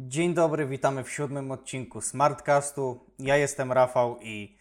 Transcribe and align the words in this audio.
Dzień 0.00 0.34
dobry, 0.34 0.66
witamy 0.66 1.04
w 1.04 1.10
siódmym 1.10 1.50
odcinku 1.50 2.00
Smartcastu. 2.00 3.10
Ja 3.18 3.36
jestem 3.36 3.72
Rafał 3.72 4.18
i 4.22 4.56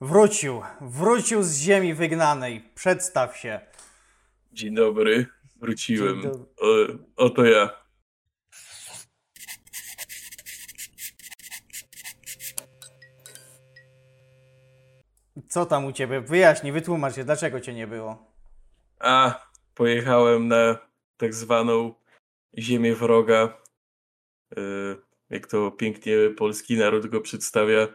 wrócił, 0.00 0.62
wrócił 0.80 1.42
z 1.42 1.56
ziemi 1.56 1.94
wygnanej. 1.94 2.70
Przedstaw 2.74 3.36
się. 3.36 3.60
Dzień 4.52 4.74
dobry, 4.74 5.26
wróciłem. 5.56 6.22
Dzień 6.22 6.30
dobry. 6.30 6.46
O, 7.16 7.24
oto 7.24 7.44
ja. 7.44 7.70
Co 15.48 15.66
tam 15.66 15.84
u 15.84 15.92
ciebie? 15.92 16.20
Wyjaśnij, 16.20 16.72
wytłumacz 16.72 17.14
się, 17.14 17.24
dlaczego 17.24 17.60
cię 17.60 17.74
nie 17.74 17.86
było. 17.86 18.32
A, 18.98 19.46
pojechałem 19.74 20.48
na 20.48 20.78
tak 21.16 21.34
zwaną 21.34 21.94
ziemię 22.58 22.94
wroga. 22.94 23.60
Y, 24.58 24.96
Jak 25.30 25.46
to 25.46 25.70
pięknie 25.70 26.16
polski 26.36 26.76
naród 26.76 27.06
go 27.06 27.20
przedstawia. 27.20 27.88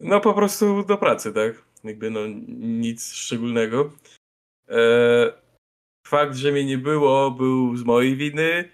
No 0.00 0.20
po 0.20 0.34
prostu 0.34 0.84
do 0.84 0.98
pracy, 0.98 1.32
tak? 1.32 1.62
Jakby 1.84 2.10
no 2.10 2.20
nic 2.58 3.12
szczególnego. 3.12 3.92
E, 4.68 5.42
Fakt, 6.06 6.36
że 6.36 6.52
mnie 6.52 6.64
nie 6.64 6.78
było, 6.78 7.30
był 7.30 7.76
z 7.76 7.84
mojej 7.84 8.16
winy, 8.16 8.70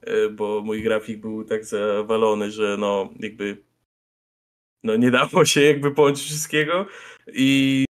e, 0.00 0.28
bo 0.28 0.60
mój 0.60 0.82
grafik 0.82 1.20
był 1.20 1.44
tak 1.44 1.64
zawalony, 1.64 2.50
że 2.50 2.76
no 2.76 3.10
jakby 3.20 3.56
no 4.84 4.96
nie 4.96 5.10
dało 5.10 5.44
się 5.44 5.60
jakby 5.60 5.90
połączyć 5.90 6.24
wszystkiego 6.24 6.86
i 7.32 7.84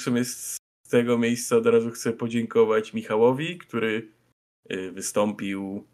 w 0.00 0.02
sumie 0.02 0.24
z 0.24 0.56
tego 0.88 1.18
miejsca 1.18 1.56
od 1.56 1.66
razu 1.66 1.90
chcę 1.90 2.12
podziękować 2.12 2.92
Michałowi, 2.94 3.58
który 3.58 4.08
y, 4.72 4.92
wystąpił 4.92 5.86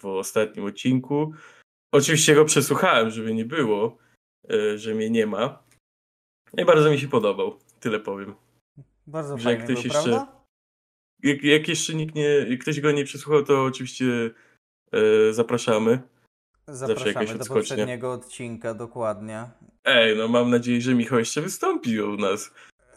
w 0.00 0.06
ostatnim 0.06 0.64
odcinku. 0.64 1.32
Oczywiście 1.92 2.34
go 2.34 2.44
przesłuchałem, 2.44 3.10
żeby 3.10 3.34
nie 3.34 3.44
było, 3.44 3.96
y, 4.52 4.78
że 4.78 4.94
mnie 4.94 5.10
nie 5.10 5.26
ma. 5.26 5.62
I 6.58 6.64
bardzo 6.64 6.90
mi 6.90 6.98
się 6.98 7.08
podobał, 7.08 7.58
tyle 7.80 8.00
powiem. 8.00 8.34
Bardzo 9.06 9.38
Że 9.38 9.50
jak 9.50 9.58
fajnie 9.60 9.74
ktoś 9.74 9.84
był, 9.84 9.92
jeszcze- 9.94 10.10
prawda? 10.10 10.34
Jak, 11.22 11.42
jak 11.42 11.68
jeszcze 11.68 11.94
nikt 11.94 12.14
nie, 12.14 12.58
ktoś 12.60 12.80
go 12.80 12.92
nie 12.92 13.04
przesłuchał, 13.04 13.42
to 13.44 13.64
oczywiście 13.64 14.04
y, 14.94 15.32
zapraszamy. 15.34 16.00
Zapraszamy 16.68 17.38
do 17.38 17.44
poprzedniego 17.44 18.12
odcinka, 18.12 18.74
dokładnie. 18.74 19.50
Ej, 19.84 20.16
no 20.18 20.28
mam 20.28 20.50
nadzieję, 20.50 20.80
że 20.80 20.94
Michał 20.94 21.18
jeszcze 21.18 21.40
wystąpi 21.40 22.00
u 22.00 22.16
nas. 22.16 22.54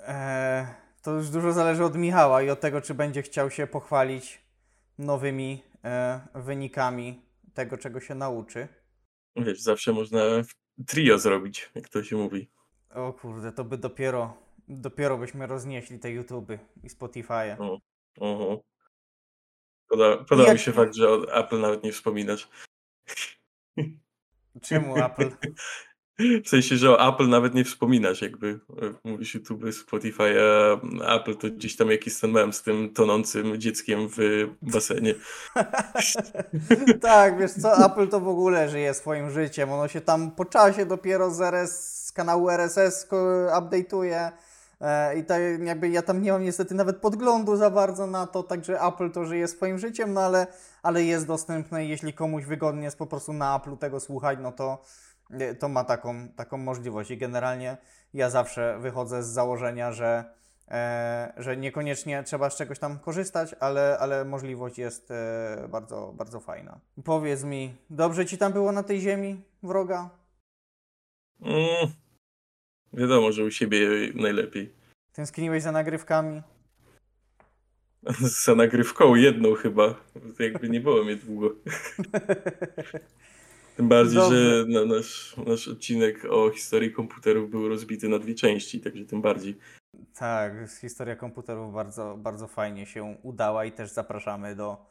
Eee, 0.08 0.66
to 1.02 1.12
już 1.12 1.30
dużo 1.30 1.54
zależy 1.54 1.84
od 1.84 1.96
Michała 1.96 2.42
i 2.42 2.50
od 2.50 2.60
tego, 2.60 2.82
czy 2.82 2.94
będzie 2.94 3.22
chciał 3.22 3.52
się 3.52 3.68
pochwalić 3.68 4.42
nowymi 4.98 5.64
e, 5.64 5.67
wynikami 6.36 7.22
tego, 7.54 7.78
czego 7.78 8.00
się 8.00 8.16
nauczy. 8.16 8.68
Wiesz, 9.36 9.62
zawsze 9.62 9.94
można 9.94 10.20
trio 10.88 11.20
zrobić, 11.20 11.72
jak 11.76 11.90
to 11.90 12.04
się 12.04 12.16
mówi. 12.16 12.50
O 12.90 13.14
kurde, 13.14 13.52
to 13.52 13.64
by 13.64 13.78
dopiero, 13.78 14.38
dopiero 14.68 15.18
byśmy 15.18 15.48
roznieśli 15.48 16.00
te 16.00 16.12
YouTuby 16.12 16.60
i 16.84 16.90
Spotify'e. 16.90 17.56
O, 17.60 17.80
oho. 18.20 18.62
Poda, 19.90 20.18
podoba 20.18 20.48
Jak- 20.48 20.58
mi 20.58 20.64
się 20.64 20.72
fakt, 20.74 20.96
że 20.96 21.10
o 21.10 21.34
Apple 21.34 21.60
nawet 21.60 21.84
nie 21.84 21.92
wspominasz. 21.92 22.50
Czemu 24.62 24.98
Apple? 24.98 25.30
W 26.46 26.50
sensie, 26.50 26.78
że 26.78 26.92
o 26.92 27.14
Apple 27.14 27.30
nawet 27.30 27.54
nie 27.54 27.64
wspominasz, 27.64 28.22
jakby 28.22 28.60
e, 28.82 29.10
mówisz 29.10 29.36
YouTube, 29.36 29.64
Spotify, 29.72 30.36
a 31.06 31.16
Apple 31.16 31.36
to 31.36 31.48
gdzieś 31.48 31.76
tam 31.76 31.92
jakiś 31.92 32.20
ten 32.20 32.32
mem 32.32 32.54
z 32.54 32.64
tym 32.64 32.94
tonącym 32.94 33.58
dzieckiem 33.58 34.08
w 34.18 34.48
basenie. 34.62 35.14
tak, 37.02 37.40
wiesz 37.40 37.52
co, 37.52 37.86
Apple 37.86 38.08
to 38.08 38.20
w 38.20 38.28
ogóle 38.28 38.70
żyje 38.70 38.94
swoim 38.94 39.32
życiem. 39.32 39.72
Ono 39.72 39.88
się 39.88 40.02
tam 40.02 40.32
po 40.32 40.46
czasie 40.46 40.86
dopiero 40.86 41.32
z, 41.32 41.42
RS, 41.42 42.06
z 42.06 42.12
kanału 42.12 42.50
RSS 42.50 43.08
update'uje. 43.58 44.32
E, 44.82 45.20
I 45.20 45.24
tak 45.24 45.42
jakby 45.64 45.90
ja 45.90 46.02
tam 46.02 46.22
nie 46.22 46.32
mam 46.32 46.44
niestety 46.44 46.76
nawet 46.76 46.98
podglądu 46.98 47.56
za 47.56 47.70
bardzo 47.70 48.08
na 48.08 48.28
to, 48.28 48.44
także 48.44 48.82
Apple 48.82 49.12
to 49.12 49.26
żyje 49.26 49.48
swoim 49.48 49.80
życiem, 49.80 50.14
no 50.14 50.22
ale, 50.22 50.48
ale 50.84 51.04
jest 51.04 51.28
dostępne 51.28 51.86
i 51.86 51.90
jeśli 51.90 52.14
komuś 52.14 52.46
wygodnie 52.46 52.84
jest 52.84 52.98
po 52.98 53.08
prostu 53.08 53.34
na 53.34 53.60
Apple'u 53.60 53.78
tego 53.78 54.00
słuchać, 54.00 54.40
no 54.42 54.52
to, 54.52 54.84
to 55.60 55.70
ma 55.70 55.84
taką, 55.84 56.30
taką 56.30 56.58
możliwość. 56.58 57.12
I 57.12 57.18
generalnie 57.18 57.78
ja 58.14 58.30
zawsze 58.30 58.80
wychodzę 58.80 59.24
z 59.24 59.28
założenia, 59.28 59.92
że, 59.92 60.24
e, 60.68 61.34
że 61.38 61.58
niekoniecznie 61.58 62.24
trzeba 62.24 62.50
z 62.50 62.58
czegoś 62.58 62.80
tam 62.80 63.00
korzystać, 63.00 63.56
ale, 63.60 63.98
ale 64.00 64.26
możliwość 64.26 64.78
jest 64.78 65.12
e, 65.12 65.68
bardzo, 65.70 66.14
bardzo 66.18 66.40
fajna. 66.40 66.80
Powiedz 67.04 67.44
mi, 67.44 67.76
dobrze 67.90 68.26
ci 68.26 68.38
tam 68.38 68.54
było 68.54 68.72
na 68.72 68.84
tej 68.84 69.02
ziemi 69.02 69.42
wroga? 69.64 70.10
Mm, 71.42 71.92
wiadomo, 72.94 73.32
że 73.32 73.44
u 73.44 73.52
siebie 73.52 73.90
najlepiej. 74.16 74.74
Tęskniłeś 75.14 75.64
za 75.64 75.72
nagrywkami? 75.72 76.42
Za 78.46 78.56
nagrywką 78.56 79.16
jedną 79.16 79.54
chyba. 79.54 79.96
Jakby 80.40 80.70
nie 80.70 80.82
było 80.82 81.04
mnie 81.04 81.16
długo. 81.16 81.50
Tym 83.78 83.88
bardziej, 83.88 84.16
Dobrze. 84.16 84.38
że 84.38 84.66
na 84.68 84.96
nasz, 84.96 85.36
nasz 85.48 85.68
odcinek 85.68 86.26
o 86.30 86.50
historii 86.50 86.94
komputerów 86.94 87.50
był 87.50 87.70
rozbity 87.70 88.10
na 88.10 88.20
dwie 88.20 88.36
części, 88.36 88.82
także 88.82 89.06
tym 89.06 89.22
bardziej. 89.22 89.58
Tak, 90.14 90.54
historia 90.82 91.16
komputerów 91.16 91.74
bardzo, 91.74 92.18
bardzo 92.18 92.48
fajnie 92.48 92.86
się 92.86 93.18
udała 93.24 93.66
i 93.66 93.72
też 93.72 93.92
zapraszamy 93.92 94.56
do, 94.56 94.86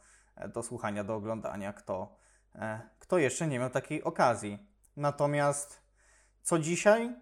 do 0.53 0.63
słuchania, 0.63 1.03
do 1.03 1.15
oglądania, 1.15 1.73
kto, 1.73 2.15
e, 2.55 2.81
kto 2.99 3.17
jeszcze 3.17 3.47
nie 3.47 3.59
miał 3.59 3.69
takiej 3.69 4.03
okazji. 4.03 4.57
Natomiast 4.97 5.81
co 6.41 6.59
dzisiaj? 6.59 7.15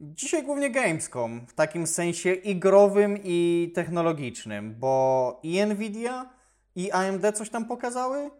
Dzisiaj 0.00 0.42
głównie 0.42 0.70
Gamescom, 0.70 1.46
w 1.46 1.54
takim 1.54 1.86
sensie 1.86 2.32
i 2.32 2.56
growym, 2.56 3.18
i 3.24 3.72
technologicznym, 3.74 4.74
bo 4.78 5.40
i 5.42 5.66
Nvidia, 5.66 6.30
i 6.76 6.90
AMD 6.90 7.32
coś 7.34 7.50
tam 7.50 7.64
pokazały, 7.64 8.30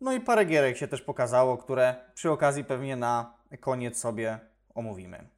no 0.00 0.12
i 0.12 0.20
parę 0.20 0.44
gierek 0.44 0.76
się 0.76 0.88
też 0.88 1.02
pokazało, 1.02 1.58
które 1.58 1.94
przy 2.14 2.30
okazji 2.30 2.64
pewnie 2.64 2.96
na 2.96 3.34
koniec 3.60 3.98
sobie 3.98 4.38
omówimy. 4.74 5.28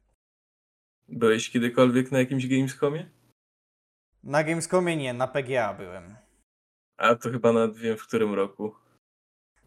Byłeś 1.07 1.49
kiedykolwiek 1.49 2.11
na 2.11 2.19
jakimś 2.19 2.47
Gamescomie? 2.47 3.09
Na 4.23 4.43
Gamescomie 4.43 4.97
nie, 4.97 5.13
na 5.13 5.27
PGA 5.27 5.73
byłem. 5.73 6.15
A 6.97 7.15
to 7.15 7.31
chyba 7.31 7.51
nawet 7.53 7.77
wiem 7.77 7.97
w 7.97 8.07
którym 8.07 8.33
roku. 8.33 8.75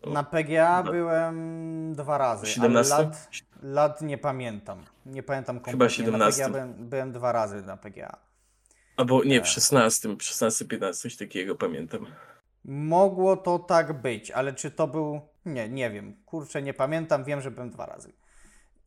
O, 0.03 0.11
Na 0.11 0.23
PGA 0.23 0.83
no. 0.83 0.93
byłem 0.93 1.95
dwa 1.95 2.19
razy, 2.19 2.47
17? 2.47 2.95
ale 2.95 3.05
lat, 3.05 3.29
lat 3.63 4.03
nie 4.03 4.19
pamiętam. 4.19 4.85
Nie 5.07 5.23
pamiętam 5.23 5.61
kompletnie. 5.61 5.85
Na 5.85 5.91
17. 5.91 6.43
PGA 6.43 6.53
byłem, 6.53 6.89
byłem 6.89 7.13
dwa 7.13 7.33
razy 7.33 7.63
na 7.63 7.77
PGA. 7.77 8.19
Albo 8.97 9.25
nie, 9.25 9.41
w 9.41 9.45
E. 9.45 9.47
16, 9.47 10.17
16, 10.21 10.65
15, 10.65 11.03
coś 11.03 11.17
takiego 11.17 11.55
pamiętam. 11.55 12.07
Mogło 12.65 13.37
to 13.37 13.59
tak 13.59 13.93
być, 13.93 14.31
ale 14.31 14.53
czy 14.53 14.71
to 14.71 14.87
był... 14.87 15.21
Nie, 15.45 15.69
nie 15.69 15.91
wiem. 15.91 16.17
Kurczę, 16.27 16.63
nie 16.63 16.75
pamiętam. 16.75 17.25
Wiem, 17.25 17.41
że 17.41 17.51
byłem 17.51 17.71
dwa 17.71 17.87
razy. 17.87 18.13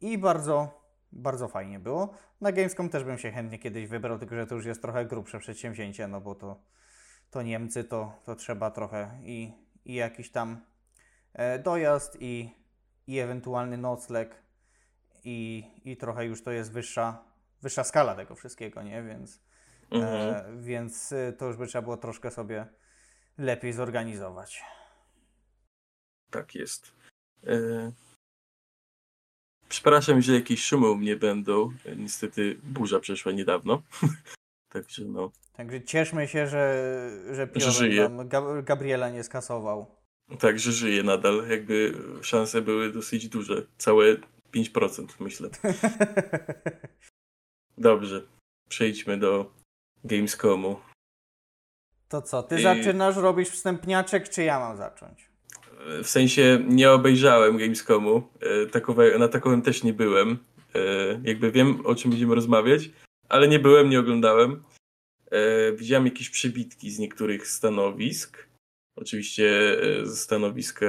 I 0.02 0.18
bardzo, 0.18 0.82
bardzo 1.12 1.48
fajnie 1.48 1.80
było. 1.80 2.14
Na 2.42 2.52
Gamescom 2.52 2.90
też 2.90 3.04
bym 3.04 3.18
się 3.18 3.32
chętnie 3.32 3.60
kiedyś 3.60 3.88
wybrał, 3.88 4.20
tylko 4.20 4.36
że 4.36 4.48
to 4.48 4.56
już 4.56 4.66
jest 4.66 4.82
trochę 4.82 5.06
grubsze 5.06 5.40
przedsięwzięcie, 5.40 6.08
no 6.08 6.22
bo 6.22 6.36
to, 6.36 6.62
to 7.30 7.42
Niemcy, 7.42 7.84
to, 7.84 8.14
to 8.26 8.36
trzeba 8.36 8.72
trochę 8.72 9.20
i, 9.24 9.54
i 9.86 9.94
jakiś 9.94 10.32
tam 10.32 10.62
e, 11.34 11.60
dojazd 11.60 12.18
i, 12.20 12.50
i 13.08 13.20
ewentualny 13.20 13.78
nocleg 13.78 14.36
i, 15.24 15.64
i 15.86 15.98
trochę 15.98 16.26
już 16.26 16.44
to 16.44 16.52
jest 16.52 16.72
wyższa, 16.72 17.24
wyższa 17.62 17.84
skala 17.84 18.16
tego 18.16 18.36
wszystkiego, 18.36 18.84
nie? 18.84 19.04
Więc, 19.04 19.48
Mhm. 19.92 20.36
e, 20.36 20.62
więc 20.62 21.14
to 21.38 21.46
już 21.46 21.58
by 21.58 21.68
trzeba 21.68 21.82
było 21.82 21.98
troszkę 21.98 22.32
sobie 22.32 22.66
lepiej 23.38 23.74
zorganizować. 23.74 24.64
Tak 26.32 26.56
jest. 26.56 26.92
E... 27.48 27.92
Przepraszam, 29.70 30.22
że 30.22 30.34
jakieś 30.34 30.64
szumy 30.64 30.90
u 30.90 30.96
mnie 30.96 31.16
będą. 31.16 31.72
E, 31.86 31.96
Niestety 31.96 32.60
burza 32.64 33.00
przeszła 33.00 33.32
niedawno. 33.32 33.82
Także 34.74 35.06
no. 35.06 35.32
Także 35.54 35.82
cieszmy 35.84 36.28
się, 36.28 36.48
że, 36.48 37.10
że 37.32 37.48
Piorun 37.48 37.72
żyje. 37.74 38.10
Gab- 38.10 38.64
Gabriela 38.64 39.10
nie 39.10 39.24
skasował. 39.24 39.96
Także 40.40 40.72
żyję 40.72 41.04
nadal. 41.04 41.48
Jakby 41.50 41.94
szanse 42.22 42.62
były 42.62 42.92
dosyć 42.92 43.30
duże. 43.30 43.66
Całe 43.78 44.16
5% 44.54 45.08
myślę. 45.20 45.50
Dobrze. 47.78 48.28
Przejdźmy 48.70 49.18
do 49.18 49.54
Gamescomu. 50.04 50.80
To 52.10 52.22
co, 52.22 52.44
ty 52.44 52.60
I- 52.60 52.62
zaczynasz, 52.64 53.16
robisz 53.16 53.50
wstępniaczek, 53.50 54.30
czy 54.30 54.44
ja 54.44 54.60
mam 54.60 54.78
zacząć? 54.78 55.30
W 56.04 56.08
sensie 56.08 56.60
nie 56.68 56.92
obejrzałem 56.92 57.58
Gamescomu. 57.58 58.24
E, 58.42 58.66
Takowe, 58.66 59.18
na 59.20 59.28
takowym 59.28 59.62
też 59.62 59.84
nie 59.84 59.94
byłem. 59.94 60.38
E, 60.76 60.80
Jakby 61.24 61.52
wiem, 61.52 61.86
o 61.86 61.96
czym 61.96 62.12
będziemy 62.12 62.36
rozmawiać, 62.36 62.90
ale 63.30 63.48
nie 63.48 63.60
byłem, 63.60 63.90
nie 63.90 64.00
oglądałem. 64.00 64.64
Widziałem 65.76 66.06
jakieś 66.06 66.30
przebitki 66.30 66.92
z 66.92 67.00
niektórych 67.00 67.48
stanowisk. 67.48 68.48
Oczywiście 68.98 69.78
e, 70.02 70.06
stanowiska 70.06 70.86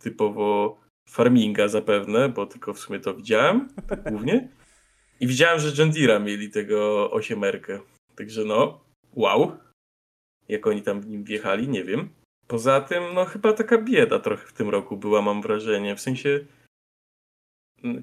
typowo 0.00 0.78
farminga 1.08 1.68
zapewne, 1.68 2.28
bo 2.28 2.46
tylko 2.46 2.74
w 2.74 2.78
sumie 2.80 3.00
to 3.00 3.14
widziałem 3.14 3.68
tak 3.88 4.02
głównie. 4.10 4.48
I 5.20 5.26
widziałem, 5.26 5.60
że 5.60 5.86
Deere 5.86 6.20
mieli 6.20 6.50
tego 6.50 7.10
osiemerkę. 7.10 7.80
Także 8.16 8.44
no, 8.44 8.80
wow. 9.12 9.56
Jak 10.48 10.66
oni 10.66 10.82
tam 10.82 11.00
w 11.00 11.06
nim 11.06 11.24
wjechali, 11.24 11.68
nie 11.68 11.84
wiem. 11.84 12.08
Poza 12.46 12.80
tym, 12.80 13.14
no 13.14 13.24
chyba 13.24 13.52
taka 13.52 13.78
bieda 13.78 14.18
trochę 14.18 14.46
w 14.46 14.52
tym 14.52 14.68
roku 14.68 14.96
była, 14.96 15.22
mam 15.22 15.42
wrażenie. 15.42 15.96
W 15.96 16.00
sensie 16.00 16.44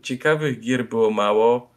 ciekawych 0.02 0.60
gier 0.60 0.90
było 0.90 1.12
mało. 1.12 1.74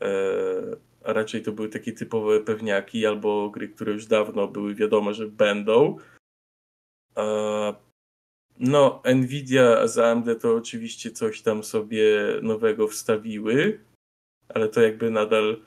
Eee, 0.00 0.76
a 1.04 1.12
raczej 1.12 1.42
to 1.42 1.52
były 1.52 1.68
takie 1.68 1.92
typowe 1.92 2.40
pewniaki 2.40 3.06
albo 3.06 3.50
gry, 3.50 3.68
które 3.68 3.92
już 3.92 4.06
dawno 4.06 4.48
były 4.48 4.74
wiadome, 4.74 5.14
że 5.14 5.26
będą. 5.26 5.96
No, 8.58 9.02
Nvidia 9.14 9.86
z 9.86 9.98
AMD 9.98 10.40
to 10.40 10.54
oczywiście 10.54 11.10
coś 11.10 11.42
tam 11.42 11.64
sobie 11.64 12.04
nowego 12.42 12.88
wstawiły, 12.88 13.80
ale 14.48 14.68
to 14.68 14.80
jakby 14.80 15.10
nadal 15.10 15.62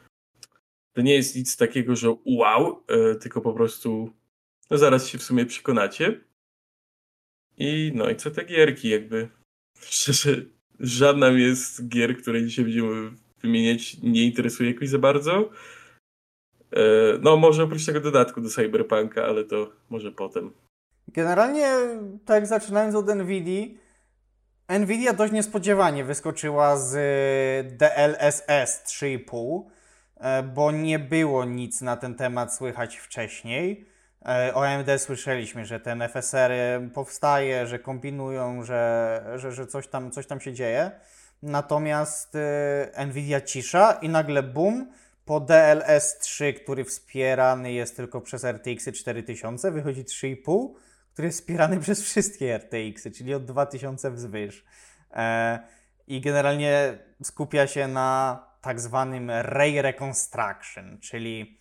to 0.94 1.02
nie 1.02 1.16
jest 1.16 1.36
nic 1.36 1.58
takiego, 1.58 1.96
że 1.96 2.16
wow, 2.26 2.84
e, 2.88 3.16
tylko 3.16 3.42
po 3.42 3.54
prostu 3.54 4.12
no 4.74 4.80
zaraz 4.80 5.08
się 5.08 5.18
w 5.18 5.24
sumie 5.24 5.46
przekonacie. 5.46 6.20
I 7.58 7.92
no 7.96 8.10
i 8.10 8.16
co 8.16 8.32
te 8.32 8.46
gierki 8.46 8.90
jakby 8.90 9.30
szczerze 9.80 10.36
żadna 10.80 11.28
z 11.54 11.88
gier, 11.88 12.18
które 12.18 12.46
dzisiaj 12.46 12.66
będziemy 12.66 13.12
wymieniać 13.42 13.98
nie 14.04 14.24
interesuje 14.24 14.72
jakoś 14.72 14.90
za 14.90 15.00
bardzo. 15.00 15.50
E, 16.72 16.82
no 17.22 17.38
może 17.38 17.64
oprócz 17.64 17.86
tego 17.86 18.00
dodatku 18.00 18.42
do 18.42 18.50
Cyberpunka, 18.50 19.26
ale 19.26 19.44
to 19.44 19.72
może 19.90 20.12
potem. 20.12 20.52
Generalnie, 21.08 21.76
tak 22.26 22.48
zaczynając 22.48 22.96
od 22.96 23.08
NVIDIA, 23.08 23.78
Nvidia 24.80 25.14
dość 25.14 25.34
niespodziewanie 25.34 26.04
wyskoczyła 26.04 26.78
z 26.78 26.92
DLSS 27.78 28.84
3,5, 28.86 29.64
e, 30.18 30.44
bo 30.44 30.72
nie 30.72 31.00
było 31.00 31.46
nic 31.46 31.82
na 31.82 31.98
ten 31.98 32.16
temat 32.16 32.56
słychać 32.56 32.98
wcześniej. 32.98 33.93
E, 34.26 34.54
o 34.54 34.68
AMD 34.68 34.88
słyszeliśmy, 34.98 35.66
że 35.66 35.80
ten 35.80 36.02
FSR 36.02 36.52
powstaje, 36.94 37.68
że 37.68 37.80
kombinują, 37.80 38.64
że, 38.64 39.24
że, 39.36 39.52
że 39.52 39.68
coś, 39.68 39.88
tam, 39.88 40.12
coś 40.12 40.28
tam 40.28 40.42
się 40.42 40.54
dzieje. 40.54 40.92
Natomiast 41.44 42.36
e, 42.96 43.06
Nvidia 43.06 43.42
cisza 43.42 43.92
i 44.02 44.10
nagle 44.10 44.44
boom, 44.44 44.92
po 45.26 45.40
DLS 45.40 46.18
3, 46.20 46.54
który 46.54 46.86
wspierany 46.86 47.72
jest 47.72 47.96
tylko 47.96 48.22
przez 48.22 48.44
RTX 48.44 48.92
4000, 48.94 49.72
wychodzi 49.72 50.04
3,5 50.04 50.70
który 51.14 51.26
jest 51.28 51.40
wspierany 51.40 51.80
przez 51.80 52.02
wszystkie 52.02 52.56
RTX, 52.56 53.06
y, 53.06 53.12
czyli 53.12 53.34
od 53.34 53.46
2000 53.46 54.12
wzwyż. 54.12 54.66
E, 55.12 55.60
I 56.08 56.22
generalnie 56.22 56.98
skupia 57.24 57.68
się 57.68 57.88
na 57.88 58.40
tak 58.62 58.80
zwanym 58.80 59.32
Ray 59.32 59.82
Reconstruction, 59.82 61.00
czyli 61.00 61.60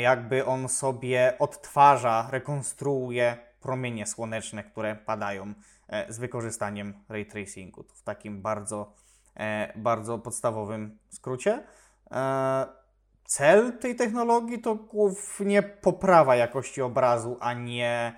jakby 0.00 0.44
on 0.44 0.68
sobie 0.68 1.32
odtwarza, 1.38 2.28
rekonstruuje 2.30 3.36
promienie 3.60 4.06
słoneczne, 4.06 4.64
które 4.64 4.96
padają 4.96 5.54
e, 5.88 6.12
z 6.12 6.18
wykorzystaniem 6.18 6.94
ray 7.08 7.26
tracingu. 7.26 7.84
W 7.94 8.02
takim 8.02 8.42
bardzo, 8.42 8.92
e, 9.36 9.72
bardzo 9.78 10.18
podstawowym 10.18 10.98
skrócie. 11.08 11.62
E, 12.10 12.66
cel 13.24 13.78
tej 13.78 13.96
technologii 13.96 14.58
to 14.58 14.74
głównie 14.74 15.62
poprawa 15.62 16.36
jakości 16.36 16.82
obrazu, 16.82 17.36
a 17.40 17.52
nie 17.52 18.14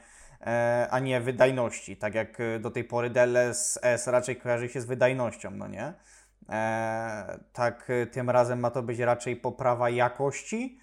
a 0.90 0.98
nie 0.98 1.20
wydajności, 1.20 1.96
tak 1.96 2.14
jak 2.14 2.38
do 2.60 2.70
tej 2.70 2.84
pory 2.84 3.10
DLSS 3.10 4.06
raczej 4.06 4.36
kojarzy 4.36 4.68
się 4.68 4.80
z 4.80 4.84
wydajnością, 4.84 5.50
no 5.50 5.68
nie? 5.68 5.92
Tak 7.52 7.88
tym 8.12 8.30
razem 8.30 8.60
ma 8.60 8.70
to 8.70 8.82
być 8.82 8.98
raczej 8.98 9.36
poprawa 9.36 9.90
jakości 9.90 10.78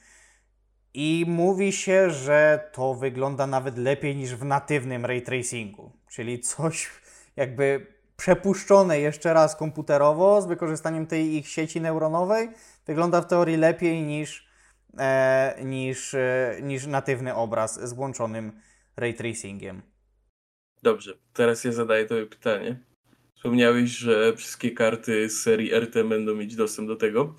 i 0.94 1.26
mówi 1.28 1.72
się, 1.72 2.12
że 2.12 2.70
to 2.72 2.94
wygląda 2.94 3.48
nawet 3.48 3.78
lepiej 3.78 4.16
niż 4.16 4.36
w 4.36 4.46
natywnym 4.46 5.06
ray 5.06 5.22
tracingu, 5.22 5.92
czyli 6.10 6.40
coś 6.40 6.90
jakby 7.36 7.94
przepuszczone 8.18 9.00
jeszcze 9.00 9.34
raz 9.34 9.56
komputerowo 9.56 10.42
z 10.42 10.46
wykorzystaniem 10.46 11.08
tej 11.08 11.36
ich 11.36 11.48
sieci 11.48 11.82
neuronowej 11.82 12.50
wygląda 12.88 13.22
w 13.22 13.28
teorii 13.28 13.58
lepiej 13.58 14.02
niż, 14.02 14.48
e, 14.98 15.56
niż, 15.64 16.14
e, 16.14 16.60
niż 16.62 16.86
natywny 16.86 17.36
obraz 17.36 17.90
z 17.90 17.94
włączonym 17.94 18.62
ray 18.98 19.14
tracingiem. 19.14 19.82
Dobrze, 20.84 21.18
teraz 21.34 21.64
ja 21.64 21.72
zadaję 21.72 22.06
Tobie 22.06 22.26
pytanie. 22.26 22.80
Wspomniałeś, 23.36 23.90
że 23.90 24.36
wszystkie 24.36 24.72
karty 24.72 25.30
z 25.30 25.42
serii 25.42 25.74
RT 25.74 26.04
będą 26.04 26.36
mieć 26.36 26.56
dostęp 26.56 26.88
do 26.88 26.96
tego. 26.96 27.36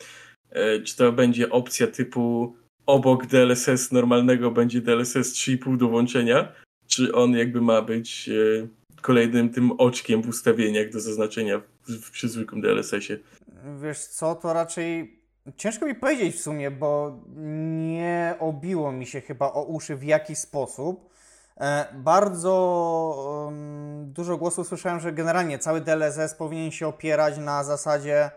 E, 0.51 0.81
czy 0.81 0.97
to 0.97 1.13
będzie 1.13 1.51
opcja 1.51 1.87
typu 1.87 2.57
obok 2.87 3.27
DLSS 3.27 3.93
normalnego 3.93 4.51
będzie 4.51 4.81
DLSS 4.81 5.33
3,5 5.33 5.77
do 5.77 5.89
włączenia? 5.89 6.53
Czy 6.87 7.15
on 7.15 7.33
jakby 7.33 7.61
ma 7.61 7.83
być 7.83 8.29
e, 8.29 8.67
kolejnym 9.01 9.51
tym 9.51 9.73
oczkiem 9.73 10.23
w 10.23 10.29
ustawieniach 10.29 10.91
do 10.91 11.01
zaznaczenia 11.01 11.61
w, 11.89 12.11
przy 12.11 12.29
zwykłym 12.29 12.61
DLSS-ie? 12.61 13.19
Wiesz 13.83 13.99
co, 13.99 14.35
to 14.35 14.53
raczej 14.53 15.21
ciężko 15.57 15.87
mi 15.87 15.95
powiedzieć 15.95 16.37
w 16.37 16.43
sumie, 16.43 16.71
bo 16.71 17.21
nie 17.97 18.35
obiło 18.39 18.93
mi 18.93 19.07
się 19.07 19.21
chyba 19.21 19.53
o 19.53 19.63
uszy 19.63 19.97
w 19.97 20.05
jaki 20.05 20.37
sposób. 20.37 21.11
E, 21.61 21.87
bardzo 21.95 23.53
dużo 24.03 24.37
głosów 24.37 24.69
słyszałem, 24.69 25.01
że 25.01 25.13
generalnie 25.13 25.59
cały 25.59 25.81
DLSS 25.81 26.35
powinien 26.35 26.71
się 26.71 26.87
opierać 26.87 27.39
na 27.39 27.65
zasadzie 27.65 28.31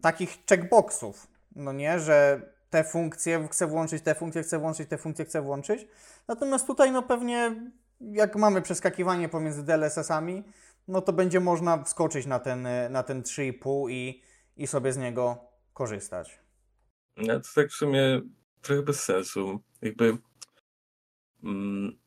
takich 0.00 0.38
checkboxów, 0.48 1.26
no 1.56 1.72
nie, 1.72 2.00
że 2.00 2.42
te 2.74 2.84
funkcje 2.84 3.48
chcę 3.50 3.66
włączyć, 3.66 4.02
te 4.02 4.14
funkcje 4.14 4.42
chcę 4.42 4.58
włączyć, 4.58 4.88
te 4.88 4.98
funkcje 4.98 5.24
chcę 5.24 5.42
włączyć. 5.42 5.86
Natomiast 6.28 6.66
tutaj 6.66 6.92
no 6.92 7.02
pewnie 7.02 7.70
jak 8.00 8.36
mamy 8.36 8.62
przeskakiwanie 8.62 9.28
pomiędzy 9.28 9.62
DLSS-ami, 9.62 10.44
no 10.88 11.00
to 11.00 11.12
będzie 11.12 11.40
można 11.40 11.82
wskoczyć 11.84 12.26
na 12.26 12.38
ten, 12.38 12.68
na 12.90 13.02
ten 13.02 13.22
3,5 13.22 13.90
i, 13.90 14.22
i 14.56 14.66
sobie 14.66 14.92
z 14.92 14.96
niego 14.96 15.38
korzystać. 15.74 16.40
No 17.16 17.40
to 17.40 17.48
tak 17.54 17.70
w 17.70 17.74
sumie 17.74 18.20
trochę 18.62 18.82
bez 18.82 19.02
sensu. 19.02 19.60
Jakby 19.82 20.18
Mm, 21.44 21.98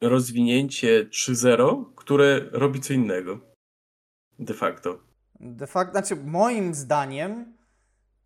rozwinięcie 0.00 1.04
3.0, 1.04 1.84
które 1.96 2.40
robi 2.52 2.80
co 2.80 2.92
innego. 2.92 3.40
De 4.38 4.54
facto. 4.54 4.98
De 5.40 5.66
facto, 5.66 5.92
znaczy 5.92 6.16
moim 6.16 6.74
zdaniem 6.74 7.57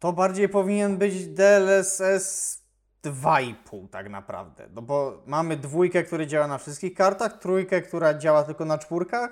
to 0.03 0.13
bardziej 0.13 0.49
powinien 0.49 0.97
być 0.97 1.27
DLSS 1.27 2.59
2,5 3.05 3.89
tak 3.89 4.09
naprawdę. 4.09 4.69
No 4.75 4.83
bo 4.83 5.23
mamy 5.27 5.57
dwójkę, 5.57 6.03
który 6.03 6.27
działa 6.27 6.47
na 6.47 6.59
wszystkich 6.59 6.95
kartach, 6.95 7.39
trójkę, 7.39 7.83
która 7.83 8.15
działa 8.15 8.45
tylko 8.45 8.65
na 8.65 8.79
czwórkach 8.79 9.31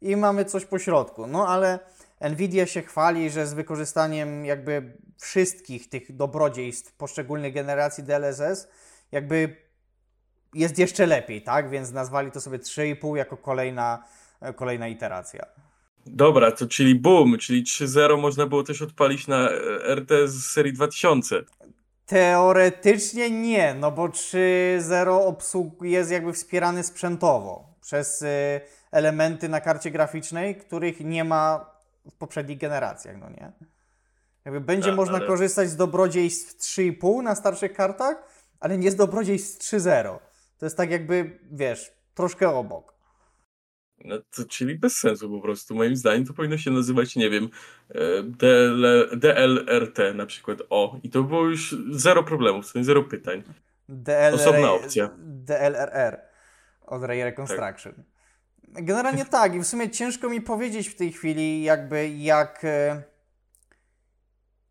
i 0.00 0.16
mamy 0.16 0.44
coś 0.44 0.64
po 0.64 0.78
środku. 0.78 1.26
No 1.26 1.48
ale 1.48 1.78
Nvidia 2.20 2.66
się 2.66 2.82
chwali, 2.82 3.30
że 3.30 3.46
z 3.46 3.54
wykorzystaniem 3.54 4.44
jakby 4.44 4.96
wszystkich 5.16 5.88
tych 5.88 6.16
dobrodziejstw 6.16 6.92
poszczególnych 6.92 7.54
generacji 7.54 8.04
DLSS 8.04 8.68
jakby 9.12 9.56
jest 10.54 10.78
jeszcze 10.78 11.06
lepiej, 11.06 11.42
tak? 11.42 11.70
Więc 11.70 11.92
nazwali 11.92 12.30
to 12.30 12.40
sobie 12.40 12.58
3,5 12.58 13.16
jako 13.16 13.36
kolejna, 13.36 14.04
kolejna 14.56 14.88
iteracja. 14.88 15.46
Dobra, 16.12 16.52
to 16.52 16.66
czyli 16.66 16.94
boom, 16.94 17.38
czyli 17.38 17.64
3.0 17.64 18.20
można 18.20 18.46
było 18.46 18.62
też 18.62 18.82
odpalić 18.82 19.26
na 19.26 19.50
e, 19.50 19.94
RT 19.94 20.10
z 20.24 20.46
serii 20.46 20.72
2000. 20.72 21.44
Teoretycznie 22.06 23.30
nie, 23.30 23.74
no 23.74 23.92
bo 23.92 24.08
3.0 24.08 25.26
obsług 25.26 25.82
jest 25.82 26.10
jakby 26.10 26.32
wspierany 26.32 26.82
sprzętowo 26.82 27.74
przez 27.80 28.22
e, 28.22 28.60
elementy 28.90 29.48
na 29.48 29.60
karcie 29.60 29.90
graficznej, 29.90 30.56
których 30.56 31.00
nie 31.00 31.24
ma 31.24 31.70
w 32.10 32.14
poprzednich 32.14 32.58
generacjach, 32.58 33.16
no 33.20 33.30
nie? 33.30 33.52
Jakby 34.44 34.60
będzie 34.60 34.88
tak, 34.88 34.96
można 34.96 35.16
ale... 35.16 35.26
korzystać 35.26 35.70
z 35.70 35.76
dobrodziejstw 35.76 36.56
3.5 36.56 37.22
na 37.22 37.34
starszych 37.34 37.72
kartach, 37.72 38.16
ale 38.60 38.78
nie 38.78 38.90
z 38.90 38.96
dobrodziejstw 38.96 39.74
3.0. 39.74 40.18
To 40.58 40.66
jest 40.66 40.76
tak 40.76 40.90
jakby, 40.90 41.38
wiesz, 41.50 41.92
troszkę 42.14 42.50
obok. 42.50 42.97
No 44.04 44.18
to, 44.36 44.44
czyli 44.44 44.78
bez 44.78 44.96
sensu 44.96 45.30
po 45.30 45.40
prostu. 45.40 45.74
Moim 45.74 45.96
zdaniem 45.96 46.26
to 46.26 46.32
powinno 46.32 46.58
się 46.58 46.70
nazywać, 46.70 47.16
nie 47.16 47.30
wiem, 47.30 47.48
e, 47.88 48.22
DL, 48.22 49.08
DLRT 49.16 49.98
na 50.14 50.26
przykład. 50.26 50.58
O, 50.70 50.96
i 51.02 51.10
to 51.10 51.22
było 51.22 51.44
już 51.44 51.76
zero 51.90 52.22
problemów, 52.22 52.72
to 52.72 52.84
zero 52.84 53.02
pytań. 53.02 53.42
DLR, 53.88 54.34
Osobna 54.34 54.72
opcja. 54.72 55.10
DLRR 55.18 56.20
od 56.86 57.02
Ray 57.02 57.24
Reconstruction. 57.24 57.94
Tak. 57.94 58.84
Generalnie 58.84 59.24
tak, 59.40 59.54
i 59.54 59.60
w 59.60 59.66
sumie 59.66 59.90
ciężko 59.90 60.28
mi 60.28 60.40
powiedzieć 60.40 60.88
w 60.88 60.96
tej 60.96 61.12
chwili, 61.12 61.62
jakby 61.62 62.08
jak 62.08 62.64
e, 62.64 63.02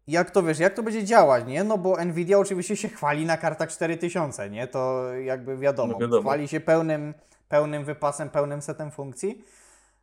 jak 0.07 0.31
to 0.31 0.43
wiesz, 0.43 0.59
jak 0.59 0.73
to 0.73 0.83
będzie 0.83 1.03
działać, 1.03 1.45
nie? 1.47 1.63
No 1.63 1.77
bo 1.77 2.05
Nvidia 2.05 2.39
oczywiście 2.39 2.75
się 2.75 2.89
chwali 2.89 3.25
na 3.25 3.37
kartach 3.37 3.69
4000, 3.69 4.49
nie? 4.49 4.67
To 4.67 5.13
jakby 5.13 5.57
wiadomo, 5.57 5.93
no 5.93 5.99
wiadomo. 5.99 6.21
chwali 6.21 6.47
się 6.47 6.59
pełnym, 6.59 7.13
pełnym 7.49 7.85
wypasem, 7.85 8.29
pełnym 8.29 8.61
setem 8.61 8.91
funkcji. 8.91 9.43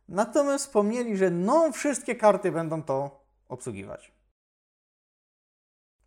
Natomiast 0.09 0.65
wspomnieli, 0.65 1.17
że 1.17 1.29
no 1.29 1.71
wszystkie 1.71 2.15
karty 2.15 2.51
będą 2.51 2.83
to 2.83 3.25
obsługiwać. 3.49 4.11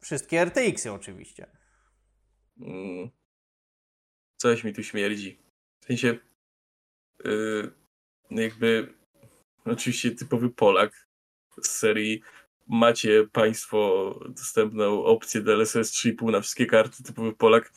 Wszystkie 0.00 0.44
RTX-y 0.44 0.92
oczywiście. 0.92 1.46
Mm. 2.60 3.10
Coś 4.36 4.64
mi 4.64 4.72
tu 4.72 4.82
śmierdzi. 4.82 5.38
W 5.80 5.84
sensie, 5.84 6.18
yy, 7.24 7.72
jakby, 8.30 8.94
oczywiście 9.64 10.10
typowy 10.10 10.50
Polak 10.50 11.08
z 11.62 11.68
serii 11.68 12.22
macie 12.68 13.28
Państwo 13.32 14.14
dostępną 14.28 15.04
opcję 15.04 15.40
DLSS 15.40 15.92
3,5 15.92 16.32
na 16.32 16.40
wszystkie 16.40 16.66
karty, 16.66 17.02
typowy 17.02 17.32
Polak. 17.32 17.72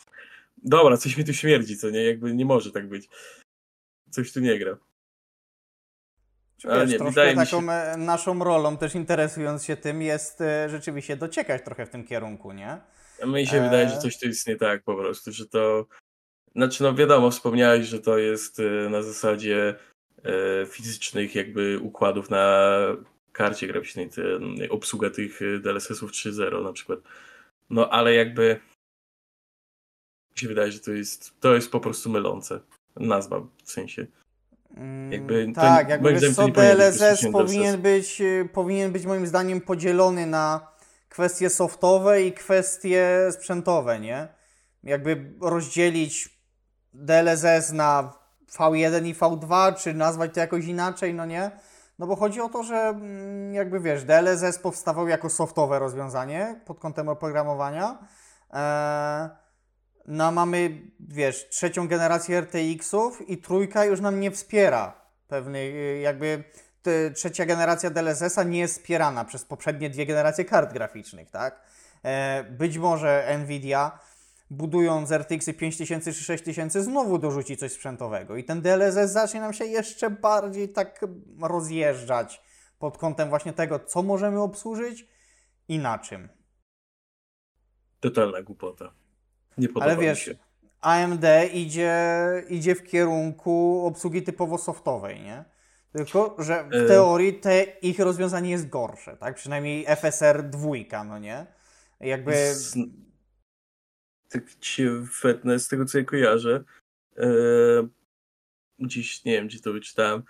Dobra, 0.58 0.98
coś 0.98 1.18
mi 1.18 1.26
tu 1.26 1.34
śmierdzi, 1.34 1.78
co 1.78 1.90
nie? 1.90 2.04
Jakby 2.04 2.34
nie 2.34 2.46
może 2.46 2.72
tak 2.72 2.90
być. 2.90 3.10
Coś 4.12 4.34
tu 4.34 4.40
nie 4.40 4.60
gra. 4.60 4.78
Wiesz, 6.66 6.90
nie, 6.90 6.98
troszkę 6.98 7.36
taką 7.36 7.46
się... 7.46 7.72
E, 7.72 7.98
naszą 7.98 8.44
rolą, 8.44 8.78
też 8.78 8.96
interesując 8.96 9.66
się 9.66 9.78
tym, 9.78 10.02
jest 10.02 10.42
e, 10.42 10.70
rzeczywiście 10.70 11.18
dociekać 11.18 11.62
trochę 11.66 11.86
w 11.86 11.90
tym 11.90 12.04
kierunku, 12.04 12.52
nie? 12.52 12.78
Mi 13.28 13.48
się 13.48 13.58
e... 13.58 13.64
wydaje, 13.64 13.90
że 13.90 13.98
coś 13.98 14.20
tu 14.20 14.28
jest 14.28 14.48
nie 14.48 14.56
tak 14.56 14.84
po 14.84 14.96
prostu, 14.96 15.32
że 15.32 15.48
to... 15.48 15.86
Znaczy, 16.56 16.84
no 16.84 16.96
wiadomo, 16.96 17.32
wspomniałeś, 17.32 17.88
że 17.88 18.00
to 18.00 18.18
jest 18.18 18.60
e, 18.60 18.90
na 18.90 19.02
zasadzie 19.02 19.76
fizycznych 20.68 21.36
jakby 21.36 21.80
układów 21.80 22.30
na 22.30 22.68
karcie 23.32 23.68
graficznej, 23.68 24.10
te, 24.10 24.22
obsługa 24.70 25.10
tych 25.10 25.40
DLSS-ów 25.62 26.12
3.0 26.12 26.64
na 26.64 26.74
przykład. 26.74 27.00
No 27.70 27.90
ale 27.90 28.14
jakby 28.14 28.60
mi 30.32 30.38
się 30.38 30.48
wydaje, 30.48 30.72
że 30.72 30.80
to 30.80 30.92
jest, 30.92 31.40
to 31.40 31.56
jest 31.56 31.72
po 31.72 31.80
prostu 31.80 32.10
mylące. 32.10 32.60
Nazwa 32.96 33.40
w 33.64 33.72
sensie. 33.72 34.08
Jakby 35.10 35.52
tak, 35.56 35.90
jakby 35.90 36.14
wiesz 36.14 36.36
co, 36.36 36.48
DLSS 36.48 37.28
powinien 37.32 37.82
być, 37.82 38.22
y, 38.22 38.50
powinien 38.54 38.92
być 38.92 39.06
moim 39.06 39.28
zdaniem 39.28 39.62
podzielony 39.62 40.26
na 40.26 40.68
kwestie 41.10 41.50
softowe 41.50 42.24
i 42.24 42.34
kwestie 42.34 43.30
sprzętowe, 43.32 44.00
nie? 44.00 44.28
Jakby 44.84 45.34
rozdzielić 45.42 46.40
DLSS 46.94 47.72
na 47.72 48.14
V1 48.58 49.06
i 49.06 49.16
V2, 49.16 49.76
czy 49.76 49.94
nazwać 49.94 50.34
to 50.34 50.40
jakoś 50.40 50.66
inaczej, 50.66 51.14
no 51.14 51.26
nie? 51.26 51.52
No 52.00 52.08
bo 52.08 52.16
chodzi 52.16 52.42
o 52.42 52.50
to, 52.50 52.64
że 52.64 52.76
mm, 52.76 53.54
jakby 53.54 53.80
wiesz, 53.80 54.04
DLSS 54.04 54.60
powstawał 54.60 55.08
jako 55.08 55.30
softowe 55.30 55.80
rozwiązanie 55.80 56.62
pod 56.66 56.80
kątem 56.80 57.10
oprogramowania. 57.10 57.98
Eee, 58.52 59.30
no 60.12 60.32
mamy, 60.32 60.82
wiesz, 61.00 61.50
trzecią 61.50 61.88
generację 61.88 62.42
RTX-ów 62.42 63.30
i 63.30 63.38
trójka 63.38 63.86
już 63.86 64.00
nam 64.00 64.20
nie 64.20 64.32
wspiera 64.32 65.02
pewnej, 65.28 65.96
y, 65.98 66.00
jakby 66.00 66.44
trzecia 67.16 67.46
generacja 67.46 67.90
DLSS-a 67.90 68.44
nie 68.44 68.60
jest 68.60 68.78
wspierana 68.78 69.26
przez 69.26 69.46
poprzednie 69.46 69.90
dwie 69.90 70.06
generacje 70.06 70.46
kart 70.46 70.74
graficznych, 70.74 71.30
tak? 71.30 71.62
E, 72.04 72.44
być 72.44 72.78
może 72.78 73.38
Nvidia 73.44 74.00
budując 74.50 75.12
RTX-y 75.12 75.54
5000 75.54 76.14
czy 76.14 76.24
6000 76.24 76.84
znowu 76.84 77.18
dorzuci 77.18 77.58
coś 77.58 77.72
sprzętowego 77.72 78.36
i 78.36 78.44
ten 78.44 78.62
DLSS 78.62 79.12
zacznie 79.12 79.40
nam 79.42 79.54
się 79.54 79.66
jeszcze 79.66 80.10
bardziej 80.10 80.70
tak 80.70 81.06
rozjeżdżać 81.42 82.42
pod 82.80 82.98
kątem 82.98 83.30
właśnie 83.30 83.54
tego, 83.54 83.80
co 83.80 84.04
możemy 84.04 84.42
obsłużyć 84.42 85.08
i 85.68 85.80
na 85.80 86.00
czym. 86.00 86.30
Totalna 88.00 88.42
głupota. 88.42 89.01
Nie 89.58 89.68
podoba 89.68 89.86
Ale 89.86 89.98
wiesz, 89.98 90.20
się. 90.20 90.36
AMD 90.82 91.26
idzie, 91.54 91.94
idzie 92.50 92.76
w 92.76 92.84
kierunku 92.84 93.86
obsługi 93.86 94.24
typowo 94.24 94.58
softowej, 94.58 95.22
nie? 95.22 95.46
Tylko, 95.94 96.36
że 96.40 96.70
w 96.70 96.74
e. 96.74 96.88
teorii 96.88 97.34
te 97.34 97.64
ich 97.64 98.00
rozwiązanie 98.00 98.50
jest 98.52 98.70
gorsze, 98.70 99.18
tak? 99.18 99.36
Przynajmniej 99.36 99.86
FSR 99.86 100.50
2, 100.50 101.04
no 101.04 101.20
nie? 101.20 101.46
Jakby... 102.00 102.56
Z... 102.56 102.76
Tak 104.30 104.56
ci 104.60 104.84
wetnę 105.24 105.60
z 105.60 105.68
tego, 105.68 105.86
co 105.86 105.98
ja 105.98 106.04
kojarzę. 106.04 106.64
E... 107.18 107.26
Dziś, 108.80 109.26
nie 109.26 109.32
wiem, 109.32 109.48
gdzie 109.48 109.60
to 109.60 109.74
wyczytałem, 109.74 110.24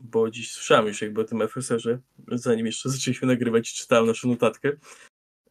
bo 0.00 0.30
dziś 0.30 0.52
słyszałem 0.52 0.86
już 0.86 1.02
jakby 1.02 1.20
o 1.20 1.24
tym 1.24 1.48
FSR-ze, 1.48 1.98
zanim 2.32 2.66
jeszcze 2.66 2.88
zaczęliśmy 2.88 3.28
nagrywać, 3.28 3.72
czytałem 3.72 4.06
naszą 4.06 4.28
notatkę, 4.28 4.72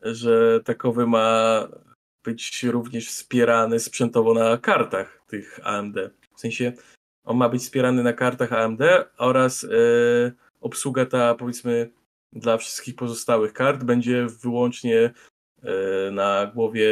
że 0.02 0.60
takowy 0.64 1.08
ma 1.08 1.68
być 2.24 2.64
również 2.64 3.10
wspierany 3.10 3.80
sprzętowo 3.80 4.34
na 4.34 4.58
kartach 4.58 5.22
tych 5.28 5.60
AMD. 5.64 5.96
W 6.36 6.40
sensie 6.40 6.74
on 7.24 7.38
ma 7.38 7.50
być 7.50 7.62
wspierany 7.62 8.04
na 8.04 8.14
kartach 8.14 8.54
AMD 8.54 8.82
oraz 9.18 9.64
yy, 9.64 10.34
obsługa 10.62 11.06
ta 11.06 11.36
powiedzmy 11.36 11.90
dla 12.34 12.58
wszystkich 12.58 12.96
pozostałych 12.96 13.54
kart 13.54 13.84
będzie 13.84 14.28
wyłącznie 14.42 15.14
yy, 15.64 15.72
na 16.12 16.52
głowie 16.56 16.90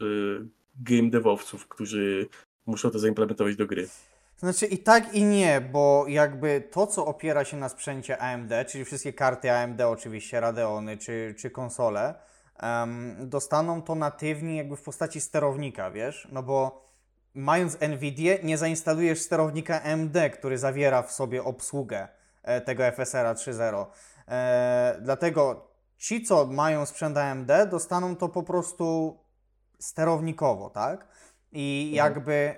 yy, 0.00 0.48
game 0.80 1.10
devowców, 1.10 1.68
którzy 1.68 2.28
muszą 2.66 2.90
to 2.90 2.98
zaimplementować 2.98 3.56
do 3.56 3.66
gry. 3.66 3.88
Znaczy 4.36 4.66
i 4.66 4.78
tak 4.78 5.14
i 5.14 5.24
nie, 5.24 5.60
bo 5.60 6.04
jakby 6.08 6.68
to, 6.70 6.86
co 6.86 7.06
opiera 7.06 7.44
się 7.44 7.56
na 7.56 7.68
sprzęcie 7.68 8.18
AMD, 8.18 8.52
czyli 8.68 8.84
wszystkie 8.84 9.12
karty 9.12 9.52
AMD 9.52 9.80
oczywiście, 9.80 10.40
Radeony 10.40 10.96
czy, 10.96 11.34
czy 11.38 11.50
konsole, 11.50 12.14
dostaną 13.18 13.82
to 13.82 13.94
natywnie 13.94 14.56
jakby 14.56 14.76
w 14.76 14.82
postaci 14.82 15.20
sterownika, 15.20 15.90
wiesz? 15.90 16.28
No 16.32 16.42
bo 16.42 16.84
mając 17.34 17.80
NVIDIA 17.80 18.34
nie 18.42 18.58
zainstalujesz 18.58 19.20
sterownika 19.20 19.82
AMD, 19.82 20.16
który 20.32 20.58
zawiera 20.58 21.02
w 21.02 21.12
sobie 21.12 21.44
obsługę 21.44 22.08
e, 22.42 22.60
tego 22.60 22.82
FSR 22.92 23.26
3.0. 23.26 23.86
E, 24.28 24.98
dlatego 25.02 25.68
ci, 25.98 26.22
co 26.22 26.46
mają 26.46 26.86
sprzęt 26.86 27.16
AMD, 27.16 27.50
dostaną 27.70 28.16
to 28.16 28.28
po 28.28 28.42
prostu 28.42 29.18
sterownikowo, 29.78 30.70
tak? 30.70 31.06
I 31.52 31.90
mhm. 31.92 32.06
jakby 32.06 32.56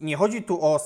nie 0.00 0.16
chodzi 0.16 0.42
tu 0.42 0.64
o 0.64 0.80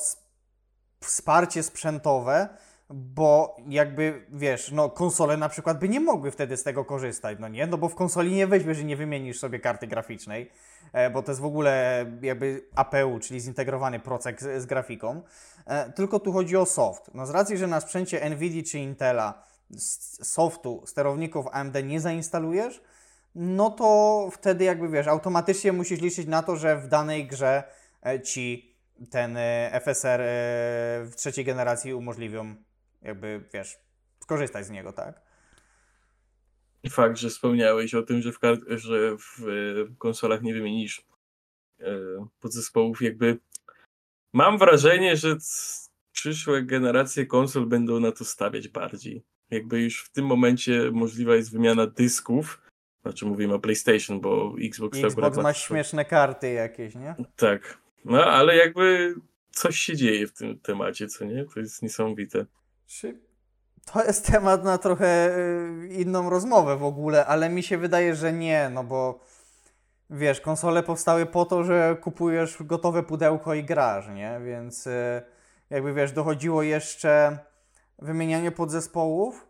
wsparcie 1.00 1.62
sprzętowe, 1.62 2.48
bo 2.90 3.56
jakby, 3.68 4.26
wiesz, 4.32 4.70
no 4.72 4.90
konsole 4.90 5.36
na 5.36 5.48
przykład 5.48 5.78
by 5.78 5.88
nie 5.88 6.00
mogły 6.00 6.30
wtedy 6.30 6.56
z 6.56 6.62
tego 6.62 6.84
korzystać, 6.84 7.38
no 7.40 7.48
nie? 7.48 7.66
No 7.66 7.78
bo 7.78 7.88
w 7.88 7.94
konsoli 7.94 8.32
nie 8.32 8.46
weźmiesz 8.46 8.78
i 8.78 8.84
nie 8.84 8.96
wymienisz 8.96 9.38
sobie 9.38 9.60
karty 9.60 9.86
graficznej, 9.86 10.50
e, 10.92 11.10
bo 11.10 11.22
to 11.22 11.30
jest 11.30 11.40
w 11.40 11.44
ogóle 11.44 12.06
jakby 12.22 12.68
APU, 12.74 13.18
czyli 13.20 13.40
zintegrowany 13.40 14.00
procek 14.00 14.42
z, 14.42 14.62
z 14.62 14.66
grafiką, 14.66 15.22
e, 15.66 15.92
tylko 15.92 16.20
tu 16.20 16.32
chodzi 16.32 16.56
o 16.56 16.66
soft. 16.66 17.10
No 17.14 17.26
z 17.26 17.30
racji, 17.30 17.56
że 17.56 17.66
na 17.66 17.80
sprzęcie 17.80 18.30
NVIDIA 18.30 18.62
czy 18.62 18.78
Intela 18.78 19.42
softu, 20.22 20.82
sterowników 20.86 21.46
AMD 21.52 21.76
nie 21.84 22.00
zainstalujesz, 22.00 22.82
no 23.34 23.70
to 23.70 24.28
wtedy 24.32 24.64
jakby, 24.64 24.88
wiesz, 24.88 25.06
automatycznie 25.06 25.72
musisz 25.72 26.00
liczyć 26.00 26.26
na 26.26 26.42
to, 26.42 26.56
że 26.56 26.76
w 26.76 26.88
danej 26.88 27.26
grze 27.26 27.62
e, 28.06 28.20
ci 28.20 28.74
ten 29.10 29.38
FSR 29.72 30.20
w 31.04 31.12
trzeciej 31.16 31.44
generacji 31.44 31.94
umożliwią 31.94 32.54
jakby, 33.04 33.44
wiesz, 33.52 33.76
skorzystać 34.20 34.66
z 34.66 34.70
niego, 34.70 34.92
tak? 34.92 35.20
Fakt, 36.90 37.18
że 37.18 37.28
wspomniałeś 37.28 37.94
o 37.94 38.02
tym, 38.02 38.22
że 38.22 38.32
w, 38.32 38.38
że 38.68 39.16
w 39.16 39.98
konsolach 39.98 40.42
nie 40.42 40.54
wymienisz 40.54 41.06
e, 41.80 41.86
podzespołów, 42.40 43.02
jakby 43.02 43.38
mam 44.32 44.58
wrażenie, 44.58 45.16
że 45.16 45.36
przyszłe 46.12 46.62
generacje 46.62 47.26
konsol 47.26 47.66
będą 47.66 48.00
na 48.00 48.12
to 48.12 48.24
stawiać 48.24 48.68
bardziej. 48.68 49.24
Jakby 49.50 49.82
już 49.82 50.04
w 50.04 50.10
tym 50.10 50.26
momencie 50.26 50.90
możliwa 50.92 51.36
jest 51.36 51.52
wymiana 51.52 51.86
dysków, 51.86 52.62
znaczy 53.02 53.26
mówimy 53.26 53.54
o 53.54 53.58
PlayStation, 53.58 54.20
bo 54.20 54.54
Xbox... 54.60 54.98
Xbox 54.98 55.38
ma 55.38 55.52
śmieszne 55.52 56.04
karty 56.04 56.52
jakieś, 56.52 56.94
nie? 56.94 57.14
Tak. 57.36 57.78
No, 58.04 58.24
ale 58.24 58.56
jakby 58.56 59.14
coś 59.50 59.76
się 59.76 59.96
dzieje 59.96 60.26
w 60.26 60.32
tym 60.32 60.58
temacie, 60.58 61.06
co 61.06 61.24
nie? 61.24 61.44
To 61.54 61.60
jest 61.60 61.82
niesamowite. 61.82 62.46
To 63.92 64.04
jest 64.04 64.26
temat 64.32 64.64
na 64.64 64.78
trochę 64.78 65.38
y, 65.38 65.88
inną 65.88 66.30
rozmowę 66.30 66.76
w 66.76 66.84
ogóle, 66.84 67.26
ale 67.26 67.48
mi 67.48 67.62
się 67.62 67.78
wydaje, 67.78 68.14
że 68.14 68.32
nie, 68.32 68.70
no 68.74 68.84
bo 68.84 69.20
wiesz, 70.10 70.40
konsole 70.40 70.82
powstały 70.82 71.26
po 71.26 71.44
to, 71.44 71.64
że 71.64 71.96
kupujesz 72.00 72.62
gotowe 72.62 73.02
pudełko 73.02 73.54
i 73.54 73.64
grasz, 73.64 74.08
nie? 74.08 74.40
Więc 74.44 74.86
y, 74.86 75.22
jakby 75.70 75.94
wiesz, 75.94 76.12
dochodziło 76.12 76.62
jeszcze 76.62 77.38
wymienianie 77.98 78.52
podzespołów, 78.52 79.46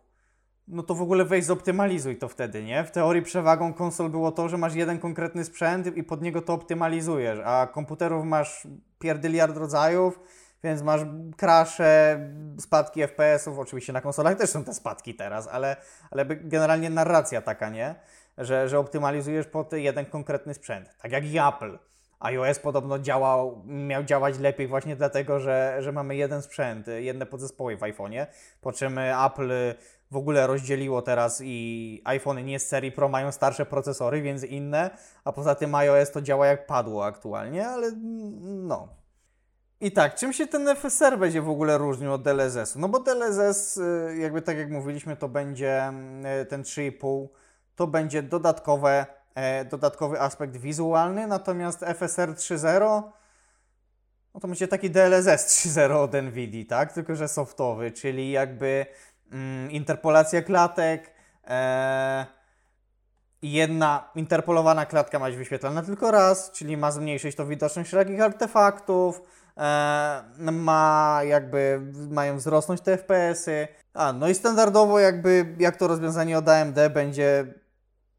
no 0.67 0.83
to 0.83 0.95
w 0.95 1.01
ogóle 1.01 1.25
weź 1.25 1.45
zoptymalizuj 1.45 2.17
to 2.17 2.27
wtedy, 2.27 2.63
nie? 2.63 2.83
W 2.83 2.91
teorii 2.91 3.21
przewagą 3.21 3.73
konsol 3.73 4.09
było 4.09 4.31
to, 4.31 4.49
że 4.49 4.57
masz 4.57 4.75
jeden 4.75 4.99
konkretny 4.99 5.45
sprzęt 5.45 5.97
i 5.97 6.03
pod 6.03 6.21
niego 6.21 6.41
to 6.41 6.53
optymalizujesz, 6.53 7.39
a 7.45 7.67
komputerów 7.67 8.25
masz 8.25 8.67
pierdyliard 8.99 9.57
rodzajów, 9.57 10.19
więc 10.65 10.81
masz 10.81 11.01
crashe, 11.37 12.19
spadki 12.59 13.01
FPS-ów, 13.01 13.59
oczywiście 13.59 13.93
na 13.93 14.01
konsolach 14.01 14.37
też 14.37 14.49
są 14.49 14.63
te 14.63 14.73
spadki 14.73 15.15
teraz, 15.15 15.47
ale, 15.47 15.75
ale 16.11 16.25
generalnie 16.25 16.89
narracja 16.89 17.41
taka, 17.41 17.69
nie? 17.69 17.95
Że, 18.37 18.69
że 18.69 18.79
optymalizujesz 18.79 19.47
pod 19.47 19.73
jeden 19.73 20.05
konkretny 20.05 20.53
sprzęt, 20.53 20.89
tak 21.01 21.11
jak 21.11 21.25
i 21.25 21.39
Apple. 21.39 21.79
iOS 22.19 22.59
podobno 22.59 22.99
działał, 22.99 23.63
miał 23.65 24.03
działać 24.03 24.39
lepiej 24.39 24.67
właśnie 24.67 24.95
dlatego, 24.95 25.39
że, 25.39 25.77
że 25.79 25.91
mamy 25.91 26.15
jeden 26.15 26.41
sprzęt, 26.41 26.87
jedne 26.87 27.25
podzespoły 27.25 27.77
w 27.77 27.81
iPhone'ie, 27.81 28.27
po 28.61 28.71
czym 28.71 28.97
Apple 28.97 29.51
w 30.11 30.15
ogóle 30.17 30.47
rozdzieliło 30.47 31.01
teraz 31.01 31.41
i 31.43 32.01
iPhony 32.05 32.43
nie 32.43 32.59
z 32.59 32.67
serii 32.67 32.91
Pro 32.91 33.09
mają 33.09 33.31
starsze 33.31 33.65
procesory, 33.65 34.21
więc 34.21 34.43
inne, 34.43 34.89
a 35.23 35.31
poza 35.31 35.55
tym 35.55 35.75
iOS 35.75 36.11
to 36.11 36.21
działa 36.21 36.47
jak 36.47 36.65
padło 36.65 37.05
aktualnie, 37.05 37.67
ale 37.67 37.91
no. 38.41 39.04
I 39.85 39.91
tak, 39.91 40.15
czym 40.15 40.33
się 40.33 40.47
ten 40.47 40.75
FSR 40.75 41.19
będzie 41.19 41.41
w 41.41 41.49
ogóle 41.49 41.77
różnił 41.77 42.13
od 42.13 42.21
DLSS-u? 42.23 42.79
No 42.79 42.89
bo 42.89 42.99
DLSS, 42.99 43.77
y, 43.77 44.17
jakby 44.19 44.41
tak 44.41 44.57
jak 44.57 44.71
mówiliśmy, 44.71 45.15
to 45.15 45.29
będzie 45.29 45.93
y, 46.41 46.45
ten 46.45 46.63
3,5, 46.63 47.27
to 47.75 47.87
będzie 47.87 48.23
dodatkowe, 48.23 49.05
e, 49.35 49.65
dodatkowy 49.65 50.21
aspekt 50.21 50.57
wizualny, 50.57 51.27
natomiast 51.27 51.83
FSR 51.83 52.29
3.0 52.29 53.01
no 54.33 54.39
to 54.39 54.47
będzie 54.47 54.67
taki 54.67 54.89
DLSS 54.89 55.67
3.0 55.67 55.91
od 55.91 56.13
NVIDII, 56.13 56.65
tak? 56.65 56.93
Tylko, 56.93 57.15
że 57.15 57.27
softowy, 57.27 57.91
czyli 57.91 58.31
jakby 58.31 58.85
mm, 59.31 59.71
interpolacja 59.71 60.41
klatek, 60.41 61.13
e, 61.47 62.25
jedna 63.41 64.11
interpolowana 64.15 64.85
klatka 64.85 65.19
ma 65.19 65.25
być 65.25 65.35
wyświetlana 65.35 65.83
tylko 65.83 66.11
raz, 66.11 66.51
czyli 66.51 66.77
ma 66.77 66.91
zmniejszyć 66.91 67.35
to 67.35 67.45
widoczność 67.45 67.89
wszelkich 67.89 68.21
artefaktów, 68.21 69.21
ma 70.37 71.19
jakby, 71.23 71.81
mają 72.09 72.37
wzrosnąć 72.37 72.81
te 72.81 72.97
FPS-y. 72.97 73.67
A, 73.93 74.13
no 74.13 74.29
i 74.29 74.35
standardowo 74.35 74.99
jakby, 74.99 75.55
jak 75.59 75.77
to 75.77 75.87
rozwiązanie 75.87 76.37
od 76.37 76.49
AMD 76.49 76.77
będzie 76.93 77.53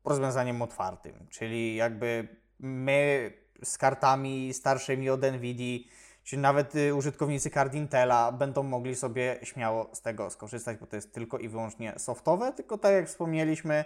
rozwiązaniem 0.04 0.62
otwartym, 0.62 1.26
czyli 1.30 1.76
jakby 1.76 2.28
my 2.58 3.32
z 3.64 3.78
kartami 3.78 4.54
starszymi 4.54 5.10
od 5.10 5.22
NVIDII 5.22 5.90
Czyli 6.26 6.42
nawet 6.42 6.74
y, 6.74 6.94
użytkownicy 6.94 7.50
kart 7.50 7.74
Intela 7.74 8.32
będą 8.32 8.62
mogli 8.62 8.94
sobie 8.94 9.38
śmiało 9.42 9.90
z 9.92 10.00
tego 10.02 10.30
skorzystać, 10.30 10.76
bo 10.76 10.86
to 10.86 10.96
jest 10.96 11.14
tylko 11.14 11.38
i 11.38 11.48
wyłącznie 11.48 11.94
softowe, 11.96 12.52
tylko 12.52 12.78
tak 12.78 12.92
jak 12.92 13.08
wspomnieliśmy, 13.08 13.84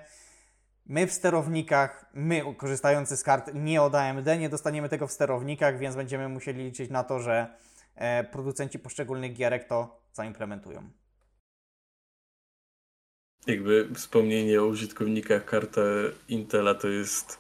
my 0.91 1.07
w 1.07 1.13
sterownikach, 1.13 2.07
my 2.15 2.55
korzystający 2.57 3.17
z 3.17 3.23
kart 3.23 3.51
nie 3.55 3.83
od 3.83 3.95
AMD, 3.95 4.27
nie 4.39 4.49
dostaniemy 4.49 4.89
tego 4.89 5.07
w 5.07 5.13
sterownikach, 5.13 5.79
więc 5.79 5.97
będziemy 5.97 6.29
musieli 6.29 6.65
liczyć 6.65 6.91
na 6.91 7.05
to, 7.05 7.21
że 7.21 7.55
e, 7.95 8.25
producenci 8.25 8.79
poszczególnych 8.79 9.33
gierek 9.33 9.69
to 9.69 10.01
zaimplementują. 10.13 10.91
Jakby 13.47 13.89
wspomnienie 13.95 14.63
o 14.63 14.67
użytkownikach 14.67 15.45
karty 15.45 16.13
Intela 16.29 16.75
to 16.75 16.89
jest 16.89 17.39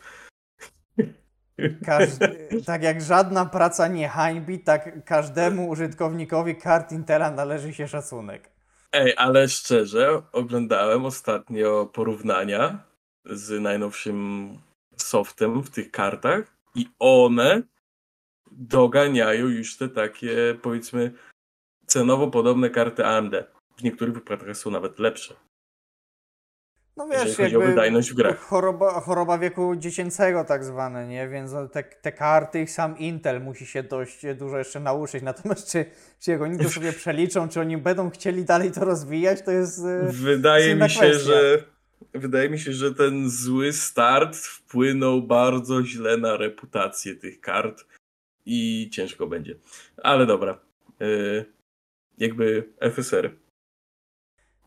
każdy, 1.86 2.48
tak 2.66 2.82
jak 2.82 3.00
żadna 3.00 3.46
praca 3.46 3.88
nie 3.88 4.08
hańbi, 4.08 4.58
tak 4.58 5.04
każdemu 5.04 5.68
użytkownikowi 5.68 6.56
kart 6.56 6.92
Intela 6.92 7.30
należy 7.30 7.74
się 7.74 7.88
szacunek. 7.88 8.50
Ej, 8.92 9.14
ale 9.16 9.48
szczerze, 9.48 10.22
oglądałem 10.32 11.04
ostatnio 11.04 11.86
porównania 11.86 12.89
z 13.24 13.62
najnowszym 13.62 14.48
softem 14.96 15.62
w 15.62 15.70
tych 15.70 15.90
kartach 15.90 16.56
i 16.74 16.88
one 16.98 17.62
doganiają 18.50 19.46
już 19.46 19.76
te 19.76 19.88
takie, 19.88 20.58
powiedzmy, 20.62 21.12
cenowo 21.86 22.28
podobne 22.28 22.70
karty 22.70 23.06
AMD. 23.06 23.34
W 23.76 23.82
niektórych 23.82 24.14
wypadkach 24.14 24.56
są 24.56 24.70
nawet 24.70 24.98
lepsze. 24.98 25.34
No 26.96 27.08
wiesz, 27.08 27.36
chodzi 27.36 27.56
o 27.56 27.60
wydajność 27.60 28.10
w 28.10 28.14
grach. 28.14 28.40
Choroba, 28.40 29.00
choroba 29.00 29.38
wieku 29.38 29.76
dziecięcego 29.76 30.44
tak 30.44 30.64
zwane, 30.64 31.06
nie? 31.06 31.28
Więc 31.28 31.52
no, 31.52 31.68
te, 31.68 31.82
te 31.82 32.12
karty, 32.12 32.66
sam 32.66 32.98
Intel 32.98 33.40
musi 33.42 33.66
się 33.66 33.82
dość 33.82 34.26
dużo 34.38 34.58
jeszcze 34.58 34.80
nauczyć. 34.80 35.22
Natomiast 35.22 35.70
czy, 35.70 35.84
czy 36.20 36.30
jak 36.30 36.42
oni 36.42 36.58
to 36.58 36.68
sobie 36.68 36.92
przeliczą, 37.02 37.48
czy 37.48 37.60
oni 37.60 37.76
będą 37.76 38.10
chcieli 38.10 38.44
dalej 38.44 38.72
to 38.72 38.84
rozwijać, 38.84 39.42
to 39.42 39.50
jest 39.50 39.84
e, 39.84 40.12
Wydaje 40.12 40.74
mi 40.74 40.90
się, 40.90 41.00
kwestia. 41.00 41.24
że 41.24 41.64
wydaje 42.14 42.50
mi 42.50 42.58
się, 42.58 42.72
że 42.72 42.94
ten 42.94 43.30
zły 43.30 43.72
start 43.72 44.36
wpłynął 44.36 45.22
bardzo 45.22 45.84
źle 45.84 46.16
na 46.16 46.36
reputację 46.36 47.16
tych 47.16 47.40
kart 47.40 47.86
i 48.46 48.90
ciężko 48.92 49.26
będzie. 49.26 49.56
Ale 49.96 50.26
dobra. 50.26 50.58
Yy, 51.00 51.44
jakby 52.18 52.68
FSR. 52.80 53.30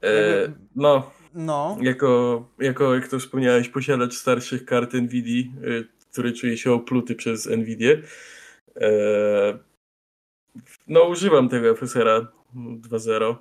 Yy, 0.02 0.54
no, 0.76 1.12
no. 1.34 1.78
Jako, 1.82 2.46
jako, 2.60 2.96
jak 2.96 3.08
to 3.08 3.20
wspomniałeś, 3.20 3.70
posiadacz 3.70 4.14
starszych 4.14 4.66
kart 4.66 4.94
NVIDII, 4.94 5.52
y, 5.64 5.88
który 6.12 6.34
czuje 6.34 6.58
się 6.58 6.72
opluty 6.72 7.16
przez 7.16 7.46
NVIDIę. 7.46 8.02
E, 8.76 9.60
no, 10.88 11.04
używam 11.04 11.50
tego 11.50 11.76
FSR 11.76 12.28
2.0 12.56 13.36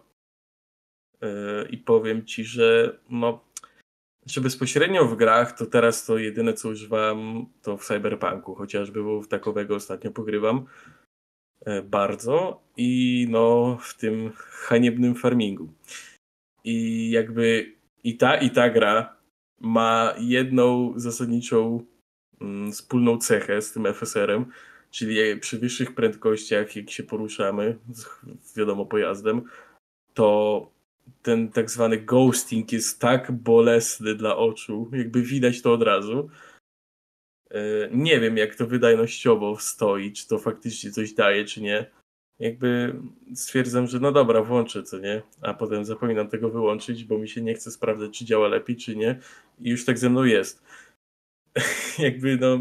e, 1.20 1.68
i 1.68 1.78
powiem 1.78 2.26
ci, 2.26 2.44
że 2.44 2.98
no, 3.11 3.44
znaczy 4.22 4.40
bezpośrednio 4.40 5.04
w 5.04 5.16
grach, 5.16 5.58
to 5.58 5.66
teraz 5.66 6.04
to 6.06 6.18
jedyne 6.18 6.54
co 6.54 6.68
używam 6.68 7.46
to 7.62 7.76
w 7.76 7.85
Cyberpunku, 7.85 8.54
chociażby, 8.54 9.02
bo 9.02 9.22
w 9.22 9.28
takowego 9.28 9.74
ostatnio 9.74 10.11
pogrywam 10.11 10.66
e, 11.61 11.82
bardzo 11.82 12.62
i 12.76 13.26
no 13.30 13.78
w 13.82 13.94
tym 13.94 14.32
haniebnym 14.37 15.14
farmingu. 15.14 15.72
I 16.64 17.11
jakby 17.11 17.72
i 18.04 18.16
ta, 18.16 18.37
i 18.37 18.50
ta 18.50 18.70
gra 18.70 19.16
ma 19.61 20.14
jedną 20.18 20.92
zasadniczą 20.96 21.85
mm, 22.40 22.72
wspólną 22.72 23.18
cechę 23.18 23.62
z 23.62 23.72
tym 23.72 23.87
FSR-em, 23.87 24.46
czyli 24.90 25.40
przy 25.40 25.58
wyższych 25.58 25.94
prędkościach, 25.94 26.76
jak 26.76 26.90
się 26.90 27.02
poruszamy, 27.02 27.78
z, 28.42 28.56
wiadomo, 28.56 28.87
pojazdem, 28.87 29.42
to 30.14 30.70
ten 31.22 31.48
tak 31.48 31.70
zwany 31.70 31.98
ghosting 31.98 32.72
jest 32.72 33.01
tak 33.01 33.33
bolesny 33.33 34.14
dla 34.14 34.37
oczu, 34.37 34.90
jakby 34.92 35.22
widać 35.22 35.62
to 35.62 35.72
od 35.72 35.83
razu. 35.83 36.29
E, 37.51 37.88
nie 37.90 38.20
wiem, 38.20 38.37
jak 38.37 38.55
to 38.55 38.66
wydajnościowo 38.66 39.57
stoi, 39.57 40.12
czy 40.12 40.29
to 40.29 40.38
faktycznie 40.38 40.90
coś 40.90 41.12
daje, 41.12 41.44
czy 41.44 41.62
nie 41.62 41.90
jakby 42.42 43.01
stwierdzam, 43.35 43.87
że 43.87 44.01
no 44.01 44.12
dobra, 44.12 44.42
włączę, 44.42 44.83
co 44.83 44.98
nie? 44.98 45.22
A 45.42 45.55
potem 45.55 45.85
zapominam 45.85 46.29
tego 46.29 46.51
wyłączyć, 46.51 47.05
bo 47.05 47.18
mi 47.18 47.29
się 47.29 47.42
nie 47.42 47.55
chce 47.55 47.70
sprawdzać, 47.70 48.18
czy 48.18 48.25
działa 48.25 48.48
lepiej, 48.48 48.77
czy 48.77 48.96
nie. 48.96 49.20
I 49.61 49.70
już 49.70 49.85
tak 49.85 49.98
ze 49.98 50.11
mną 50.11 50.25
jest. 50.25 50.62
jakby 51.98 52.37
no 52.37 52.59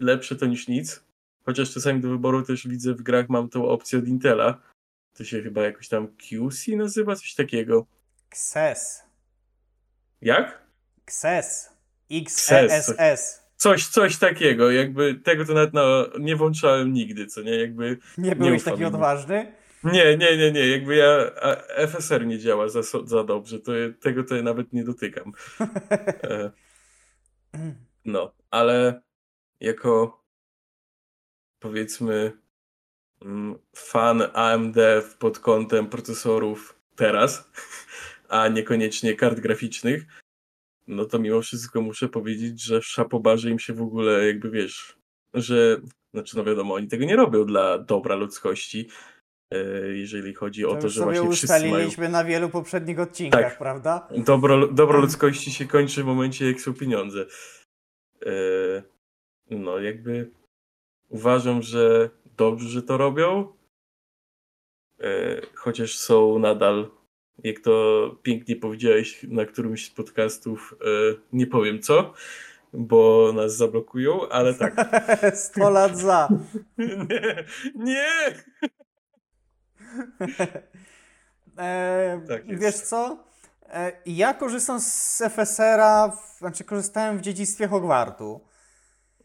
lepsze 0.00 0.36
to 0.36 0.46
niż 0.46 0.68
nic. 0.68 1.04
Chociaż 1.44 1.74
czasami 1.74 2.00
do 2.00 2.08
wyboru 2.08 2.42
też 2.42 2.68
widzę 2.68 2.94
w 2.94 3.02
grach 3.02 3.28
mam 3.28 3.48
tą 3.48 3.68
opcję 3.68 3.98
od 3.98 4.08
Intela. 4.08 4.60
To 5.18 5.24
się 5.24 5.42
chyba 5.42 5.62
jakoś 5.62 5.88
tam 5.88 6.08
QC 6.08 6.76
nazywa, 6.76 7.16
coś 7.16 7.34
takiego. 7.34 7.86
XS. 8.32 9.02
Jak? 10.20 10.62
XS. 11.06 11.70
XSS. 12.10 13.44
Coś, 13.56 13.86
coś 13.86 14.16
takiego, 14.16 14.70
jakby 14.70 15.14
tego 15.14 15.44
to 15.44 15.54
nawet 15.54 15.74
no, 15.74 16.06
nie 16.20 16.36
włączałem 16.36 16.92
nigdy, 16.92 17.26
co 17.26 17.42
nie, 17.42 17.56
jakby... 17.56 17.98
Nie 18.18 18.36
byłeś 18.36 18.62
taki 18.62 18.84
odważny? 18.84 19.52
Nie, 19.84 20.16
nie, 20.16 20.36
nie, 20.36 20.52
nie, 20.52 20.66
jakby 20.66 20.96
ja, 20.96 21.30
FSR 21.88 22.26
nie 22.26 22.38
działa 22.38 22.68
za, 22.68 22.82
za 23.04 23.24
dobrze, 23.24 23.60
to 23.60 23.72
tego 24.00 24.24
to 24.24 24.36
ja 24.36 24.42
nawet 24.42 24.72
nie 24.72 24.84
dotykam. 24.84 25.32
E, 26.22 26.50
no, 28.04 28.34
ale 28.50 29.02
jako 29.60 30.24
powiedzmy 31.58 32.32
fan 33.76 34.22
AMD 34.34 34.76
pod 35.18 35.38
kątem 35.38 35.86
procesorów 35.86 36.80
teraz, 36.96 37.50
a 38.28 38.48
niekoniecznie 38.48 39.14
kart 39.14 39.40
graficznych, 39.40 40.06
no 40.86 41.04
to 41.04 41.18
mimo 41.18 41.42
wszystko 41.42 41.80
muszę 41.80 42.08
powiedzieć, 42.08 42.62
że 42.62 42.82
szapobarze 42.82 43.50
im 43.50 43.58
się 43.58 43.72
w 43.72 43.82
ogóle 43.82 44.26
jakby 44.26 44.50
wiesz, 44.50 44.98
że 45.34 45.80
znaczy 46.14 46.36
no 46.36 46.44
wiadomo, 46.44 46.74
oni 46.74 46.88
tego 46.88 47.04
nie 47.04 47.16
robią 47.16 47.44
dla 47.44 47.78
dobra 47.78 48.16
ludzkości, 48.16 48.88
e, 49.50 49.58
jeżeli 49.88 50.34
chodzi 50.34 50.62
to 50.62 50.70
o 50.70 50.76
to, 50.76 50.88
że 50.88 51.04
właśnie 51.04 51.30
wszyscy 51.30 51.70
mają... 51.70 52.10
na 52.10 52.24
wielu 52.24 52.48
poprzednich 52.48 53.00
odcinkach, 53.00 53.42
tak. 53.42 53.58
prawda? 53.58 54.08
Dobro, 54.16 54.68
dobro 54.68 55.00
ludzkości 55.00 55.50
się 55.52 55.66
kończy 55.66 56.02
w 56.02 56.06
momencie, 56.06 56.46
jak 56.46 56.60
są 56.60 56.74
pieniądze. 56.74 57.26
E, 58.26 58.32
no 59.50 59.78
jakby 59.78 60.30
uważam, 61.08 61.62
że 61.62 62.10
dobrze, 62.38 62.68
że 62.68 62.82
to 62.82 62.96
robią, 62.96 63.52
e, 65.00 65.40
chociaż 65.54 65.98
są 65.98 66.38
nadal 66.38 66.90
jak 67.44 67.60
to 67.60 68.16
pięknie 68.22 68.56
powiedziałeś 68.56 69.22
na 69.28 69.44
którymś 69.44 69.86
z 69.86 69.90
podcastów, 69.90 70.74
e, 70.80 70.86
nie 71.32 71.46
powiem 71.46 71.82
co, 71.82 72.14
bo 72.72 73.32
nas 73.32 73.56
zablokują, 73.56 74.28
ale 74.28 74.54
tak. 74.54 74.74
100 75.34 75.70
lat 75.70 75.98
za. 75.98 76.28
nie, 76.78 77.44
nie! 77.74 78.08
e, 81.58 82.20
tak 82.28 82.58
wiesz 82.58 82.76
co? 82.76 83.24
E, 83.62 83.92
ja 84.06 84.34
korzystam 84.34 84.80
z 84.80 85.22
FSR-a, 85.32 86.16
znaczy 86.38 86.64
korzystałem 86.64 87.18
w 87.18 87.20
dziedzictwie 87.20 87.68
Hogwartu. 87.68 88.40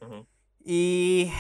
Mhm. 0.02 0.26
I 0.66 1.32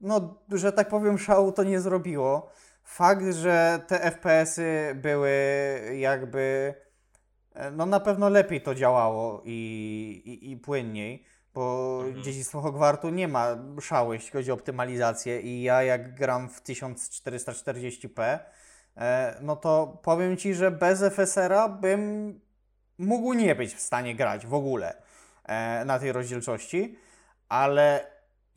no, 0.00 0.38
że 0.52 0.72
tak 0.72 0.88
powiem, 0.88 1.18
szału 1.18 1.52
to 1.52 1.64
nie 1.64 1.80
zrobiło. 1.80 2.50
Fakt, 2.84 3.24
że 3.24 3.80
te 3.86 3.98
FPS-y 3.98 4.94
były 4.94 5.30
jakby. 5.98 6.74
No 7.72 7.86
na 7.86 8.00
pewno 8.00 8.28
lepiej 8.28 8.60
to 8.62 8.74
działało 8.74 9.42
i, 9.44 10.22
i, 10.24 10.52
i 10.52 10.56
płynniej, 10.56 11.24
bo 11.54 11.98
mhm. 12.04 12.24
Dziedzictwo 12.24 12.60
Hogwartu 12.60 13.10
nie 13.10 13.28
ma 13.28 13.56
szału, 13.80 14.12
jeśli 14.12 14.30
chodzi 14.30 14.50
o 14.50 14.54
optymalizację 14.54 15.40
i 15.40 15.62
ja 15.62 15.82
jak 15.82 16.14
gram 16.14 16.48
w 16.48 16.62
1440p, 16.62 18.38
e, 18.96 19.38
no 19.40 19.56
to 19.56 20.00
powiem 20.02 20.36
Ci, 20.36 20.54
że 20.54 20.70
bez 20.70 21.02
FSR-a 21.02 21.68
bym 21.68 22.40
mógł 22.98 23.32
nie 23.32 23.54
być 23.54 23.74
w 23.74 23.80
stanie 23.80 24.14
grać 24.14 24.46
w 24.46 24.54
ogóle 24.54 25.02
e, 25.44 25.84
na 25.84 25.98
tej 25.98 26.12
rozdzielczości, 26.12 26.98
ale 27.48 28.06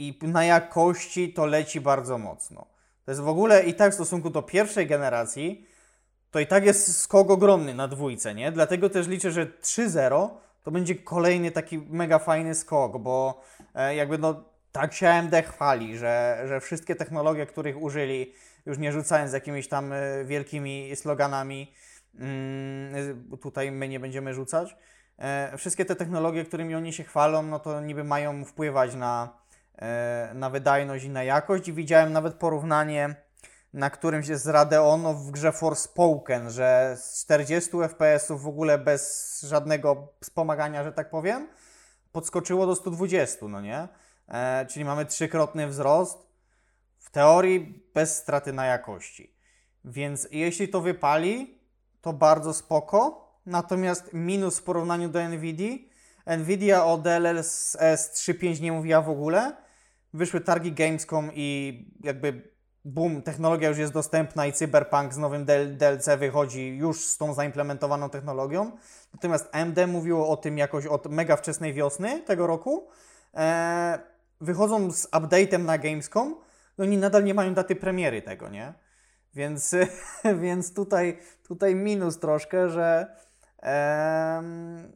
i 0.07 0.27
na 0.27 0.45
jakości 0.45 1.33
to 1.33 1.45
leci 1.45 1.81
bardzo 1.81 2.17
mocno. 2.17 2.65
To 3.05 3.11
jest 3.11 3.21
w 3.21 3.27
ogóle 3.27 3.63
i 3.63 3.73
tak 3.73 3.91
w 3.91 3.95
stosunku 3.95 4.29
do 4.29 4.41
pierwszej 4.41 4.87
generacji, 4.87 5.67
to 6.31 6.39
i 6.39 6.47
tak 6.47 6.65
jest 6.65 6.97
skok 6.97 7.29
ogromny 7.29 7.73
na 7.73 7.87
dwójce, 7.87 8.35
nie? 8.35 8.51
Dlatego 8.51 8.89
też 8.89 9.07
liczę, 9.07 9.31
że 9.31 9.45
3.0 9.45 10.29
to 10.63 10.71
będzie 10.71 10.95
kolejny 10.95 11.51
taki 11.51 11.77
mega 11.77 12.19
fajny 12.19 12.55
skok, 12.55 12.97
bo 12.97 13.41
e, 13.75 13.95
jakby 13.95 14.17
no 14.17 14.43
tak 14.71 14.93
się 14.93 15.09
AMD 15.09 15.35
chwali, 15.45 15.97
że, 15.97 16.43
że 16.47 16.59
wszystkie 16.59 16.95
technologie, 16.95 17.45
których 17.45 17.81
użyli, 17.81 18.33
już 18.65 18.77
nie 18.77 18.91
rzucając 18.91 19.33
jakimiś 19.33 19.67
tam 19.67 19.93
e, 19.93 20.25
wielkimi 20.25 20.95
sloganami, 20.95 21.73
mm, 22.15 23.29
tutaj 23.41 23.71
my 23.71 23.87
nie 23.87 23.99
będziemy 23.99 24.33
rzucać, 24.33 24.75
e, 25.17 25.57
wszystkie 25.57 25.85
te 25.85 25.95
technologie, 25.95 26.45
którymi 26.45 26.75
oni 26.75 26.93
się 26.93 27.03
chwalą, 27.03 27.43
no 27.43 27.59
to 27.59 27.81
niby 27.81 28.03
mają 28.03 28.45
wpływać 28.45 28.95
na 28.95 29.42
na 30.33 30.49
wydajność 30.49 31.05
i 31.05 31.09
na 31.09 31.23
jakość. 31.23 31.67
I 31.67 31.73
widziałem 31.73 32.13
nawet 32.13 32.33
porównanie 32.33 33.15
na 33.73 33.89
którymś 33.89 34.27
z 34.27 34.47
Radeonu 34.47 35.13
w 35.13 35.31
grze 35.31 35.51
Forspoken, 35.51 36.49
że 36.49 36.95
z 36.99 37.23
40 37.23 37.71
fps 37.89 38.31
w 38.31 38.47
ogóle 38.47 38.77
bez 38.77 39.41
żadnego 39.47 40.13
wspomagania, 40.21 40.83
że 40.83 40.91
tak 40.91 41.09
powiem, 41.09 41.47
podskoczyło 42.11 42.65
do 42.65 42.75
120, 42.75 43.47
no 43.47 43.61
nie? 43.61 43.87
E, 44.27 44.65
czyli 44.65 44.85
mamy 44.85 45.05
trzykrotny 45.05 45.67
wzrost, 45.67 46.27
w 46.99 47.09
teorii 47.11 47.83
bez 47.93 48.17
straty 48.17 48.53
na 48.53 48.65
jakości. 48.65 49.35
Więc 49.85 50.27
jeśli 50.31 50.67
to 50.67 50.81
wypali, 50.81 51.59
to 52.01 52.13
bardzo 52.13 52.53
spoko. 52.53 53.23
Natomiast 53.45 54.09
minus 54.13 54.59
w 54.59 54.63
porównaniu 54.63 55.09
do 55.09 55.29
Nvidia, 55.29 55.77
Nvidia 56.37 56.85
o 56.85 56.97
DLSS 56.97 58.11
3.5 58.13 58.61
nie 58.61 58.71
mówiła 58.71 59.01
w 59.01 59.09
ogóle, 59.09 59.55
wyszły 60.13 60.41
targi 60.41 60.71
Gamescom 60.71 61.29
i 61.33 61.77
jakby 62.03 62.53
boom, 62.85 63.21
technologia 63.21 63.69
już 63.69 63.77
jest 63.77 63.93
dostępna 63.93 64.45
i 64.45 64.53
Cyberpunk 64.53 65.13
z 65.13 65.17
nowym 65.17 65.45
DLC 65.45 66.09
wychodzi 66.17 66.77
już 66.77 67.05
z 67.05 67.17
tą 67.17 67.33
zaimplementowaną 67.33 68.09
technologią. 68.09 68.71
Natomiast 69.13 69.49
AMD 69.51 69.77
mówiło 69.87 70.29
o 70.29 70.37
tym 70.37 70.57
jakoś 70.57 70.85
od 70.85 71.07
mega 71.07 71.35
wczesnej 71.35 71.73
wiosny 71.73 72.21
tego 72.21 72.47
roku. 72.47 72.87
Eee, 73.33 73.99
wychodzą 74.41 74.91
z 74.91 75.07
update'em 75.11 75.65
na 75.65 75.77
Gamescom, 75.77 76.35
no 76.77 76.85
oni 76.85 76.97
nadal 76.97 77.23
nie 77.23 77.33
mają 77.33 77.53
daty 77.53 77.75
premiery 77.75 78.21
tego, 78.21 78.49
nie? 78.49 78.73
Więc, 79.35 79.75
więc 80.43 80.73
tutaj, 80.73 81.17
tutaj 81.47 81.75
minus 81.75 82.19
troszkę, 82.19 82.69
że 82.69 83.15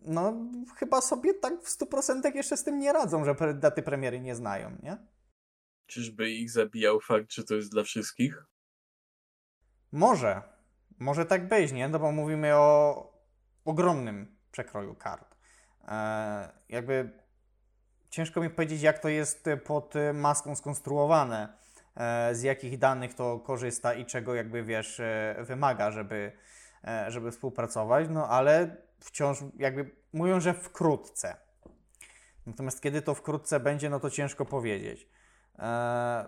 no 0.01 0.33
chyba 0.75 1.01
sobie 1.01 1.33
tak 1.33 1.61
w 1.61 1.77
100% 1.77 2.35
jeszcze 2.35 2.57
z 2.57 2.63
tym 2.63 2.79
nie 2.79 2.93
radzą, 2.93 3.25
że 3.25 3.35
daty 3.53 3.81
premiery 3.81 4.19
nie 4.19 4.35
znają, 4.35 4.77
nie? 4.83 4.97
Czyżby 5.85 6.29
ich 6.29 6.51
zabijał 6.51 6.99
fakt, 6.99 7.31
że 7.31 7.43
to 7.43 7.55
jest 7.55 7.71
dla 7.71 7.83
wszystkich? 7.83 8.43
Może. 9.91 10.41
Może 10.99 11.25
tak 11.25 11.47
być, 11.47 11.71
nie? 11.71 11.87
No 11.87 11.99
bo 11.99 12.11
mówimy 12.11 12.55
o 12.55 13.13
ogromnym 13.65 14.37
przekroju 14.51 14.95
kart. 14.95 15.35
Eee, 15.87 16.47
jakby 16.69 17.23
ciężko 18.09 18.41
mi 18.41 18.49
powiedzieć, 18.49 18.81
jak 18.81 18.99
to 18.99 19.09
jest 19.09 19.45
pod 19.65 19.93
maską 20.13 20.55
skonstruowane, 20.55 21.57
eee, 21.95 22.35
z 22.35 22.41
jakich 22.41 22.77
danych 22.77 23.13
to 23.13 23.39
korzysta 23.39 23.93
i 23.93 24.05
czego 24.05 24.35
jakby 24.35 24.63
wiesz, 24.63 24.99
e, 24.99 25.35
wymaga, 25.47 25.91
żeby 25.91 26.31
E, 26.31 26.66
żeby 27.07 27.31
współpracować, 27.31 28.07
no 28.09 28.29
ale 28.29 28.77
wciąż 28.99 29.37
jakby 29.57 29.91
mówią, 30.13 30.39
że 30.39 30.53
wkrótce. 30.53 31.37
Natomiast 32.45 32.81
kiedy 32.81 33.01
to 33.01 33.13
wkrótce 33.13 33.59
będzie, 33.59 33.89
no 33.89 33.99
to 33.99 34.09
ciężko 34.09 34.45
powiedzieć. 34.45 35.07
E, 35.59 36.27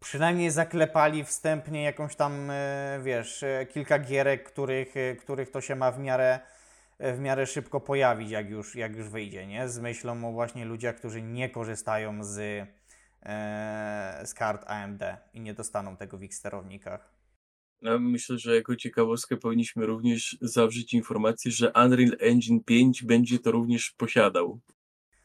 przynajmniej 0.00 0.50
zaklepali 0.50 1.24
wstępnie 1.24 1.82
jakąś 1.82 2.16
tam, 2.16 2.50
e, 2.50 3.00
wiesz, 3.02 3.42
e, 3.42 3.66
kilka 3.66 3.98
gierek, 3.98 4.44
których, 4.52 4.96
e, 4.96 5.16
których 5.16 5.50
to 5.50 5.60
się 5.60 5.76
ma 5.76 5.90
w 5.90 5.98
miarę, 5.98 6.40
w 7.00 7.18
miarę 7.18 7.46
szybko 7.46 7.80
pojawić, 7.80 8.30
jak 8.30 8.50
już, 8.50 8.76
jak 8.76 8.96
już 8.96 9.08
wyjdzie, 9.08 9.46
nie? 9.46 9.68
Z 9.68 9.78
myślą 9.78 10.28
o 10.28 10.32
właśnie 10.32 10.64
ludziach, 10.64 10.96
którzy 10.96 11.22
nie 11.22 11.50
korzystają 11.50 12.24
z, 12.24 12.38
e, 13.22 14.22
z 14.24 14.34
kart 14.34 14.64
AMD 14.66 15.02
i 15.32 15.40
nie 15.40 15.54
dostaną 15.54 15.96
tego 15.96 16.18
w 16.18 16.22
ich 16.22 16.34
sterownikach. 16.34 17.17
Ja 17.82 17.98
myślę, 17.98 18.38
że 18.38 18.56
jako 18.56 18.76
ciekawostkę 18.76 19.36
powinniśmy 19.36 19.86
również 19.86 20.38
zawrzeć 20.40 20.94
informację, 20.94 21.50
że 21.50 21.72
Unreal 21.72 22.16
Engine 22.20 22.64
5 22.64 23.02
będzie 23.02 23.38
to 23.38 23.50
również 23.50 23.90
posiadał 23.90 24.60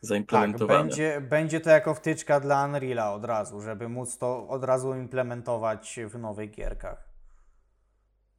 zaimplementowane. 0.02 0.80
Tak, 0.80 0.88
będzie, 0.88 1.22
będzie 1.22 1.60
to 1.60 1.70
jako 1.70 1.94
wtyczka 1.94 2.40
dla 2.40 2.66
Unreala 2.66 3.14
od 3.14 3.26
razu, 3.26 3.62
żeby 3.62 3.90
móc 3.90 4.18
to 4.18 4.48
od 4.48 4.64
razu 4.64 4.96
implementować 4.96 6.00
w 6.08 6.20
nowych 6.20 6.52
gierkach. 6.52 7.10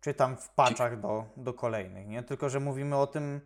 Czy 0.01 0.15
tam 0.15 0.37
w 0.37 0.49
patchach 0.49 1.01
do, 1.01 1.25
do 1.37 1.55
kolejnych, 1.55 2.07
nie? 2.07 2.23
Tylko, 2.23 2.49
że 2.49 2.61
mówimy 2.61 2.97
o 2.97 3.07
tym 3.07 3.41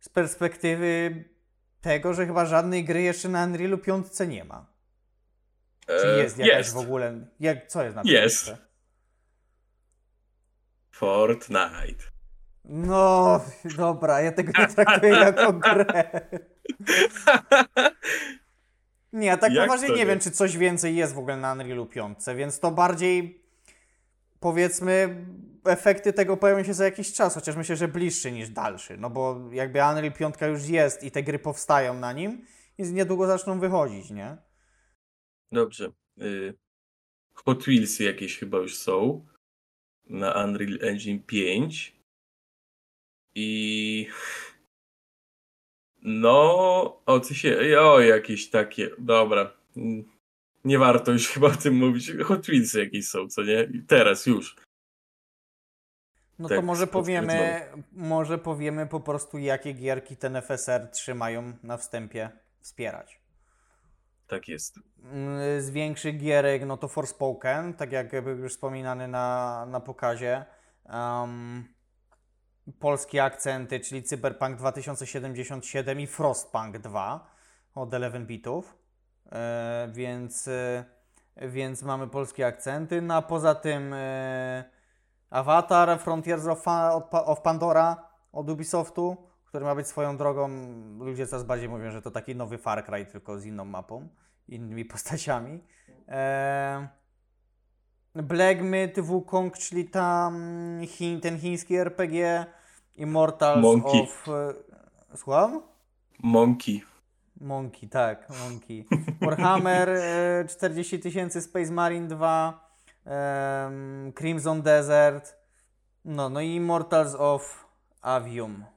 z 0.00 0.08
perspektywy 0.08 1.24
tego, 1.80 2.14
że 2.14 2.26
chyba 2.26 2.46
żadnej 2.46 2.84
gry 2.84 3.02
jeszcze 3.02 3.28
na 3.28 3.44
Unrealu 3.44 3.78
5 3.78 4.06
nie 4.28 4.44
ma. 4.44 4.72
Czy 5.86 6.06
e, 6.06 6.22
jest 6.22 6.38
jakaś 6.38 6.56
jest. 6.56 6.74
w 6.74 6.78
ogóle... 6.78 7.26
Jak, 7.40 7.66
co 7.66 7.82
jest 7.82 7.96
na 7.96 8.02
tym 8.02 8.12
Jest. 8.12 8.52
Fortnite. 11.02 12.04
No, 12.64 13.40
dobra, 13.76 14.20
ja 14.20 14.32
tego 14.32 14.52
nie 14.58 14.66
traktuję 14.66 15.12
jako 15.12 15.52
grę. 15.74 16.20
Nie, 19.12 19.38
tak 19.38 19.52
Jak 19.52 19.66
poważnie 19.66 19.88
nie, 19.88 19.94
nie 19.94 20.06
wiem, 20.06 20.20
czy 20.20 20.30
coś 20.30 20.56
więcej 20.56 20.96
jest 20.96 21.14
w 21.14 21.18
ogóle 21.18 21.36
na 21.36 21.52
Unrealu 21.52 21.86
5, 21.86 22.18
więc 22.36 22.60
to 22.60 22.70
bardziej 22.70 23.44
powiedzmy 24.40 25.26
efekty 25.64 26.12
tego 26.12 26.36
pojawią 26.36 26.64
się 26.64 26.74
za 26.74 26.84
jakiś 26.84 27.12
czas, 27.12 27.34
chociaż 27.34 27.56
myślę, 27.56 27.76
że 27.76 27.88
bliższy 27.88 28.32
niż 28.32 28.50
dalszy, 28.50 28.96
no 28.98 29.10
bo 29.10 29.40
jakby 29.52 29.78
Unreal 29.78 30.12
5 30.12 30.34
już 30.40 30.68
jest 30.68 31.02
i 31.02 31.10
te 31.10 31.22
gry 31.22 31.38
powstają 31.38 31.94
na 31.94 32.12
nim 32.12 32.46
i 32.78 32.82
niedługo 32.82 33.26
zaczną 33.26 33.60
wychodzić, 33.60 34.10
nie? 34.10 34.36
Dobrze. 35.52 35.92
Y, 36.22 36.54
Hot 37.32 37.62
Wheelsy 37.62 38.04
jakieś 38.04 38.38
chyba 38.38 38.58
już 38.58 38.78
są 38.78 39.26
na 40.06 40.44
Unreal 40.44 40.78
Engine 40.82 41.22
5 41.22 41.96
i 43.34 44.06
no, 46.02 46.32
o 47.06 47.20
co 47.20 47.34
się, 47.34 47.80
o 47.80 48.00
jakieś 48.00 48.50
takie, 48.50 48.90
dobra, 48.98 49.52
nie 50.64 50.78
warto 50.78 51.12
już 51.12 51.28
chyba 51.28 51.46
o 51.46 51.56
tym 51.56 51.74
mówić, 51.74 52.12
Hot 52.24 52.46
Wheels 52.46 52.74
jakieś 52.74 53.08
są, 53.08 53.28
co 53.28 53.42
nie? 53.42 53.68
Teraz 53.88 54.26
już. 54.26 54.56
No 56.38 56.48
tak, 56.48 56.58
to 56.58 56.62
może 56.62 56.86
powiemy, 56.86 57.66
może 57.92 58.38
powiemy 58.38 58.86
po 58.86 59.00
prostu, 59.00 59.38
jakie 59.38 59.72
gierki 59.72 60.16
ten 60.16 60.36
FSR 60.36 60.90
trzymają 60.90 61.52
na 61.62 61.76
wstępie 61.76 62.30
wspierać. 62.60 63.21
Tak 64.32 64.48
jest. 64.48 64.78
Mm, 65.12 65.62
z 65.62 65.70
większych 65.70 66.18
gierek, 66.18 66.66
no 66.66 66.76
to 66.76 66.88
Forspoken, 66.88 67.74
tak 67.74 67.92
jak 67.92 68.24
był 68.24 68.38
już 68.38 68.52
wspominany 68.52 69.08
na, 69.08 69.66
na 69.66 69.80
pokazie. 69.80 70.44
Um, 70.84 71.68
polskie 72.78 73.24
akcenty, 73.24 73.80
czyli 73.80 74.02
Cyberpunk 74.02 74.56
2077 74.56 76.00
i 76.00 76.06
Frostpunk 76.06 76.78
2 76.78 77.26
od 77.74 77.92
11 77.92 78.20
bitów. 78.20 78.76
E, 79.32 79.88
więc, 79.92 80.48
e, 80.48 80.84
więc 81.36 81.82
mamy 81.82 82.08
polskie 82.08 82.46
akcenty. 82.46 83.02
No 83.02 83.14
a 83.14 83.22
poza 83.22 83.54
tym 83.54 83.92
e, 83.94 84.64
Avatar, 85.30 86.00
Frontiers 86.00 86.46
of, 86.46 86.64
of 87.12 87.40
Pandora 87.40 88.08
od 88.32 88.50
Ubisoftu, 88.50 89.16
który 89.52 89.64
ma 89.64 89.74
być 89.74 89.86
swoją 89.86 90.16
drogą, 90.16 90.48
ludzie 90.98 91.26
coraz 91.26 91.44
bardziej 91.44 91.68
mówią, 91.68 91.90
że 91.90 92.02
to 92.02 92.10
taki 92.10 92.36
nowy 92.36 92.58
Far 92.58 92.84
Cry, 92.84 93.06
tylko 93.06 93.38
z 93.38 93.46
inną 93.46 93.64
mapą, 93.64 94.08
innymi 94.48 94.84
postaciami. 94.94 95.60
Eee, 96.08 96.88
Black 98.14 98.60
Myth, 98.60 99.00
Wukong, 99.00 99.58
czyli 99.58 99.88
tam 99.88 100.40
Chin, 100.86 101.20
ten 101.20 101.38
chiński 101.38 101.76
RPG, 101.76 102.46
Immortals 102.96 103.62
Monkey. 103.62 104.02
of... 104.02 104.28
E, 104.28 105.16
słucham? 105.16 105.62
Monkey. 106.18 106.82
Monkey, 107.40 107.88
tak, 107.88 108.28
Monkey. 108.28 108.84
Warhammer 109.20 109.88
e, 109.88 110.44
40 110.48 111.00
tysięcy, 111.00 111.42
Space 111.42 111.72
Marine 111.72 112.08
2, 112.08 112.68
em, 113.04 114.12
Crimson 114.12 114.62
Desert, 114.62 115.36
no, 116.04 116.28
no 116.28 116.40
i 116.40 116.54
Immortals 116.54 117.14
of 117.14 117.66
Avium, 118.02 118.64
e, 118.64 118.71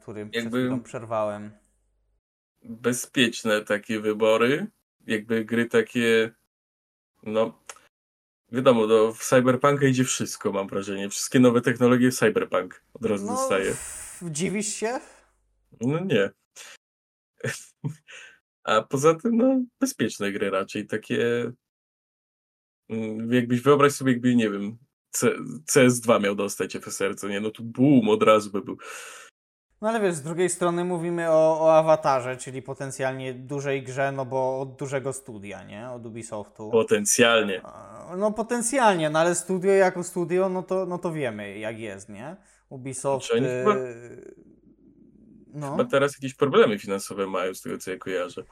który 0.00 0.26
przed 0.26 0.44
Jakby- 0.44 0.60
chwilą 0.60 0.82
przerwałem. 0.82 1.50
Bezpieczne 2.62 3.60
takie 3.64 4.00
wybory. 4.00 4.66
Jakby 5.06 5.44
gry 5.44 5.66
takie. 5.66 6.34
No. 7.22 7.62
Wiadomo, 8.52 8.86
do, 8.86 9.12
w 9.14 9.24
Cyberpunka 9.24 9.86
idzie 9.86 10.04
wszystko, 10.04 10.52
mam 10.52 10.68
wrażenie. 10.68 11.08
Wszystkie 11.10 11.40
nowe 11.40 11.60
technologie 11.60 12.12
Cyberpunk 12.12 12.84
od 12.94 13.04
razu 13.06 13.26
No, 13.26 13.32
dostaje. 13.32 13.74
dziwisz 14.22 14.66
się? 14.74 15.00
No 15.80 16.00
nie. 16.04 16.30
A 18.64 18.82
poza 18.82 19.14
tym, 19.14 19.36
no, 19.36 19.62
bezpieczne 19.80 20.32
gry 20.32 20.50
raczej, 20.50 20.86
takie. 20.86 21.52
mm, 22.88 23.32
Jakbyś 23.32 23.60
wyobraź 23.60 23.92
sobie, 23.92 24.12
jakby, 24.12 24.36
nie 24.36 24.50
wiem, 24.50 24.78
C- 25.10 25.36
CS2 25.72 26.20
miał 26.22 26.34
dostać 26.34 26.76
FSR, 26.76 27.16
co 27.16 27.28
nie? 27.28 27.40
No 27.40 27.50
tu 27.50 27.64
boom, 27.64 28.08
od 28.08 28.22
razu 28.22 28.50
by 28.50 28.62
był. 28.62 28.78
No 29.80 29.88
ale 29.88 30.00
wiesz, 30.00 30.14
z 30.14 30.22
drugiej 30.22 30.48
strony 30.50 30.84
mówimy 30.84 31.30
o, 31.30 31.60
o 31.60 31.76
awatarze, 31.78 32.36
czyli 32.36 32.62
potencjalnie 32.62 33.34
dużej 33.34 33.82
grze, 33.82 34.12
no 34.12 34.24
bo 34.24 34.60
od 34.60 34.76
dużego 34.76 35.12
studia, 35.12 35.62
nie? 35.64 35.90
Od 35.90 36.06
Ubisoftu. 36.06 36.70
Potencjalnie. 36.70 37.60
No 38.16 38.32
potencjalnie, 38.32 39.10
no 39.10 39.18
ale 39.18 39.34
studio 39.34 39.72
jako 39.72 40.04
studio, 40.04 40.48
no 40.48 40.62
to, 40.62 40.86
no 40.86 40.98
to 40.98 41.12
wiemy 41.12 41.58
jak 41.58 41.78
jest, 41.78 42.08
nie? 42.08 42.36
Ubisoft... 42.68 43.26
Znaczy, 43.26 43.44
y, 43.44 43.64
chyba- 43.64 43.76
No, 45.54 45.70
Chyba 45.76 45.84
teraz 45.90 46.12
jakieś 46.14 46.34
problemy 46.34 46.78
finansowe 46.78 47.26
mają, 47.26 47.54
z 47.54 47.62
tego 47.62 47.78
co 47.78 47.90
ja 47.90 47.96
kojarzę. 47.96 48.42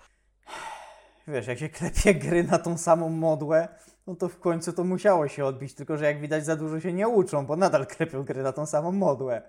wiesz, 1.28 1.46
jak 1.46 1.58
się 1.58 1.68
klepie 1.68 2.14
gry 2.14 2.44
na 2.44 2.58
tą 2.58 2.78
samą 2.78 3.08
modłę, 3.08 3.68
no 4.06 4.14
to 4.14 4.28
w 4.28 4.38
końcu 4.40 4.72
to 4.72 4.84
musiało 4.84 5.28
się 5.28 5.44
odbić, 5.44 5.74
tylko 5.74 5.96
że 5.96 6.04
jak 6.04 6.20
widać 6.20 6.44
za 6.44 6.56
dużo 6.56 6.80
się 6.80 6.92
nie 6.92 7.08
uczą, 7.08 7.46
bo 7.46 7.56
nadal 7.56 7.86
klepią 7.86 8.22
gry 8.24 8.42
na 8.42 8.52
tą 8.52 8.66
samą 8.66 8.92
modłę. 8.92 9.42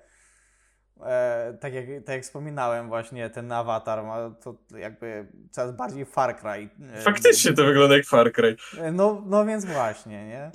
E, 1.05 1.57
tak, 1.61 1.73
jak, 1.73 1.85
tak 2.05 2.15
jak 2.15 2.23
wspominałem 2.23 2.87
właśnie, 2.87 3.29
ten 3.29 3.51
awatar 3.51 4.03
ma 4.03 4.29
to 4.29 4.55
jakby 4.77 5.27
coraz 5.51 5.71
bardziej 5.75 6.05
Far 6.05 6.35
Cry. 6.39 6.69
e, 6.93 7.01
Faktycznie 7.01 7.53
to 7.53 7.63
wygląda 7.65 7.97
jak 7.97 8.05
Far 8.05 8.31
Cry. 8.31 8.55
e, 8.77 8.91
No, 8.91 9.23
no 9.25 9.45
więc 9.45 9.65
właśnie, 9.65 10.27
nie? 10.27 10.51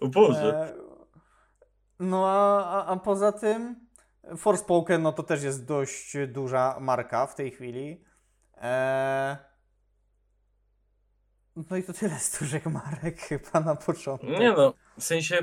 O 0.00 0.08
Boże. 0.08 0.74
E, 0.74 0.88
No 2.00 2.26
a, 2.28 2.64
a, 2.64 2.86
a 2.86 2.96
poza 2.96 3.32
tym 3.32 3.88
Forspoken 4.36 5.02
no 5.02 5.12
to 5.12 5.22
też 5.22 5.42
jest 5.42 5.64
dość 5.66 6.16
duża 6.28 6.76
marka 6.80 7.26
w 7.26 7.34
tej 7.34 7.50
chwili. 7.50 8.04
No 11.70 11.76
i 11.76 11.82
to 11.82 11.92
tyle 11.92 12.18
z 12.18 12.38
dużych 12.38 12.66
marek 12.66 13.20
chyba 13.28 13.60
na 13.60 13.74
początek. 13.76 14.30
Nie 14.30 14.52
no, 14.52 14.74
w 14.98 15.04
sensie 15.04 15.38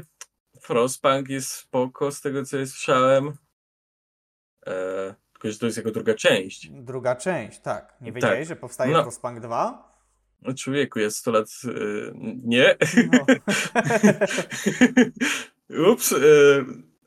Frostpunk 0.61 1.29
jest 1.29 1.51
spoko, 1.51 2.11
z 2.11 2.21
tego 2.21 2.45
co 2.45 2.57
ja 2.57 2.65
słyszałem. 2.65 3.33
E, 4.67 5.15
tylko, 5.33 5.51
że 5.51 5.59
to 5.59 5.65
jest 5.65 5.77
jako 5.77 5.91
druga 5.91 6.13
część. 6.13 6.69
Druga 6.69 7.15
część, 7.15 7.59
tak. 7.59 7.93
Nie 8.01 8.11
wiedziałeś, 8.11 8.47
że 8.47 8.55
powstaje 8.55 8.93
No. 8.93 9.01
Frostpunk 9.01 9.39
2? 9.39 9.95
No 10.41 10.53
człowieku, 10.53 10.99
jest 10.99 11.17
100 11.17 11.31
lat... 11.31 11.47
E, 11.65 11.69
nie. 12.43 12.75
No. 13.11 13.25
Ups. 15.91 16.11
E, 16.11 16.15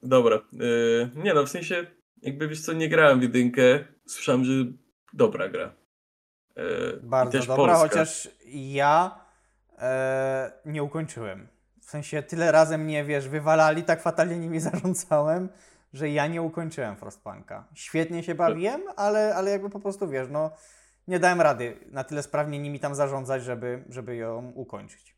dobra. 0.03 0.37
E, 0.37 0.40
nie 1.14 1.35
no, 1.35 1.47
w 1.47 1.49
sensie 1.49 1.87
jakby 2.23 2.49
wiesz 2.49 2.61
co, 2.61 2.73
nie 2.73 2.88
grałem 2.88 3.21
w 3.21 3.23
jedynkę. 3.23 3.85
Słyszałem, 4.07 4.44
że 4.44 4.53
dobra 5.12 5.49
gra. 5.49 5.75
Bardzo 7.03 7.38
dobra, 7.38 7.57
polska. 7.57 7.79
chociaż 7.79 8.29
ja 8.47 9.21
nie 10.64 10.83
ukończyłem. 10.83 11.49
W 11.81 11.90
sensie 11.90 12.23
tyle 12.23 12.53
razy 12.53 12.79
mnie, 12.79 13.05
wiesz, 13.05 13.29
wywalali, 13.29 13.83
tak 13.83 14.03
fatalnie 14.03 14.38
nimi 14.38 14.61
zarządzałem, 14.61 15.49
że 15.92 16.11
ja 16.11 16.27
nie 16.27 16.42
ukończyłem 16.42 16.96
Frostpunka. 16.96 17.68
Świetnie 17.74 18.22
się 18.22 18.35
bawiłem, 18.35 18.83
ale, 18.96 19.35
ale 19.35 19.51
jakby 19.51 19.70
po 19.70 19.81
prostu, 19.81 20.09
wiesz, 20.09 20.29
no 20.31 20.51
nie 21.09 21.18
dałem 21.18 21.40
rady 21.40 21.77
na 21.90 22.05
tyle 22.05 22.22
sprawnie 22.22 22.59
nimi 22.59 22.81
tam 22.81 22.94
zarządzać, 22.94 23.42
żeby, 23.42 23.85
żeby 23.88 24.16
ją 24.16 24.53
ukończyć. 24.55 25.16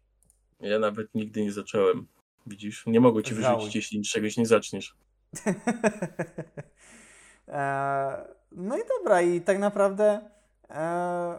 Ja 0.60 0.78
nawet 0.78 1.14
nigdy 1.14 1.42
nie 1.42 1.52
zacząłem. 1.52 2.06
Widzisz? 2.46 2.86
Nie 2.86 3.00
mogę 3.00 3.22
ci 3.22 3.34
Żałuj. 3.34 3.56
wyrzucić, 3.56 3.74
jeśli 3.76 4.02
czegoś 4.02 4.36
nie 4.36 4.46
zaczniesz. 4.46 4.96
e, 7.48 8.24
no 8.52 8.78
i 8.78 8.80
dobra, 8.98 9.22
i 9.22 9.40
tak 9.40 9.58
naprawdę 9.58 10.20
e, 10.70 11.38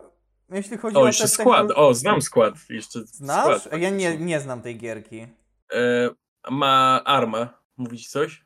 jeśli 0.50 0.78
chodzi 0.78 0.98
o 0.98 1.02
O, 1.02 1.08
jeszcze 1.08 1.28
skład. 1.28 1.68
O, 1.76 1.94
znam 1.94 2.22
skład. 2.22 2.54
Jeszcze 2.70 3.00
Znasz? 3.00 3.62
skład. 3.62 3.82
Ja 3.82 3.90
nie, 3.90 4.18
nie 4.18 4.40
znam 4.40 4.62
tej 4.62 4.78
gierki. 4.78 5.28
E, 5.74 6.10
ma 6.50 7.02
Arma. 7.06 7.62
Mówić 7.78 8.10
coś? 8.10 8.46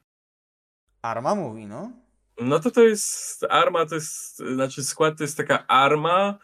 Arma 1.06 1.36
mówi, 1.36 1.66
no. 1.66 1.92
No 2.42 2.60
to 2.60 2.72
to 2.72 2.84
jest 2.84 3.44
Arma, 3.50 3.86
to 3.86 3.96
jest, 3.96 4.38
znaczy 4.38 4.84
skład 4.84 5.18
to 5.18 5.24
jest 5.24 5.38
taka 5.38 5.68
Arma. 5.68 6.38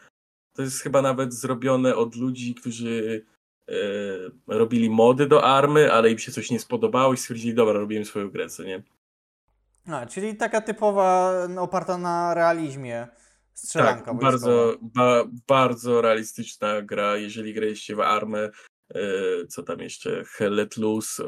To 0.52 0.62
jest 0.62 0.80
chyba 0.80 1.02
nawet 1.02 1.34
zrobione 1.34 1.96
od 1.96 2.16
ludzi, 2.16 2.54
którzy 2.54 3.26
e, 3.68 3.74
robili 4.46 4.90
mody 4.90 5.26
do 5.26 5.44
Army, 5.44 5.92
ale 5.92 6.10
im 6.10 6.18
się 6.18 6.32
coś 6.32 6.50
nie 6.50 6.60
spodobało 6.60 7.14
i 7.14 7.16
stwierdzili, 7.16 7.54
dobra, 7.54 7.80
robimy 7.80 8.04
swoją 8.04 8.30
grę, 8.30 8.48
co 8.48 8.62
nie? 8.62 8.82
A, 9.86 10.06
czyli 10.06 10.36
taka 10.36 10.60
typowa, 10.60 11.32
no, 11.48 11.62
oparta 11.62 11.98
na 11.98 12.34
realizmie 12.34 13.08
strzelanka 13.54 14.04
tak, 14.04 14.20
bardzo, 14.20 14.76
ba, 14.80 15.24
bardzo 15.48 16.02
realistyczna 16.02 16.82
gra, 16.82 17.16
jeżeli 17.16 17.54
graliście 17.54 17.96
w 17.96 18.00
Armę, 18.00 18.50
e, 18.94 19.00
co 19.48 19.62
tam 19.62 19.80
jeszcze, 19.80 20.24
Let 20.40 20.76
Loose, 20.76 21.24
e, 21.24 21.26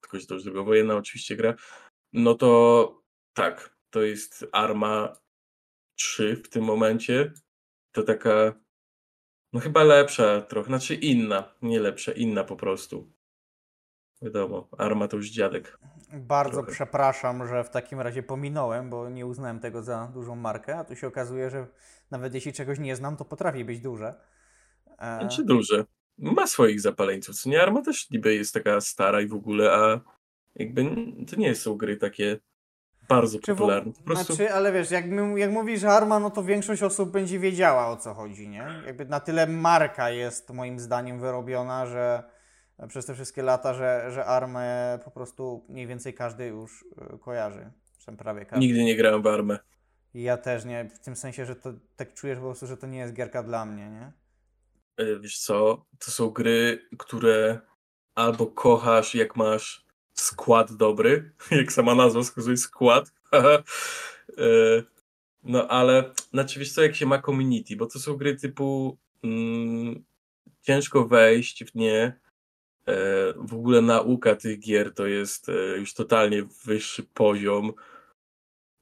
tylko 0.00 0.20
że 0.20 0.26
to 0.26 0.34
już 0.34 0.44
drugowojenna 0.44 0.94
oczywiście 0.96 1.36
gra, 1.36 1.54
no 2.14 2.34
to 2.34 3.02
tak, 3.32 3.76
to 3.90 4.02
jest 4.02 4.46
Arma 4.52 5.12
3 5.94 6.36
w 6.36 6.48
tym 6.48 6.64
momencie, 6.64 7.32
to 7.92 8.02
taka, 8.02 8.52
no 9.52 9.60
chyba 9.60 9.82
lepsza 9.82 10.40
trochę, 10.40 10.66
znaczy 10.66 10.94
inna, 10.94 11.54
nie 11.62 11.80
lepsza, 11.80 12.12
inna 12.12 12.44
po 12.44 12.56
prostu. 12.56 13.12
Wiadomo, 14.22 14.68
Arma 14.78 15.08
to 15.08 15.16
już 15.16 15.30
dziadek. 15.30 15.78
Bardzo 16.12 16.52
trochę. 16.52 16.72
przepraszam, 16.72 17.48
że 17.48 17.64
w 17.64 17.70
takim 17.70 18.00
razie 18.00 18.22
pominąłem, 18.22 18.90
bo 18.90 19.10
nie 19.10 19.26
uznałem 19.26 19.60
tego 19.60 19.82
za 19.82 20.10
dużą 20.14 20.36
markę, 20.36 20.78
a 20.78 20.84
tu 20.84 20.96
się 20.96 21.06
okazuje, 21.06 21.50
że 21.50 21.66
nawet 22.10 22.34
jeśli 22.34 22.52
czegoś 22.52 22.78
nie 22.78 22.96
znam, 22.96 23.16
to 23.16 23.24
potrafi 23.24 23.64
być 23.64 23.80
duże. 23.80 24.14
E, 24.98 25.18
Znaczy 25.20 25.44
duże. 25.44 25.84
Ma 26.18 26.46
swoich 26.46 26.80
zapaleńców, 26.80 27.36
co 27.36 27.50
nie? 27.50 27.62
Arma 27.62 27.82
też 27.82 28.10
niby 28.10 28.34
jest 28.34 28.54
taka 28.54 28.80
stara 28.80 29.20
i 29.20 29.26
w 29.26 29.34
ogóle, 29.34 29.72
a 29.72 30.00
jakby 30.56 30.84
to 31.30 31.36
nie 31.36 31.54
są 31.54 31.76
gry 31.76 31.96
takie 31.96 32.38
bardzo 33.08 33.38
czy 33.38 33.54
popularne. 33.54 33.92
Po 33.92 34.02
prostu 34.02 34.34
Znaczy, 34.34 34.52
ale 34.52 34.72
wiesz, 34.72 34.90
jak, 34.90 35.04
jak 35.36 35.50
mówisz 35.50 35.84
Arma, 35.84 36.20
no 36.20 36.30
to 36.30 36.44
większość 36.44 36.82
osób 36.82 37.10
będzie 37.10 37.38
wiedziała 37.38 37.88
o 37.88 37.96
co 37.96 38.14
chodzi, 38.14 38.48
nie? 38.48 38.82
Jakby 38.86 39.04
na 39.04 39.20
tyle 39.20 39.46
marka 39.46 40.10
jest 40.10 40.50
moim 40.50 40.80
zdaniem 40.80 41.20
wyrobiona, 41.20 41.86
że 41.86 42.22
przez 42.88 43.06
te 43.06 43.14
wszystkie 43.14 43.42
lata, 43.42 43.74
że, 43.74 44.10
że 44.10 44.24
Armę 44.24 44.98
po 45.04 45.10
prostu 45.10 45.66
mniej 45.68 45.86
więcej 45.86 46.14
każdy 46.14 46.46
już 46.46 46.84
e, 47.14 47.18
kojarzy. 47.18 47.70
Przynajmniej 47.98 48.22
prawie 48.22 48.46
każdy. 48.46 48.66
nigdy 48.66 48.84
nie 48.84 48.96
grałem 48.96 49.22
w 49.22 49.26
Armę. 49.26 49.58
I 50.14 50.22
Ja 50.22 50.36
też 50.36 50.64
nie, 50.64 50.88
w 50.94 50.98
tym 50.98 51.16
sensie, 51.16 51.46
że 51.46 51.56
to 51.56 51.72
tak 51.96 52.14
czujesz 52.14 52.38
po 52.38 52.44
prostu, 52.44 52.66
że 52.66 52.76
to 52.76 52.86
nie 52.86 52.98
jest 52.98 53.14
gierka 53.14 53.42
dla 53.42 53.64
mnie, 53.64 53.90
nie? 53.90 54.12
E, 54.96 55.20
Wiesz 55.20 55.38
co, 55.38 55.86
to 55.98 56.10
są 56.10 56.30
gry, 56.30 56.88
które 56.98 57.60
albo 58.14 58.46
kochasz, 58.46 59.14
jak 59.14 59.36
masz 59.36 59.86
skład 60.14 60.72
dobry, 60.72 61.30
jak 61.50 61.72
sama 61.72 61.94
nazwa 61.94 62.22
wskazuje, 62.22 62.56
skład. 62.56 63.12
E, 64.38 64.82
no 65.42 65.68
ale, 65.68 66.12
znaczy 66.30 66.58
wiesz 66.58 66.72
co, 66.72 66.82
jak 66.82 66.94
się 66.94 67.06
ma 67.06 67.22
community, 67.22 67.76
bo 67.76 67.86
to 67.86 67.98
są 67.98 68.16
gry 68.16 68.36
typu 68.36 68.98
mm, 69.24 70.04
ciężko 70.62 71.04
wejść 71.04 71.64
w 71.64 71.74
nie. 71.74 72.20
E, 72.86 72.94
w 73.36 73.54
ogóle 73.54 73.82
nauka 73.82 74.34
tych 74.34 74.60
gier 74.60 74.94
to 74.94 75.06
jest 75.06 75.48
e, 75.48 75.52
już 75.78 75.94
totalnie 75.94 76.42
wyższy 76.64 77.02
poziom. 77.02 77.72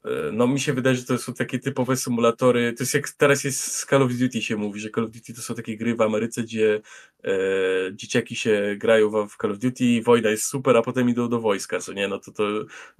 E, 0.05 0.31
No 0.31 0.47
mi 0.47 0.59
się 0.59 0.73
wydaje, 0.73 0.95
że 0.95 1.03
to 1.03 1.17
są 1.17 1.33
takie 1.33 1.59
typowe 1.59 1.97
symulatory. 1.97 2.73
To 2.73 2.83
jest 2.83 2.93
jak 2.93 3.09
teraz 3.09 3.43
jest 3.43 3.71
z 3.71 3.85
Call 3.85 4.03
of 4.03 4.13
Duty 4.13 4.41
się 4.41 4.55
mówi, 4.55 4.79
że 4.79 4.89
Call 4.89 5.03
of 5.03 5.11
Duty 5.11 5.33
to 5.33 5.41
są 5.41 5.55
takie 5.55 5.77
gry 5.77 5.95
w 5.95 6.01
Ameryce, 6.01 6.43
gdzie 6.43 6.81
e, 7.23 7.31
dzieciaki 7.93 8.35
się 8.35 8.75
grają 8.77 9.27
w, 9.27 9.37
Call 9.41 9.51
of 9.51 9.59
Duty, 9.59 10.01
wojna 10.05 10.29
jest 10.29 10.45
super, 10.45 10.77
a 10.77 10.81
potem 10.81 11.09
idą 11.09 11.29
do 11.29 11.39
wojska, 11.39 11.79
co 11.79 11.93
nie? 11.93 12.07
No 12.07 12.19
to 12.19 12.31
to 12.31 12.43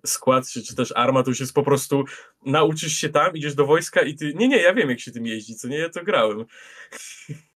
skład, 0.06 0.48
czy, 0.50 0.64
czy 0.64 0.76
też 0.76 0.94
arma 0.96 1.24
to 1.24 1.30
już 1.32 1.40
jest 1.40 1.54
po 1.54 1.64
prostu 1.64 2.06
nauczysz 2.46 2.94
się 2.94 3.10
tam, 3.10 3.34
idziesz 3.38 3.56
do 3.56 3.66
wojska 3.66 4.02
i 4.02 4.16
ty, 4.16 4.34
nie, 4.34 4.48
nie, 4.48 4.58
ja 4.58 4.74
wiem 4.74 4.90
jak 4.90 5.00
się 5.00 5.12
tym 5.12 5.26
jeździ, 5.26 5.56
co 5.56 5.68
nie? 5.68 5.78
Ja 5.78 5.90
to 5.90 6.04
grałem. 6.04 6.46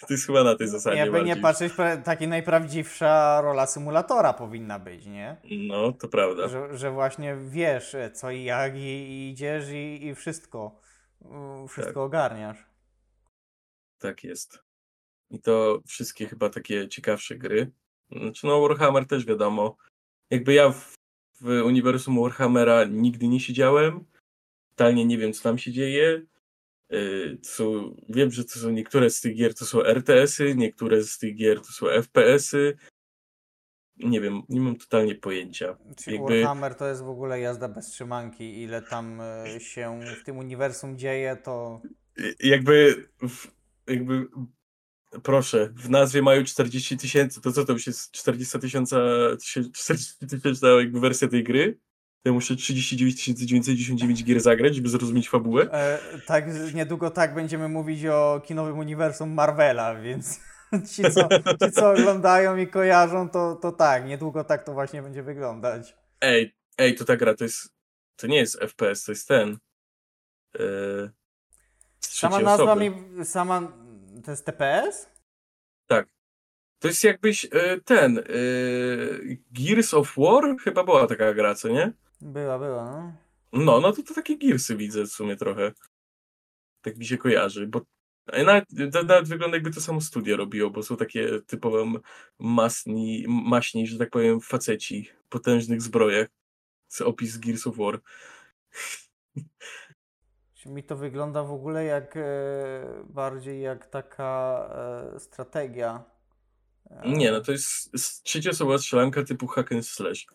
To 0.00 0.06
jest 0.14 0.26
chyba 0.26 0.44
na 0.44 0.56
tej 0.56 0.68
zasadzie 0.68 0.96
Jakby 0.98 1.18
nie 1.18 1.24
bardziej. 1.24 1.42
patrzeć, 1.42 1.72
pra- 1.72 2.02
taki 2.02 2.28
najprawdziwsza 2.28 3.40
rola 3.40 3.66
symulatora 3.66 4.32
powinna 4.32 4.78
być, 4.78 5.06
nie? 5.06 5.36
No, 5.68 5.92
to 5.92 6.08
prawda. 6.08 6.48
Że, 6.48 6.78
że 6.78 6.90
właśnie 6.90 7.36
wiesz 7.48 7.96
co 8.12 8.30
i 8.30 8.44
jak 8.44 8.76
i, 8.76 8.78
i 8.80 9.30
idziesz 9.30 9.64
i, 9.70 10.06
i 10.06 10.14
wszystko. 10.14 10.80
wszystko 11.68 12.04
ogarniasz. 12.04 12.58
Tak 13.98 14.24
jest. 14.24 14.58
I 15.30 15.40
to 15.40 15.82
wszystkie 15.86 16.26
chyba 16.26 16.50
takie 16.50 16.88
ciekawsze 16.88 17.36
gry. 17.36 17.70
Znaczy 18.12 18.46
no 18.46 18.60
Warhammer 18.60 19.06
też 19.06 19.24
wiadomo. 19.24 19.76
Jakby 20.30 20.54
ja 20.54 20.70
w, 20.70 20.94
w 21.40 21.46
uniwersum 21.64 22.20
Warhammera 22.22 22.84
nigdy 22.84 23.28
nie 23.28 23.40
siedziałem. 23.40 24.04
Totalnie 24.70 25.04
nie 25.04 25.18
wiem 25.18 25.32
co 25.32 25.42
tam 25.42 25.58
się 25.58 25.72
dzieje. 25.72 26.22
To 27.42 27.48
są, 27.48 27.96
wiem, 28.08 28.30
że 28.30 28.44
to 28.44 28.58
są 28.58 28.70
niektóre 28.70 29.10
z 29.10 29.20
tych 29.20 29.36
gier 29.36 29.54
to 29.54 29.64
są 29.64 29.82
RTS-y, 29.82 30.54
niektóre 30.54 31.02
z 31.02 31.18
tych 31.18 31.36
gier 31.36 31.60
to 31.60 31.72
są 31.72 31.86
FPS-y. 31.86 32.76
Nie 33.96 34.20
wiem, 34.20 34.42
nie 34.48 34.60
mam 34.60 34.76
totalnie 34.76 35.14
pojęcia. 35.14 35.76
Czyli 35.96 36.16
Jakby- 36.16 36.40
Warhammer 36.40 36.74
to 36.74 36.88
jest 36.88 37.02
w 37.02 37.08
ogóle 37.08 37.40
jazda 37.40 37.68
bez 37.68 37.86
trzymanki. 37.86 38.62
Ile 38.62 38.82
tam 38.82 39.20
e, 39.20 39.60
się 39.60 40.00
w 40.20 40.24
tym 40.24 40.38
uniwersum 40.38 40.98
dzieje, 40.98 41.36
to 41.44 41.80
Y, 42.18 42.34
jakby, 42.40 43.08
jakby, 43.86 44.26
proszę, 45.22 45.70
w 45.74 45.90
nazwie 45.90 46.22
mają 46.22 46.44
40 46.44 46.96
tysięcy, 46.96 47.40
to 47.40 47.52
co 47.52 47.64
to 47.64 47.72
już 47.72 47.86
jest 47.86 48.10
40 48.10 48.58
tysiąca, 48.58 48.96
40 49.74 50.26
tysięczna 50.28 50.68
jakby 50.68 51.00
wersja 51.00 51.28
tej 51.28 51.44
gry? 51.44 51.78
Ja 52.26 52.32
muszę 52.32 52.56
39 52.56 53.24
999 53.24 54.24
gier 54.24 54.40
zagrać, 54.40 54.74
żeby 54.74 54.88
zrozumieć 54.88 55.28
fabułę. 55.28 55.68
E, 55.72 55.98
tak, 56.26 56.44
niedługo 56.74 57.10
tak 57.10 57.34
będziemy 57.34 57.68
mówić 57.68 58.06
o 58.06 58.42
kinowym 58.46 58.78
uniwersum 58.78 59.32
Marvela, 59.32 59.94
więc 59.94 60.40
ci 60.92 61.02
co, 61.02 61.28
ci, 61.64 61.72
co 61.72 61.90
oglądają 61.90 62.56
i 62.56 62.66
kojarzą, 62.66 63.28
to, 63.28 63.56
to 63.56 63.72
tak, 63.72 64.06
niedługo 64.06 64.44
tak 64.44 64.64
to 64.64 64.72
właśnie 64.72 65.02
będzie 65.02 65.22
wyglądać. 65.22 65.96
Ej, 66.20 66.54
ej, 66.78 66.94
to 66.94 67.04
ta 67.04 67.16
gra 67.16 67.34
to 67.34 67.44
jest, 67.44 67.72
to 68.16 68.26
nie 68.26 68.36
jest 68.36 68.60
FPS, 68.60 69.04
to 69.04 69.12
jest 69.12 69.28
ten. 69.28 69.58
Yy, 70.58 71.10
z 72.00 72.18
Sama 72.18 72.40
nazwa 72.40 72.64
osoby. 72.64 72.90
mi, 72.90 73.24
sama, 73.24 73.72
to 74.24 74.30
jest 74.30 74.46
TPS? 74.46 75.16
To 76.78 76.88
jest 76.88 77.04
jakbyś 77.04 77.44
e, 77.44 77.80
ten, 77.84 78.18
e, 78.18 78.22
Gears 79.50 79.94
of 79.94 80.14
War? 80.16 80.56
Chyba 80.64 80.84
była 80.84 81.06
taka 81.06 81.34
gra, 81.34 81.54
co 81.54 81.68
nie? 81.68 81.92
Była, 82.20 82.58
była, 82.58 82.84
no. 82.84 83.12
No, 83.64 83.80
no 83.80 83.92
to, 83.92 84.02
to 84.02 84.14
takie 84.14 84.38
Gearsy 84.38 84.76
widzę 84.76 85.02
w 85.04 85.12
sumie 85.12 85.36
trochę. 85.36 85.72
Tak 86.82 86.96
mi 86.96 87.06
się 87.06 87.18
kojarzy, 87.18 87.66
bo 87.66 87.80
a 88.32 88.42
nawet, 88.42 88.64
nawet 89.08 89.28
wygląda 89.28 89.56
jakby 89.56 89.70
to 89.70 89.80
samo 89.80 90.00
studio 90.00 90.36
robiło, 90.36 90.70
bo 90.70 90.82
są 90.82 90.96
takie 90.96 91.40
typowe 91.46 91.92
masni, 92.38 93.24
maśni, 93.28 93.86
że 93.86 93.98
tak 93.98 94.10
powiem, 94.10 94.40
faceci 94.40 95.08
potężnych 95.28 95.82
zbrojach. 95.82 96.28
Z 96.88 97.00
opis 97.00 97.38
Gears 97.38 97.66
of 97.66 97.76
War. 97.76 98.00
Mi 100.66 100.82
to 100.82 100.96
wygląda 100.96 101.42
w 101.42 101.52
ogóle 101.52 101.84
jak 101.84 102.16
e, 102.16 102.22
bardziej 103.04 103.60
jak 103.60 103.86
taka 103.86 104.60
e, 105.14 105.20
strategia. 105.20 106.04
E, 106.90 107.08
Nie, 107.10 107.32
no 107.32 107.40
to 107.40 107.52
jest 107.52 107.94
s- 107.94 108.22
trzecioosobowa 108.22 108.78
strzelanka 108.78 109.22
typu 109.24 109.46
hack 109.46 109.72
and 109.72 109.86
slash. 109.88 110.26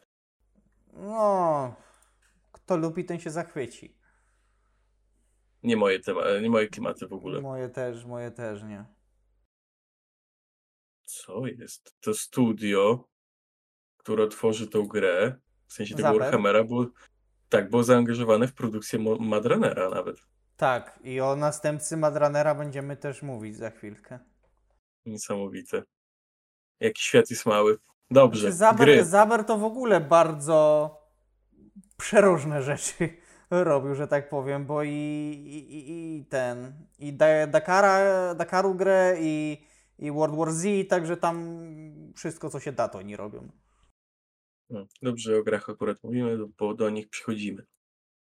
No, 0.94 1.76
kto 2.52 2.78
lubi, 2.78 3.06
ten 3.06 3.20
się 3.20 3.30
zachwyci. 3.32 3.98
Nie 5.64 5.78
moje, 5.78 6.00
tema, 6.00 6.22
nie 6.42 6.50
moje 6.50 6.68
klimaty 6.68 7.08
w 7.08 7.14
ogóle. 7.14 7.42
Moje 7.42 7.70
też, 7.70 8.06
moje 8.06 8.32
też 8.32 8.64
nie. 8.64 8.86
Co 11.06 11.48
jest? 11.48 11.96
To 12.02 12.14
studio, 12.14 13.08
które 13.98 14.28
tworzy 14.28 14.68
tą 14.68 14.88
grę, 14.88 15.36
w 15.68 15.74
sensie 15.74 15.96
tego 15.96 16.08
Zaber. 16.08 16.22
Warhammera, 16.22 16.64
było, 16.64 16.86
tak, 17.50 17.70
było 17.70 17.84
zaangażowane 17.84 18.48
w 18.48 18.54
produkcję 18.54 19.00
Mo- 19.00 19.18
Mad 19.20 19.46
Runnera 19.46 19.90
nawet. 19.90 20.18
Tak, 20.58 21.00
i 21.04 21.22
o 21.22 21.36
następcy 21.36 21.98
Madranera 21.98 22.56
będziemy 22.56 22.98
też 22.98 23.22
mówić 23.22 23.58
za 23.58 23.70
chwilkę. 23.70 24.20
Niesamowite. 25.06 25.84
Jaki 26.80 27.02
świat 27.04 27.30
jest 27.30 27.46
mały. 27.46 27.78
Dobrze, 28.12 28.42
Znaczy, 28.52 28.56
Zaber, 28.58 28.88
gry. 28.88 29.06
Zaber 29.06 29.44
to 29.44 29.58
w 29.58 29.64
ogóle 29.64 30.02
bardzo 30.02 30.90
przeróżne 31.98 32.62
rzeczy 32.72 33.10
robił, 33.52 33.96
że 33.96 34.08
tak 34.08 34.30
powiem, 34.30 34.66
bo 34.66 34.84
i, 34.84 34.90
i, 34.90 35.76
i- 35.76 36.18
i 36.18 36.26
ten, 36.26 36.74
i 37.00 37.14
Da- 37.14 37.48
Dakara, 37.48 38.36
Dakaru 38.36 38.76
grę, 38.76 39.16
i, 39.20 39.66
i 40.00 40.12
World 40.12 40.36
War 40.36 40.52
Z, 40.52 40.88
także 40.90 41.18
tam 41.18 41.60
wszystko, 42.16 42.50
co 42.50 42.60
się 42.60 42.72
da, 42.72 42.88
to 42.88 42.98
oni 42.98 43.16
robią. 43.16 43.50
No, 44.70 44.86
dobrze 45.02 45.38
o 45.40 45.44
grach 45.44 45.70
akurat 45.70 45.98
mówimy, 46.04 46.38
bo 46.60 46.74
do 46.74 46.90
nich 46.90 47.10
przychodzimy. 47.10 47.66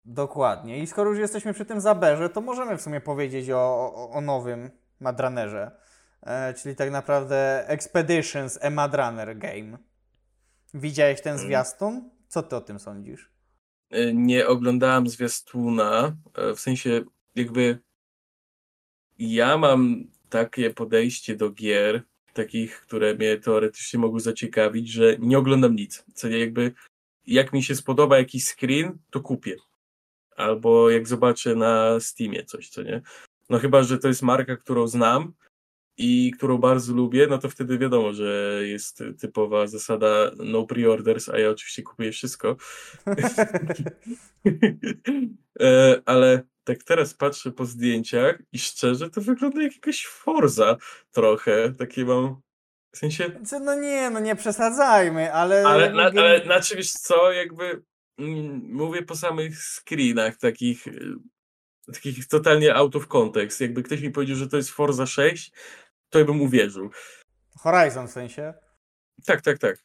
Dokładnie. 0.06 0.80
I 0.80 0.88
skoro 0.88 1.10
już 1.10 1.20
jesteśmy 1.20 1.54
przy 1.54 1.66
tym 1.66 1.82
Zaberze, 1.82 2.30
to 2.30 2.42
możemy 2.42 2.78
w 2.78 2.82
sumie 2.82 3.02
powiedzieć 3.02 3.50
o, 3.50 3.58
o, 3.96 4.10
o 4.12 4.22
nowym 4.22 4.70
Madranerze, 5.00 5.72
e, 6.22 6.54
czyli 6.54 6.76
tak 6.76 6.92
naprawdę 6.92 7.68
Expeditions 7.68 8.60
A 8.64 8.70
Madraner 8.70 9.38
Game. 9.38 9.78
Widziałeś 10.74 11.22
ten 11.22 11.34
Mm. 11.34 11.46
zwiastun? 11.46 12.10
Co 12.28 12.44
ty 12.44 12.56
o 12.56 12.62
tym 12.62 12.80
sądzisz? 12.80 13.32
E, 13.90 14.14
Nie 14.14 14.48
oglądałem 14.48 15.08
zwiastuna, 15.10 16.16
e, 16.36 16.54
w 16.54 16.60
sensie 16.60 17.02
jakby 17.36 17.80
ja 19.20 19.58
mam 19.58 20.04
takie 20.30 20.70
podejście 20.74 21.36
do 21.36 21.50
gier, 21.50 22.04
takich, 22.34 22.82
które 22.82 23.14
mnie 23.16 23.38
teoretycznie 23.38 24.00
mogą 24.00 24.20
zaciekawić, 24.20 24.90
że 24.92 25.16
nie 25.20 25.38
oglądam 25.38 25.76
nic. 25.76 26.06
Co 26.14 26.28
nie 26.30 26.40
jakby, 26.40 26.72
jak 27.28 27.54
mi 27.54 27.64
się 27.64 27.76
spodoba 27.76 28.18
jakiś 28.18 28.46
screen, 28.46 28.98
to 29.10 29.20
kupię. 29.22 29.56
Albo 30.36 30.90
jak 30.90 31.08
zobaczę 31.08 31.56
na 31.56 32.00
Steamie 32.00 32.46
coś, 32.46 32.70
co 32.70 32.84
nie. 32.84 33.02
No 33.50 33.60
chyba, 33.60 33.84
że 33.84 33.98
to 33.98 34.08
jest 34.08 34.22
marka, 34.22 34.58
którą 34.58 34.88
znam 34.88 35.34
i 36.00 36.32
którą 36.32 36.58
bardzo 36.58 36.94
lubię, 36.94 37.28
no 37.28 37.38
to 37.38 37.50
wtedy 37.50 37.78
wiadomo, 37.78 38.14
że 38.14 38.60
jest 38.64 39.04
typowa 39.20 39.68
zasada 39.68 40.32
no 40.38 40.66
pre-orders, 40.66 41.30
a 41.30 41.40
ja 41.40 41.50
oczywiście 41.50 41.84
kupuję 41.84 42.12
wszystko. 42.12 42.56
E, 45.62 46.02
Ale 46.06 46.44
tak 46.64 46.84
teraz 46.84 47.14
patrzę 47.14 47.52
po 47.52 47.66
zdjęciach 47.66 48.42
i 48.52 48.60
szczerze 48.60 49.10
to 49.10 49.22
wygląda 49.22 49.62
jak 49.62 49.74
jakaś 49.74 50.06
Forza 50.06 50.78
trochę. 51.12 51.74
Takie 51.78 52.06
mam. 52.06 52.42
W 52.96 52.98
sensie. 52.98 53.32
No 53.62 53.76
nie, 53.76 54.10
no 54.10 54.20
nie 54.20 54.36
przesadzajmy, 54.36 55.34
ale... 55.34 55.68
Ale, 55.68 55.94
na, 55.94 56.04
ale 56.04 56.44
znaczy 56.44 56.76
wiesz 56.76 56.92
co, 56.92 57.32
jakby 57.32 57.84
mm, 58.18 58.62
mówię 58.64 59.04
po 59.04 59.16
samych 59.16 59.58
screenach 59.58 60.38
takich. 60.38 60.88
y, 60.88 61.16
Takich 61.94 62.28
totalnie 62.28 62.76
out 62.76 62.96
of 62.96 63.08
context. 63.08 63.62
Jakby 63.62 63.84
ktoś 63.84 64.02
mi 64.02 64.12
powiedział, 64.12 64.36
że 64.38 64.48
to 64.48 64.58
jest 64.58 64.70
Forza 64.70 65.06
6, 65.06 65.52
to 66.10 66.20
ja 66.20 66.26
bym 66.26 66.42
uwierzył. 66.42 66.90
Horizon 67.58 68.08
w 68.08 68.12
sensie. 68.12 68.54
Tak, 69.26 69.42
tak, 69.42 69.58
tak. 69.58 69.78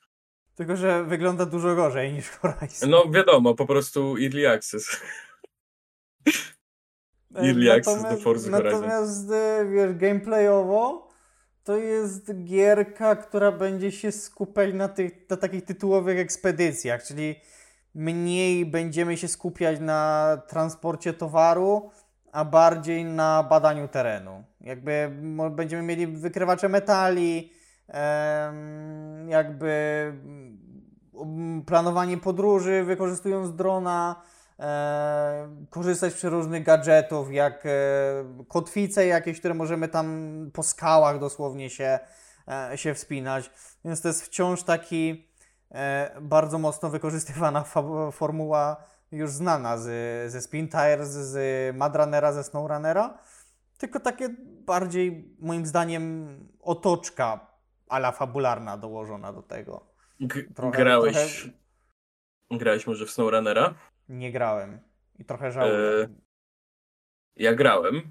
Tylko, 0.54 0.76
że 0.76 1.04
wygląda 1.04 1.46
dużo 1.46 1.74
gorzej 1.74 2.12
niż 2.12 2.30
Horizon. 2.30 2.90
No 2.90 3.10
wiadomo, 3.10 3.54
po 3.54 3.66
prostu 3.66 4.16
early 4.22 4.50
access. 4.50 5.00
E, 7.36 7.40
Early 7.40 7.72
access 7.72 7.96
do 7.96 8.02
natomiast- 8.02 8.22
Forza 8.22 8.50
Horizon. 8.50 8.80
Natomiast, 8.80 9.30
e, 9.30 9.66
wiesz, 9.72 9.94
gameplayowo 9.94 11.08
to 11.64 11.76
jest 11.76 12.44
gierka, 12.44 13.16
która 13.16 13.52
będzie 13.52 13.92
się 13.92 14.12
skupiać 14.12 14.74
na, 14.74 14.88
tych, 14.88 15.12
na 15.30 15.36
takich 15.36 15.64
tytułowych 15.64 16.18
ekspedycjach, 16.18 17.02
czyli 17.04 17.34
mniej 17.94 18.66
będziemy 18.66 19.16
się 19.16 19.28
skupiać 19.28 19.80
na 19.80 20.42
transporcie 20.48 21.12
towaru, 21.12 21.90
a 22.34 22.44
bardziej 22.44 23.04
na 23.04 23.42
badaniu 23.42 23.88
terenu. 23.88 24.44
Jakby 24.60 25.10
będziemy 25.50 25.82
mieli 25.82 26.06
wykrywacze 26.06 26.68
metali, 26.68 27.52
jakby 29.28 30.12
planowanie 31.66 32.18
podróży 32.18 32.84
wykorzystując 32.84 33.56
drona, 33.56 34.22
e, 34.60 35.48
korzystać 35.70 36.12
z 36.12 36.16
przeróżnych 36.16 36.64
gadżetów, 36.64 37.32
jak 37.32 37.66
e, 37.66 37.70
kotwice 38.48 39.06
jakieś, 39.06 39.38
które 39.38 39.54
możemy 39.54 39.88
tam 39.88 40.50
po 40.52 40.62
skałach 40.62 41.18
dosłownie 41.18 41.70
się, 41.70 41.98
e, 42.48 42.78
się 42.78 42.94
wspinać. 42.94 43.50
Więc 43.84 44.00
to 44.00 44.08
jest 44.08 44.24
wciąż 44.24 44.62
taki 44.62 45.28
bardzo 46.20 46.58
mocno 46.58 46.90
wykorzystywana 46.90 47.64
formuła 48.12 48.93
już 49.14 49.30
znana 49.30 49.78
z, 49.78 49.86
ze 50.32 50.40
Spin 50.40 50.68
Tires, 50.68 51.08
z 51.10 51.76
Madrunnera, 51.76 52.32
ze 52.32 52.44
SnowRunnera. 52.44 53.18
Tylko 53.78 54.00
takie 54.00 54.28
bardziej, 54.66 55.34
moim 55.38 55.66
zdaniem, 55.66 56.36
otoczka 56.60 57.46
ala 57.88 58.12
fabularna 58.12 58.76
dołożona 58.78 59.32
do 59.32 59.42
tego. 59.42 59.86
G- 60.20 60.44
Trochę- 60.54 60.78
grałeś. 60.78 61.14
trochę- 61.14 61.58
Grałeś 62.50 62.86
może 62.86 63.06
w 63.06 63.10
SnowRunnera? 63.10 63.74
Nie 64.08 64.32
grałem 64.32 64.78
i 65.18 65.24
trochę 65.24 65.52
żałuję. 65.52 65.74
E, 65.78 66.08
Ja 67.36 67.54
grałem, 67.54 68.02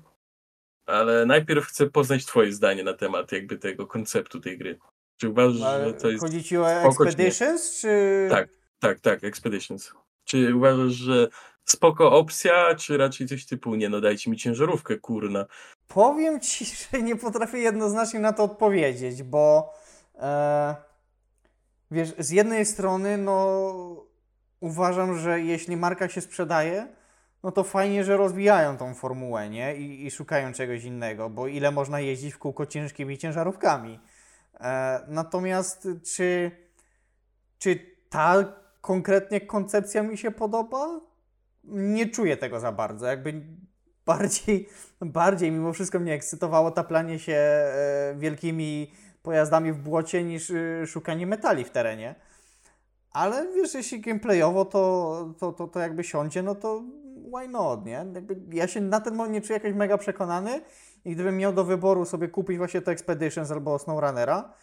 ale 0.85 1.25
najpierw 1.25 1.65
chcę 1.65 1.89
poznać 1.89 2.25
Twoje 2.25 2.51
zdanie 2.53 2.83
na 2.83 2.93
temat 2.93 3.31
jakby 3.31 3.57
tego 3.57 3.87
konceptu 3.87 4.39
tej 4.39 4.57
gry. 4.57 4.79
Czy 5.17 5.29
uważasz, 5.29 5.61
Ale 5.61 5.85
że 5.87 5.93
to 5.93 6.09
jest. 6.09 6.23
Chodzi 6.23 6.43
ci 6.43 6.57
o? 6.57 6.71
Expeditions, 6.71 7.79
czy... 7.81 8.27
Tak. 8.31 8.49
Tak, 8.79 8.99
tak, 8.99 9.23
Expeditions. 9.23 9.93
Czy 10.25 10.55
uważasz, 10.55 10.91
że 10.91 11.27
spoko 11.65 12.11
opcja, 12.11 12.75
czy 12.75 12.97
raczej 12.97 13.27
coś 13.27 13.45
typu, 13.45 13.75
nie 13.75 13.89
no 13.89 14.01
dajcie 14.01 14.31
mi 14.31 14.37
ciężarówkę, 14.37 14.97
kurna. 14.97 15.45
Powiem 15.87 16.39
ci, 16.39 16.65
że 16.91 17.01
nie 17.01 17.15
potrafię 17.15 17.57
jednoznacznie 17.57 18.19
na 18.19 18.33
to 18.33 18.43
odpowiedzieć, 18.43 19.23
bo 19.23 19.73
e, 20.15 20.75
wiesz, 21.91 22.13
z 22.17 22.29
jednej 22.29 22.65
strony, 22.65 23.17
no 23.17 24.05
uważam, 24.59 25.19
że 25.19 25.41
jeśli 25.41 25.77
marka 25.77 26.09
się 26.09 26.21
sprzedaje, 26.21 26.87
no 27.43 27.51
to 27.51 27.63
fajnie, 27.63 28.03
że 28.03 28.17
rozwijają 28.17 28.77
tą 28.77 28.93
formułę, 28.93 29.49
nie? 29.49 29.75
I, 29.75 30.05
i 30.05 30.11
szukają 30.11 30.53
czegoś 30.53 30.83
innego, 30.83 31.29
bo 31.29 31.47
ile 31.47 31.71
można 31.71 31.99
jeździć 31.99 32.33
w 32.33 32.37
kółko 32.37 32.65
ciężkimi 32.65 33.17
ciężarówkami. 33.17 33.99
E, 34.59 34.99
natomiast 35.07 35.87
czy, 36.15 36.51
czy 37.59 37.79
ta 38.09 38.62
konkretnie 38.83 39.41
koncepcja 39.41 40.03
mi 40.03 40.17
się 40.17 40.31
podoba? 40.31 41.01
Nie 41.63 42.09
czuję 42.09 42.37
tego 42.37 42.59
za 42.59 42.71
bardzo. 42.71 43.05
Jakby 43.05 43.41
bardziej, 44.05 44.69
bardziej 45.01 45.51
mimo 45.51 45.73
wszystko 45.73 45.99
mnie 45.99 46.13
ekscytowało 46.13 46.71
taplanie 46.71 47.19
się 47.19 47.33
e, 47.33 48.15
wielkimi 48.17 48.91
pojazdami 49.21 49.71
w 49.71 49.77
błocie 49.77 50.23
niż 50.23 50.51
e, 50.51 50.87
szukanie 50.87 51.27
metali 51.27 51.63
w 51.63 51.69
terenie. 51.69 52.15
Ale 53.11 53.53
wiesz, 53.55 53.73
jeśli 53.73 54.01
gameplayowo 54.01 54.65
to, 54.65 55.33
to, 55.39 55.53
to, 55.53 55.67
to 55.67 55.79
jakby 55.79 56.03
siądzie, 56.03 56.43
no 56.43 56.55
to 56.55 56.83
why 57.35 57.47
not, 57.47 57.85
nie? 57.85 58.05
Jakby 58.15 58.35
ja 58.51 58.67
się 58.67 58.81
na 58.81 58.99
ten 58.99 59.15
moment 59.15 59.33
nie 59.33 59.41
czuję 59.41 59.53
jakoś 59.53 59.73
mega 59.73 59.97
przekonany 59.97 60.61
i 61.05 61.11
gdybym 61.11 61.37
miał 61.37 61.53
do 61.53 61.63
wyboru 61.63 62.05
sobie 62.05 62.27
kupić 62.27 62.57
właśnie 62.57 62.81
to 62.81 62.91
Expeditions 62.91 63.51
albo 63.51 63.79
SnowRunnera, 63.79 64.53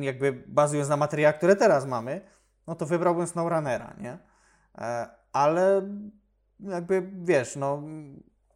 jakby 0.00 0.32
bazując 0.46 0.88
na 0.88 0.96
materiałach, 0.96 1.36
które 1.36 1.56
teraz 1.56 1.86
mamy, 1.86 2.20
no 2.66 2.74
to 2.74 2.86
wybrałbym 2.86 3.26
SnowRunnera, 3.26 3.96
nie? 4.00 4.18
E, 4.78 5.08
ale 5.32 5.88
jakby 6.60 7.10
wiesz, 7.24 7.56
no 7.56 7.82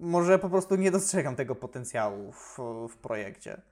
może 0.00 0.38
po 0.38 0.50
prostu 0.50 0.76
nie 0.76 0.90
dostrzegam 0.90 1.36
tego 1.36 1.54
potencjału 1.54 2.32
w, 2.32 2.58
w 2.90 2.96
projekcie. 2.96 3.62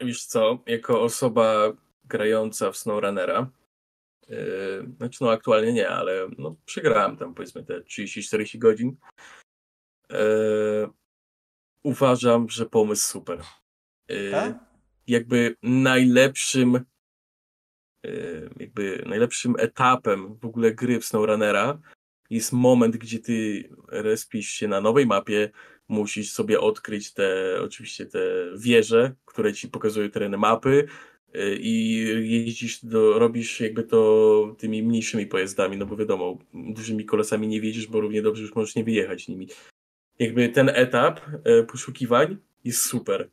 Wiesz 0.00 0.26
co, 0.26 0.58
jako 0.66 1.02
osoba 1.02 1.72
grająca 2.04 2.72
w 2.72 2.76
SnowRunnera, 2.76 3.50
yy, 4.28 4.88
znaczy 4.96 5.24
no 5.24 5.30
aktualnie 5.30 5.72
nie, 5.72 5.88
ale 5.88 6.28
no 6.38 6.56
przegrałem 6.64 7.16
tam 7.16 7.34
powiedzmy 7.34 7.64
te 7.64 7.80
30-40 7.80 8.58
godzin, 8.58 8.96
yy, 10.10 10.16
uważam, 11.82 12.48
że 12.48 12.66
pomysł 12.66 13.08
super. 13.08 13.42
Yy, 14.08 14.30
Tak? 14.30 14.54
jakby 15.06 15.56
najlepszym 15.62 16.84
jakby 18.60 19.02
najlepszym 19.06 19.54
etapem 19.58 20.36
w 20.42 20.44
ogóle 20.44 20.74
gry 20.74 21.00
w 21.00 21.04
SnowRunnera 21.04 21.78
jest 22.30 22.52
moment, 22.52 22.96
gdzie 22.96 23.18
ty 23.18 23.68
respisz 23.88 24.48
się 24.48 24.68
na 24.68 24.80
nowej 24.80 25.06
mapie, 25.06 25.50
musisz 25.88 26.32
sobie 26.32 26.60
odkryć 26.60 27.12
te, 27.12 27.58
oczywiście 27.62 28.06
te 28.06 28.20
wieże, 28.58 29.14
które 29.24 29.52
ci 29.52 29.68
pokazują 29.68 30.10
tereny 30.10 30.36
mapy 30.36 30.86
yy, 31.34 31.56
i 31.60 31.96
jeździsz, 32.30 32.84
do, 32.84 33.18
robisz 33.18 33.60
jakby 33.60 33.82
to 33.82 34.54
tymi 34.58 34.82
mniejszymi 34.82 35.26
pojazdami, 35.26 35.76
no 35.76 35.86
bo 35.86 35.96
wiadomo, 35.96 36.38
dużymi 36.54 37.04
kolesami 37.04 37.48
nie 37.48 37.60
wiedziesz, 37.60 37.86
bo 37.86 38.00
równie 38.00 38.22
dobrze 38.22 38.42
już 38.42 38.54
możesz 38.54 38.74
nie 38.74 38.84
wyjechać 38.84 39.28
nimi. 39.28 39.48
Jakby 40.18 40.48
ten 40.48 40.68
etap 40.68 41.20
yy, 41.44 41.64
poszukiwań 41.64 42.36
jest 42.64 42.80
super. 42.82 43.30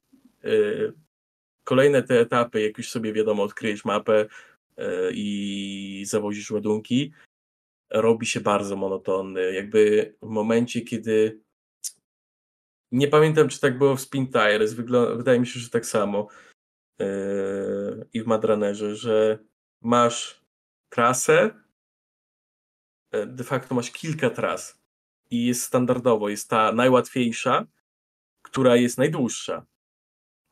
Kolejne 1.64 2.04
te 2.04 2.20
etapy, 2.20 2.62
jak 2.62 2.78
już 2.78 2.90
sobie 2.90 3.14
wiadomo, 3.14 3.44
odkryjesz 3.44 3.86
mapę 3.86 4.26
i 5.14 6.04
zawozisz 6.08 6.52
ładunki, 6.52 7.14
robi 7.90 8.26
się 8.26 8.42
bardzo 8.42 8.76
monotonny. 8.76 9.54
Jakby 9.54 10.16
w 10.22 10.28
momencie, 10.28 10.82
kiedy 10.82 11.42
nie 12.92 13.08
pamiętam, 13.08 13.50
czy 13.50 13.60
tak 13.60 13.78
było 13.78 13.96
w 13.96 14.02
Spin 14.02 14.28
Tires, 14.28 14.74
wydaje 15.16 15.40
mi 15.40 15.48
się, 15.48 15.60
że 15.60 15.70
tak 15.70 15.86
samo 15.86 16.28
yy, 17.00 18.08
i 18.14 18.22
w 18.22 18.28
Madranerze, 18.28 18.96
że 18.96 19.40
masz 19.82 20.46
trasę, 20.90 21.64
yy, 23.14 23.28
de 23.28 23.44
facto 23.44 23.76
masz 23.76 23.92
kilka 23.92 24.30
tras 24.30 24.82
i 25.30 25.46
jest 25.46 25.64
standardowo, 25.64 26.30
jest 26.30 26.50
ta 26.50 26.72
najłatwiejsza, 26.72 27.68
która 28.42 28.76
jest 28.76 28.98
najdłuższa. 28.98 29.66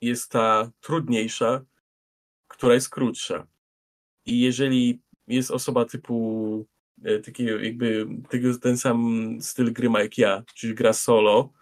Jest 0.02 0.32
ta 0.32 0.72
trudniejsza, 0.80 1.66
która 2.48 2.74
jest 2.74 2.90
krótsza. 2.90 3.48
I 4.30 4.40
jeżeli 4.40 5.02
jest 5.28 5.52
osoba 5.52 5.86
typu 5.86 6.66
e, 7.04 7.20
takiego 7.20 7.60
jakby 7.60 8.08
tego, 8.30 8.58
ten 8.58 8.78
sam 8.78 9.38
styl 9.42 9.74
gry 9.74 9.90
ma 9.90 10.02
jak 10.02 10.18
ja, 10.18 10.44
czyli 10.56 10.76
gra 10.76 10.94
solo, 10.94 11.54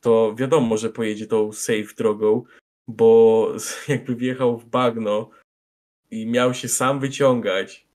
to 0.00 0.34
wiadomo, 0.34 0.76
że 0.76 0.90
pojedzie 0.90 1.26
tą 1.26 1.52
safe 1.52 1.94
drogą, 1.96 2.42
bo 2.88 3.48
jakby 3.88 4.16
wjechał 4.16 4.58
w 4.58 4.64
bagno 4.64 5.30
i 6.10 6.26
miał 6.26 6.54
się 6.54 6.68
sam 6.68 7.00
wyciągać, 7.00 7.86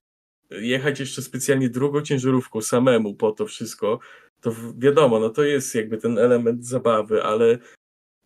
jechać 0.50 1.00
jeszcze 1.00 1.22
specjalnie 1.22 1.68
drugą 1.68 2.02
ciężarówką 2.02 2.62
samemu 2.62 3.14
po 3.14 3.32
to 3.32 3.46
wszystko, 3.46 3.98
to 4.40 4.52
wiadomo, 4.78 5.20
no 5.20 5.30
to 5.30 5.42
jest 5.42 5.74
jakby 5.74 5.98
ten 5.98 6.18
element 6.18 6.66
zabawy, 6.66 7.22
ale 7.22 7.58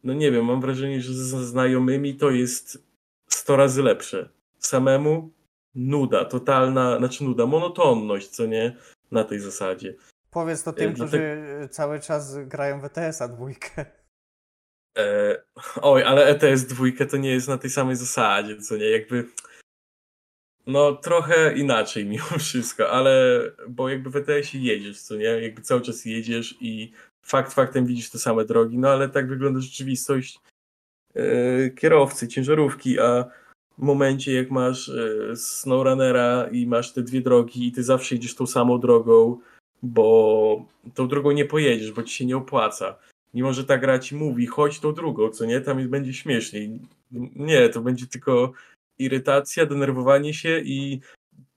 no 0.05 0.15
nie 0.15 0.31
wiem, 0.31 0.45
mam 0.45 0.61
wrażenie, 0.61 1.01
że 1.01 1.15
ze 1.15 1.47
znajomymi 1.47 2.15
to 2.15 2.31
jest 2.31 2.85
100 3.29 3.57
razy 3.57 3.83
lepsze. 3.83 4.29
Samemu 4.59 5.31
nuda, 5.75 6.25
totalna, 6.25 6.99
znaczy 6.99 7.25
nuda, 7.25 7.47
monotonność, 7.47 8.29
co 8.29 8.47
nie, 8.47 8.77
na 9.11 9.25
tej 9.25 9.39
zasadzie. 9.39 9.95
Powiedz 10.31 10.63
to 10.63 10.73
tym, 10.73 10.91
Yy, 10.91 10.95
którzy 10.95 11.37
cały 11.71 12.01
czas 12.01 12.39
grają 12.39 12.81
w 12.81 12.85
ETS-a 12.85 13.29
dwójkę. 13.29 13.87
E, 14.99 15.43
oj, 15.83 16.03
ale 16.03 16.27
ETS 16.27 16.65
dwójka 16.65 17.07
to 17.07 17.17
nie 17.17 17.31
jest 17.31 17.49
na 17.49 17.59
tej 17.59 17.71
samej 17.71 17.97
zasadzie, 17.97 18.57
co 18.57 18.77
nie, 18.77 18.91
jakby 18.91 19.25
no 20.67 20.93
trochę 20.93 21.55
inaczej 21.55 22.07
mimo 22.07 22.25
wszystko, 22.39 22.91
ale 22.91 23.41
bo 23.69 23.89
jakby 23.89 24.11
w 24.11 24.17
ETS-ie 24.17 24.65
jedziesz, 24.65 25.03
co 25.03 25.17
nie, 25.17 25.25
jakby 25.25 25.63
cały 25.63 25.81
czas 25.81 26.05
jedziesz 26.05 26.57
i 26.61 26.93
fakt 27.23 27.53
faktem 27.53 27.87
widzisz 27.87 28.11
te 28.11 28.19
same 28.19 28.45
drogi, 28.45 28.79
no 28.79 28.89
ale 28.89 29.09
tak 29.09 29.29
wygląda 29.29 29.61
rzeczywistość 29.61 30.41
e, 31.15 31.71
kierowcy, 31.71 32.29
ciężarówki, 32.29 33.01
a 33.01 33.25
momencie 33.79 34.33
jak 34.33 34.51
masz 34.51 34.89
e, 34.89 35.37
SnowRunnera 35.37 36.49
i 36.53 36.67
masz 36.67 36.93
te 36.93 37.03
dwie 37.03 37.21
drogi 37.21 37.67
i 37.67 37.73
ty 37.73 37.83
zawsze 37.83 38.15
jedziesz 38.15 38.35
tą 38.35 38.47
samą 38.47 38.79
drogą, 38.79 39.39
bo 39.83 40.67
tą 40.95 41.09
drogą 41.09 41.31
nie 41.31 41.45
pojedziesz, 41.45 41.93
bo 41.93 42.03
ci 42.03 42.15
się 42.15 42.27
nie 42.27 42.37
opłaca. 42.37 42.99
Mimo, 43.35 43.53
że 43.53 43.65
ta 43.65 43.79
gra 43.79 43.99
ci 43.99 44.17
mówi, 44.17 44.47
chodź 44.47 44.81
tą 44.81 44.93
drugą, 44.93 45.31
co 45.31 45.45
nie, 45.45 45.61
tam 45.61 45.89
będzie 45.89 46.15
śmieszniej. 46.15 46.81
Nie, 47.37 47.69
to 47.69 47.81
będzie 47.81 48.07
tylko 48.07 48.53
irytacja, 48.99 49.67
denerwowanie 49.67 50.35
się 50.35 50.61
i 50.61 51.01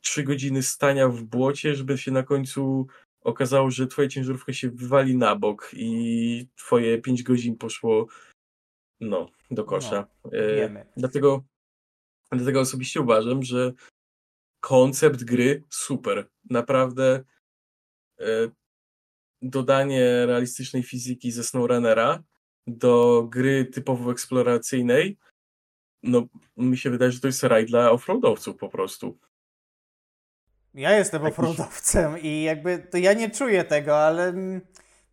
trzy 0.01 0.24
godziny 0.24 0.63
stania 0.63 1.09
w 1.09 1.24
błocie, 1.24 1.76
żeby 1.76 1.97
się 1.97 2.11
na 2.11 2.24
końcu 2.24 2.88
okazało, 3.22 3.72
że 3.72 3.88
twoja 3.88 4.07
ciężarówka 4.07 4.53
się 4.53 4.70
wywali 4.70 5.18
na 5.18 5.36
bok 5.36 5.72
i 5.74 6.47
twoje 6.55 6.97
pięć 6.97 7.24
godzin 7.24 7.57
poszło 7.57 8.07
no, 8.99 9.30
do 9.51 9.63
kosza. 9.63 10.07
E, 10.32 10.55
Wiemy. 10.55 10.86
Dlatego, 10.97 11.43
dlatego 12.38 12.59
osobiście 12.59 13.01
uważam, 13.01 13.43
że 13.43 13.73
koncept 14.59 15.23
gry 15.23 15.63
super. 15.69 16.27
Naprawdę 16.49 17.23
e, 18.19 18.25
dodanie 19.41 20.25
realistycznej 20.25 20.83
fizyki 20.83 21.31
ze 21.31 21.43
SnowRunnera 21.43 22.23
do 22.67 23.23
gry 23.29 23.65
typowo 23.65 24.11
eksploracyjnej, 24.11 25.17
no 26.03 26.27
mi 26.57 26.77
się 26.77 26.89
wydaje, 26.89 27.11
że 27.11 27.19
to 27.19 27.27
jest 27.27 27.43
raj 27.43 27.65
dla 27.65 27.91
offroadowców 27.91 28.57
po 28.57 28.69
prostu. 28.69 29.17
Ja 30.73 30.97
jestem 30.97 31.23
Jakiś- 31.23 31.39
offroadowcem 31.39 32.19
i 32.21 32.43
jakby 32.43 32.79
to 32.91 32.97
ja 32.97 33.13
nie 33.13 33.29
czuję 33.31 33.63
tego, 33.63 33.97
ale 33.97 34.27
mm, 34.27 34.61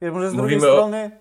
wiesz, 0.01 0.13
może 0.13 0.31
z 0.31 0.33
drugiej 0.35 0.57
Mówimy 0.57 0.73
o- 0.73 0.77
strony 0.77 1.21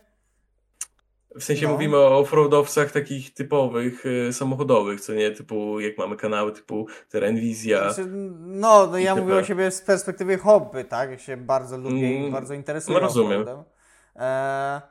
W 1.36 1.44
sensie 1.44 1.68
No. 1.68 1.74
mówimy 1.74 1.98
o 1.98 2.20
offroadowcach 2.20 2.92
takich 2.92 3.34
typowych, 3.34 4.06
y, 4.06 4.34
samochodowych, 4.34 5.02
co 5.02 5.14
nie, 5.14 5.32
typu 5.32 5.80
jak 5.80 5.98
mamy 5.98 6.16
kanały 6.16 6.52
typu 6.52 6.88
Terenwizja. 7.10 7.94
Znaczy, 7.94 8.10
no, 8.40 8.88
no 8.88 8.98
ja 8.98 9.16
mówię 9.16 9.36
o 9.36 9.44
siebie 9.44 9.72
z 9.72 9.82
perspektywy 9.82 10.38
hobby, 10.38 10.86
tak? 10.86 11.12
Ja 11.12 11.18
się 11.18 11.38
bardzo 11.38 11.78
lubię 11.78 12.14
i 12.14 12.18
Mm, 12.20 12.32
bardzo 12.32 12.54
interesuję 12.54 12.94
no 12.98 13.00
rozumiem. 13.06 13.46
E, 14.16 14.82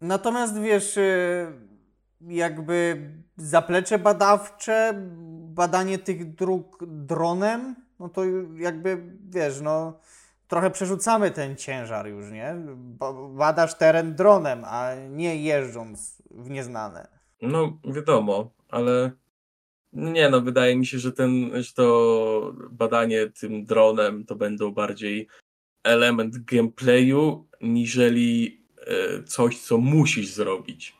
natomiast 0.00 0.60
wiesz, 0.60 0.96
y, 0.96 1.52
jakby 2.28 3.08
zaplecze 3.36 3.98
badawcze, 3.98 4.92
badanie 5.54 5.98
tych 5.98 6.34
dróg 6.34 6.78
dronem, 6.86 7.76
no 8.00 8.08
to 8.08 8.22
jakby 8.58 9.02
wiesz, 9.28 9.60
no 9.60 9.98
trochę 10.52 10.70
przerzucamy 10.70 11.30
ten 11.30 11.56
ciężar 11.56 12.06
już, 12.08 12.30
nie? 12.30 12.54
Ba- 12.74 13.12
Badasz 13.28 13.74
teren 13.74 14.14
dronem, 14.14 14.62
a 14.64 14.90
nie 15.10 15.36
jeżdżąc 15.36 16.22
w 16.30 16.50
nieznane. 16.50 17.08
No 17.42 17.78
wiadomo, 17.84 18.50
ale 18.68 19.10
nie 19.92 20.28
no, 20.28 20.40
wydaje 20.40 20.76
mi 20.76 20.86
się, 20.86 20.98
że 20.98 21.12
ten, 21.12 21.50
że 21.62 21.72
to 21.72 22.54
badanie 22.70 23.30
tym 23.40 23.64
dronem 23.64 24.24
to 24.24 24.34
będą 24.36 24.70
bardziej 24.70 25.28
element 25.84 26.38
gameplayu, 26.44 27.48
niżeli 27.60 28.64
e, 28.86 29.22
coś, 29.22 29.58
co 29.60 29.78
musisz 29.78 30.28
zrobić. 30.28 30.96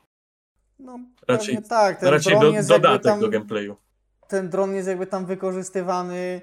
No, 0.78 0.98
Raczej- 1.28 1.62
tak. 1.68 2.00
Ten 2.00 2.08
Raczej 2.08 2.40
do, 2.40 2.52
dodatek 2.68 3.02
tam, 3.02 3.20
do 3.20 3.28
gameplayu. 3.28 3.76
Ten 4.28 4.48
dron 4.50 4.74
jest 4.74 4.88
jakby 4.88 5.06
tam 5.06 5.26
wykorzystywany 5.26 6.40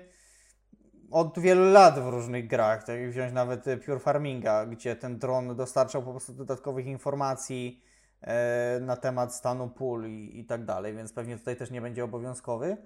od 1.12 1.40
wielu 1.40 1.72
lat 1.72 2.00
w 2.00 2.08
różnych 2.08 2.48
grach. 2.48 2.84
Tak 2.84 3.10
wziąć 3.10 3.34
nawet 3.34 3.68
e, 3.68 3.78
Pure 3.78 4.00
Farminga, 4.00 4.66
gdzie 4.66 4.96
ten 4.96 5.20
dron 5.20 5.56
dostarczał 5.56 6.04
po 6.04 6.12
prostu 6.12 6.34
dodatkowych 6.34 6.86
informacji 6.86 7.84
e, 8.22 8.80
na 8.82 8.96
temat 8.96 9.36
stanu 9.36 9.70
pól 9.70 10.06
i, 10.08 10.40
i 10.40 10.46
tak 10.46 10.66
dalej, 10.66 10.96
więc 10.96 11.14
pewnie 11.14 11.38
tutaj 11.38 11.56
też 11.56 11.72
nie 11.72 11.82
będzie 11.82 12.04
obowiązkowy. 12.04 12.78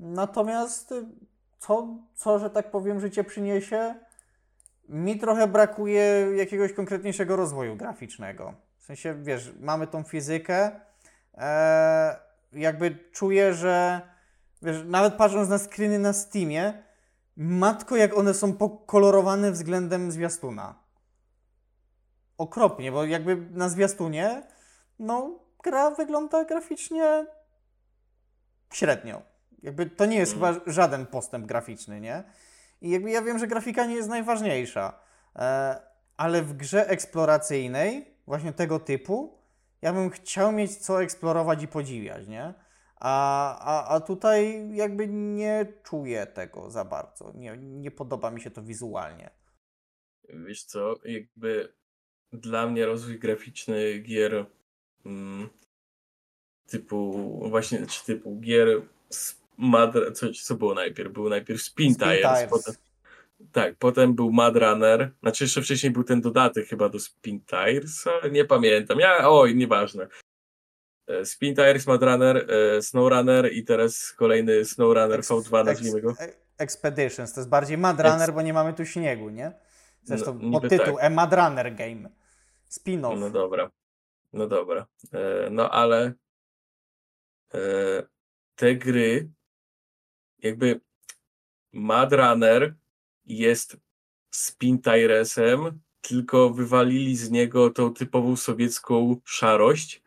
Natomiast 0.00 0.92
e, 0.92 1.04
co, 1.58 1.98
co, 2.14 2.38
że 2.38 2.50
tak 2.50 2.70
powiem, 2.70 3.00
życie 3.00 3.24
przyniesie? 3.24 3.94
Mi 4.88 5.18
trochę 5.18 5.48
brakuje 5.48 6.02
jakiegoś 6.36 6.72
konkretniejszego 6.72 7.36
rozwoju 7.36 7.76
graficznego. 7.76 8.54
W 8.76 8.82
sensie, 8.82 9.14
wiesz, 9.22 9.52
mamy 9.60 9.86
tą 9.86 10.02
fizykę, 10.02 10.70
e, 11.34 12.16
jakby 12.52 12.98
czuję, 13.12 13.54
że 13.54 14.00
wiesz, 14.62 14.76
nawet 14.86 15.14
patrząc 15.14 15.48
na 15.48 15.58
screeny 15.58 15.98
na 15.98 16.12
Steamie, 16.12 16.87
matko 17.38 17.96
jak 17.96 18.16
one 18.18 18.34
są 18.34 18.52
pokolorowane 18.52 19.52
względem 19.52 20.10
zwiastuna. 20.12 20.74
Okropnie, 22.38 22.92
bo 22.92 23.04
jakby 23.04 23.36
na 23.36 23.68
zwiastunie, 23.68 24.42
no, 24.98 25.38
gra 25.64 25.90
wygląda 25.90 26.44
graficznie 26.44 27.26
średnio. 28.72 29.22
Jakby 29.62 29.86
to 29.86 30.06
nie 30.06 30.16
jest 30.18 30.36
Mm. 30.36 30.54
chyba 30.54 30.72
żaden 30.72 31.06
postęp 31.06 31.46
graficzny, 31.46 32.00
nie? 32.00 32.24
I 32.80 32.90
jakby 32.90 33.10
ja 33.10 33.22
wiem, 33.22 33.38
że 33.38 33.46
grafika 33.46 33.84
nie 33.84 33.94
jest 33.94 34.08
najważniejsza, 34.08 35.00
e, 35.36 35.80
ale 36.16 36.42
w 36.42 36.52
grze 36.52 36.88
eksploracyjnej, 36.88 38.14
właśnie 38.26 38.52
tego 38.52 38.80
typu, 38.80 39.38
ja 39.82 39.92
bym 39.92 40.10
chciał 40.10 40.52
mieć 40.52 40.76
co 40.76 41.02
eksplorować 41.02 41.62
i 41.62 41.68
podziwiać, 41.68 42.28
nie? 42.28 42.54
A, 43.00 43.58
a, 43.58 43.94
a 43.94 44.00
tutaj 44.00 44.68
jakby 44.72 45.08
nie 45.08 45.66
czuję 45.82 46.26
tego 46.26 46.70
za 46.70 46.84
bardzo. 46.84 47.32
Nie, 47.34 47.56
nie 47.56 47.90
podoba 47.90 48.30
mi 48.30 48.40
się 48.40 48.50
to 48.50 48.62
wizualnie. 48.62 49.30
Wiesz 50.28 50.64
co, 50.64 50.96
jakby 51.04 51.72
dla 52.32 52.66
mnie 52.66 52.86
rozwój 52.86 53.18
graficzny 53.18 53.98
gier 53.98 54.46
mm, 55.06 55.48
typu 56.66 57.12
właśnie, 57.48 57.86
czy 57.86 58.04
typu 58.04 58.40
gier 58.40 58.82
z 59.10 59.38
co, 60.14 60.26
co 60.42 60.54
było 60.54 60.74
najpierw? 60.74 61.12
Był 61.12 61.28
najpierw 61.28 61.62
Spin 61.62 61.94
Spin 61.94 62.08
Tires, 62.08 62.50
potem, 62.50 62.74
tak, 63.52 63.76
potem 63.76 64.14
był 64.14 64.32
Mad 64.32 64.56
Runner, 64.56 65.10
znaczy 65.20 65.44
jeszcze 65.44 65.62
wcześniej 65.62 65.92
był 65.92 66.04
ten 66.04 66.20
dodatek 66.20 66.66
chyba 66.66 66.88
do 66.88 66.98
Spin 66.98 67.40
Tires, 67.40 68.06
ale 68.06 68.30
nie 68.30 68.44
pamiętam, 68.44 68.98
ja, 68.98 69.30
oj, 69.30 69.54
nieważne. 69.54 70.08
E, 71.08 71.24
Spin 71.24 71.54
Tires, 71.54 71.86
Mad 71.86 72.02
Runner, 72.02 72.36
e, 72.50 72.82
Snow 72.82 73.10
Runner 73.10 73.52
i 73.52 73.64
teraz 73.64 74.12
kolejny 74.12 74.64
Snow 74.64 74.94
Runner 74.96 75.18
Ex- 75.18 75.28
V2 75.30 75.60
ex- 75.60 75.66
nazwijmy 75.66 76.00
go. 76.00 76.14
e- 76.20 76.48
Expeditions, 76.58 77.32
to 77.32 77.40
jest 77.40 77.50
bardziej 77.50 77.78
Mad 77.78 78.00
Runner, 78.00 78.22
Ex- 78.28 78.30
bo 78.34 78.42
nie 78.42 78.52
mamy 78.52 78.74
tu 78.74 78.86
śniegu, 78.86 79.30
nie? 79.30 79.52
Zresztą 80.02 80.34
No, 80.34 80.40
niby 80.40 80.60
podtytuł 80.60 80.96
tak. 80.98 81.12
Mad 81.12 81.32
Runner 81.32 81.74
Game. 81.74 82.10
Spin-off. 82.68 83.20
No 83.20 83.30
dobra. 83.30 83.70
No 84.32 84.46
dobra. 84.46 84.86
E, 85.12 85.50
no 85.50 85.70
ale 85.70 86.12
e, 87.54 87.58
te 88.56 88.74
gry 88.74 89.30
jakby 90.38 90.80
Mad 91.72 92.12
Runner 92.12 92.74
jest 93.26 93.76
Spin 94.30 94.82
Tiresem, 94.82 95.80
tylko 96.00 96.50
wywalili 96.50 97.16
z 97.16 97.30
niego 97.30 97.70
tą 97.70 97.94
typową 97.94 98.36
sowiecką 98.36 99.16
szarość. 99.24 100.02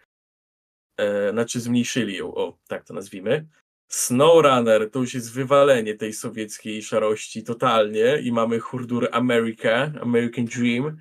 E, 0.97 1.31
znaczy 1.31 1.59
zmniejszyli 1.59 2.15
ją, 2.15 2.35
o 2.35 2.57
tak 2.67 2.83
to 2.83 2.93
nazwijmy. 2.93 3.47
SnowRunner 3.91 4.91
to 4.91 4.99
już 4.99 5.13
jest 5.13 5.33
wywalenie 5.33 5.95
tej 5.95 6.13
sowieckiej 6.13 6.83
szarości 6.83 7.43
totalnie 7.43 8.19
i 8.23 8.31
mamy 8.31 8.59
Hurdur 8.59 9.09
America, 9.11 9.91
American 10.01 10.45
Dream, 10.45 10.97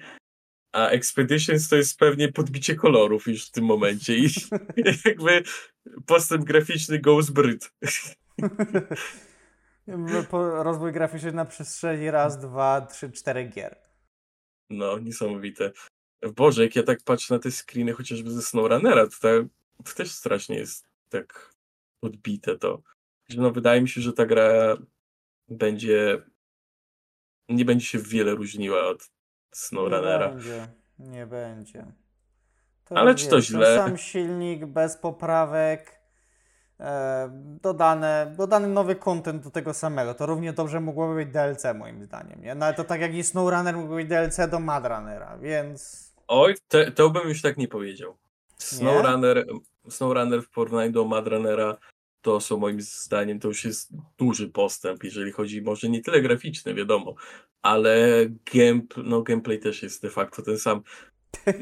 a 0.72 0.88
Expeditions 0.88 1.68
to 1.68 1.76
jest 1.76 1.98
pewnie 1.98 2.32
podbicie 2.32 2.74
kolorów 2.74 3.26
już 3.26 3.48
w 3.48 3.50
tym 3.50 3.64
momencie 3.64 4.16
i 4.16 4.28
jakby 5.04 5.42
postęp 6.06 6.44
graficzny. 6.44 7.00
Po- 10.30 10.62
Rozwój 10.62 10.92
graficzny 10.92 11.32
na 11.32 11.44
przestrzeni 11.44 12.10
raz, 12.10 12.38
dwa, 12.38 12.80
trzy, 12.80 13.10
cztery 13.10 13.44
gier. 13.44 13.76
No, 14.70 14.98
niesamowite. 14.98 15.72
Boże, 16.36 16.62
jak 16.62 16.76
ja 16.76 16.82
tak 16.82 17.02
patrzę 17.04 17.34
na 17.34 17.40
te 17.40 17.50
screeny 17.50 17.92
chociażby 17.92 18.30
ze 18.30 18.42
SnowRunnera, 18.42 19.06
to, 19.06 19.16
ta, 19.20 19.28
to 19.84 19.94
też 19.94 20.10
strasznie 20.10 20.56
jest 20.56 20.88
tak 21.08 21.54
odbite 22.02 22.58
to. 22.58 22.82
No, 23.36 23.50
wydaje 23.50 23.80
mi 23.82 23.88
się, 23.88 24.00
że 24.00 24.12
ta 24.12 24.26
gra 24.26 24.76
będzie 25.48 26.22
nie 27.48 27.64
będzie 27.64 27.86
się 27.86 27.98
wiele 27.98 28.34
różniła 28.34 28.86
od 28.86 28.98
Nie 29.00 29.06
SnowRunnera. 29.52 30.28
będzie, 30.28 30.68
nie 30.98 31.26
będzie. 31.26 31.86
To 32.84 32.96
Ale 32.98 33.14
czy 33.14 33.24
to 33.24 33.30
ten 33.30 33.40
źle? 33.42 33.76
Sam 33.76 33.98
silnik, 33.98 34.66
bez 34.66 34.96
poprawek, 34.96 36.00
e, 36.80 37.28
dodane, 37.62 38.34
dodany 38.38 38.68
nowy 38.68 38.96
content 38.96 39.44
do 39.44 39.50
tego 39.50 39.74
samego. 39.74 40.14
To 40.14 40.26
równie 40.26 40.52
dobrze 40.52 40.80
mogłoby 40.80 41.14
być 41.14 41.32
DLC 41.32 41.64
moim 41.74 42.04
zdaniem, 42.04 42.42
nie? 42.42 42.54
No 42.54 42.66
ale 42.66 42.74
to 42.74 42.84
tak 42.84 43.00
jak 43.00 43.14
i 43.14 43.24
SnowRunner 43.24 43.76
mógłby 43.76 43.94
być 43.96 44.08
DLC 44.08 44.50
do 44.50 44.60
Mad 44.60 44.86
Runnera, 44.86 45.38
więc... 45.38 46.10
Oj, 46.28 46.54
te, 46.68 46.92
to 46.92 47.10
bym 47.10 47.28
już 47.28 47.42
tak 47.42 47.56
nie 47.56 47.68
powiedział. 47.68 48.16
SnowRunner, 48.62 49.46
SnowRunner 49.88 50.42
w 50.42 50.50
porównaniu 50.50 50.92
do 50.92 51.04
Madrunnera 51.04 51.76
to 52.22 52.40
są 52.40 52.56
moim 52.56 52.80
zdaniem 52.80 53.40
to 53.40 53.48
już 53.48 53.64
jest 53.64 53.92
duży 54.18 54.48
postęp, 54.48 55.04
jeżeli 55.04 55.32
chodzi 55.32 55.62
może 55.62 55.88
nie 55.88 56.02
tyle 56.02 56.22
graficzny, 56.22 56.74
wiadomo, 56.74 57.14
ale 57.62 58.26
game, 58.54 58.80
no, 58.96 59.22
gameplay 59.22 59.58
też 59.58 59.82
jest 59.82 60.02
de 60.02 60.10
facto 60.10 60.42
ten 60.42 60.58
sam. 60.58 60.82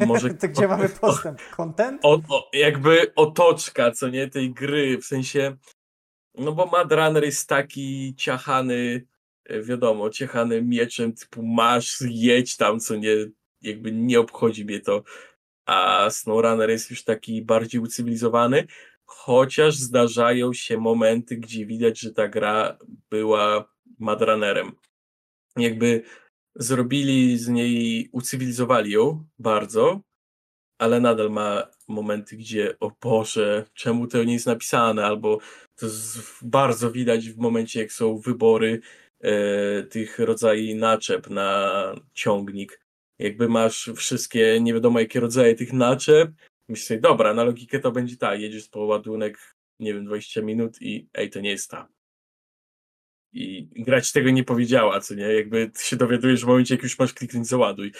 Może 0.06 0.34
to 0.34 0.48
gdzie 0.48 0.68
mamy 0.68 0.88
postęp? 0.88 1.40
Content? 1.56 2.00
o, 2.04 2.20
o, 2.28 2.50
jakby 2.52 3.14
otoczka, 3.14 3.90
co 3.90 4.08
nie, 4.08 4.28
tej 4.28 4.54
gry, 4.54 4.98
w 4.98 5.04
sensie, 5.04 5.56
no 6.34 6.52
bo 6.52 6.66
Mad 6.66 6.92
Runner 6.92 7.24
jest 7.24 7.48
taki 7.48 8.14
ciachany, 8.16 9.06
e, 9.44 9.62
wiadomo, 9.62 10.10
ciachany 10.10 10.62
mieczem, 10.62 11.12
typu 11.12 11.42
masz, 11.42 11.98
jedź 12.08 12.56
tam, 12.56 12.80
co 12.80 12.96
nie, 12.96 13.10
jakby 13.62 13.92
nie 13.92 14.20
obchodzi 14.20 14.64
mnie 14.64 14.80
to, 14.80 15.02
a 15.68 16.10
SnowRunner 16.10 16.70
jest 16.70 16.90
już 16.90 17.04
taki 17.04 17.42
bardziej 17.42 17.80
ucywilizowany, 17.80 18.66
chociaż 19.06 19.76
zdarzają 19.76 20.52
się 20.52 20.78
momenty, 20.78 21.36
gdzie 21.36 21.66
widać, 21.66 22.00
że 22.00 22.12
ta 22.12 22.28
gra 22.28 22.78
była 23.10 23.72
Mad 23.98 24.22
Runnerem. 24.22 24.72
Jakby 25.56 26.02
zrobili 26.54 27.38
z 27.38 27.48
niej, 27.48 28.08
ucywilizowali 28.12 28.90
ją 28.90 29.24
bardzo, 29.38 30.00
ale 30.78 31.00
nadal 31.00 31.30
ma 31.30 31.66
momenty, 31.88 32.36
gdzie 32.36 32.78
o 32.80 32.92
Boże, 33.02 33.64
czemu 33.74 34.06
to 34.06 34.24
nie 34.24 34.32
jest 34.32 34.46
napisane, 34.46 35.06
albo 35.06 35.38
to 35.76 35.86
bardzo 36.42 36.90
widać 36.90 37.30
w 37.30 37.38
momencie, 37.38 37.80
jak 37.80 37.92
są 37.92 38.18
wybory 38.18 38.80
e, 39.20 39.82
tych 39.82 40.18
rodzajów 40.18 40.80
naczep 40.80 41.30
na 41.30 41.72
ciągnik. 42.14 42.87
Jakby 43.18 43.48
masz 43.48 43.90
wszystkie, 43.96 44.60
nie 44.60 44.74
wiadomo 44.74 45.00
jakie 45.00 45.20
rodzaje 45.20 45.54
tych 45.54 45.72
naczep, 45.72 46.30
myślisz 46.68 46.86
sobie, 46.86 47.00
dobra, 47.00 47.34
na 47.34 47.44
logikę 47.44 47.78
to 47.78 47.92
będzie 47.92 48.16
ta, 48.16 48.34
jedziesz 48.34 48.68
po 48.68 48.80
ładunek, 48.80 49.54
nie 49.80 49.94
wiem, 49.94 50.04
20 50.04 50.42
minut 50.42 50.82
i 50.82 51.08
ej, 51.14 51.30
to 51.30 51.40
nie 51.40 51.50
jest 51.50 51.70
ta. 51.70 51.88
I 53.32 53.68
grać 53.76 54.12
tego 54.12 54.30
nie 54.30 54.44
powiedziała, 54.44 55.00
co 55.00 55.14
nie? 55.14 55.24
Jakby 55.24 55.70
się 55.78 55.96
dowiadujesz 55.96 56.44
w 56.44 56.46
momencie, 56.46 56.74
jak 56.74 56.82
już 56.82 56.98
masz 56.98 57.14
kliknąć 57.14 57.46
załaduj, 57.46 57.92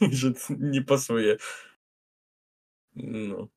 że 0.12 0.32
nie 0.58 0.82
pasuje. 0.82 1.36
No. 2.96 3.48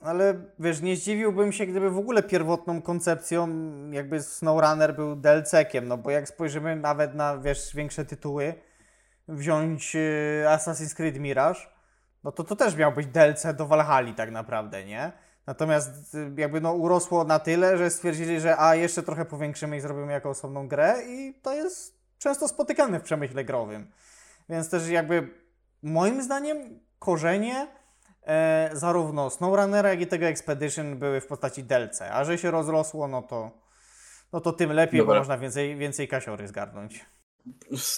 Ale 0.00 0.44
wiesz, 0.58 0.80
nie 0.80 0.96
zdziwiłbym 0.96 1.52
się, 1.52 1.66
gdyby 1.66 1.90
w 1.90 1.98
ogóle 1.98 2.22
pierwotną 2.22 2.82
koncepcją 2.82 3.48
jakby 3.90 4.22
SnowRunner 4.22 4.96
był 4.96 5.16
DLC-kiem, 5.16 5.88
no 5.88 5.98
bo 5.98 6.10
jak 6.10 6.28
spojrzymy 6.28 6.76
nawet 6.76 7.14
na, 7.14 7.38
wiesz, 7.38 7.74
większe 7.74 8.04
tytuły, 8.04 8.54
wziąć 9.30 9.96
y, 9.96 10.44
Assassin's 10.48 10.94
Creed 10.94 11.18
Mirage, 11.18 11.60
no 12.24 12.32
to 12.32 12.44
to 12.44 12.56
też 12.56 12.76
miał 12.76 12.92
być 12.92 13.06
DLC 13.06 13.46
do 13.56 13.66
Valhalla 13.66 14.12
tak 14.12 14.30
naprawdę, 14.30 14.84
nie? 14.84 15.12
Natomiast 15.46 16.14
y, 16.14 16.32
jakby 16.36 16.60
no 16.60 16.72
urosło 16.72 17.24
na 17.24 17.38
tyle, 17.38 17.78
że 17.78 17.90
stwierdzili, 17.90 18.40
że 18.40 18.60
a 18.60 18.74
jeszcze 18.74 19.02
trochę 19.02 19.24
powiększymy 19.24 19.76
i 19.76 19.80
zrobimy 19.80 20.12
jako 20.12 20.30
osobną 20.30 20.68
grę 20.68 21.02
i 21.06 21.34
to 21.42 21.54
jest 21.54 22.00
często 22.18 22.48
spotykane 22.48 23.00
w 23.00 23.02
przemyśle 23.02 23.44
growym. 23.44 23.90
Więc 24.48 24.70
też 24.70 24.88
jakby 24.88 25.28
moim 25.82 26.22
zdaniem 26.22 26.80
korzenie 26.98 27.66
e, 28.26 28.70
zarówno 28.72 29.30
SnowRunnera, 29.30 29.88
jak 29.90 30.00
i 30.00 30.06
tego 30.06 30.26
Expedition 30.26 30.98
były 30.98 31.20
w 31.20 31.26
postaci 31.26 31.64
DLC, 31.64 32.02
a 32.02 32.24
że 32.24 32.38
się 32.38 32.50
rozrosło, 32.50 33.08
no 33.08 33.22
to, 33.22 33.50
no 34.32 34.40
to 34.40 34.52
tym 34.52 34.72
lepiej, 34.72 35.00
bo 35.00 35.06
Dobra. 35.06 35.20
można 35.20 35.38
więcej, 35.38 35.76
więcej 35.76 36.08
kasiory 36.08 36.48
zgarnąć. 36.48 37.06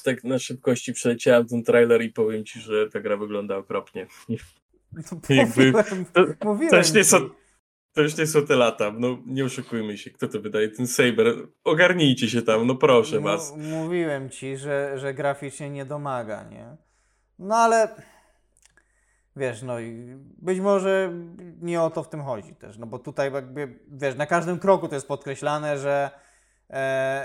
Tak 0.04 0.24
na 0.24 0.38
szybkości 0.38 0.92
przeleciałem 0.92 1.46
ten 1.46 1.62
trailer 1.64 2.02
i 2.02 2.10
powiem 2.10 2.44
ci, 2.44 2.60
że 2.60 2.88
ta 2.90 3.00
gra 3.00 3.16
wygląda 3.16 3.56
okropnie. 3.56 4.06
No, 4.28 4.36
Jakby, 5.36 5.72
to, 6.12 6.26
mówiłem 6.44 6.70
to, 6.70 6.76
już 6.76 6.92
nie 6.92 7.04
są, 7.04 7.18
to 7.92 8.02
już 8.02 8.16
nie 8.16 8.26
są 8.26 8.46
te 8.46 8.56
lata, 8.56 8.92
no 8.98 9.18
nie 9.26 9.44
oszukujmy 9.44 9.98
się, 9.98 10.10
kto 10.10 10.28
to 10.28 10.40
wydaje, 10.40 10.68
ten 10.68 10.86
Saber, 10.86 11.26
ogarnijcie 11.64 12.28
się 12.28 12.42
tam, 12.42 12.66
no 12.66 12.74
proszę 12.74 13.16
no, 13.16 13.22
was. 13.22 13.56
Mówiłem 13.56 14.30
ci, 14.30 14.56
że, 14.56 14.98
że 14.98 15.14
graficznie 15.14 15.70
nie 15.70 15.84
domaga, 15.84 16.44
nie? 16.50 16.76
No 17.38 17.56
ale 17.56 17.88
wiesz, 19.36 19.62
no 19.62 19.80
i 19.80 20.16
być 20.38 20.60
może 20.60 21.12
nie 21.60 21.82
o 21.82 21.90
to 21.90 22.02
w 22.02 22.08
tym 22.08 22.22
chodzi 22.22 22.54
też, 22.54 22.78
no 22.78 22.86
bo 22.86 22.98
tutaj 22.98 23.32
jakby, 23.32 23.78
wiesz, 23.88 24.16
na 24.16 24.26
każdym 24.26 24.58
kroku 24.58 24.88
to 24.88 24.94
jest 24.94 25.08
podkreślane, 25.08 25.78
że, 25.78 26.10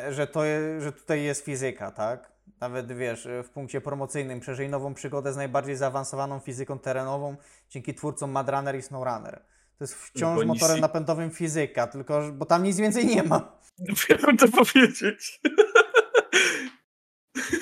że, 0.09 0.27
to, 0.31 0.41
że 0.79 0.91
tutaj 0.91 1.23
jest 1.23 1.45
fizyka, 1.45 1.91
tak? 1.91 2.31
Nawet 2.61 2.97
wiesz, 2.97 3.27
w 3.43 3.49
punkcie 3.49 3.81
promocyjnym 3.81 4.39
przeżyj 4.39 4.69
nową 4.69 4.93
przygodę 4.93 5.33
z 5.33 5.35
najbardziej 5.35 5.75
zaawansowaną 5.75 6.39
fizyką 6.39 6.79
terenową 6.79 7.35
dzięki 7.69 7.93
twórcom 7.93 8.31
Madrunner 8.31 8.75
i 8.75 8.81
SnowRunner. 8.81 9.41
To 9.77 9.83
jest 9.83 9.95
wciąż 9.95 10.45
motorem 10.45 10.79
napędowym 10.79 11.31
fizyka, 11.31 11.87
tylko 11.87 12.21
bo 12.33 12.45
tam 12.45 12.63
nic 12.63 12.77
więcej 12.77 13.05
nie 13.05 13.23
ma. 13.23 13.57
Miałem 14.09 14.37
to 14.37 14.47
powiedzieć. 14.47 15.39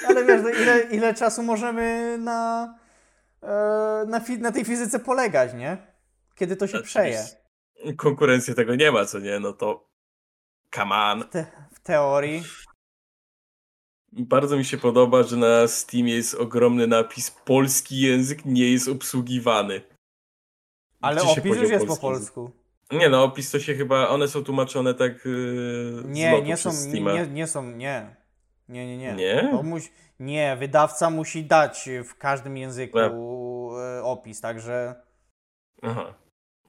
Ale 0.08 0.26
wiesz, 0.26 0.42
no 0.44 0.50
ile, 0.50 0.82
ile 0.82 1.14
czasu 1.14 1.44
możemy 1.44 2.18
na, 2.18 2.74
e, 3.44 3.48
na, 4.08 4.22
na 4.40 4.52
tej 4.52 4.66
fizyce 4.66 5.00
polegać, 5.00 5.54
nie? 5.54 5.78
Kiedy 6.36 6.56
to 6.56 6.68
się 6.68 6.72
znaczy, 6.72 6.86
przeje. 6.86 7.24
Konkurencji 7.98 8.56
tego 8.56 8.76
nie 8.76 8.92
ma, 8.92 9.06
co 9.06 9.20
nie? 9.20 9.40
No 9.40 9.54
to 9.54 9.90
come 10.76 10.96
on. 10.96 11.30
Te, 11.30 11.46
teorii. 11.86 12.44
Bardzo 14.12 14.58
mi 14.58 14.66
się 14.66 14.78
podoba, 14.78 15.24
że 15.24 15.38
na 15.38 15.68
Steamie 15.68 16.16
jest 16.16 16.36
ogromny 16.36 16.88
napis 16.88 17.32
polski 17.32 18.02
język 18.02 18.46
nie 18.46 18.72
jest 18.72 18.88
obsługiwany. 18.88 19.82
Ale 21.02 21.22
Gdzie 21.22 21.32
opis 21.32 21.56
już 21.58 21.70
jest 21.70 21.88
po 21.88 21.98
polsku. 21.98 22.52
Nie 22.92 23.10
no, 23.10 23.24
opis 23.24 23.52
to 23.52 23.60
się 23.60 23.76
chyba, 23.76 24.10
one 24.10 24.28
są 24.28 24.44
tłumaczone 24.44 24.94
tak 24.94 25.26
yy, 25.26 26.04
Nie, 26.06 26.42
nie 26.42 26.58
są, 26.58 26.72
nie, 26.88 27.28
nie 27.28 27.48
są, 27.48 27.72
nie. 27.72 28.16
Nie, 28.70 28.88
nie, 28.88 28.98
nie. 28.98 29.14
Nie? 29.14 29.60
Musi, 29.64 29.90
nie, 30.20 30.56
wydawca 30.60 31.10
musi 31.10 31.46
dać 31.46 31.90
w 32.06 32.16
każdym 32.16 32.58
języku 32.58 33.00
e, 33.00 34.04
opis, 34.04 34.42
także... 34.42 34.96
Aha. 35.82 36.14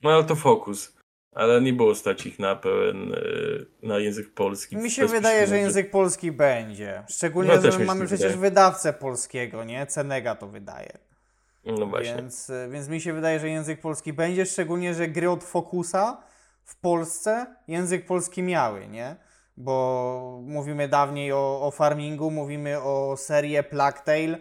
No 0.03 0.11
ale 0.11 0.25
to 0.25 0.37
fokus. 0.37 0.96
Ale 1.37 1.61
nie 1.61 1.73
było 1.73 1.95
stać 1.95 2.27
ich 2.27 2.39
na 2.39 2.57
pełen, 2.57 3.13
e, 3.15 3.87
na 3.87 3.99
język 3.99 4.35
polski. 4.35 4.77
Mi 4.77 4.91
się 4.91 5.07
wydaje, 5.07 5.47
że 5.47 5.59
język 5.59 5.91
polski 5.91 6.33
będzie. 6.33 7.03
Szczególnie, 7.09 7.57
no, 7.63 7.73
że 7.73 7.79
mamy 7.79 8.07
przecież 8.07 8.33
wydaje. 8.33 8.41
wydawcę 8.41 8.93
polskiego, 8.93 9.65
nie? 9.65 9.87
Cenega 9.87 10.35
to 10.35 10.47
wydaje. 10.47 10.99
No 11.65 11.87
właśnie. 11.87 12.15
Więc, 12.15 12.51
e, 12.51 12.69
więc 12.71 12.89
mi 12.89 13.01
się 13.01 13.13
wydaje, 13.13 13.41
że 13.41 13.49
język 13.49 13.81
polski 13.81 14.13
będzie, 14.13 14.47
szczególnie, 14.47 14.95
że 14.95 15.09
gry 15.09 15.31
od 15.31 15.45
Focusa 15.45 16.23
w 16.65 16.81
Polsce 16.81 17.47
język 17.69 18.07
polski 18.07 18.43
miały, 18.43 18.89
nie? 18.89 19.17
Bo 19.57 20.41
mówimy 20.43 20.89
dawniej 20.89 21.33
o, 21.33 21.61
o 21.63 21.71
farmingu, 21.71 22.31
mówimy 22.31 22.83
o 22.83 23.17
serii 23.17 23.63
Plague 23.71 23.99
Tale, 24.05 24.39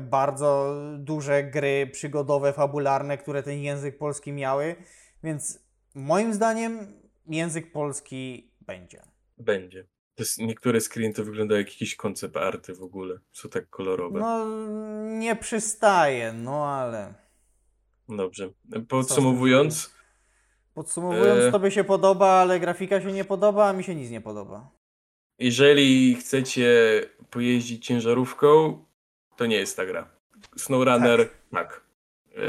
bardzo 0.00 0.74
duże 0.98 1.44
gry 1.44 1.86
przygodowe, 1.92 2.52
fabularne, 2.52 3.18
które 3.18 3.42
ten 3.42 3.58
język 3.58 3.98
polski 3.98 4.32
miały, 4.32 4.76
więc 5.22 5.67
moim 5.94 6.34
zdaniem 6.34 6.92
język 7.26 7.72
polski 7.72 8.50
będzie. 8.60 9.02
Będzie. 9.38 9.86
Jest, 10.18 10.38
niektóre 10.38 10.80
screeny 10.80 11.14
to 11.14 11.24
wyglądają 11.24 11.58
jak 11.58 11.68
jakieś 11.68 11.96
koncept 11.96 12.36
arty 12.36 12.74
w 12.74 12.82
ogóle. 12.82 13.18
Są 13.32 13.48
tak 13.48 13.70
kolorowe. 13.70 14.20
No, 14.20 14.46
nie 15.18 15.36
przystaje, 15.36 16.32
no 16.32 16.66
ale. 16.66 17.14
Dobrze. 18.08 18.50
Podsumowując. 18.88 19.94
Podsumowując, 20.74 21.44
e... 21.44 21.52
tobie 21.52 21.70
się 21.70 21.84
podoba, 21.84 22.28
ale 22.28 22.60
grafika 22.60 23.00
się 23.00 23.12
nie 23.12 23.24
podoba, 23.24 23.68
a 23.68 23.72
mi 23.72 23.84
się 23.84 23.94
nic 23.94 24.10
nie 24.10 24.20
podoba. 24.20 24.70
Jeżeli 25.38 26.14
chcecie 26.14 27.00
pojeździć 27.30 27.86
ciężarówką, 27.86 28.84
to 29.36 29.46
nie 29.46 29.56
jest 29.56 29.76
ta 29.76 29.86
gra. 29.86 30.10
SnowRunner, 30.56 31.28
tak. 31.28 31.32
tak. 31.50 31.82
E... 32.36 32.42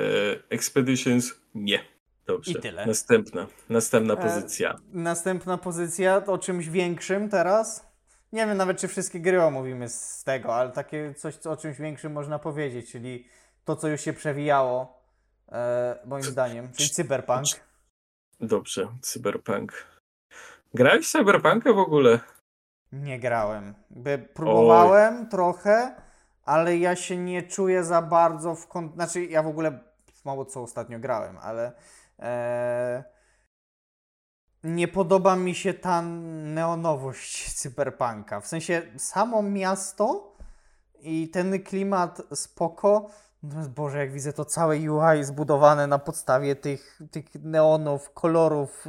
Expeditions, 0.50 1.42
nie. 1.56 1.99
Dobrze. 2.30 2.52
I 2.52 2.62
tyle. 2.62 2.86
Następna, 2.86 3.48
następna 3.70 4.14
e, 4.14 4.18
pozycja. 4.18 4.72
E, 4.72 4.78
następna 4.94 5.58
pozycja 5.58 6.26
o 6.26 6.38
czymś 6.38 6.70
większym 6.70 7.30
teraz. 7.30 7.90
Nie 8.32 8.46
wiem 8.46 8.58
nawet, 8.58 8.80
czy 8.80 8.88
wszystkie 8.88 9.20
gry 9.20 9.44
omówimy 9.44 9.90
z 9.90 10.24
tego, 10.24 10.56
ale 10.56 10.72
takie 10.72 11.14
coś 11.14 11.38
o 11.48 11.58
czymś 11.58 11.78
większym 11.78 12.12
można 12.12 12.40
powiedzieć, 12.40 12.92
czyli 12.92 13.28
to, 13.66 13.76
co 13.76 13.88
już 13.88 14.02
się 14.02 14.14
przewijało, 14.14 15.04
e, 15.52 16.00
moim 16.06 16.24
zdaniem, 16.24 16.72
czyli 16.72 16.90
Cyberpunk. 16.90 17.46
Dobrze, 18.40 18.88
Cyberpunk. 19.02 19.74
Grałeś 20.74 21.08
w 21.08 21.12
Cyberpunka 21.12 21.74
w 21.74 21.80
ogóle? 21.80 22.20
Nie 22.92 23.20
grałem. 23.20 23.74
By 23.90 24.18
próbowałem 24.34 25.20
Oj. 25.22 25.30
trochę, 25.30 25.96
ale 26.46 26.78
ja 26.78 26.96
się 26.96 27.18
nie 27.18 27.44
czuję 27.44 27.84
za 27.84 28.02
bardzo 28.02 28.56
w 28.56 28.68
kont... 28.68 28.94
Znaczy, 28.94 29.26
ja 29.26 29.44
w 29.44 29.48
ogóle 29.48 29.80
mało 30.26 30.46
co 30.46 30.62
ostatnio 30.62 31.00
grałem, 31.00 31.38
ale 31.42 31.72
E, 32.20 33.04
nie 34.64 34.88
podoba 34.88 35.36
mi 35.36 35.56
się 35.56 35.74
ta 35.74 36.02
neonowość 36.02 37.54
cyberpunka. 37.60 38.42
W 38.42 38.48
sensie 38.48 38.82
samo 38.98 39.42
miasto 39.42 40.38
i 41.00 41.30
ten 41.30 41.64
klimat 41.64 42.22
spoko. 42.34 43.10
Natomiast 43.44 43.70
Boże, 43.70 43.98
jak 43.98 44.12
widzę 44.12 44.34
to 44.34 44.46
całe 44.46 44.76
UI 44.76 45.24
zbudowane 45.24 45.88
na 45.88 46.00
podstawie 46.00 46.56
tych, 46.56 47.00
tych 47.12 47.26
neonów, 47.36 48.14
kolorów, 48.14 48.88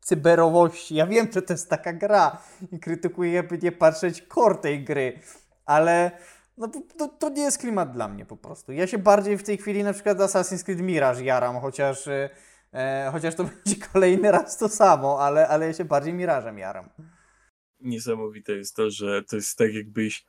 cyberowości. 0.00 0.94
Ja 0.94 1.06
wiem, 1.06 1.32
że 1.32 1.42
to 1.42 1.52
jest 1.52 1.70
taka 1.70 1.92
gra 1.92 2.38
i 2.72 2.80
krytykuję, 2.80 3.42
by 3.42 3.58
nie 3.58 3.72
patrzeć 3.72 4.26
core 4.34 4.54
tej 4.54 4.84
gry, 4.84 5.20
ale 5.66 6.10
no 6.62 6.82
to, 6.98 7.08
to, 7.08 7.28
nie 7.28 7.42
jest 7.42 7.58
klimat 7.58 7.92
dla 7.92 8.08
mnie 8.08 8.26
po 8.26 8.36
prostu. 8.36 8.72
Ja 8.72 8.86
się 8.86 8.98
bardziej 8.98 9.38
w 9.38 9.42
tej 9.42 9.58
chwili 9.58 9.84
na 9.84 9.92
przykład 9.92 10.18
Assassin's 10.18 10.64
Creed 10.64 10.80
Mirage 10.80 11.24
jaram, 11.24 11.60
chociaż, 11.60 12.08
e 12.08 13.10
chociaż 13.12 13.34
to 13.34 13.44
będzie 13.64 13.86
kolejny 13.92 14.30
raz 14.30 14.58
to 14.58 14.68
samo, 14.68 15.20
ale, 15.20 15.48
ale 15.48 15.66
ja 15.66 15.72
się 15.72 15.84
bardziej 15.84 16.14
Mirażem 16.14 16.58
jaram. 16.58 16.88
Niesamowite 17.80 18.52
jest 18.52 18.76
to, 18.76 18.90
że 18.90 19.22
to 19.22 19.36
jest 19.36 19.58
tak 19.58 19.74
jakbyś 19.74 20.26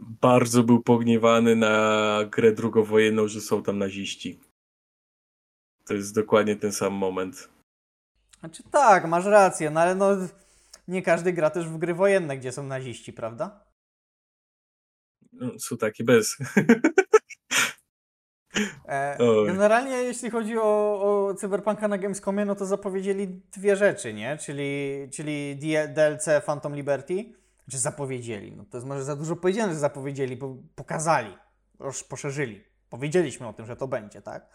bardzo 0.00 0.62
był 0.62 0.82
pogniewany 0.82 1.56
na 1.56 2.16
grę 2.30 2.52
drugowojenną, 2.52 3.28
że 3.28 3.40
są 3.40 3.62
tam 3.62 3.78
naziści. 3.78 4.40
To 5.84 5.94
jest 5.94 6.14
dokładnie 6.14 6.56
ten 6.56 6.72
sam 6.72 6.92
moment. 6.92 7.48
Znaczy 8.40 8.62
tak, 8.70 9.08
masz 9.08 9.24
rację, 9.24 9.70
no 9.70 9.80
ale 9.80 9.94
no 9.94 10.16
nie 10.88 11.02
każdy 11.02 11.32
gra 11.32 11.50
też 11.50 11.68
w 11.68 11.78
gry 11.78 11.94
wojenne, 11.94 12.38
gdzie 12.38 12.52
są 12.52 12.62
naziści, 12.62 13.12
prawda? 13.12 13.69
No, 15.32 15.58
są 15.58 15.76
takie 15.76 16.04
bez. 16.04 16.36
E, 18.88 19.16
generalnie 19.46 19.90
jeśli 19.90 20.30
chodzi 20.30 20.58
o, 20.58 20.62
o 21.02 21.34
Cyberpunka 21.34 21.88
na 21.88 21.98
Gamescomie, 21.98 22.44
no 22.44 22.54
to 22.54 22.66
zapowiedzieli 22.66 23.28
dwie 23.56 23.76
rzeczy, 23.76 24.14
nie? 24.14 24.36
Czyli, 24.36 25.08
czyli 25.12 25.56
DLC 25.88 26.28
Phantom 26.46 26.74
Liberty, 26.74 27.24
czy 27.70 27.78
zapowiedzieli, 27.78 28.56
no 28.56 28.64
to 28.64 28.76
jest 28.76 28.86
może 28.86 29.04
za 29.04 29.16
dużo 29.16 29.36
powiedziane, 29.36 29.72
że 29.72 29.78
zapowiedzieli, 29.78 30.36
bo 30.36 30.56
pokazali, 30.74 31.38
już 31.80 32.04
poszerzyli. 32.04 32.64
Powiedzieliśmy 32.88 33.48
o 33.48 33.52
tym, 33.52 33.66
że 33.66 33.76
to 33.76 33.88
będzie, 33.88 34.22
tak? 34.22 34.46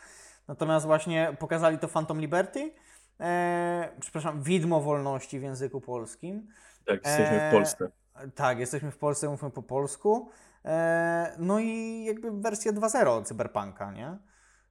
Natomiast 0.47 0.85
właśnie 0.85 1.35
pokazali 1.39 1.79
to 1.79 1.87
Phantom 1.87 2.21
Liberty, 2.21 2.73
e, 3.19 3.89
przepraszam, 3.99 4.43
Widmo 4.43 4.81
Wolności 4.81 5.39
w 5.39 5.43
języku 5.43 5.81
polskim. 5.81 6.47
Tak, 6.85 7.05
jesteśmy 7.05 7.41
e, 7.41 7.49
w 7.49 7.53
Polsce. 7.53 7.91
Tak, 8.35 8.59
jesteśmy 8.59 8.91
w 8.91 8.97
Polsce, 8.97 9.29
mówmy 9.29 9.51
po 9.51 9.63
polsku. 9.63 10.29
E, 10.65 11.35
no 11.39 11.59
i 11.59 12.03
jakby 12.03 12.31
wersja 12.31 12.73
2.0 12.73 13.23
Cyberpunka, 13.25 13.91
nie? 13.91 14.17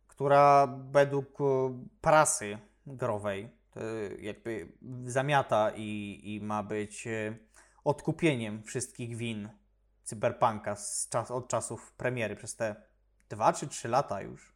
która 0.09 0.67
według 0.91 1.41
e, 1.41 1.45
prasy 2.01 2.59
growej 2.87 3.65
jakby 4.19 4.73
zamiata 5.05 5.71
i, 5.77 6.21
i 6.25 6.41
ma 6.41 6.63
być 6.63 7.07
e, 7.07 7.37
odkupieniem 7.85 8.63
wszystkich 8.63 9.17
win 9.17 9.49
Cyberpunka 10.05 10.77
z 10.77 11.09
czas, 11.09 11.31
od 11.31 11.49
czasów 11.49 11.93
premiery 11.93 12.37
przez 12.37 12.57
te 12.57 12.77
dwa 13.29 13.53
czy 13.53 13.69
trzy 13.69 13.89
lata 13.89 14.23
już. 14.23 14.55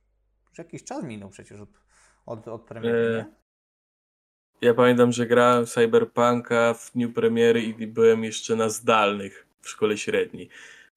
Już 0.48 0.58
jakiś 0.58 0.84
czas 0.84 1.04
minął 1.04 1.30
przecież 1.30 1.60
od, 1.60 1.68
od, 2.26 2.48
od 2.48 2.64
premiery, 2.64 3.16
nie? 3.16 3.34
Ja 4.60 4.74
pamiętam, 4.74 5.12
że 5.12 5.26
grałem 5.26 5.66
Cyberpunka 5.66 6.74
w 6.74 6.92
dniu 6.92 7.12
premiery 7.12 7.62
i 7.62 7.86
byłem 7.86 8.24
jeszcze 8.24 8.56
na 8.56 8.68
zdalnych 8.68 9.46
w 9.60 9.68
szkole 9.68 9.98
średniej. 9.98 10.48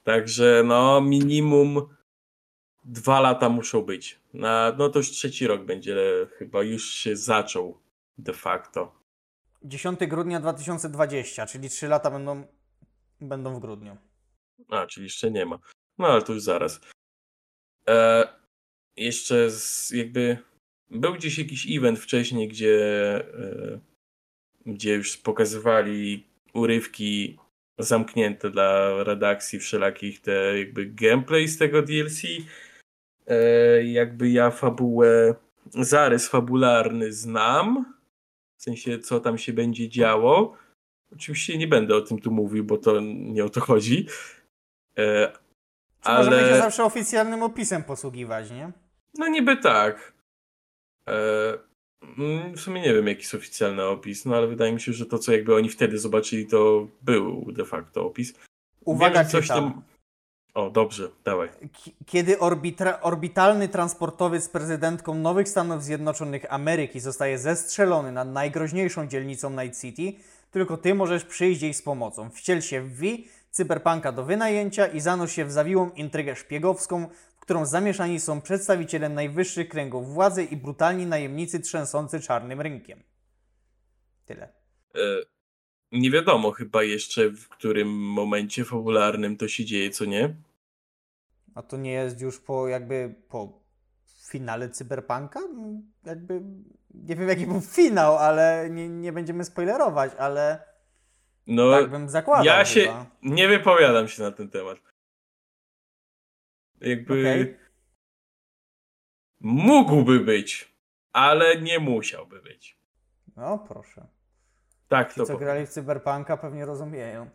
Także 0.04 0.64
no 0.66 1.02
minimum 1.02 1.88
dwa 2.84 3.20
lata 3.20 3.50
muszą 3.50 3.82
być. 3.82 4.20
Na, 4.34 4.76
no 4.78 4.90
to 4.90 5.00
już 5.00 5.12
trzeci 5.12 5.48
rok 5.48 5.64
będzie, 5.64 5.96
chyba 6.38 6.64
już 6.64 6.94
się 6.94 7.16
zaczął 7.16 7.78
de 8.18 8.34
facto. 8.34 8.96
10 9.64 10.00
grudnia 10.00 10.40
2020, 10.40 11.46
czyli 11.46 11.70
trzy 11.70 11.88
lata 11.88 12.12
będą, 12.12 12.44
będą 13.22 13.56
w 13.56 13.60
grudniu. 13.60 13.98
A, 14.70 14.88
czyli 14.88 15.04
jeszcze 15.04 15.32
nie 15.32 15.46
ma. 15.46 15.60
No 15.98 16.08
ale 16.08 16.22
to 16.22 16.34
już 16.34 16.44
zaraz. 16.44 16.80
E, 17.88 18.28
jeszcze 18.98 19.50
z, 19.50 19.92
jakby 19.92 20.38
był 20.92 21.14
gdzieś 21.14 21.38
jakiś 21.38 21.68
event 21.78 22.00
wcześniej, 22.00 22.48
gdzie, 22.48 23.16
e, 23.40 23.80
gdzie 24.66 24.94
już 24.94 25.18
pokazywali 25.18 26.28
urywki 26.54 27.38
zamknięte 27.80 28.50
dla 28.50 29.04
redakcji 29.04 29.60
wszelakich 29.60 30.22
te 30.22 30.60
jakby 30.60 30.86
gameplay 30.86 31.48
z 31.48 31.58
tego 31.58 31.82
DLC. 31.82 32.22
E, 33.28 33.84
jakby 33.84 34.30
ja 34.30 34.52
fabułę, 34.52 35.36
zarys 35.70 36.28
fabularny 36.28 37.14
znam, 37.14 37.94
w 38.58 38.64
sensie 38.64 39.00
co 39.00 39.20
tam 39.20 39.38
się 39.38 39.54
będzie 39.54 39.90
działo. 39.90 40.58
Oczywiście 41.14 41.58
nie 41.58 41.68
będę 41.68 41.96
o 41.96 42.02
tym 42.02 42.20
tu 42.20 42.32
mówił, 42.32 42.64
bo 42.64 42.78
to 42.78 43.00
nie 43.02 43.46
o 43.46 43.50
to 43.50 43.62
chodzi. 43.62 44.08
E, 44.98 45.32
ale... 46.02 46.26
Możemy 46.26 46.50
się 46.50 46.58
zawsze 46.58 46.84
oficjalnym 46.84 47.44
opisem 47.44 47.84
posługiwać, 47.84 48.52
nie? 48.52 48.72
No 49.18 49.28
niby 49.28 49.58
tak. 49.58 50.11
E, 51.10 51.58
mm, 52.18 52.54
w 52.56 52.62
sumie 52.62 52.82
nie 52.82 52.94
wiem, 52.94 53.08
jaki 53.08 53.22
jest 53.22 53.36
oficjalny 53.36 53.84
opis, 53.84 54.26
no 54.26 54.36
ale 54.36 54.48
wydaje 54.48 54.74
mi 54.74 54.82
się, 54.82 54.94
że 54.94 55.06
to, 55.06 55.20
co 55.20 55.32
jakby 55.32 55.56
oni 55.56 55.70
wtedy 55.70 56.00
zobaczyli, 56.00 56.48
to 56.48 56.88
był 57.02 57.52
de 57.52 57.66
facto 57.66 58.06
opis. 58.06 58.34
Uwaga, 58.86 59.24
wiem, 59.24 59.32
coś 59.32 59.48
tam. 59.48 59.82
O, 60.54 60.70
dobrze, 60.70 61.10
dawaj. 61.24 61.50
Kiedy 62.06 62.40
orbitra, 62.40 63.02
orbitalny 63.02 63.68
transportowiec 63.68 64.44
z 64.44 64.50
prezydentką 64.50 65.16
Nowych 65.16 65.50
Stanów 65.50 65.84
Zjednoczonych 65.84 66.54
Ameryki 66.54 67.00
zostaje 67.00 67.40
zestrzelony 67.40 68.12
nad 68.12 68.28
najgroźniejszą 68.28 69.08
dzielnicą 69.08 69.50
Night 69.50 69.82
City, 69.82 70.14
tylko 70.52 70.78
ty 70.78 70.96
możesz 70.96 71.26
przyjść 71.26 71.62
jej 71.62 71.74
z 71.74 71.82
pomocą. 71.82 72.30
Wciel 72.30 72.62
się 72.62 72.82
w 72.82 72.98
V, 72.98 73.06
cyberpunka 73.52 74.12
do 74.12 74.24
wynajęcia 74.24 74.88
i 74.88 75.00
zanurz 75.00 75.32
się 75.32 75.46
w 75.46 75.52
zawiłą 75.52 75.90
intrygę 75.90 76.36
szpiegowską, 76.36 77.10
którą 77.42 77.66
zamieszani 77.66 78.20
są 78.20 78.42
przedstawiciele 78.42 79.10
najwyższych 79.10 79.70
kręgów 79.70 80.14
władzy 80.14 80.44
i 80.44 80.58
brutalni 80.58 81.06
najemnicy 81.06 81.60
trzęsący 81.60 82.20
czarnym 82.20 82.62
rynkiem. 82.62 83.04
Tyle. 84.26 84.54
E, 84.96 85.00
nie 85.92 86.12
wiadomo 86.12 86.52
chyba 86.52 86.84
jeszcze, 86.84 87.30
w 87.30 87.50
którym 87.50 87.90
momencie 87.90 88.66
fabularnym 88.66 89.38
to 89.38 89.48
się 89.48 89.66
dzieje, 89.66 89.90
co 89.90 90.06
nie? 90.06 90.36
A 91.56 91.62
to 91.62 91.78
nie 91.78 91.92
jest 91.92 92.22
już 92.22 92.40
po 92.40 92.68
jakby 92.68 93.16
po 93.30 93.62
finale 94.30 94.70
Cyberpunka? 94.70 95.40
Jakby 96.06 96.42
nie 96.94 97.16
wiem 97.16 97.30
jaki 97.30 97.48
był 97.48 97.62
finał, 97.62 98.18
ale 98.18 98.68
nie, 98.70 98.90
nie 98.90 99.12
będziemy 99.12 99.46
spoilerować, 99.46 100.12
ale 100.18 100.64
no, 101.48 101.72
tak 101.72 101.92
bym 101.92 102.10
zakładał. 102.10 102.46
Ja 102.46 102.66
się 102.66 102.82
chyba. 102.82 103.06
nie 103.24 103.48
wypowiadam 103.48 104.08
się 104.08 104.24
na 104.24 104.32
ten 104.32 104.50
temat. 104.50 104.91
Jakby 106.82 107.22
okay. 107.22 107.60
mógłby 109.40 110.20
być, 110.20 110.76
ale 111.14 111.62
nie 111.62 111.80
musiałby 111.80 112.42
być. 112.42 112.80
No 113.36 113.60
proszę. 113.60 114.08
Tak, 114.88 115.10
Ci, 115.10 115.16
to 115.16 115.26
co 115.26 115.34
powiem. 115.34 115.48
grali 115.48 115.66
w 115.66 115.70
Cyberpunka 115.70 116.38
pewnie 116.38 116.66
rozumieją. 116.66 117.30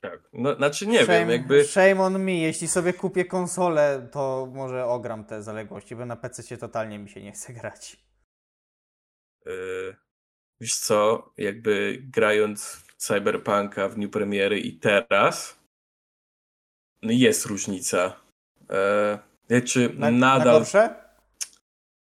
Tak, 0.00 0.28
no, 0.32 0.54
znaczy 0.54 0.86
nie 0.86 1.04
shame, 1.04 1.18
wiem, 1.18 1.30
jakby... 1.30 1.64
Shame 1.64 2.02
on 2.02 2.24
me, 2.24 2.34
jeśli 2.34 2.68
sobie 2.68 2.92
kupię 2.92 3.24
konsolę, 3.24 4.08
to 4.12 4.48
może 4.52 4.84
ogram 4.84 5.24
te 5.24 5.42
zaległości, 5.42 5.96
bo 5.96 6.06
na 6.06 6.16
PC 6.16 6.42
się 6.42 6.56
totalnie 6.56 6.98
mi 6.98 7.08
się 7.08 7.22
nie 7.22 7.32
chce 7.32 7.52
grać. 7.52 8.04
Yy, 9.46 9.96
wiesz 10.60 10.76
co, 10.78 11.32
jakby 11.36 12.02
grając 12.02 12.64
w 12.64 12.94
Cyberpunka 12.96 13.88
w 13.88 13.94
dniu 13.94 14.08
premiery 14.08 14.60
i 14.60 14.78
teraz, 14.78 15.60
no 17.02 17.12
jest 17.12 17.46
różnica. 17.46 18.20
Yy, 19.50 19.62
czy 19.62 19.90
na, 19.96 20.10
nadal... 20.10 20.46
Na 20.46 20.58
gorsze? 20.58 20.94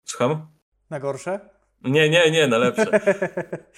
Słucham? 0.04 0.46
Na 0.90 1.00
gorsze? 1.00 1.40
Nie, 1.84 2.10
nie, 2.10 2.30
nie, 2.30 2.46
na 2.46 2.58
lepsze. 2.58 2.86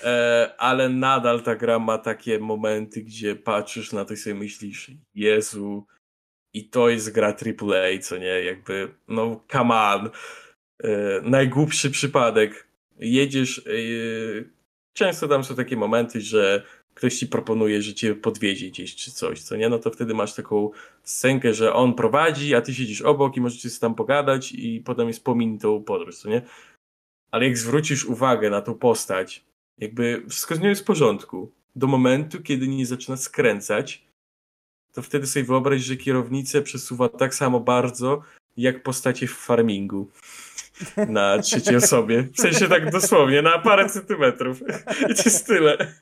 E, 0.04 0.54
ale 0.58 0.88
nadal 0.88 1.42
ta 1.42 1.56
gra 1.56 1.78
ma 1.78 1.98
takie 1.98 2.38
momenty, 2.38 3.02
gdzie 3.02 3.36
patrzysz 3.36 3.92
na 3.92 4.04
to 4.04 4.14
i 4.14 4.16
sobie 4.16 4.34
myślisz, 4.34 4.90
Jezu, 5.14 5.86
i 6.52 6.68
to 6.68 6.88
jest 6.88 7.12
gra 7.12 7.28
AAA, 7.28 7.98
co 8.00 8.18
nie? 8.18 8.44
Jakby, 8.44 8.94
no 9.08 9.44
come 9.52 9.74
on. 9.74 10.10
E, 10.84 10.90
najgłupszy 11.22 11.90
przypadek. 11.90 12.66
Jedziesz, 12.98 13.58
e, 13.58 13.72
często 14.92 15.28
tam 15.28 15.44
są 15.44 15.54
takie 15.54 15.76
momenty, 15.76 16.20
że 16.20 16.62
ktoś 16.94 17.18
ci 17.18 17.26
proponuje, 17.26 17.82
że 17.82 17.94
cię 17.94 18.14
podwiezie 18.14 18.68
gdzieś 18.68 18.96
czy 18.96 19.12
coś, 19.12 19.42
co 19.42 19.56
nie? 19.56 19.68
No 19.68 19.78
to 19.78 19.90
wtedy 19.90 20.14
masz 20.14 20.34
taką 20.34 20.70
scenkę, 21.02 21.54
że 21.54 21.74
on 21.74 21.94
prowadzi, 21.94 22.54
a 22.54 22.60
ty 22.60 22.74
siedzisz 22.74 23.02
obok 23.02 23.36
i 23.36 23.40
możecie 23.40 23.70
sobie 23.70 23.80
tam 23.80 23.94
pogadać 23.94 24.52
i 24.52 24.80
potem 24.80 25.08
jest 25.08 25.24
pomin 25.24 25.58
podróż, 25.86 26.16
co 26.16 26.28
nie? 26.28 26.42
ale 27.32 27.46
jak 27.46 27.58
zwrócisz 27.58 28.04
uwagę 28.04 28.50
na 28.50 28.60
tą 28.60 28.74
postać, 28.74 29.44
jakby 29.78 30.22
wszystko 30.28 30.54
z 30.54 30.60
nią 30.60 30.68
jest 30.68 30.82
w 30.82 30.84
porządku. 30.84 31.52
Do 31.76 31.86
momentu, 31.86 32.42
kiedy 32.42 32.68
nie 32.68 32.86
zaczyna 32.86 33.16
skręcać, 33.16 34.04
to 34.92 35.02
wtedy 35.02 35.26
sobie 35.26 35.44
wyobraź, 35.44 35.82
że 35.82 35.96
kierownicę 35.96 36.62
przesuwa 36.62 37.08
tak 37.08 37.34
samo 37.34 37.60
bardzo, 37.60 38.22
jak 38.56 38.82
postacie 38.82 39.26
w 39.26 39.32
farmingu 39.32 40.10
na 41.08 41.38
trzeciej 41.38 41.76
osobie. 41.76 42.22
W 42.22 42.40
sensie 42.40 42.68
tak 42.68 42.90
dosłownie, 42.90 43.42
na 43.42 43.58
parę 43.58 43.88
centymetrów. 43.88 44.60
I 45.10 45.14
to 45.14 45.22
jest 45.24 45.46
tyle. 45.46 45.94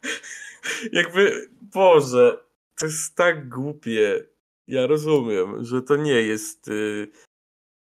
Jakby, 0.93 1.51
Boże, 1.61 2.45
to 2.79 2.87
jest 2.87 3.15
tak 3.15 3.49
głupie. 3.49 4.25
Ja 4.67 4.87
rozumiem, 4.87 5.65
że 5.65 5.83
to 5.83 5.97
nie 5.97 6.23
jest 6.23 6.69
y, 6.69 7.09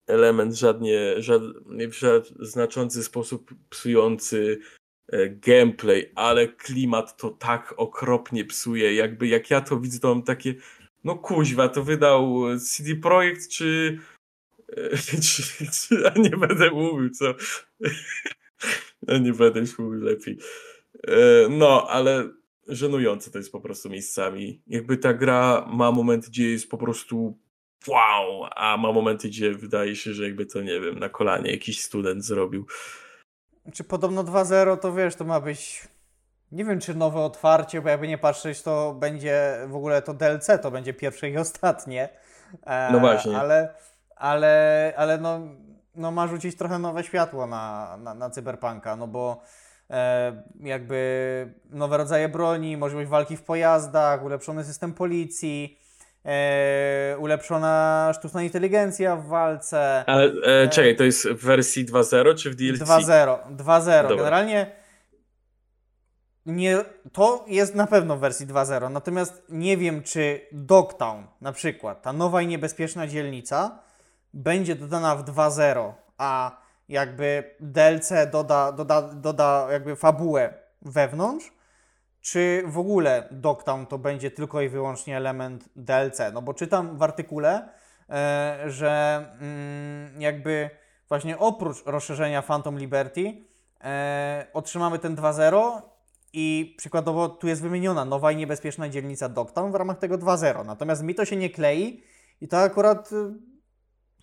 element 0.07 0.55
żadnie, 0.55 1.21
żadnie 1.21 1.87
w 1.89 1.95
znaczący 2.39 3.03
sposób 3.03 3.51
psujący 3.69 4.59
e, 5.07 5.29
gameplay, 5.29 6.11
ale 6.15 6.47
klimat 6.47 7.17
to 7.17 7.29
tak 7.29 7.73
okropnie 7.77 8.45
psuje, 8.45 8.95
jakby 8.95 9.27
jak 9.27 9.49
ja 9.49 9.61
to 9.61 9.79
widzę, 9.79 9.99
to 9.99 10.15
mam 10.15 10.23
takie 10.23 10.55
no 11.03 11.15
kuźwa, 11.15 11.69
to 11.69 11.83
wydał 11.83 12.43
CD 12.59 12.95
Projekt, 12.95 13.47
czy, 13.49 13.99
e, 14.69 14.97
czy, 15.27 15.43
czy 15.71 16.11
nie 16.15 16.29
będę 16.29 16.71
mówił, 16.71 17.09
co 17.09 17.25
a 19.07 19.17
nie 19.17 19.33
będę 19.33 19.59
już 19.59 19.79
mówił 19.79 20.01
lepiej. 20.01 20.37
E, 21.07 21.47
no, 21.49 21.87
ale 21.89 22.29
żenujące 22.67 23.31
to 23.31 23.37
jest 23.37 23.51
po 23.51 23.61
prostu 23.61 23.89
miejscami. 23.89 24.61
Jakby 24.67 24.97
ta 24.97 25.13
gra 25.13 25.65
ma 25.69 25.91
moment, 25.91 26.27
gdzie 26.29 26.49
jest 26.49 26.69
po 26.69 26.77
prostu 26.77 27.37
wow, 27.87 28.45
a 28.55 28.77
ma 28.77 28.91
momenty, 28.91 29.27
gdzie 29.27 29.53
wydaje 29.53 29.95
się, 29.95 30.13
że 30.13 30.23
jakby 30.23 30.45
to, 30.45 30.61
nie 30.61 30.79
wiem, 30.79 30.99
na 30.99 31.09
kolanie 31.09 31.51
jakiś 31.51 31.81
student 31.81 32.23
zrobił. 32.23 32.65
Czy 33.73 33.83
podobno 33.83 34.23
2.0 34.23 34.77
to 34.77 34.93
wiesz, 34.93 35.15
to 35.15 35.25
ma 35.25 35.39
być 35.39 35.87
nie 36.51 36.65
wiem, 36.65 36.79
czy 36.79 36.95
nowe 36.95 37.19
otwarcie, 37.19 37.81
bo 37.81 37.89
jakby 37.89 38.07
nie 38.07 38.17
patrzeć, 38.17 38.61
to 38.61 38.93
będzie 38.93 39.57
w 39.67 39.75
ogóle 39.75 40.01
to 40.01 40.13
DLC, 40.13 40.47
to 40.61 40.71
będzie 40.71 40.93
pierwsze 40.93 41.29
i 41.29 41.37
ostatnie. 41.37 42.09
E, 42.65 42.89
no 42.91 42.99
właśnie. 42.99 43.37
Ale, 43.37 43.73
ale, 44.15 44.93
ale 44.97 45.17
no, 45.17 45.39
no 45.95 46.11
ma 46.11 46.27
rzucić 46.27 46.57
trochę 46.57 46.79
nowe 46.79 47.03
światło 47.03 47.47
na, 47.47 47.97
na, 47.97 48.13
na 48.13 48.29
cyberpunka, 48.29 48.95
no 48.95 49.07
bo 49.07 49.41
jakby 50.59 51.53
nowe 51.69 51.97
rodzaje 51.97 52.29
broni, 52.29 52.77
możliwość 52.77 53.09
walki 53.09 53.37
w 53.37 53.43
pojazdach, 53.43 54.23
ulepszony 54.23 54.63
system 54.63 54.93
policji, 54.93 55.79
e, 56.25 57.15
ulepszona 57.19 58.11
sztuczna 58.15 58.43
inteligencja 58.43 59.15
w 59.15 59.27
walce. 59.27 60.03
Ale 60.07 60.23
e, 60.23 60.61
e 60.63 60.69
czekaj, 60.69 60.95
to 60.95 61.03
jest 61.03 61.27
w 61.27 61.45
wersji 61.45 61.85
2.0 61.85 62.35
czy 62.35 62.51
w 62.51 62.55
DLC? 62.55 62.79
2.0. 62.79 63.37
2.0. 63.57 64.17
Generalnie 64.17 64.71
nie, 66.45 66.77
to 67.11 67.45
jest 67.47 67.75
na 67.75 67.87
pewno 67.87 68.17
w 68.17 68.19
wersji 68.19 68.47
2.0, 68.47 68.91
natomiast 68.91 69.43
nie 69.49 69.77
wiem, 69.77 70.03
czy 70.03 70.41
Dogtown, 70.51 71.27
na 71.41 71.51
przykład, 71.51 72.01
ta 72.01 72.13
nowa 72.13 72.41
i 72.41 72.47
niebezpieczna 72.47 73.07
dzielnica, 73.07 73.79
będzie 74.33 74.75
dodana 74.75 75.15
w 75.15 75.23
2.0, 75.23 75.93
a 76.17 76.57
jakby 76.89 77.55
DLC 77.59 78.11
doda, 78.31 78.71
doda, 78.71 79.01
doda 79.01 79.67
jakby 79.71 79.95
fabułę 79.95 80.53
wewnątrz, 80.81 81.51
czy 82.21 82.63
w 82.65 82.77
ogóle 82.77 83.27
Dogtown 83.31 83.85
to 83.85 83.97
będzie 83.97 84.31
tylko 84.31 84.61
i 84.61 84.69
wyłącznie 84.69 85.17
element 85.17 85.69
DLC. 85.75 86.19
No 86.33 86.41
bo 86.41 86.53
czytam 86.53 86.97
w 86.97 87.03
artykule, 87.03 87.69
e, 88.09 88.63
że 88.65 89.25
mm, 89.41 90.21
jakby 90.21 90.69
właśnie 91.09 91.37
oprócz 91.37 91.85
rozszerzenia 91.85 92.41
Phantom 92.41 92.79
Liberty 92.79 93.33
e, 93.81 94.47
otrzymamy 94.53 94.99
ten 94.99 95.15
2.0 95.15 95.81
i 96.33 96.75
przykładowo 96.77 97.29
tu 97.29 97.47
jest 97.47 97.61
wymieniona 97.61 98.05
nowa 98.05 98.31
i 98.31 98.35
niebezpieczna 98.35 98.89
dzielnica 98.89 99.29
Dogtown 99.29 99.71
w 99.71 99.75
ramach 99.75 99.97
tego 99.97 100.17
2.0. 100.17 100.65
Natomiast 100.65 101.03
mi 101.03 101.15
to 101.15 101.25
się 101.25 101.35
nie 101.35 101.49
klei 101.49 102.03
i 102.41 102.47
to 102.47 102.57
akurat 102.57 103.11
y, 103.11 103.33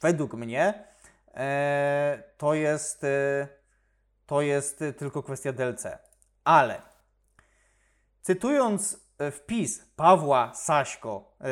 według 0.01 0.35
mnie 0.35 0.69
e, 0.69 0.91
to 2.37 2.55
jest, 2.55 3.05
y, 3.05 3.49
to 4.26 4.43
jest 4.43 4.85
tylko 4.97 5.22
kwestia 5.22 5.53
DLC. 5.53 5.87
Ale 6.45 6.93
Cytując 8.22 9.01
e, 9.18 9.30
wpis 9.30 9.85
Pawła 9.97 10.53
Saśko, 10.55 11.35
e, 11.41 11.47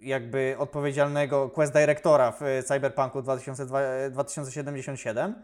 jakby 0.00 0.56
odpowiedzialnego 0.58 1.50
quest 1.50 1.72
directora 1.72 2.32
w 2.32 2.40
Cyberpunku 2.64 3.22
2077. 3.22 5.42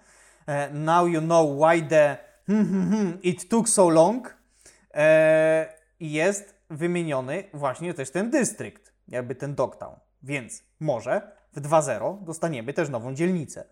Now 0.72 1.08
you 1.08 1.20
know 1.20 1.60
why 1.60 1.82
the 1.82 2.16
hmm, 2.46 2.68
hmm, 2.68 2.90
hmm, 2.90 3.18
it 3.22 3.48
took 3.48 3.68
so 3.68 3.88
long. 3.88 4.36
Jest 6.00 6.54
wymieniony 6.70 7.44
właśnie 7.54 7.94
też 7.94 8.10
ten 8.10 8.30
dystrykt, 8.30 8.92
jakby 9.08 9.34
ten 9.34 9.54
Dogtown. 9.54 9.96
Więc 10.22 10.62
może 10.80 11.36
w 11.52 11.60
2.0 11.60 12.24
dostaniemy 12.24 12.72
też 12.72 12.88
nową 12.88 13.14
dzielnicę. 13.14 13.64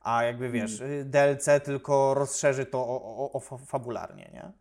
A 0.00 0.24
jakby 0.24 0.50
wiesz, 0.50 0.78
hmm. 0.78 1.10
DLC 1.10 1.48
tylko 1.64 2.14
rozszerzy 2.14 2.66
to 2.66 2.78
o, 2.78 3.32
o, 3.32 3.32
o 3.32 3.58
fabularnie, 3.58 4.30
nie? 4.34 4.52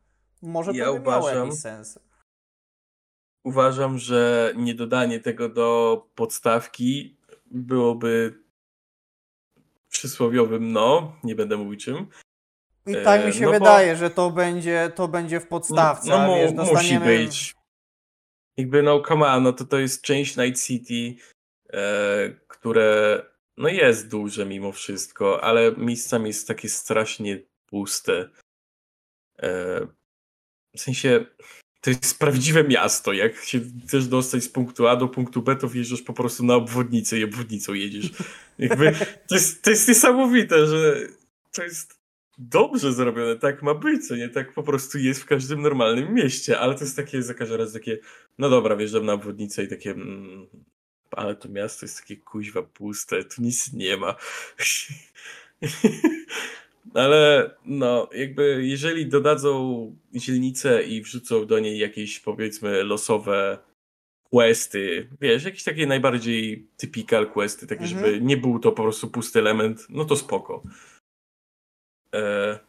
Może 0.41 0.71
ja 0.71 0.85
to 0.85 0.93
by 0.93 0.99
uważam, 0.99 1.33
miało 1.33 1.45
jakiś 1.45 1.59
sens. 1.59 1.99
Uważam, 3.43 3.97
że 3.97 4.53
niedodanie 4.55 5.19
tego 5.19 5.49
do 5.49 5.97
podstawki 6.15 7.17
byłoby 7.51 8.43
przysłowiowym 9.89 10.71
no, 10.71 11.15
nie 11.23 11.35
będę 11.35 11.57
mówił 11.57 11.79
czym. 11.79 12.07
I 12.85 12.95
tak 13.03 13.25
mi 13.25 13.33
się 13.33 13.45
no 13.45 13.51
wydaje, 13.51 13.93
bo... 13.93 13.99
że 13.99 14.09
to 14.09 14.31
będzie, 14.31 14.91
to 14.95 15.07
będzie 15.07 15.39
w 15.39 15.47
podstawce. 15.47 16.09
No, 16.09 16.27
no 16.27 16.35
wiesz, 16.35 16.53
dostaniemy... 16.53 17.05
musi 17.05 17.25
być. 17.25 17.55
Jakby 18.57 18.83
no 18.83 19.01
come 19.07 19.27
on, 19.27 19.43
no 19.43 19.53
to 19.53 19.65
to 19.65 19.77
jest 19.77 20.01
część 20.01 20.37
Night 20.37 20.63
City, 20.63 21.15
e, 21.19 21.23
które 22.47 23.21
no 23.57 23.69
jest 23.69 24.09
duże 24.09 24.45
mimo 24.45 24.71
wszystko, 24.71 25.43
ale 25.43 25.75
miejscami 25.77 26.27
jest 26.27 26.47
takie 26.47 26.69
strasznie 26.69 27.39
puste. 27.65 28.29
E, 29.39 29.87
w 30.75 30.79
sensie 30.79 31.25
to 31.81 31.89
jest 31.89 32.19
prawdziwe 32.19 32.63
miasto. 32.63 33.13
Jak 33.13 33.35
się 33.35 33.59
chcesz 33.87 34.07
dostać 34.07 34.43
z 34.43 34.49
punktu 34.49 34.87
A 34.87 34.95
do 34.95 35.07
punktu 35.07 35.41
B, 35.41 35.55
to 35.55 35.67
wjeżdżasz 35.67 36.01
po 36.01 36.13
prostu 36.13 36.45
na 36.45 36.55
obwodnicę 36.55 37.19
i 37.19 37.23
obwodnicą 37.23 37.73
jedziesz. 37.73 38.09
Jakby, 38.59 38.91
to, 39.27 39.35
jest, 39.35 39.63
to 39.63 39.69
jest 39.69 39.87
niesamowite, 39.87 40.67
że 40.67 40.95
to 41.51 41.63
jest 41.63 41.99
dobrze 42.37 42.93
zrobione, 42.93 43.35
tak 43.35 43.63
ma 43.63 43.73
być, 43.73 44.07
co 44.07 44.15
nie 44.15 44.29
tak 44.29 44.53
po 44.53 44.63
prostu 44.63 44.97
jest 44.97 45.21
w 45.21 45.25
każdym 45.25 45.61
normalnym 45.61 46.13
mieście, 46.13 46.59
ale 46.59 46.75
to 46.75 46.83
jest 46.83 46.95
takie 46.95 47.23
za 47.23 47.33
każdym 47.33 47.57
razem 47.57 47.73
takie, 47.73 47.99
no 48.37 48.49
dobra, 48.49 48.75
wjeżdżam 48.75 49.05
na 49.05 49.13
obwodnicę 49.13 49.63
i 49.63 49.67
takie, 49.67 49.91
mm, 49.91 50.47
ale 51.15 51.35
to 51.35 51.49
miasto 51.49 51.85
jest 51.85 52.01
takie 52.01 52.17
kuźwa 52.17 52.61
puste, 52.61 53.23
tu 53.23 53.41
nic 53.41 53.73
nie 53.73 53.97
ma. 53.97 54.15
Ale 56.93 57.51
no, 57.65 58.09
jakby 58.13 58.65
jeżeli 58.65 59.05
dodadzą 59.05 59.95
dzielnicę 60.13 60.83
i 60.83 61.01
wrzucą 61.01 61.45
do 61.45 61.59
niej 61.59 61.79
jakieś 61.79 62.19
powiedzmy 62.19 62.83
losowe 62.83 63.57
questy, 64.23 65.09
wiesz, 65.21 65.43
jakieś 65.43 65.63
takie 65.63 65.87
najbardziej 65.87 66.67
typical 66.77 67.31
questy, 67.31 67.67
takie 67.67 67.83
mhm. 67.83 67.99
żeby 67.99 68.21
nie 68.21 68.37
był 68.37 68.59
to 68.59 68.71
po 68.71 68.83
prostu 68.83 69.07
pusty 69.07 69.39
element, 69.39 69.87
no 69.89 70.05
to 70.05 70.15
spoko. 70.15 70.63
E, 72.15 72.59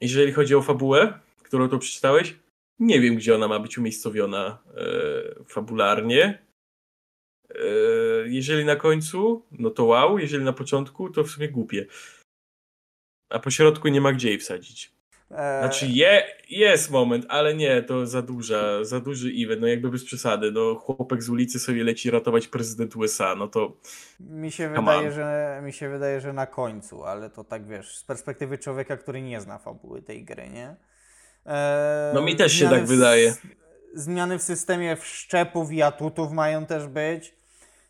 jeżeli 0.00 0.32
chodzi 0.32 0.54
o 0.54 0.62
fabułę, 0.62 1.20
którą 1.42 1.68
tu 1.68 1.78
przeczytałeś, 1.78 2.34
nie 2.78 3.00
wiem, 3.00 3.14
gdzie 3.16 3.34
ona 3.34 3.48
ma 3.48 3.58
być 3.58 3.78
umiejscowiona 3.78 4.58
e, 4.76 5.44
fabularnie. 5.44 6.42
E, 7.54 8.28
jeżeli 8.28 8.64
na 8.64 8.76
końcu, 8.76 9.46
no 9.52 9.70
to 9.70 9.84
wow, 9.84 10.18
jeżeli 10.18 10.44
na 10.44 10.52
początku, 10.52 11.10
to 11.10 11.24
w 11.24 11.30
sumie 11.30 11.48
głupie 11.48 11.86
a 13.32 13.38
po 13.38 13.50
środku 13.50 13.88
nie 13.88 14.00
ma 14.00 14.12
gdzie 14.12 14.28
jej 14.28 14.38
wsadzić. 14.38 14.92
Eee... 15.30 15.62
Znaczy 15.62 15.86
je, 15.86 16.22
jest 16.50 16.90
moment, 16.90 17.26
ale 17.28 17.54
nie, 17.54 17.82
to 17.82 18.06
za 18.06 18.22
duża, 18.22 18.84
za 18.84 19.00
duży 19.00 19.32
event, 19.36 19.60
no 19.60 19.66
jakby 19.66 19.90
bez 19.90 20.04
przesady, 20.04 20.52
no 20.52 20.74
chłopek 20.74 21.22
z 21.22 21.28
ulicy 21.28 21.58
sobie 21.58 21.84
leci 21.84 22.10
ratować 22.10 22.48
prezydent 22.48 22.96
USA, 22.96 23.34
no 23.34 23.48
to... 23.48 23.76
Mi 24.20 24.52
się 24.52 24.68
wydaje, 24.68 25.12
że 25.12 25.60
mi 25.64 25.72
się 25.72 25.88
wydaje, 25.88 26.20
że 26.20 26.32
na 26.32 26.46
końcu, 26.46 27.04
ale 27.04 27.30
to 27.30 27.44
tak 27.44 27.66
wiesz, 27.66 27.96
z 27.96 28.04
perspektywy 28.04 28.58
człowieka, 28.58 28.96
który 28.96 29.22
nie 29.22 29.40
zna 29.40 29.58
fabuły 29.58 30.02
tej 30.02 30.24
gry, 30.24 30.48
nie? 30.48 30.76
Eee, 31.46 32.14
no 32.14 32.22
mi 32.22 32.36
też 32.36 32.52
się 32.52 32.68
tak 32.68 32.86
wydaje. 32.86 33.34
Zmiany 33.94 34.38
w 34.38 34.42
systemie 34.42 34.96
wszczepów 34.96 35.72
i 35.72 35.82
atutów 35.82 36.32
mają 36.32 36.66
też 36.66 36.86
być. 36.86 37.41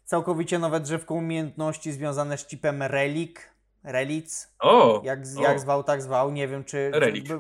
Całkowicie 0.05 0.59
nowe 0.59 0.81
drzewko 0.81 1.15
umiejętności 1.15 1.93
związane 1.93 2.39
z 2.39 2.47
chipem 2.47 2.83
Relic, 2.83 3.37
Relic. 3.85 4.55
O! 4.59 5.01
Jak, 5.05 5.21
jak 5.41 5.61
zwał, 5.61 5.85
tak 5.85 6.03
zwał. 6.03 6.31
Nie 6.31 6.49
wiem, 6.49 6.65
czy, 6.65 6.91
Relic. 6.95 7.29
czy 7.29 7.39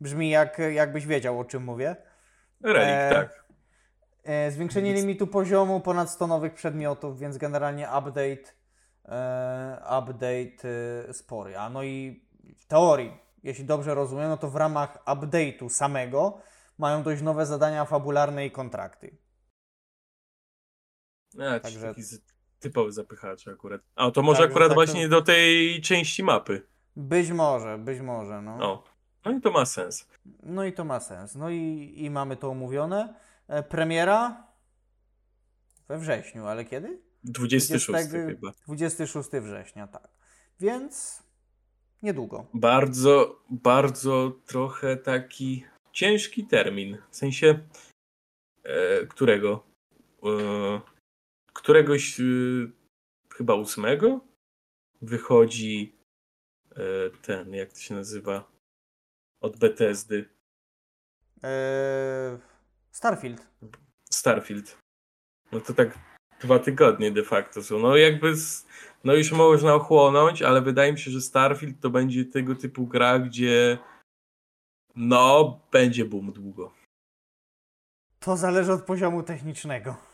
brzmi 0.00 0.30
jak, 0.30 0.58
jakbyś 0.72 1.06
wiedział, 1.06 1.40
o 1.40 1.44
czym 1.44 1.64
mówię. 1.64 1.96
Relic, 2.62 2.88
e, 2.88 3.10
tak. 3.12 3.44
E, 4.24 4.50
zwiększenie 4.50 4.94
limitu 4.94 5.26
poziomu, 5.26 5.80
ponad 5.80 6.10
100 6.10 6.26
nowych 6.26 6.54
przedmiotów, 6.54 7.18
więc 7.18 7.38
generalnie 7.38 7.88
update, 7.98 8.52
e, 9.08 9.76
update 9.98 10.68
e, 11.08 11.12
spory. 11.14 11.58
A 11.58 11.70
no 11.70 11.82
i 11.82 12.24
w 12.56 12.66
teorii, 12.66 13.12
jeśli 13.42 13.64
dobrze 13.64 13.94
rozumiem, 13.94 14.28
no 14.28 14.36
to 14.36 14.50
w 14.50 14.56
ramach 14.56 14.98
update'u 15.06 15.68
samego 15.68 16.38
mają 16.78 17.02
dość 17.02 17.22
nowe 17.22 17.46
zadania 17.46 17.84
fabularne 17.84 18.46
i 18.46 18.50
kontrakty. 18.50 19.16
A, 21.34 21.60
Także... 21.60 21.80
taki 21.80 22.02
typowy 22.60 22.92
zapychacz 22.92 23.48
akurat. 23.48 23.80
A 23.96 24.10
to 24.10 24.22
może 24.22 24.42
tak, 24.42 24.50
akurat 24.50 24.68
tak 24.68 24.74
właśnie 24.74 25.02
to... 25.02 25.10
do 25.10 25.22
tej 25.22 25.80
części 25.80 26.22
mapy. 26.22 26.62
Być 26.96 27.30
może, 27.30 27.78
być 27.78 28.00
może, 28.00 28.42
no. 28.42 28.72
O. 28.72 28.84
No 29.24 29.32
i 29.32 29.40
to 29.40 29.50
ma 29.50 29.66
sens. 29.66 30.08
No 30.42 30.64
i 30.64 30.72
to 30.72 30.84
ma 30.84 31.00
sens. 31.00 31.34
No 31.34 31.50
i, 31.50 31.92
i 31.96 32.10
mamy 32.10 32.36
to 32.36 32.50
omówione. 32.50 33.14
E, 33.48 33.62
premiera 33.62 34.46
we 35.88 35.98
wrześniu, 35.98 36.46
ale 36.46 36.64
kiedy? 36.64 37.02
26 37.24 37.86
20, 37.86 38.26
chyba. 38.26 38.52
26 38.66 39.28
września, 39.30 39.86
tak. 39.86 40.08
Więc 40.60 41.22
niedługo. 42.02 42.46
Bardzo, 42.54 43.42
bardzo 43.50 44.32
trochę 44.46 44.96
taki 44.96 45.64
ciężki 45.92 46.46
termin. 46.46 46.98
W 47.10 47.16
sensie 47.16 47.58
e, 48.64 49.06
którego? 49.06 49.64
E, 50.22 50.80
któregoś 51.58 52.18
yy, 52.18 52.70
chyba 53.34 53.54
ósmego 53.54 54.20
wychodzi 55.02 55.92
yy, 56.76 57.10
ten, 57.22 57.54
jak 57.54 57.72
to 57.72 57.78
się 57.78 57.94
nazywa, 57.94 58.50
od 59.40 59.58
Bethesdy. 59.58 60.28
Eee, 61.42 62.38
Starfield. 62.90 63.46
Starfield. 64.10 64.78
No 65.52 65.60
to 65.60 65.74
tak 65.74 65.98
dwa 66.40 66.58
tygodnie 66.58 67.10
de 67.10 67.22
facto 67.22 67.62
są. 67.62 67.78
No 67.78 67.96
jakby, 67.96 68.36
z, 68.36 68.66
no 69.04 69.14
już 69.14 69.32
można 69.32 69.74
ochłonąć, 69.74 70.42
ale 70.42 70.62
wydaje 70.62 70.92
mi 70.92 70.98
się, 70.98 71.10
że 71.10 71.20
Starfield 71.20 71.80
to 71.80 71.90
będzie 71.90 72.24
tego 72.24 72.54
typu 72.54 72.86
gra, 72.86 73.18
gdzie 73.18 73.78
no, 74.96 75.60
będzie 75.72 76.04
boom 76.04 76.32
długo. 76.32 76.74
To 78.20 78.36
zależy 78.36 78.72
od 78.72 78.82
poziomu 78.82 79.22
technicznego. 79.22 80.07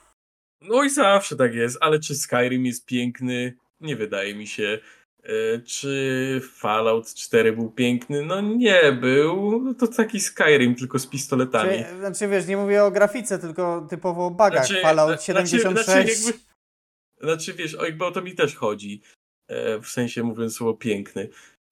No 0.60 0.84
i 0.84 0.90
zawsze 0.90 1.36
tak 1.36 1.54
jest, 1.54 1.78
ale 1.80 2.00
czy 2.00 2.14
Skyrim 2.14 2.66
jest 2.66 2.86
piękny? 2.86 3.56
Nie 3.80 3.96
wydaje 3.96 4.34
mi 4.34 4.46
się. 4.46 4.78
E, 5.22 5.58
czy 5.58 6.40
Fallout 6.52 7.14
4 7.14 7.52
był 7.52 7.70
piękny? 7.70 8.22
No 8.22 8.40
nie 8.40 8.92
był. 8.92 9.60
No 9.64 9.74
to 9.74 9.86
taki 9.86 10.20
Skyrim, 10.20 10.74
tylko 10.74 10.98
z 10.98 11.06
pistoletami. 11.06 11.78
Znaczy, 11.78 11.98
znaczy 11.98 12.28
wiesz, 12.28 12.46
nie 12.46 12.56
mówię 12.56 12.84
o 12.84 12.90
grafice, 12.90 13.38
tylko 13.38 13.86
typowo 13.90 14.26
o 14.26 14.30
bugach. 14.30 14.66
Znaczy, 14.66 14.82
Fallout 14.82 15.22
76. 15.22 15.62
Znaczy, 15.62 15.84
znaczy, 15.84 16.26
jakby, 16.26 16.38
znaczy 17.20 17.52
wiesz, 17.54 17.76
jakby 17.82 18.04
o 18.04 18.10
to 18.10 18.22
mi 18.22 18.34
też 18.34 18.54
chodzi. 18.54 19.02
E, 19.48 19.80
w 19.80 19.88
sensie 19.88 20.22
mówiąc 20.22 20.56
słowo 20.56 20.74
piękny. 20.74 21.28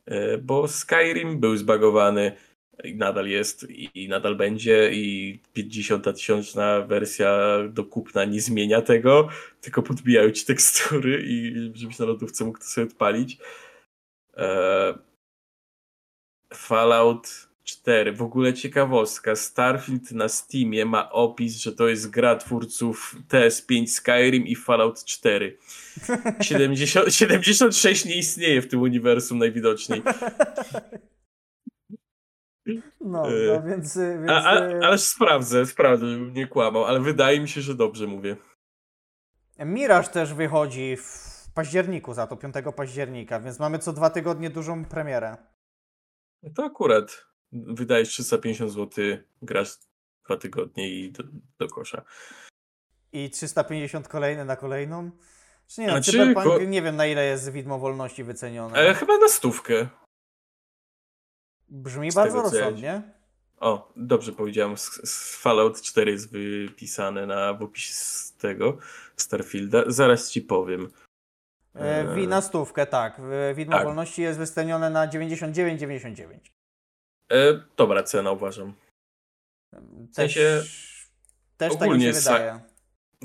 E, 0.07 0.39
bo 0.39 0.69
Skyrim 0.69 1.41
był 1.41 1.57
zbagowany 1.57 2.37
i 2.85 2.95
nadal 2.95 3.27
jest 3.27 3.67
i 3.95 4.09
nadal 4.09 4.37
będzie 4.37 4.91
i 4.93 5.39
50 5.53 6.05
tysiączna 6.05 6.81
wersja 6.81 7.59
do 7.69 7.85
kupna 7.85 8.25
nie 8.25 8.41
zmienia 8.41 8.83
tego, 8.83 9.29
tylko 9.61 9.83
podbijają 9.83 10.31
ci 10.31 10.47
tekstury 10.47 11.25
i 11.27 11.55
żebyś 11.75 11.99
na 11.99 12.05
lodówce 12.05 12.45
mógł 12.45 12.59
to 12.59 12.65
sobie 12.65 12.87
odpalić. 12.87 13.39
Eee, 14.37 14.95
Fallout 16.55 17.49
4. 17.65 18.13
W 18.13 18.23
ogóle 18.23 18.55
ciekawostka. 18.55 19.37
Starfield 19.37 20.13
na 20.13 20.29
Steamie 20.29 20.85
ma 20.85 21.11
opis, 21.11 21.57
że 21.57 21.73
to 21.73 21.89
jest 21.89 22.11
gra 22.11 22.37
twórców 22.37 23.17
TS5 23.29 23.87
Skyrim 23.87 24.47
i 24.47 24.57
Fallout 24.57 25.05
4. 25.05 25.59
70, 26.41 27.15
76 27.15 28.05
nie 28.05 28.17
istnieje 28.17 28.63
w 28.63 28.69
tym 28.69 28.81
uniwersum 28.81 29.39
najwidoczniej. 29.39 30.03
No, 33.01 33.29
e, 33.29 33.33
no 33.47 33.63
więc. 33.63 33.99
więc... 33.99 34.31
A, 34.31 34.45
a, 34.45 34.57
e, 34.57 34.81
ale 34.83 34.99
sprawdzę, 34.99 35.67
sprawdzę, 35.67 36.07
żebym 36.07 36.33
nie 36.33 36.47
kłamał, 36.47 36.85
ale 36.85 37.01
wydaje 37.01 37.41
mi 37.41 37.49
się, 37.49 37.61
że 37.61 37.75
dobrze 37.75 38.07
mówię. 38.07 38.37
Miraż 39.59 40.09
też 40.09 40.35
wychodzi 40.35 40.97
w 40.97 41.33
październiku, 41.55 42.15
za 42.15 42.27
to 42.27 42.37
5 42.37 42.55
października, 42.77 43.41
więc 43.41 43.59
mamy 43.59 43.79
co 43.79 43.93
dwa 43.93 44.11
tygodnie 44.11 44.51
dużą 44.51 44.85
premierę. 44.85 45.37
No 46.43 46.51
to 46.57 46.65
akurat 46.65 47.27
wydajesz 47.53 48.09
350 48.09 48.73
zł, 48.73 49.05
grasz 49.43 49.75
dwa 50.25 50.37
tygodnie 50.37 50.89
i 50.89 51.13
do, 51.13 51.23
do 51.59 51.69
kosza. 51.69 52.03
I 53.13 53.31
350 53.31 54.09
kolejne 54.09 54.45
na 54.45 54.57
kolejną? 54.57 55.11
Czy 55.67 55.81
nie, 55.81 55.87
no, 55.87 55.93
Znaczy, 55.93 56.11
Cyberpunk 56.11 56.47
ko- 56.47 56.59
nie 56.59 56.83
wiem 56.83 56.97
na 56.97 57.07
ile 57.07 57.25
jest 57.25 57.53
widmo 57.53 57.79
wolności 57.79 58.25
wycenione. 58.25 58.79
E, 58.79 58.95
chyba 58.95 59.19
na 59.19 59.29
stówkę. 59.29 59.89
Brzmi 61.73 62.11
z 62.11 62.15
bardzo 62.15 62.37
tego, 62.39 62.51
co 62.51 62.57
ja 62.57 62.63
rozsądnie. 62.65 63.03
O, 63.61 63.93
dobrze 63.97 64.33
powiedziałem. 64.33 64.73
s- 64.73 65.01
s- 65.03 65.37
Fallout 65.37 65.83
4 65.83 66.11
jest 66.11 66.33
wypisane 66.33 67.27
na, 67.27 67.55
w 67.55 67.63
opisie 67.63 67.93
z 67.93 68.33
tego 68.33 68.79
Starfielda. 69.17 69.83
Zaraz 69.87 70.31
ci 70.31 70.43
powiem. 70.43 70.91
E, 71.75 72.15
wi- 72.15 72.21
Eee. 72.21 72.29
na 72.29 72.41
stówkę, 72.43 72.87
tak. 72.87 73.21
E, 73.51 73.55
Widmo 73.55 73.77
Tak. 73.77 73.85
wolności 73.85 74.23
jest 74.23 74.39
wycenione 74.39 74.91
na 74.91 75.07
99,99. 75.09 76.51
E, 77.33 77.37
dobra 77.77 78.03
cena 78.03 78.31
uważam. 78.31 78.75
Też, 79.73 80.15
sensie 80.15 80.63
też 81.57 81.73
tak 81.73 81.81
mi 81.81 81.87
ogólnie 81.87 82.13
się 82.13 82.21
sa- 82.21 82.33
wydaje. 82.33 82.61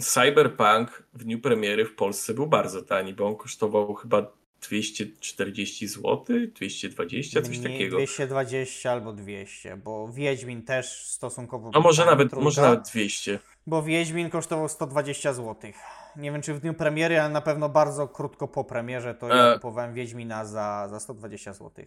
Cyberpunk 0.02 1.04
w 1.14 1.24
dniu 1.24 1.40
premiery 1.40 1.86
w 1.86 1.96
Polsce 1.96 2.34
był 2.34 2.48
bardzo 2.48 2.82
tani, 2.82 3.14
bo 3.14 3.28
on 3.28 3.36
kosztował 3.36 3.94
chyba 3.96 4.32
240 4.62 5.88
zł, 5.88 6.26
220, 6.56 7.42
coś 7.42 7.50
Mniej, 7.50 7.72
takiego. 7.72 7.98
220 7.98 8.92
albo 8.92 9.14
200, 9.14 9.78
bo 9.78 10.12
Wiedźmin 10.12 10.64
też 10.64 11.06
stosunkowo. 11.06 11.72
A 11.74 11.80
może 11.80 12.06
nawet, 12.06 12.30
trójka, 12.30 12.44
może 12.44 12.62
nawet 12.62 12.82
200. 12.90 13.40
Bo 13.68 13.84
Wiedźmin 13.84 14.30
kosztował 14.30 14.70
120 14.70 15.34
zł. 15.34 15.72
Nie 16.16 16.32
wiem 16.32 16.42
czy 16.42 16.54
w 16.54 16.60
dniu 16.60 16.74
premiery, 16.74 17.20
ale 17.20 17.34
na 17.34 17.42
pewno 17.42 17.70
bardzo 17.70 18.08
krótko 18.08 18.48
po 18.48 18.64
premierze 18.64 19.16
to 19.16 19.28
ja 19.28 19.52
E. 19.52 19.54
kupowałem 19.54 19.94
Wiedźmina 19.94 20.46
za, 20.46 20.88
za 20.90 21.00
120 21.00 21.54
zł. 21.54 21.86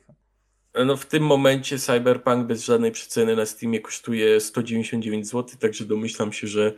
No 0.87 0.97
w 0.97 1.07
tym 1.07 1.23
momencie 1.23 1.79
Cyberpunk 1.79 2.47
bez 2.47 2.64
żadnej 2.64 2.93
przeceny 2.93 3.37
na 3.37 3.47
Steamie 3.47 3.81
kosztuje 3.81 4.41
199 4.41 5.27
zł, 5.29 5.59
także 5.61 5.85
domyślam 5.85 6.33
się, 6.33 6.47
że 6.47 6.73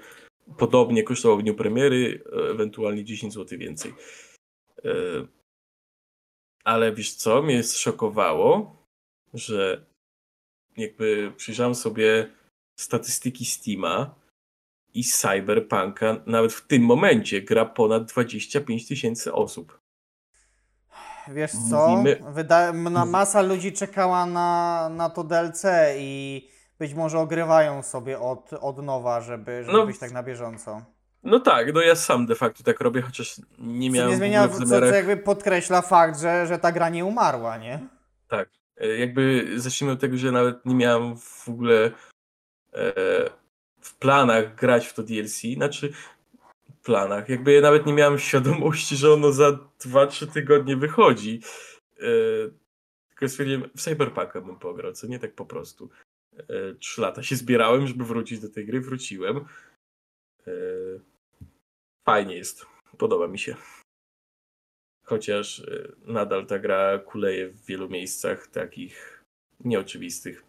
podobnie 0.59 1.03
kosztował 1.03 1.39
w 1.39 1.43
dniu 1.43 1.55
premiery, 1.55 2.25
e, 2.33 2.51
ewentualnie 2.51 3.05
10 3.05 3.35
zł 3.35 3.59
więcej. 3.59 3.95
E, 4.85 4.91
Ale 6.65 6.93
wiesz 6.93 7.15
co, 7.15 7.43
mnie 7.43 7.63
zszokowało, 7.63 8.77
że 9.35 9.87
jakby 10.77 11.33
przyjrzałem 11.37 11.75
sobie 11.75 12.29
statystyki 12.81 13.45
Steama 13.45 14.15
i 14.95 15.05
Cyberpunka, 15.05 16.17
nawet 16.27 16.53
w 16.53 16.67
tym 16.67 16.83
momencie 16.83 17.43
gra 17.43 17.65
ponad 17.65 18.05
25 18.13 18.89
tysięcy 18.89 19.33
osób. 19.33 19.81
Wiesz 21.29 21.53
co? 21.71 21.89
Mówimy- 21.89 22.21
Wyda- 22.35 22.73
masa 23.07 23.41
ludzi 23.43 23.73
czekała 23.73 24.27
na, 24.27 24.89
na 24.89 25.11
to 25.11 25.25
DLC 25.25 25.65
i 25.99 26.49
być 26.79 26.95
może 26.95 27.19
ogrywają 27.19 27.83
sobie 27.83 28.21
od, 28.21 28.53
od 28.53 28.79
nowa, 28.85 29.21
żeby, 29.21 29.65
żeby 29.65 29.79
No. 29.79 29.87
być 29.87 29.99
tak 29.99 30.13
na 30.13 30.23
bieżąco. 30.23 30.83
No 31.23 31.41
tak, 31.41 31.75
no 31.75 31.81
ja 31.81 31.95
sam 31.95 32.27
de 32.27 32.35
facto 32.35 32.63
tak 32.63 32.81
robię, 32.81 33.03
chociaż 33.03 33.41
nie 33.59 33.91
Co 33.91 33.95
miałem 33.95 34.11
nie 34.11 34.17
w 34.17 34.19
zmienia, 34.19 34.49
co, 34.49 34.67
co 34.67 34.85
jakby 34.85 35.17
podkreśla 35.17 35.83
fakt, 35.83 36.21
że, 36.21 36.47
że 36.47 36.59
ta 36.59 36.73
gra 36.73 36.89
nie 36.89 37.05
umarła, 37.05 37.57
nie? 37.57 37.89
Tak. 38.29 38.49
E, 38.77 38.99
Jakby 38.99 39.47
zacznijmy 39.57 39.93
od 39.93 40.01
tego, 40.01 40.17
że 40.17 40.33
nawet 40.33 40.67
nie 40.67 40.75
miałem 40.75 41.17
w 41.17 41.49
ogóle 41.49 41.91
e, 42.73 42.93
w 43.81 43.95
planach 43.99 44.55
grać 44.55 44.87
w 44.87 44.95
to 44.95 45.03
DLC. 45.03 45.41
Znaczy, 45.55 45.93
w 46.69 46.85
planach. 46.85 47.29
Jakby 47.29 47.53
ja 47.53 47.61
nawet 47.61 47.87
nie 47.87 47.93
miałem 47.93 48.19
świadomości, 48.19 48.97
że 48.97 49.13
ono 49.13 49.33
za 49.33 49.59
2-3 49.81 50.33
tygodnie 50.33 50.77
wychodzi. 50.77 51.41
E, 51.99 52.03
tylko 53.09 53.29
stwierdziłem, 53.29 53.71
w 53.77 53.81
Cyberpunka 53.81 54.41
bym 54.41 54.57
pograł, 54.57 54.93
co 54.93 55.07
nie 55.07 55.19
tak 55.19 55.35
po 55.35 55.47
prostu. 55.47 55.91
E, 56.39 56.75
Trzy 56.79 57.01
lata 57.01 57.23
się 57.23 57.37
zbierałem, 57.37 57.87
żeby 57.87 58.05
wrócić 58.05 58.41
do 58.41 58.49
tej 58.49 58.67
gry, 58.67 58.81
wróciłem. 58.81 59.37
E, 60.47 60.53
fajnie 62.05 62.37
jest. 62.37 62.67
Podoba 62.99 63.29
mi 63.29 63.39
się. 63.39 63.57
Chociaż 65.05 65.59
y, 65.59 65.97
nadal 66.07 66.47
ta 66.47 66.59
gra 66.59 66.99
kuleje 66.99 67.49
w 67.49 67.65
wielu 67.67 67.89
miejscach 67.89 68.47
takich 68.47 69.25
nieoczywistych. 69.61 70.45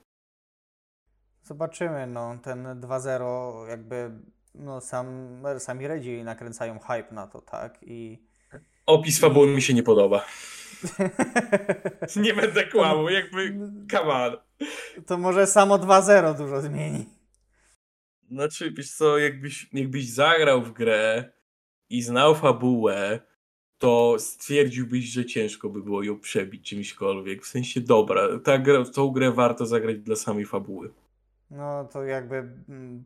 Zobaczymy, 1.43 2.07
no 2.07 2.37
ten 2.43 2.63
2.0 2.63 3.67
jakby 3.67 4.11
no 4.55 4.81
sam, 4.81 5.37
sami 5.59 5.87
Redzi 5.87 6.23
nakręcają 6.23 6.79
hype 6.79 7.11
na 7.11 7.27
to, 7.27 7.41
tak? 7.41 7.79
I 7.81 8.19
Opis 8.85 9.19
fabuły 9.19 9.47
mi 9.47 9.61
się 9.61 9.73
nie 9.73 9.83
podoba. 9.83 10.25
Nie 12.15 12.33
będę 12.33 12.63
kłamał, 12.63 13.09
jakby 13.09 13.59
come 13.91 14.13
on. 14.13 14.37
to 15.07 15.17
może 15.17 15.47
samo 15.47 15.77
2.0 15.77 16.37
dużo 16.37 16.61
zmieni. 16.61 17.05
Znaczy, 18.31 18.71
wiesz 18.71 18.91
co, 18.91 19.17
jakbyś, 19.17 19.73
jakbyś 19.73 20.09
zagrał 20.09 20.61
w 20.61 20.71
grę 20.73 21.31
i 21.89 22.01
znał 22.01 22.35
fabułę, 22.35 23.19
to 23.77 24.15
stwierdziłbyś, 24.19 25.05
że 25.05 25.25
ciężko 25.25 25.69
by 25.69 25.83
było 25.83 26.03
ją 26.03 26.19
przebić 26.19 26.69
czymśkolwiek. 26.69 27.43
W 27.43 27.47
sensie, 27.47 27.81
dobra, 27.81 28.21
ta 28.43 28.57
gra, 28.57 28.85
tą 28.85 29.09
grę 29.09 29.31
warto 29.31 29.65
zagrać 29.65 29.99
dla 29.99 30.15
samej 30.15 30.45
fabuły. 30.45 30.93
No 31.51 31.85
to 31.85 32.03
jakby 32.03 32.35
mm, 32.69 33.03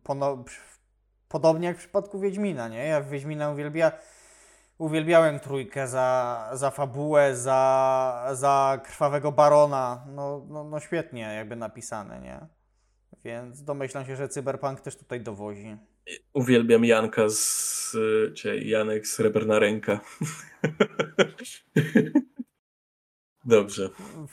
podobnie 1.28 1.68
jak 1.68 1.78
w 1.78 1.80
przypadku 1.80 2.20
Wiedźmina, 2.20 2.68
nie? 2.68 2.86
Ja 2.86 3.02
Wiedźmina 3.02 3.52
uwielbia, 3.52 3.92
uwielbiałem 4.78 5.40
trójkę 5.40 5.88
za, 5.88 6.50
za 6.54 6.72
fabułę, 6.72 7.36
za, 7.36 8.30
za 8.34 8.82
krwawego 8.84 9.32
barona. 9.32 10.06
No, 10.08 10.46
no, 10.50 10.64
no 10.64 10.80
świetnie 10.80 11.22
jakby 11.22 11.56
napisane, 11.56 12.22
nie? 12.22 12.48
Więc 13.24 13.64
domyślam 13.64 14.06
się, 14.06 14.16
że 14.16 14.30
Cyberpunk 14.30 14.82
też 14.82 14.98
tutaj 14.98 15.22
dowozi. 15.22 15.78
Uwielbiam 16.34 16.86
Janka 16.86 17.30
z... 17.30 17.92
czy 18.36 18.60
Janek 18.60 19.08
Srebrna 19.08 19.60
Ręka. 19.60 20.00
Dobrze, 23.46 23.90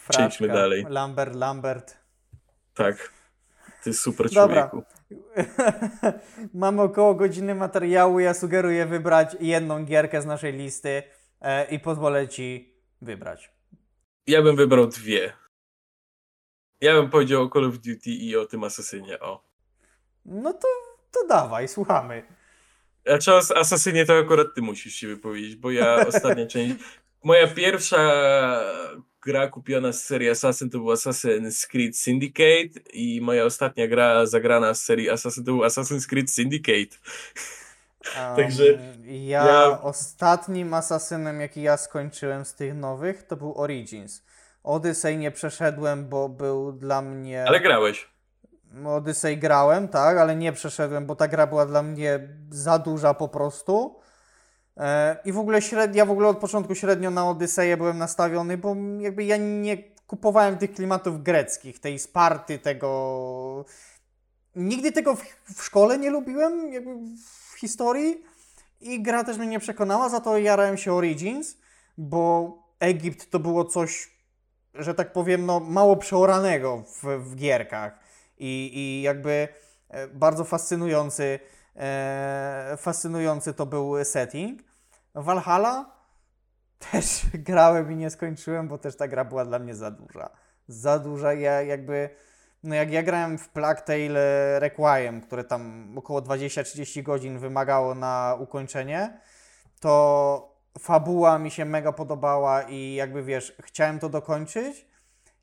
Przejdźmy 0.08 0.48
dalej. 0.48 0.86
Lambert, 0.88 1.34
Lambert. 1.34 1.98
tak. 2.74 3.12
Ty 3.84 3.94
super 3.94 4.30
Dobra. 4.30 4.68
człowieku. 4.68 4.90
Mamy 6.54 6.82
około 6.82 7.14
godziny 7.14 7.54
materiału. 7.54 8.20
Ja 8.20 8.34
sugeruję 8.34 8.86
wybrać 8.86 9.36
jedną 9.40 9.84
gierkę 9.84 10.22
z 10.22 10.26
naszej 10.26 10.52
listy 10.52 11.02
e, 11.40 11.64
i 11.74 11.80
pozwolę 11.80 12.28
Ci 12.28 12.74
wybrać. 13.02 13.52
Ja 14.26 14.42
bym 14.42 14.56
wybrał 14.56 14.86
dwie. 14.86 15.32
Ja 16.80 16.92
bym 16.94 17.10
powiedział 17.10 17.42
o 17.42 17.48
Call 17.48 17.64
of 17.64 17.74
Duty 17.74 18.10
i 18.10 18.36
o 18.36 18.46
tym 18.46 18.64
Asasynie, 18.64 19.20
o. 19.20 19.44
No 20.24 20.52
to, 20.52 20.68
to 21.14 21.26
dawaj, 21.28 21.68
słuchamy. 21.68 22.22
Znaczy 23.06 23.34
o 23.34 23.38
Asasynie 23.56 24.06
to 24.06 24.18
akurat 24.18 24.46
ty 24.54 24.62
musisz 24.62 24.94
się 24.94 25.08
wypowiedzieć, 25.08 25.56
bo 25.56 25.70
ja 25.70 25.96
ostatnia 26.08 26.46
część... 26.46 26.74
Moja 27.24 27.46
pierwsza 27.46 27.98
gra 29.22 29.48
kupiona 29.48 29.92
z 29.92 30.04
serii 30.04 30.30
Assassin 30.30 30.70
to 30.70 30.78
był 30.78 30.88
Assassin's 30.88 31.66
Creed 31.66 31.96
Syndicate 31.96 32.80
i 32.92 33.20
moja 33.20 33.44
ostatnia 33.44 33.88
gra 33.88 34.26
zagrana 34.26 34.74
z 34.74 34.82
serii 34.82 35.10
Assassin 35.10 35.44
to 35.44 35.52
był 35.52 35.60
Assassin's 35.60 36.06
Creed 36.06 36.30
Syndicate. 36.30 36.96
Um, 38.04 38.36
Także 38.36 38.64
ja, 39.04 39.44
ja- 39.44 39.80
ostatnim 39.82 40.74
asasynem, 40.74 41.40
jaki 41.40 41.62
ja 41.62 41.76
skończyłem 41.76 42.44
z 42.44 42.54
tych 42.54 42.74
nowych, 42.74 43.22
to 43.22 43.36
był 43.36 43.58
Origins. 43.60 44.24
Odyssey 44.62 45.16
nie 45.16 45.30
przeszedłem, 45.30 46.08
bo 46.08 46.28
był 46.28 46.72
dla 46.72 47.02
mnie. 47.02 47.44
Ale 47.48 47.60
grałeś. 47.60 48.13
Odyssey 48.86 49.36
grałem, 49.36 49.88
tak, 49.88 50.18
ale 50.18 50.36
nie 50.36 50.52
przeszedłem, 50.52 51.06
bo 51.06 51.16
ta 51.16 51.28
gra 51.28 51.46
była 51.46 51.66
dla 51.66 51.82
mnie 51.82 52.28
za 52.50 52.78
duża 52.78 53.14
po 53.14 53.28
prostu. 53.28 53.96
E, 54.76 55.16
I 55.24 55.32
w 55.32 55.38
ogóle 55.38 55.62
średnio, 55.62 55.98
ja 55.98 56.06
w 56.06 56.10
ogóle 56.10 56.28
od 56.28 56.38
początku 56.38 56.74
średnio 56.74 57.10
na 57.10 57.28
Odyseję 57.28 57.76
byłem 57.76 57.98
nastawiony, 57.98 58.58
bo 58.58 58.76
jakby 59.00 59.24
ja 59.24 59.36
nie 59.36 59.76
kupowałem 60.06 60.58
tych 60.58 60.72
klimatów 60.72 61.22
greckich, 61.22 61.80
tej 61.80 61.98
Sparty, 61.98 62.58
tego... 62.58 63.64
Nigdy 64.56 64.92
tego 64.92 65.16
w, 65.16 65.22
w 65.54 65.64
szkole 65.64 65.98
nie 65.98 66.10
lubiłem, 66.10 66.72
jakby 66.72 66.90
w 67.52 67.58
historii. 67.58 68.24
I 68.80 69.02
gra 69.02 69.24
też 69.24 69.38
mnie 69.38 69.46
nie 69.46 69.60
przekonała, 69.60 70.08
za 70.08 70.20
to 70.20 70.38
jarałem 70.38 70.76
się 70.76 70.92
Origins, 70.92 71.56
bo 71.98 72.52
Egipt 72.80 73.30
to 73.30 73.38
było 73.38 73.64
coś, 73.64 74.10
że 74.74 74.94
tak 74.94 75.12
powiem, 75.12 75.46
no, 75.46 75.60
mało 75.60 75.96
przeoranego 75.96 76.82
w, 76.86 77.02
w 77.04 77.36
gierkach. 77.36 78.03
I, 78.38 78.70
I 78.74 79.02
jakby 79.02 79.48
e, 79.88 80.08
bardzo 80.08 80.44
fascynujący, 80.44 81.40
e, 81.76 82.74
fascynujący 82.78 83.54
to 83.54 83.66
był 83.66 84.04
setting. 84.04 84.62
Valhalla 85.14 85.94
też 86.90 87.26
grałem 87.48 87.92
i 87.92 87.96
nie 87.96 88.10
skończyłem, 88.10 88.68
bo 88.68 88.78
też 88.78 88.96
ta 88.96 89.08
gra 89.08 89.24
była 89.24 89.44
dla 89.44 89.58
mnie 89.58 89.74
za 89.74 89.90
duża. 89.90 90.30
Za 90.68 90.98
duża, 90.98 91.32
ja 91.32 91.62
jakby... 91.62 92.10
No 92.62 92.74
jak 92.74 92.92
ja 92.92 93.02
grałem 93.02 93.38
w 93.38 93.48
Plague 93.48 93.82
Tale 93.82 94.60
Requiem, 94.60 95.20
które 95.20 95.44
tam 95.44 95.92
około 95.98 96.20
20-30 96.20 97.02
godzin 97.02 97.38
wymagało 97.38 97.94
na 97.94 98.36
ukończenie, 98.40 99.20
to 99.80 100.54
fabuła 100.78 101.38
mi 101.38 101.50
się 101.50 101.64
mega 101.64 101.92
podobała 101.92 102.62
i 102.62 102.94
jakby 102.94 103.22
wiesz, 103.22 103.56
chciałem 103.62 103.98
to 103.98 104.08
dokończyć 104.08 104.86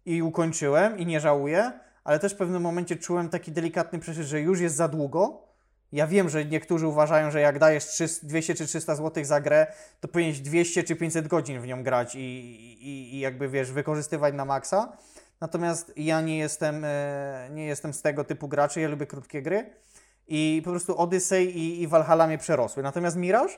i 0.06 0.22
ukończyłem 0.22 0.98
i 0.98 1.06
nie 1.06 1.20
żałuję, 1.20 1.72
ale 2.04 2.20
też 2.20 2.34
w 2.34 2.38
pewnym 2.38 2.62
momencie 2.62 2.96
czułem 2.96 3.30
taki 3.30 3.52
delikatny 3.52 4.00
przesyt, 4.00 4.26
że 4.26 4.42
już 4.42 4.60
jest 4.60 4.76
za 4.76 4.88
długo. 4.88 5.48
Ja 5.92 6.08
wiem, 6.08 6.30
że 6.30 6.46
niektórzy 6.46 6.88
uważają, 6.88 7.32
że 7.32 7.42
jak 7.42 7.60
dajesz 7.60 7.86
300, 7.86 8.28
200 8.28 8.56
czy 8.56 8.68
300 8.68 8.96
zł 8.96 9.26
za 9.26 9.42
grę, 9.42 9.68
to 10.00 10.08
powinieneś 10.08 10.40
200 10.40 10.84
czy 10.84 10.96
500 10.96 11.28
godzin 11.28 11.62
w 11.62 11.68
nią 11.68 11.84
grać 11.84 12.16
i, 12.16 12.20
i, 12.20 13.16
i 13.16 13.20
jakby 13.20 13.50
wiesz, 13.50 13.72
wykorzystywać 13.72 14.34
na 14.34 14.46
maksa. 14.46 14.98
Natomiast 15.42 15.94
ja 15.96 16.22
nie 16.22 16.38
jestem, 16.38 16.86
e, 16.86 17.50
nie 17.52 17.66
jestem 17.66 17.94
z 17.94 18.02
tego 18.02 18.24
typu 18.24 18.48
graczy, 18.48 18.82
ja 18.82 18.88
lubię 18.88 19.08
krótkie 19.08 19.42
gry 19.42 19.70
i 20.28 20.62
po 20.66 20.70
prostu 20.70 20.98
Odyssey 20.98 21.46
i, 21.46 21.82
i 21.82 21.88
Valhalla 21.88 22.28
mnie 22.28 22.38
przerosły. 22.38 22.84
Natomiast 22.84 23.18
Mirage, 23.18 23.54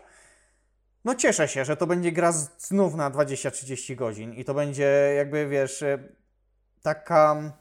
no 1.06 1.16
cieszę 1.16 1.48
się, 1.48 1.66
że 1.66 1.78
to 1.78 1.88
będzie 1.88 2.12
gra 2.12 2.32
znów 2.58 2.96
na 2.96 3.12
20-30 3.12 3.96
godzin 3.96 4.34
i 4.34 4.46
to 4.46 4.54
będzie 4.54 5.14
jakby, 5.18 5.48
wiesz, 5.48 5.82
e, 5.82 6.00
taka 6.82 7.54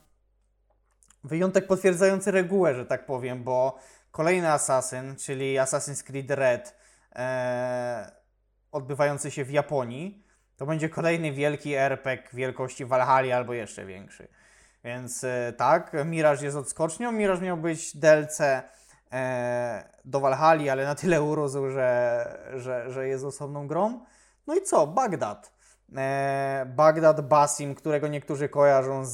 wyjątek 1.25 1.67
potwierdzający 1.67 2.31
regułę, 2.31 2.75
że 2.75 2.87
tak 2.87 3.07
powiem, 3.07 3.45
bo 3.45 3.79
kolejny 4.11 4.53
Assassin, 4.53 5.17
czyli 5.17 5.55
Assassin's 5.55 6.05
Creed 6.05 6.31
Red, 6.31 6.77
e, 7.17 8.13
odbywający 8.73 9.31
się 9.31 9.45
w 9.45 9.51
Japonii, 9.51 10.25
to 10.57 10.67
będzie 10.67 10.89
kolejny 10.89 11.33
wielki 11.33 11.75
RPG 11.75 12.29
wielkości 12.33 12.85
Valhalla 12.85 13.37
albo 13.37 13.55
jeszcze 13.55 13.87
większy. 13.87 14.29
Więc 14.85 15.25
e, 15.25 15.53
tak, 15.57 15.93
Mirage 16.05 16.45
jest 16.45 16.57
odskocznią. 16.57 17.13
Mirage 17.13 17.43
miał 17.43 17.57
być 17.57 17.97
DLC 17.97 18.41
e, 19.13 19.89
do 20.05 20.21
Valhalla, 20.21 20.73
ale 20.73 20.85
na 20.85 20.95
tyle 20.95 21.23
urósł, 21.23 21.71
że, 21.71 22.53
że, 22.57 22.91
że 22.91 23.09
jest 23.09 23.25
osobną 23.25 23.67
grą. 23.67 24.05
No 24.47 24.55
i 24.55 24.63
co? 24.63 24.87
Bagdad. 24.87 25.53
E, 25.97 26.73
Bagdad 26.77 27.29
Basim, 27.29 27.75
którego 27.75 28.09
niektórzy 28.09 28.49
kojarzą 28.49 29.05
z, 29.05 29.13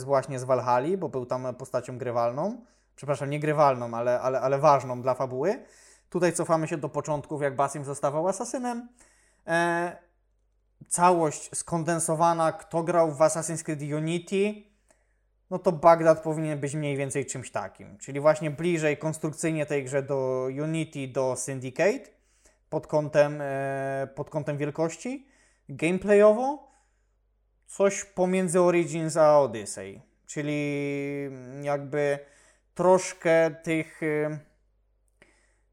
z 0.00 0.04
właśnie 0.04 0.38
z 0.38 0.44
Valhalla, 0.44 0.96
bo 0.96 1.08
był 1.08 1.26
tam 1.26 1.54
postacią 1.54 1.98
grywalną. 1.98 2.64
Przepraszam, 2.96 3.30
nie 3.30 3.40
grywalną, 3.40 3.94
ale, 3.94 4.20
ale, 4.20 4.40
ale 4.40 4.58
ważną 4.58 5.02
dla 5.02 5.14
fabuły. 5.14 5.64
Tutaj 6.10 6.32
cofamy 6.32 6.68
się 6.68 6.76
do 6.76 6.88
początków, 6.88 7.42
jak 7.42 7.56
Basim 7.56 7.84
zostawał 7.84 8.28
asasynem. 8.28 8.88
E, 9.46 9.96
całość 10.88 11.56
skondensowana, 11.56 12.52
kto 12.52 12.82
grał 12.82 13.12
w 13.12 13.18
Assassin's 13.18 13.62
Creed 13.62 13.82
Unity, 13.82 14.54
no 15.50 15.58
to 15.58 15.72
Bagdad 15.72 16.22
powinien 16.22 16.60
być 16.60 16.74
mniej 16.74 16.96
więcej 16.96 17.26
czymś 17.26 17.50
takim. 17.50 17.98
Czyli 17.98 18.20
właśnie 18.20 18.50
bliżej 18.50 18.96
konstrukcyjnie 18.96 19.66
tej 19.66 19.84
grze 19.84 20.02
do 20.02 20.48
Unity, 20.62 21.08
do 21.08 21.36
Syndicate 21.36 22.10
pod 22.70 22.86
kątem, 22.86 23.38
e, 23.40 24.08
pod 24.14 24.30
kątem 24.30 24.58
wielkości. 24.58 25.29
Gameplayowo 25.70 26.70
coś 27.66 28.04
pomiędzy 28.04 28.60
Origins 28.60 29.16
a 29.16 29.40
Odyssey. 29.40 30.02
Czyli 30.26 30.60
jakby 31.62 32.18
troszkę 32.74 33.50
tych, 33.50 34.02
e, 34.02 34.38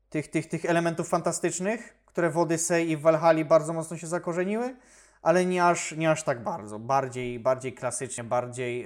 tych, 0.09 0.27
tych, 0.27 0.47
tych 0.47 0.65
elementów 0.65 1.09
fantastycznych, 1.09 1.97
które 2.05 2.29
w 2.29 2.37
Odyssey 2.37 2.89
i 2.89 2.97
w 2.97 3.01
Valhalla 3.01 3.45
bardzo 3.45 3.73
mocno 3.73 3.97
się 3.97 4.07
zakorzeniły, 4.07 4.75
ale 5.21 5.45
nie 5.45 5.65
aż, 5.65 5.91
nie 5.91 6.11
aż 6.11 6.23
tak 6.23 6.43
bardzo. 6.43 6.79
Bardziej, 6.79 7.39
bardziej 7.39 7.73
klasycznie, 7.73 8.23
bardziej, 8.23 8.85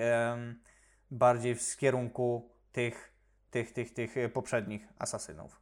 bardziej 1.12 1.56
w 1.56 1.78
kierunku 1.78 2.50
tych, 2.72 3.14
tych, 3.52 3.74
tych, 3.74 3.94
tych 3.94 4.16
poprzednich 4.34 4.88
asasynów. 5.00 5.61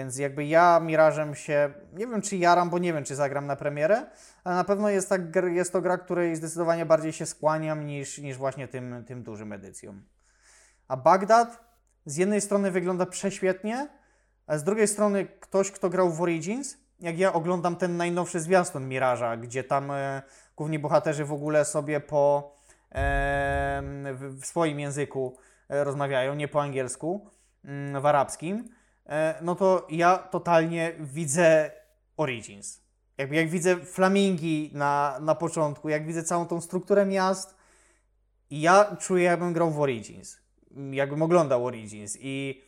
Więc 0.00 0.18
jakby 0.18 0.44
ja 0.44 0.80
Mirażem 0.80 1.34
się, 1.34 1.72
nie 1.92 2.06
wiem 2.06 2.22
czy 2.22 2.36
jaram, 2.36 2.70
bo 2.70 2.78
nie 2.78 2.92
wiem 2.92 3.04
czy 3.04 3.14
zagram 3.14 3.46
na 3.46 3.56
premierę, 3.56 4.06
ale 4.44 4.56
na 4.56 4.64
pewno 4.64 4.88
jest, 4.88 5.08
tak, 5.08 5.20
jest 5.44 5.72
to 5.72 5.80
gra, 5.80 5.98
której 5.98 6.36
zdecydowanie 6.36 6.86
bardziej 6.86 7.12
się 7.12 7.26
skłaniam 7.26 7.86
niż, 7.86 8.18
niż 8.18 8.36
właśnie 8.36 8.68
tym, 8.68 9.04
tym 9.06 9.22
dużym 9.22 9.52
edycjom. 9.52 10.02
A 10.88 10.96
Bagdad 10.96 11.60
z 12.06 12.16
jednej 12.16 12.40
strony 12.40 12.70
wygląda 12.70 13.06
prześwietnie, 13.06 13.88
a 14.46 14.58
z 14.58 14.64
drugiej 14.64 14.88
strony 14.88 15.26
ktoś, 15.40 15.70
kto 15.70 15.90
grał 15.90 16.10
w 16.10 16.22
Origins, 16.22 16.76
jak 17.00 17.18
ja 17.18 17.32
oglądam 17.32 17.76
ten 17.76 17.96
najnowszy 17.96 18.40
zwiastun 18.40 18.88
Miraża, 18.88 19.36
gdzie 19.36 19.64
tam 19.64 19.90
e, 19.90 20.22
główni 20.56 20.78
bohaterzy 20.78 21.24
w 21.24 21.32
ogóle 21.32 21.64
sobie 21.64 22.00
po 22.00 22.54
e, 22.92 23.82
w, 24.14 24.40
w, 24.40 24.46
swoim 24.46 24.80
języku 24.80 25.36
e, 25.68 25.84
rozmawiają, 25.84 26.34
nie 26.34 26.48
po 26.48 26.62
angielsku, 26.62 27.30
mm, 27.64 28.02
w 28.02 28.06
arabskim, 28.06 28.79
no 29.42 29.54
to 29.54 29.86
ja 29.90 30.18
totalnie 30.18 30.92
widzę 31.00 31.70
Origins. 32.16 32.80
Jakby 33.18 33.36
jak 33.36 33.48
widzę 33.48 33.76
flamingi 33.76 34.70
na, 34.74 35.18
na 35.20 35.34
początku, 35.34 35.88
jak 35.88 36.06
widzę 36.06 36.22
całą 36.22 36.46
tą 36.46 36.60
strukturę 36.60 37.06
miast, 37.06 37.56
ja 38.50 38.96
czuję 38.96 39.24
jakbym 39.24 39.52
grał 39.52 39.70
w 39.70 39.80
Origins. 39.80 40.38
Jakbym 40.90 41.22
oglądał 41.22 41.66
Origins 41.66 42.16
i 42.20 42.62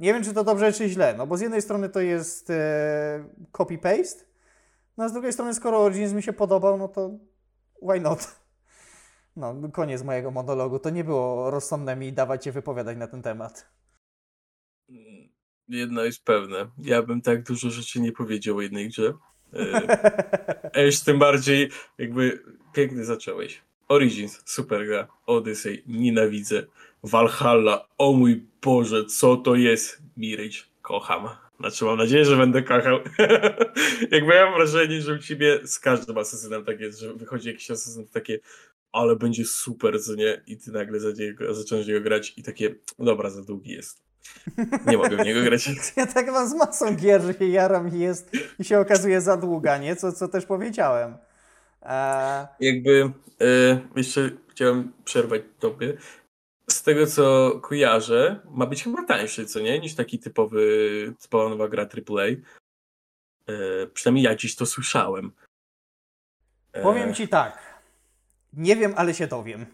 nie 0.00 0.14
wiem, 0.14 0.24
czy 0.24 0.34
to 0.34 0.44
dobrze, 0.44 0.72
czy 0.72 0.88
źle, 0.88 1.14
no 1.14 1.26
bo 1.26 1.36
z 1.36 1.40
jednej 1.40 1.62
strony 1.62 1.88
to 1.88 2.00
jest 2.00 2.50
e, 2.50 3.24
copy-paste, 3.52 4.24
no 4.96 5.04
a 5.04 5.08
z 5.08 5.12
drugiej 5.12 5.32
strony, 5.32 5.54
skoro 5.54 5.78
Origins 5.78 6.12
mi 6.12 6.22
się 6.22 6.32
podobał, 6.32 6.78
no 6.78 6.88
to 6.88 7.10
why 7.82 8.00
not? 8.00 8.28
No, 9.36 9.54
koniec 9.72 10.02
mojego 10.02 10.30
monologu. 10.30 10.78
To 10.78 10.90
nie 10.90 11.04
było 11.04 11.50
rozsądne 11.50 11.96
mi 11.96 12.12
dawać 12.12 12.44
się 12.44 12.52
wypowiadać 12.52 12.96
na 12.96 13.06
ten 13.06 13.22
temat. 13.22 13.66
Jedno 15.72 16.04
jest 16.04 16.24
pewne. 16.24 16.66
Ja 16.78 17.02
bym 17.02 17.20
tak 17.20 17.42
dużo 17.42 17.70
rzeczy 17.70 18.00
nie 18.00 18.12
powiedział 18.12 18.56
o 18.56 18.62
jednej 18.62 18.88
grze. 18.88 19.12
E, 20.74 20.88
a 20.88 21.04
tym 21.04 21.18
bardziej 21.18 21.70
jakby 21.98 22.42
piękny 22.72 23.04
zacząłeś. 23.04 23.62
Origins, 23.88 24.42
super 24.44 24.86
gra. 24.86 25.08
Odyssey, 25.26 25.82
nienawidzę. 25.86 26.62
Valhalla, 27.02 27.88
o 27.98 28.12
mój 28.12 28.46
Boże, 28.62 29.04
co 29.04 29.36
to 29.36 29.54
jest? 29.54 30.02
Mirage, 30.16 30.58
kocham. 30.82 31.28
Znaczy 31.60 31.84
mam 31.84 31.98
nadzieję, 31.98 32.24
że 32.24 32.36
będę 32.36 32.62
kochał. 32.62 32.98
Jakby 34.10 34.34
ja 34.34 34.44
mam 34.44 34.54
wrażenie, 34.54 35.00
że 35.00 35.14
u 35.14 35.18
ciebie 35.18 35.60
z 35.64 35.78
każdym 35.78 36.18
asesynem 36.18 36.64
tak 36.64 36.80
jest, 36.80 37.00
że 37.00 37.14
wychodzi 37.14 37.48
jakiś 37.48 37.70
asesyn 37.70 38.06
takie 38.06 38.38
ale 38.92 39.16
będzie 39.16 39.44
super, 39.44 40.02
co 40.02 40.14
nie? 40.14 40.42
I 40.46 40.56
ty 40.56 40.72
nagle 40.72 41.00
zacząłeś 41.50 41.86
niego 41.86 42.00
grać 42.00 42.34
i 42.36 42.42
takie, 42.42 42.74
dobra, 42.98 43.30
za 43.30 43.42
długi 43.42 43.70
jest. 43.70 44.11
Nie 44.86 44.96
mogę 44.96 45.16
w 45.16 45.26
niego 45.26 45.42
grać. 45.42 45.70
Ja 45.96 46.06
tak 46.06 46.26
mam 46.26 46.48
z 46.48 46.54
masą 46.54 46.96
gier, 46.96 47.22
że 47.22 47.34
się 47.34 47.46
jaram 47.46 47.96
i 47.96 47.98
jest 47.98 48.30
i 48.58 48.64
się 48.64 48.78
okazuje 48.80 49.20
za 49.20 49.36
długa, 49.36 49.78
nie? 49.78 49.96
Co, 49.96 50.12
co 50.12 50.28
też 50.28 50.46
powiedziałem. 50.46 51.16
E... 51.82 52.48
Jakby 52.60 53.12
e, 53.40 53.80
jeszcze 53.96 54.30
chciałem 54.50 54.92
przerwać 55.04 55.42
tobie. 55.58 55.96
Z 56.70 56.82
tego 56.82 57.06
co 57.06 57.50
kojarzę, 57.62 58.40
ma 58.50 58.66
być 58.66 58.84
chyba 58.84 59.04
tańszy, 59.04 59.46
co 59.46 59.60
nie? 59.60 59.78
Niż 59.78 59.94
taki 59.94 60.18
typowy, 60.18 61.14
typowa 61.20 61.48
nowa 61.48 61.68
gra 61.68 61.82
AAA. 61.82 62.26
E, 62.26 63.86
przynajmniej 63.86 64.24
ja 64.24 64.34
dziś 64.34 64.56
to 64.56 64.66
słyszałem. 64.66 65.32
E... 66.72 66.82
Powiem 66.82 67.14
ci 67.14 67.28
tak. 67.28 67.58
Nie 68.52 68.76
wiem, 68.76 68.94
ale 68.96 69.14
się 69.14 69.26
dowiem. 69.26 69.66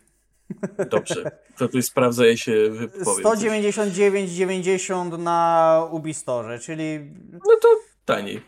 Dobrze, 0.91 1.31
to 1.57 1.69
tu 1.69 1.83
sprawdza 1.83 2.37
się 2.37 2.71
wypowiem. 2.71 3.25
199,90 3.25 5.19
na 5.19 5.89
Ubistorze, 5.91 6.59
czyli... 6.59 7.01
No 7.33 7.57
to 7.63 7.69
taniej. 8.05 8.43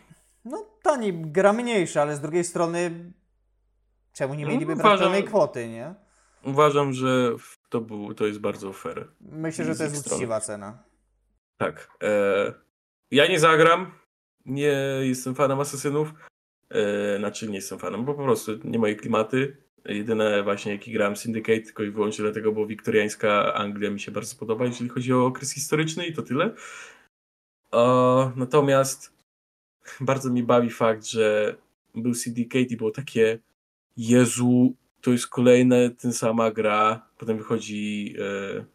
No 0.45 0.65
taniej, 0.81 1.13
gra 1.21 1.53
mniejsza, 1.53 2.01
ale 2.01 2.15
z 2.15 2.19
drugiej 2.19 2.43
strony 2.43 3.11
czemu 4.13 4.33
nie 4.33 4.45
mieliby 4.45 4.75
no, 4.75 4.97
pełnej 4.97 5.23
kwoty, 5.23 5.67
nie? 5.69 5.95
Uważam, 6.43 6.93
że 6.93 7.31
to, 7.69 7.81
był, 7.81 8.13
to 8.13 8.25
jest 8.25 8.39
bardzo 8.39 8.73
fair. 8.73 9.07
Myślę, 9.21 9.65
że 9.65 9.75
to 9.75 9.83
jest 9.83 10.07
uczciwa 10.07 10.39
cena. 10.39 10.83
Tak. 11.57 11.89
E, 12.03 12.53
ja 13.11 13.27
nie 13.27 13.39
zagram. 13.39 13.91
Nie 14.45 14.73
jestem 15.01 15.35
fanem 15.35 15.59
asesynów. 15.59 16.13
E, 16.69 17.17
znaczy 17.17 17.47
nie 17.47 17.55
jestem 17.55 17.79
fanem, 17.79 18.05
bo 18.05 18.13
po 18.13 18.23
prostu 18.23 18.51
nie 18.63 18.79
moje 18.79 18.95
klimaty. 18.95 19.63
Jedyne 19.85 20.43
właśnie 20.43 20.71
jaki 20.71 20.91
grałem 20.91 21.15
Syndicate, 21.15 21.61
tylko 21.61 21.83
i 21.83 21.91
wyłącznie 21.91 22.23
dlatego, 22.23 22.51
bo 22.51 22.67
wiktoriańska 22.67 23.53
Anglia 23.53 23.91
mi 23.91 23.99
się 23.99 24.11
bardzo 24.11 24.35
podoba, 24.35 24.65
jeżeli 24.65 24.89
chodzi 24.89 25.13
o 25.13 25.25
okres 25.25 25.53
historyczny 25.53 26.07
i 26.07 26.13
to 26.13 26.21
tyle. 26.21 26.55
O, 27.71 28.31
natomiast 28.35 29.13
bardzo 29.99 30.29
mi 30.29 30.43
bawi 30.43 30.69
fakt, 30.69 31.05
że 31.05 31.55
był 31.95 32.13
Syndicate 32.13 32.73
i 32.73 32.77
było 32.77 32.91
takie 32.91 33.39
Jezu, 33.97 34.75
to 35.01 35.11
jest 35.11 35.27
kolejna 35.27 35.75
ten 35.97 36.13
sama 36.13 36.51
gra. 36.51 37.07
Potem 37.17 37.37
wychodzi 37.37 38.15
e, 38.19 38.65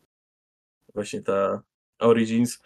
właśnie 0.95 1.23
ta 1.23 1.62
Origins 1.99 2.62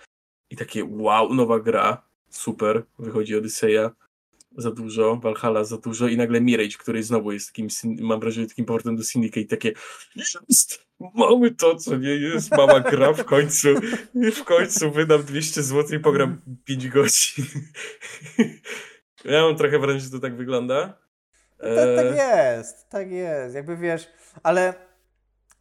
i 0.50 0.56
takie 0.56 0.84
wow, 0.84 1.34
nowa 1.34 1.60
gra, 1.60 2.02
super. 2.30 2.82
Wychodzi 2.98 3.36
Odyseja 3.36 3.90
za 4.56 4.70
dużo, 4.70 5.16
Valhalla 5.16 5.64
za 5.64 5.76
dużo 5.76 6.08
i 6.08 6.16
nagle 6.16 6.40
Mirage, 6.40 6.76
który 6.78 7.02
znowu 7.02 7.32
jest 7.32 7.46
takim, 7.46 7.68
mam 7.84 8.20
wrażenie, 8.20 8.46
takim 8.46 8.64
powrotem 8.64 8.96
do 8.96 9.04
Syndicate, 9.04 9.46
takie 9.46 9.72
jest, 10.16 10.86
mamy 11.14 11.50
to, 11.50 11.76
co 11.76 11.96
nie 11.96 12.10
jest, 12.10 12.50
mama 12.50 12.80
gra 12.80 13.12
w 13.12 13.24
końcu, 13.24 13.68
w 14.14 14.44
końcu 14.44 14.90
wydam 14.90 15.22
200 15.22 15.62
zł 15.62 15.98
i 15.98 16.00
pogram 16.02 16.40
5 16.64 16.88
godzin. 16.88 17.44
ja 19.24 19.42
mam 19.42 19.56
trochę 19.56 19.78
wrażenie, 19.78 20.00
że 20.00 20.10
to 20.10 20.18
tak 20.18 20.36
wygląda. 20.36 20.98
Tak, 21.58 21.96
tak 21.96 22.16
jest, 22.16 22.88
tak 22.88 23.10
jest, 23.10 23.54
jakby 23.54 23.76
wiesz, 23.76 24.08
ale 24.42 24.74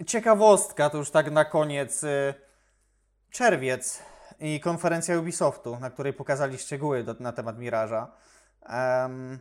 ciekawostka, 0.06 0.90
to 0.90 0.98
już 0.98 1.10
tak 1.10 1.32
na 1.32 1.46
koniec. 1.46 2.04
y, 2.04 2.34
Czerwiec 3.32 4.04
i 4.40 4.60
konferencja 4.60 5.20
Ubisoftu, 5.20 5.80
na 5.80 5.90
której 5.90 6.14
pokazali 6.14 6.58
szczegóły 6.58 7.04
do, 7.04 7.16
na 7.20 7.32
temat 7.32 7.60
Miraża. 7.60 8.12
Em, 8.62 9.40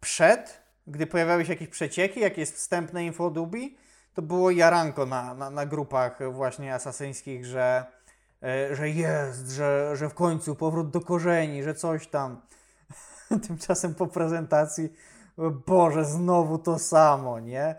przed, 0.00 0.62
gdy 0.86 1.06
pojawiały 1.06 1.44
się 1.44 1.52
jakieś 1.52 1.68
przecieki, 1.68 2.20
jakieś 2.20 2.50
wstępne 2.50 3.04
info 3.04 3.26
od 3.26 3.38
Ubi, 3.38 3.76
to 4.14 4.22
było 4.22 4.50
jaranko 4.50 5.06
na, 5.06 5.34
na, 5.34 5.50
na 5.50 5.66
grupach 5.66 6.32
właśnie 6.32 6.74
asasyńskich, 6.74 7.46
że, 7.46 7.84
e, 8.42 8.76
że 8.76 8.90
jest, 8.90 9.50
że, 9.50 9.96
że 9.96 10.08
w 10.08 10.14
końcu 10.14 10.54
powrót 10.54 10.90
do 10.90 11.00
korzeni, 11.00 11.62
że 11.62 11.74
coś 11.74 12.06
tam. 12.06 12.40
Tymczasem 13.46 13.94
po 13.94 14.06
prezentacji, 14.06 14.92
Boże, 15.66 16.04
znowu 16.04 16.58
to 16.58 16.78
samo, 16.78 17.40
nie? 17.40 17.74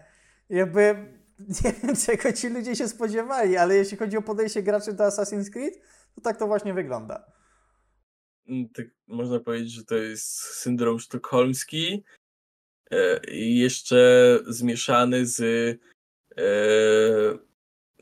Jakby 0.49 1.13
nie 1.63 1.73
wiem, 1.73 1.95
czego 1.95 2.33
ci 2.33 2.49
ludzie 2.49 2.75
się 2.75 2.87
spodziewali, 2.87 3.57
ale 3.57 3.75
jeśli 3.75 3.97
chodzi 3.97 4.17
o 4.17 4.21
podejście 4.21 4.63
graczy 4.63 4.93
do 4.93 5.03
Assassin's 5.03 5.49
Creed, 5.49 5.73
to 6.15 6.21
tak 6.21 6.37
to 6.37 6.47
właśnie 6.47 6.73
wygląda. 6.73 7.25
Tak 8.73 8.85
można 9.07 9.39
powiedzieć, 9.39 9.71
że 9.71 9.85
to 9.85 9.95
jest 9.95 10.39
syndrom 10.39 10.99
sztokholmski 10.99 12.03
e, 12.91 13.19
jeszcze 13.35 14.39
zmieszany 14.47 15.25
z 15.25 15.41
e, 16.37 16.43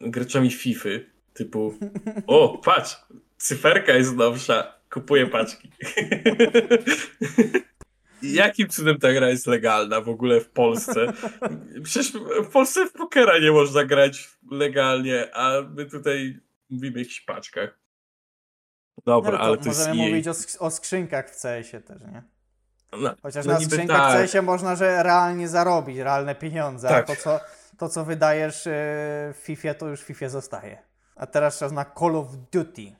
graczami 0.01 0.51
FIFA. 0.51 0.89
Typu, 1.33 1.77
o, 2.27 2.57
patrz, 2.57 2.95
cyferka 3.37 3.93
jest 3.93 4.15
nowsza, 4.15 4.79
kupuję 4.89 5.27
paczki. 5.27 5.71
Jakim 8.23 8.69
cudem 8.69 8.99
ta 8.99 9.13
gra 9.13 9.29
jest 9.29 9.47
legalna 9.47 10.01
w 10.01 10.09
ogóle 10.09 10.41
w 10.41 10.49
Polsce? 10.49 11.13
Przecież 11.83 12.11
w 12.43 12.51
Polsce 12.51 12.85
w 12.85 12.93
pokera 12.93 13.39
nie 13.39 13.51
można 13.51 13.85
grać 13.85 14.29
legalnie, 14.51 15.35
a 15.35 15.61
my 15.61 15.85
tutaj 15.85 16.39
mówimy 16.69 16.95
o 16.95 16.99
jakichś 16.99 17.21
paczkach. 17.21 17.80
Dobra, 19.05 19.31
No, 19.31 19.39
ale 19.39 19.57
to 19.57 19.65
możemy 19.65 19.95
mówić 19.95 20.27
o, 20.27 20.31
sk- 20.31 20.57
o 20.59 20.71
skrzynkach 20.71 21.29
w 21.29 21.41
CS-ie 21.41 21.81
też, 21.83 22.01
nie? 22.01 22.23
No, 22.97 23.15
Chociaż 23.21 23.45
no 23.45 23.53
na 23.53 23.59
skrzynkach 23.59 23.97
tak. 23.97 24.17
w 24.19 24.21
CS-ie 24.21 24.41
można, 24.41 24.75
że 24.75 25.03
realnie 25.03 25.49
zarobić, 25.49 25.97
realne 25.97 26.35
pieniądze, 26.35 26.87
Tak. 26.87 27.09
a 27.09 27.15
to 27.15 27.21
co, 27.21 27.39
to, 27.77 27.89
co 27.89 28.05
wydajesz 28.05 28.65
yy, 28.65 28.71
w 29.33 29.37
FIFA, 29.43 29.73
to 29.73 29.87
już 29.87 30.01
w 30.01 30.03
FIFA 30.03 30.29
zostaje. 30.29 30.83
A 31.15 31.27
teraz 31.27 31.57
czas 31.59 31.71
na 31.71 31.85
Call 31.99 32.15
of 32.15 32.27
Duty. 32.51 32.95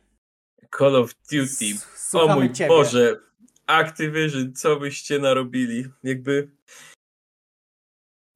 Call 0.77 0.95
of 0.95 1.11
Duty. 1.31 1.65
S- 1.95 2.15
O 2.15 2.27
mój 2.27 2.53
Ciebie. 2.53 2.68
Boże, 2.69 3.15
Activision, 3.68 4.53
co 4.53 4.76
byście 4.76 5.19
narobili? 5.19 5.85
Jakby 6.03 6.49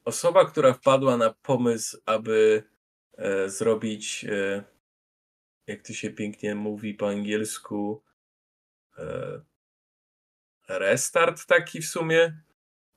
osoba, 0.06 0.46
która 0.46 0.74
wpadła 0.74 1.18
na 1.18 1.34
pomysł, 1.42 1.98
aby 2.06 2.64
e, 3.18 3.50
zrobić, 3.50 4.26
e, 4.30 4.64
jak 5.68 5.82
to 5.82 5.94
się 5.94 6.10
pięknie 6.10 6.56
mówi 6.56 6.94
po 6.94 7.10
angielsku, 7.10 8.04
e, 8.98 9.42
restart 10.70 11.46
taki 11.46 11.82
w 11.82 11.86
sumie. 11.86 12.42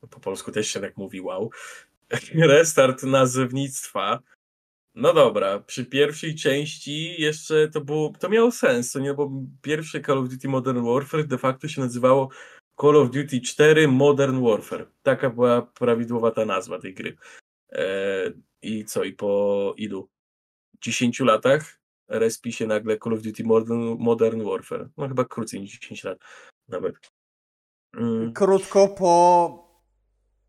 No, 0.02 0.08
po 0.08 0.20
polsku 0.20 0.52
też 0.52 0.68
się 0.68 0.80
tak 0.80 0.96
mówi, 0.96 1.20
wow. 1.20 1.50
Restart 2.34 3.02
nazewnictwa. 3.02 4.22
No 4.94 5.14
dobra, 5.14 5.58
przy 5.58 5.84
pierwszej 5.86 6.34
części 6.34 7.22
jeszcze 7.22 7.68
to 7.68 7.80
było, 7.80 8.12
to 8.20 8.28
miało 8.28 8.52
sens, 8.52 8.92
to 8.92 8.98
nie, 8.98 9.14
bo 9.14 9.30
pierwsze 9.62 10.00
Call 10.00 10.18
of 10.18 10.28
Duty 10.28 10.48
Modern 10.48 10.84
Warfare 10.84 11.26
de 11.26 11.38
facto 11.38 11.68
się 11.68 11.80
nazywało 11.80 12.30
Call 12.80 12.96
of 12.96 13.10
Duty 13.10 13.40
4 13.40 13.88
Modern 13.88 14.44
Warfare. 14.44 14.86
Taka 15.02 15.30
była 15.30 15.62
prawidłowa 15.62 16.30
ta 16.30 16.44
nazwa 16.44 16.78
tej 16.78 16.94
gry. 16.94 17.16
E, 17.72 18.32
I 18.62 18.84
co, 18.84 19.04
i 19.04 19.12
po 19.12 19.74
ilu? 19.76 20.08
10 20.80 21.20
latach 21.20 21.77
respi 22.08 22.52
się 22.52 22.66
nagle 22.66 22.98
Call 22.98 23.14
of 23.14 23.22
Duty 23.22 23.44
Modern, 23.44 23.96
Modern 23.98 24.44
Warfare. 24.44 24.88
No 24.96 25.08
chyba 25.08 25.24
krócej 25.24 25.60
niż 25.60 25.78
10 25.78 26.04
lat 26.04 26.18
nawet. 26.68 26.94
Mm. 27.96 28.32
Krótko 28.32 28.88
po 28.88 29.68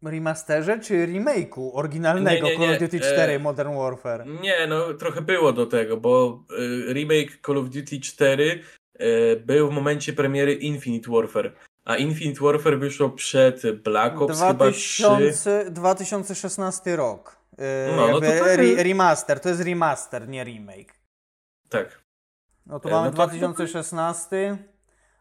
remasterze 0.04 0.80
czy 0.80 1.08
remake'u 1.08 1.72
oryginalnego 1.74 2.48
Nie, 2.48 2.52
nie, 2.52 2.58
Call 2.58 2.76
of 2.76 2.82
nie, 2.82 2.88
Duty 2.88 2.98
e, 2.98 3.14
4 3.14 3.40
Modern 3.40 3.76
Warfare? 3.78 4.26
Nie, 4.42 4.68
no 4.68 4.94
trochę 4.94 5.22
było 5.22 5.54
do 5.54 5.66
tego, 5.66 5.98
bo 5.98 6.44
y, 6.90 6.94
remake 6.94 7.40
Call 7.46 7.58
of 7.58 7.70
Duty 7.70 8.00
4 8.00 8.62
y, 9.02 9.44
był 9.46 9.70
w 9.70 9.74
momencie 9.74 10.14
premiery 10.14 10.54
Infinite 10.54 11.12
Warfare, 11.12 11.54
a 11.86 11.96
Infinite 11.96 12.42
Warfare 12.42 12.80
wyszło 12.80 13.10
przed 13.10 13.82
Black 13.82 14.22
Ops 14.22 14.42
chyba 14.42 14.72
3. 14.72 15.04
2000, 15.04 15.72
2016 15.72 16.96
rok. 16.96 17.40
Yy, 17.58 17.66
No, 17.96 18.08
no 18.08 18.14
to 18.14 18.28
tak- 18.28 18.42
re, 18.42 18.84
remaster, 18.84 19.40
to 19.40 19.50
jest 19.50 19.62
remaster, 19.62 20.30
nie 20.30 20.44
remake. 20.44 20.99
Tak. 21.70 22.02
No 22.66 22.80
to 22.80 22.90
E, 22.90 22.92
mamy 22.92 23.06
no 23.06 23.12
to- 23.12 23.28
2016, 23.28 24.58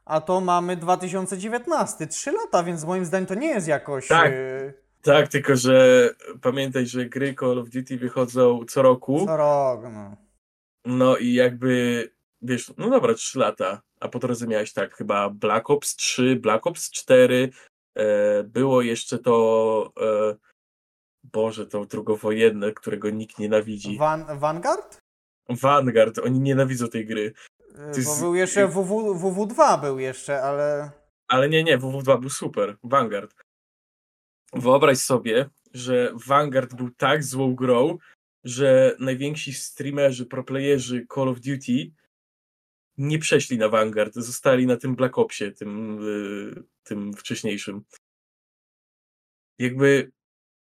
a 0.05 0.21
to 0.21 0.41
mamy 0.41 0.77
2019. 0.77 2.07
Trzy 2.07 2.33
lata, 2.33 2.63
więc 2.65 2.85
moim 2.85 3.05
zdaniem 3.05 3.27
to 3.27 3.35
nie 3.35 3.49
jest 3.49 3.69
jakoś. 3.69 4.09
Tak. 4.09 4.33
yy, 4.33 4.75
Tak, 5.03 5.29
tylko 5.29 5.57
że 5.57 6.09
pamiętaj, 6.43 6.87
że 6.87 7.07
gry 7.07 7.35
Call 7.41 7.59
of 7.59 7.69
Duty 7.71 7.97
wychodzą 7.99 8.65
co 8.69 8.83
roku. 8.83 9.27
Co 9.27 9.37
rok, 9.37 9.81
no. 9.93 10.17
No 10.85 11.17
i 11.17 11.33
jakby, 11.33 12.11
wiesz, 12.43 12.73
no 12.79 12.91
dobra, 12.91 13.15
3 13.15 13.39
lata, 13.39 13.83
a 14.01 14.09
po 14.09 14.19
drodze 14.19 14.47
miałeś 14.47 14.73
tak, 14.73 14.95
chyba 14.97 15.31
Black 15.31 15.71
Ops 15.71 15.97
3, 15.97 16.37
Black 16.37 16.67
Ops 16.67 16.91
4, 16.91 17.51
e, 17.95 18.43
było 18.45 18.83
jeszcze 18.83 19.19
to, 19.19 19.93
e, 20.01 20.37
Boże, 21.25 21.67
to 21.67 21.85
drugowojenne, 21.85 22.73
którego 22.73 23.11
nikt 23.11 23.39
nienawidzi. 23.39 23.99
Van, 23.99 24.39
Vanguard? 24.39 24.99
Vanguard, 25.49 26.19
oni 26.19 26.41
nienawidzą 26.41 26.89
tej 26.89 27.07
gry. 27.07 27.23
Yy, 27.23 27.33
To 27.75 27.91
Bo 27.91 27.97
jest- 27.97 28.21
był 28.21 28.35
jeszcze 28.35 28.69
WW, 28.69 29.15
WW2 29.15 29.81
był 29.81 29.99
jeszcze, 29.99 30.43
ale. 30.43 30.91
Ale 31.29 31.49
nie, 31.49 31.65
nie, 31.65 31.79
WW2 31.79 32.21
był 32.21 32.31
super, 32.31 32.77
Vanguard. 32.85 33.35
Wyobraź 34.53 34.99
sobie, 34.99 35.51
że 35.75 36.13
Vanguard 36.27 36.75
był 36.75 36.91
tak 36.91 37.25
złą 37.25 37.55
grą, 37.55 37.99
że 38.45 38.97
najwięksi 38.99 39.53
streamerzy, 39.53 40.27
proplayerzy 40.27 41.07
Call 41.15 41.29
of 41.29 41.41
Duty 41.41 41.91
nie 42.99 43.19
przeszli 43.19 43.59
na 43.59 43.69
Vanguard, 43.69 44.15
zostali 44.15 44.67
na 44.67 44.77
tym 44.77 44.97
Black 44.97 45.19
Opsie, 45.19 45.53
tym, 45.53 46.03
y, 46.09 46.63
tym 46.83 47.13
wcześniejszym. 47.15 47.85
Jakby 49.59 50.13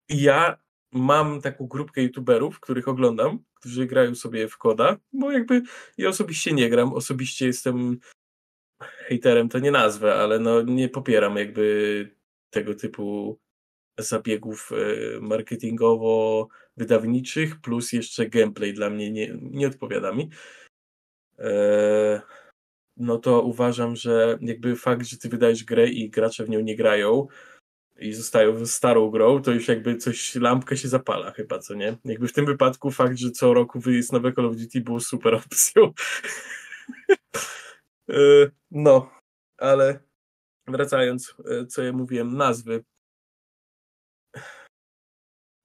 ja 0.09 0.62
mam 0.93 1.41
taką 1.41 1.67
grupkę 1.67 2.03
youtuberów, 2.03 2.61
których 2.61 2.89
oglądam, 2.89 3.39
którzy 3.55 3.87
grają 3.87 4.15
sobie 4.15 4.49
w 4.49 4.59
koda, 4.59 4.97
bo 5.13 5.31
jakby 5.31 5.63
ja 5.99 6.09
osobiście 6.09 6.53
nie 6.53 6.71
gram, 6.71 6.93
osobiście 6.93 7.47
jestem 7.47 7.99
hejterem, 8.83 9.49
to 9.49 9.59
nie 9.59 9.71
nazwę, 9.71 10.15
ale 10.15 10.39
no 10.39 10.63
nie 10.63 10.89
popieram 10.89 11.37
jakby 11.37 12.09
tego 12.51 12.75
typu 12.75 13.39
zabiegów 13.99 14.71
e, 14.73 14.77
marketingowo-wydawniczych, 15.21 17.61
plus 17.63 17.93
jeszcze 17.93 18.27
gameplay 18.27 18.75
dla 18.75 18.91
mnie 18.91 19.11
nie, 19.11 19.39
nie 19.41 19.67
odpowiada 19.67 20.13
mi. 20.13 20.31
E, 21.39 22.23
no 22.97 23.19
to 23.19 23.43
uważam, 23.43 23.97
że 23.97 24.39
jakby 24.41 24.77
fakt, 24.77 25.07
że 25.07 25.19
ty 25.19 25.29
wydajesz 25.29 25.65
grę 25.65 25.89
i 25.89 26.11
gracze 26.11 26.45
w 26.45 26.51
nią 26.51 26.61
nie 26.61 26.77
grają 26.77 27.27
i 28.03 28.13
zostają 28.13 28.67
starą 28.67 29.11
grą, 29.11 29.43
to 29.43 29.53
już 29.53 29.69
jakby 29.69 29.97
coś, 29.97 30.35
lampka 30.35 30.77
się 30.77 30.89
zapala 30.89 31.31
chyba, 31.31 31.59
co 31.59 31.75
nie? 31.75 31.99
Jakby 32.05 32.29
w 32.29 32.33
tym 32.33 32.47
wypadku 32.47 32.91
fakt, 32.91 33.17
że 33.19 33.31
co 33.31 33.55
roku 33.55 33.91
jest 33.91 34.13
nowe 34.13 34.33
Call 34.33 34.47
of 34.47 34.57
Duty 34.57 34.81
było 34.81 35.01
super 35.01 35.35
opcją. 35.35 35.93
E, 38.11 38.15
no, 38.71 39.11
ale 39.59 40.01
wracając, 40.67 41.35
e, 41.51 41.67
co 41.67 41.83
ja 41.83 41.93
mówiłem, 41.93 42.37
nazwy. 42.37 42.85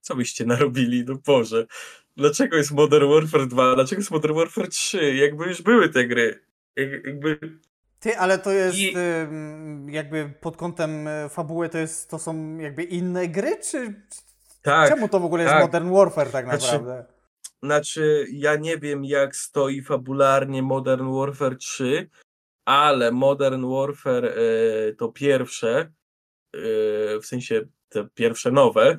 Co 0.01 0.15
byście 0.15 0.45
narobili, 0.45 1.03
no 1.05 1.15
Boże. 1.25 1.67
Dlaczego 2.17 2.57
jest 2.57 2.71
Modern 2.71 3.09
Warfare 3.09 3.47
2? 3.47 3.75
Dlaczego 3.75 3.99
jest 3.99 4.11
Modern 4.11 4.35
Warfare 4.35 4.67
3? 4.69 5.15
Jakby 5.15 5.45
już 5.45 5.61
były 5.61 5.89
te 5.89 6.07
gry. 6.07 6.45
Jak- 6.75 7.05
Jakby 7.05 7.59
Ty, 8.07 8.17
ale 8.17 8.39
to 8.39 8.51
jest 8.51 8.77
I- 8.77 8.93
jakby 9.87 10.33
pod 10.41 10.57
kątem 10.57 11.07
y, 11.07 11.29
fabuły 11.29 11.69
to 11.69 11.77
jest 11.77 12.09
to 12.09 12.19
są 12.19 12.57
jakby 12.57 12.83
inne 12.83 13.27
gry, 13.27 13.57
czy 13.71 14.01
tak. 14.61 14.89
czemu 14.89 15.09
to 15.09 15.19
w 15.19 15.25
ogóle 15.25 15.43
jest 15.43 15.53
tak. 15.53 15.63
Modern 15.63 15.93
Warfare 15.93 16.31
tak 16.31 16.45
Znaczy, 16.45 16.65
naprawdę? 16.65 17.05
Znaczy, 17.63 18.25
ja 18.31 18.55
nie 18.55 18.77
wiem, 18.77 19.05
jak 19.05 19.35
stoi 19.35 19.81
fabularnie 19.81 20.63
Modern 20.63 21.15
Warfare 21.15 21.57
3, 21.57 22.09
ale 22.65 23.11
Modern 23.11 23.69
Warfare 23.69 24.25
e, 24.25 24.93
to 24.93 25.07
pierwsze, 25.09 25.79
e, 25.79 25.89
w 27.19 27.25
sensie 27.25 27.61
te 27.89 28.07
pierwsze 28.13 28.51
nowe, 28.51 28.97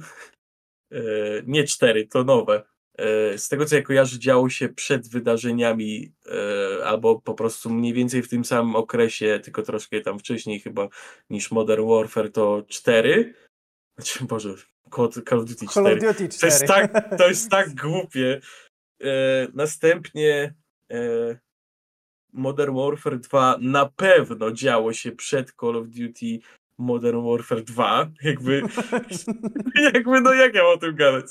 e, 0.93 1.01
nie 1.47 1.65
cztery, 1.65 2.07
to 2.07 2.25
nowe. 2.25 2.63
E, 2.99 3.39
z 3.39 3.49
tego 3.49 3.65
co 3.65 3.77
ja 3.77 3.83
kojarzę, 3.83 4.19
działo 4.19 4.51
się 4.51 4.69
przed 4.69 5.09
wydarzeniami, 5.09 6.13
e, 6.27 6.85
albo 6.87 7.21
po 7.21 7.35
prostu 7.35 7.71
mniej 7.71 7.93
więcej 7.93 8.23
w 8.23 8.29
tym 8.29 8.45
samym 8.45 8.77
okresie, 8.77 9.41
tylko 9.43 9.63
troszkę 9.63 10.01
tam 10.01 10.19
wcześniej 10.19 10.61
chyba 10.61 10.89
niż 11.31 11.51
Modern 11.51 11.89
Warfare 11.89 12.33
to 12.33 12.65
cztery. 12.69 13.35
Znaczy, 13.97 14.25
Boże, 14.25 14.55
Call 14.95 15.39
of 15.39 15.45
Duty 15.45 15.67
4. 15.67 15.69
Call 15.69 15.87
of 15.87 16.17
Duty 16.17 16.29
4. 16.29 16.41
To 16.41 16.47
jest 16.47 16.67
tak, 16.67 17.19
to 17.19 17.29
jest 17.29 17.51
tak 17.57 17.75
głupie. 17.75 18.41
E, 19.03 19.47
następnie 19.55 20.55
Modern 22.33 22.77
Warfare 22.77 23.19
2 23.19 23.59
na 23.61 23.87
pewno 23.87 24.53
działo 24.53 24.93
się 24.93 25.13
przed 25.13 25.53
Call 25.61 25.77
of 25.77 25.89
Duty 25.89 26.39
Modern 26.79 27.31
Warfare 27.31 27.63
2. 27.63 28.11
Jakby, 28.23 28.63
jakby 29.95 30.21
no 30.21 30.35
jak 30.35 30.55
ja 30.55 30.63
mam 30.63 30.73
o 30.73 30.79
tym 30.79 30.97
gadać? 30.97 31.25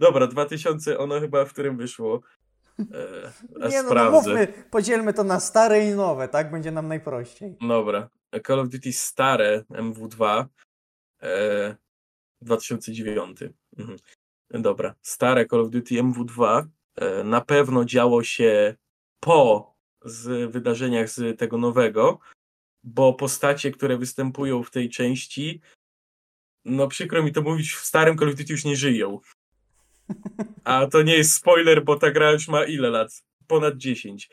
Dobra, 0.00 0.26
2000, 0.26 0.98
ono 0.98 1.20
chyba 1.20 1.44
w 1.44 1.52
którym 1.52 1.76
wyszło. 1.76 2.20
E, 2.78 2.84
Nie 3.70 3.76
no, 3.76 3.82
no 3.82 3.88
sprawdzę. 3.88 4.30
mówmy, 4.30 4.48
podzielmy 4.70 5.14
to 5.14 5.24
na 5.24 5.40
stare 5.40 5.84
i 5.84 5.90
nowe, 5.94 6.28
tak? 6.28 6.50
Będzie 6.50 6.70
nam 6.70 6.88
najprościej. 6.88 7.56
Dobra. 7.68 8.08
Call 8.46 8.60
of 8.60 8.68
Duty 8.68 8.92
stare 8.92 9.64
MW2 9.70 10.44
e, 11.22 11.76
2009. 12.42 13.38
Mhm. 13.78 13.98
Dobra. 14.50 14.94
Stare 15.02 15.46
Call 15.46 15.60
of 15.60 15.70
Duty 15.70 15.94
MW2 15.94 16.62
e, 16.96 17.24
na 17.24 17.40
pewno 17.40 17.84
działo 17.84 18.22
się 18.22 18.74
po 19.20 19.74
z 20.04 20.50
wydarzeniach 20.50 21.10
z 21.10 21.38
tego 21.38 21.58
nowego, 21.58 22.18
bo 22.84 23.14
postacie, 23.14 23.70
które 23.70 23.98
występują 23.98 24.62
w 24.62 24.70
tej 24.70 24.90
części, 24.90 25.60
no 26.64 26.88
przykro 26.88 27.22
mi 27.22 27.32
to 27.32 27.42
mówić, 27.42 27.72
w 27.72 27.84
starym 27.84 28.18
Call 28.18 28.28
of 28.28 28.34
Duty 28.34 28.52
już 28.52 28.64
nie 28.64 28.76
żyją. 28.76 29.20
A 30.64 30.86
to 30.86 31.02
nie 31.02 31.16
jest 31.16 31.32
spoiler, 31.32 31.84
bo 31.84 31.98
ta 31.98 32.10
gra 32.10 32.32
już 32.32 32.48
ma 32.48 32.64
ile 32.64 32.90
lat? 32.90 33.24
Ponad 33.46 33.76
10. 33.76 34.30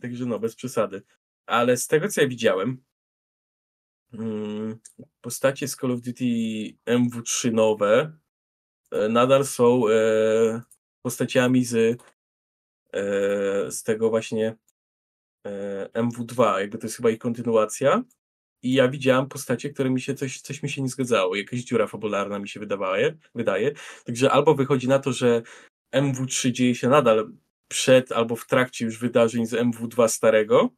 Także 0.00 0.26
no, 0.26 0.38
bez 0.38 0.56
przesady. 0.56 1.02
Ale 1.46 1.76
z 1.76 1.86
tego, 1.86 2.08
co 2.08 2.20
ja 2.20 2.28
widziałem, 2.28 2.84
mm, 4.12 4.78
postacie 5.20 5.68
z 5.68 5.76
Call 5.76 5.92
of 5.92 6.00
Duty 6.00 6.24
MW3 6.86 7.52
nowe 7.52 8.18
e, 8.90 9.08
nadal 9.08 9.46
są 9.46 9.88
e, 9.88 10.62
postaciami 11.02 11.64
z, 11.64 12.00
e, 12.92 13.70
z 13.70 13.82
tego 13.82 14.10
właśnie 14.10 14.56
MW2, 15.94 16.58
jakby 16.58 16.78
to 16.78 16.86
jest 16.86 16.96
chyba 16.96 17.10
ich 17.10 17.18
kontynuacja. 17.18 18.02
I 18.62 18.72
ja 18.72 18.88
widziałem 18.88 19.28
postacie, 19.28 19.70
które 19.70 19.90
mi 19.90 20.00
się 20.00 20.14
coś, 20.14 20.40
coś 20.40 20.62
mi 20.62 20.70
się 20.70 20.82
nie 20.82 20.88
zgadzało. 20.88 21.36
Jakaś 21.36 21.60
dziura 21.60 21.86
fabularna 21.86 22.38
mi 22.38 22.48
się 22.48 22.60
wydawała, 22.60 22.96
wydaje. 23.34 23.72
Także 24.04 24.30
albo 24.30 24.54
wychodzi 24.54 24.88
na 24.88 24.98
to, 24.98 25.12
że 25.12 25.42
MW3 25.94 26.52
dzieje 26.52 26.74
się 26.74 26.88
nadal 26.88 27.32
przed 27.68 28.12
albo 28.12 28.36
w 28.36 28.46
trakcie 28.46 28.84
już 28.84 28.98
wydarzeń 28.98 29.46
z 29.46 29.52
MW2 29.52 30.08
starego, 30.08 30.70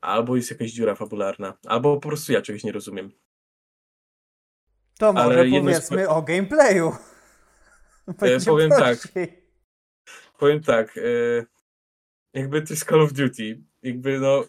albo 0.00 0.36
jest 0.36 0.50
jakaś 0.50 0.70
dziura 0.70 0.94
fabularna, 0.94 1.58
albo 1.66 1.94
po 1.94 2.08
prostu 2.08 2.32
ja 2.32 2.42
czegoś 2.42 2.64
nie 2.64 2.72
rozumiem. 2.72 3.12
To 4.98 5.12
może 5.12 5.24
Ale 5.24 5.48
jedno 5.48 5.70
powiedzmy 5.70 6.08
o 6.08 6.22
gameplayu. 6.22 6.92
Będzie 8.18 8.46
powiem 8.46 8.70
tak. 8.70 9.08
Powiem 10.38 10.62
tak, 10.62 10.98
e, 10.98 11.00
jakby 12.34 12.62
to 12.62 12.72
jest 12.72 12.84
Call 12.84 13.00
of 13.00 13.12
Duty, 13.12 13.60
jakby 13.82 14.20
no 14.20 14.44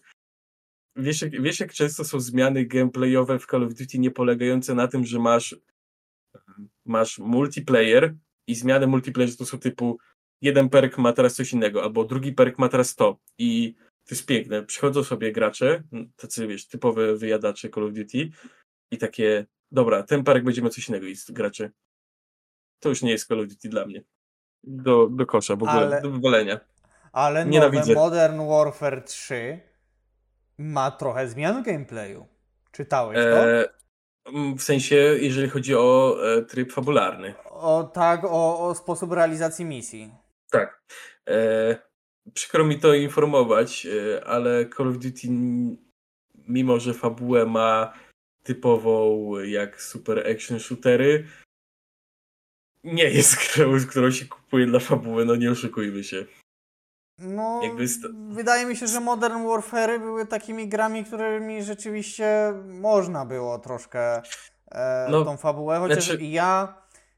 wiesz 0.95 1.22
jak, 1.22 1.41
wiesz 1.41 1.60
jak 1.60 1.74
często 1.74 2.06
są 2.06 2.20
zmiany 2.20 2.66
gameplayowe 2.66 3.40
w 3.40 3.45
Call 3.45 3.64
of 3.64 3.74
Duty 3.74 3.99
nie 3.99 4.12
polegające 4.12 4.76
na 4.76 4.88
tym, 4.88 5.06
że 5.06 5.20
masz 5.20 5.56
masz 6.86 7.20
multiplayer 7.20 8.16
i 8.48 8.56
zmiany 8.56 8.88
multiplayer 8.88 9.38
to 9.38 9.45
są 9.45 9.60
typu 9.60 9.98
jeden 10.41 10.70
perk 10.70 10.98
ma 10.98 11.14
teraz 11.14 11.36
coś 11.36 11.53
innego, 11.53 11.84
albo 11.84 12.06
drugi 12.06 12.34
perk 12.34 12.60
ma 12.60 12.70
teraz 12.70 12.95
to 12.95 13.20
i 13.38 13.76
to 14.06 14.16
jest 14.16 14.26
piękne. 14.26 14.64
Przychodzą 14.64 15.03
sobie 15.03 15.32
gracze, 15.32 15.84
tacy 16.16 16.48
wiesz, 16.48 16.68
typowe 16.68 17.16
wyjadacze 17.16 17.70
Call 17.70 17.84
of 17.84 17.94
Duty 17.94 18.30
i 18.91 18.98
takie, 18.98 19.45
dobra, 19.72 20.03
ten 20.03 20.24
perk 20.24 20.44
będzie 20.44 20.62
miał 20.62 20.72
coś 20.72 20.90
innego 20.90 21.07
i 21.07 21.16
gracze. 21.30 21.72
To 22.80 22.90
już 22.90 23.02
nie 23.02 23.12
jest 23.12 23.28
Call 23.28 23.40
of 23.40 23.48
Duty 23.48 23.70
dla 23.70 23.86
mnie. 23.86 24.03
Do, 24.64 25.07
do 25.07 25.26
kosza 25.26 25.56
w 25.56 25.64
ogóle, 25.64 25.72
Ale- 25.72 26.02
do 26.02 26.12
wywalenia. 26.12 26.60
Ale 27.16 27.40
nowe 27.40 27.52
Nienawidzę. 27.52 27.94
Modern 27.94 28.48
Warfare 28.48 29.04
3 29.04 29.60
ma 30.58 30.92
trochę 30.92 31.28
zmian 31.28 31.64
gameplayu. 31.64 32.28
Czytałeś 32.72 33.18
to? 33.18 33.50
E, 33.52 33.70
m, 34.26 34.56
w 34.58 34.64
sensie, 34.64 34.96
jeżeli 35.20 35.50
chodzi 35.50 35.76
o 35.76 36.18
e, 36.24 36.42
tryb 36.42 36.74
fabularny. 36.74 37.34
O 37.46 37.84
tak, 37.84 38.24
o, 38.24 38.68
o 38.68 38.76
sposób 38.76 39.12
realizacji 39.12 39.66
misji. 39.66 40.12
Tak. 40.52 40.82
E, 41.30 41.76
przykro 42.34 42.66
mi 42.66 42.80
to 42.80 42.94
informować, 42.94 43.86
e, 43.86 44.26
ale 44.26 44.70
Call 44.78 44.88
of 44.88 44.98
Duty, 44.98 45.28
mimo 46.48 46.80
że 46.80 46.94
fabułę 46.94 47.46
ma 47.46 47.94
typową 48.44 49.30
jak 49.40 49.82
super 49.82 50.28
action 50.32 50.60
shootery, 50.60 51.28
nie 52.84 53.04
jest 53.04 53.56
grą, 53.56 53.86
którą 53.90 54.12
się 54.12 54.26
kupuje 54.26 54.66
dla 54.66 54.80
fabuły, 54.80 55.26
no 55.26 55.36
nie 55.36 55.52
oszukujmy 55.52 56.04
się. 56.04 56.26
No, 57.20 57.62
Jakby 57.64 57.88
st- 57.88 58.12
wydaje 58.30 58.66
mi 58.66 58.76
się, 58.76 58.88
że 58.88 59.00
Modern 59.00 59.48
Warfare 59.48 60.00
były 60.00 60.26
takimi 60.26 60.68
grami, 60.68 61.04
którymi 61.06 61.64
rzeczywiście 61.64 62.54
można 62.66 63.26
było 63.26 63.60
troszkę 63.60 64.22
e, 64.72 65.08
No, 65.10 65.26
tą 65.26 65.38
fabułę, 65.38 65.80
chociaż 65.80 66.06
znaczy- 66.06 66.24
ja, 66.24 66.76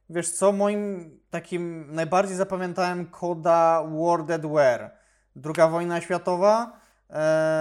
wiesz 0.09 0.31
co, 0.31 0.51
moim 0.51 1.11
takim 1.29 1.93
najbardziej 1.93 2.35
zapamiętałem 2.35 3.05
koda 3.05 3.83
World 3.91 4.31
at 4.31 4.45
War. 4.45 4.91
Druga 5.35 5.67
wojna 5.67 6.01
światowa, 6.01 6.79
e, 7.09 7.13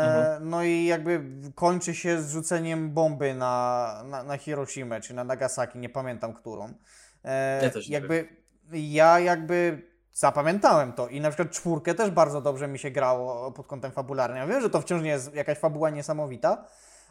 Mhm. 0.07 0.49
no 0.51 0.63
i 0.63 0.85
jakby 0.85 1.25
kończy 1.55 1.95
się 1.95 2.23
zrzuceniem 2.23 2.91
bomby 2.91 3.35
na, 3.35 4.03
na, 4.07 4.23
na 4.23 4.37
Hiroshimę, 4.39 5.01
czy 5.01 5.15
na 5.15 5.25
Nagasaki, 5.25 5.79
nie 5.79 5.89
pamiętam 5.89 6.33
którą. 6.33 6.73
E, 7.25 7.61
Ja 7.65 7.71
też 7.71 7.89
nie 7.89 7.95
jakby 7.95 8.29
ja 8.73 9.19
jakby 9.21 9.83
zapamiętałem 10.17 10.93
to 10.93 11.09
i 11.09 11.21
na 11.21 11.31
przykład 11.31 11.51
czwórkę 11.51 11.95
też 11.95 12.11
bardzo 12.11 12.41
dobrze 12.41 12.69
mi 12.69 12.79
się 12.79 12.91
grało 12.91 13.53
pod 13.53 13.67
kątem 13.67 13.93
fabularnym. 13.93 14.39
Ja 14.39 14.47
wiem, 14.47 14.61
że 14.61 14.71
to 14.71 14.81
wciąż 14.81 15.03
nie 15.03 15.11
jest 15.11 15.35
jakaś 15.35 15.59
fabuła 15.59 15.91
niesamowita, 15.91 16.65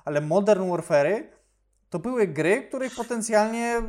ale 0.05 0.21
Modern 0.21 0.69
Warfare 0.69 1.23
to 1.89 1.99
były 1.99 2.27
gry, 2.27 2.63
których 2.67 2.95
potencjalnie 2.95 3.81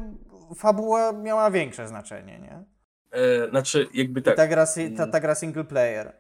fabuła 0.57 1.13
miała 1.13 1.51
większe 1.51 1.89
znaczenie, 1.89 2.39
nie? 2.39 2.65
E, 3.11 3.51
znaczy, 3.51 3.89
jakby 3.95 4.21
I 4.21 4.23
tak. 4.23 4.37
ta 4.37 4.47
gra, 4.47 4.67
ta, 4.97 5.07
ta 5.07 5.21
gra 5.21 5.35
single 5.35 5.65
player. 5.65 6.13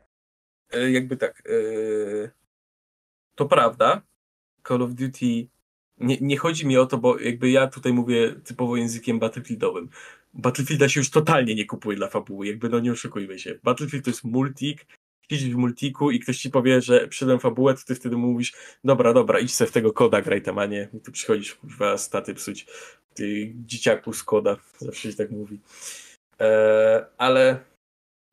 E, 0.72 0.90
jakby 0.90 1.16
tak. 1.16 1.42
e, 1.46 2.30
To 3.34 3.46
prawda. 3.46 4.02
Call 4.68 4.82
of 4.82 4.90
Duty. 4.90 5.48
Nie, 5.98 6.16
nie 6.20 6.38
chodzi 6.38 6.66
mi 6.66 6.78
o 6.78 6.86
to, 6.86 6.98
bo 6.98 7.18
jakby 7.18 7.50
ja 7.50 7.66
tutaj 7.66 7.92
mówię 7.92 8.34
typowo 8.44 8.76
językiem 8.76 9.18
battlefieldowym. 9.18 9.88
Battlefielda 10.38 10.88
się 10.88 11.00
już 11.00 11.10
totalnie 11.10 11.54
nie 11.54 11.66
kupuje 11.66 11.96
dla 11.96 12.08
fabuły, 12.08 12.46
jakby 12.46 12.68
no 12.68 12.80
nie 12.80 12.92
oszukujmy 12.92 13.38
się. 13.38 13.58
Battlefield 13.62 14.04
to 14.04 14.10
jest 14.10 14.24
multik, 14.24 14.86
siedzisz 15.30 15.54
w 15.54 15.56
multiku 15.56 16.10
i 16.10 16.20
ktoś 16.20 16.38
ci 16.38 16.50
powie, 16.50 16.82
że 16.82 17.08
przydam 17.08 17.40
fabułę, 17.40 17.74
to 17.74 17.80
ty 17.86 17.94
wtedy 17.94 18.16
mówisz, 18.16 18.52
dobra, 18.84 19.12
dobra, 19.12 19.38
idź 19.38 19.54
sobie 19.54 19.70
w 19.70 19.74
tego 19.74 19.92
koda 19.92 20.22
graj 20.22 20.42
tam, 20.42 20.58
a 20.58 20.66
nie, 20.66 20.88
tu 21.04 21.12
przychodzisz, 21.12 21.54
kurwa, 21.54 21.98
staty 21.98 22.34
psuć. 22.34 22.66
Ty 23.14 23.52
dzieciaku 23.54 24.12
z 24.12 24.24
koda, 24.24 24.56
zawsze 24.78 25.10
się 25.12 25.16
tak 25.16 25.30
mówi. 25.30 25.60
E, 26.40 27.06
ale 27.18 27.64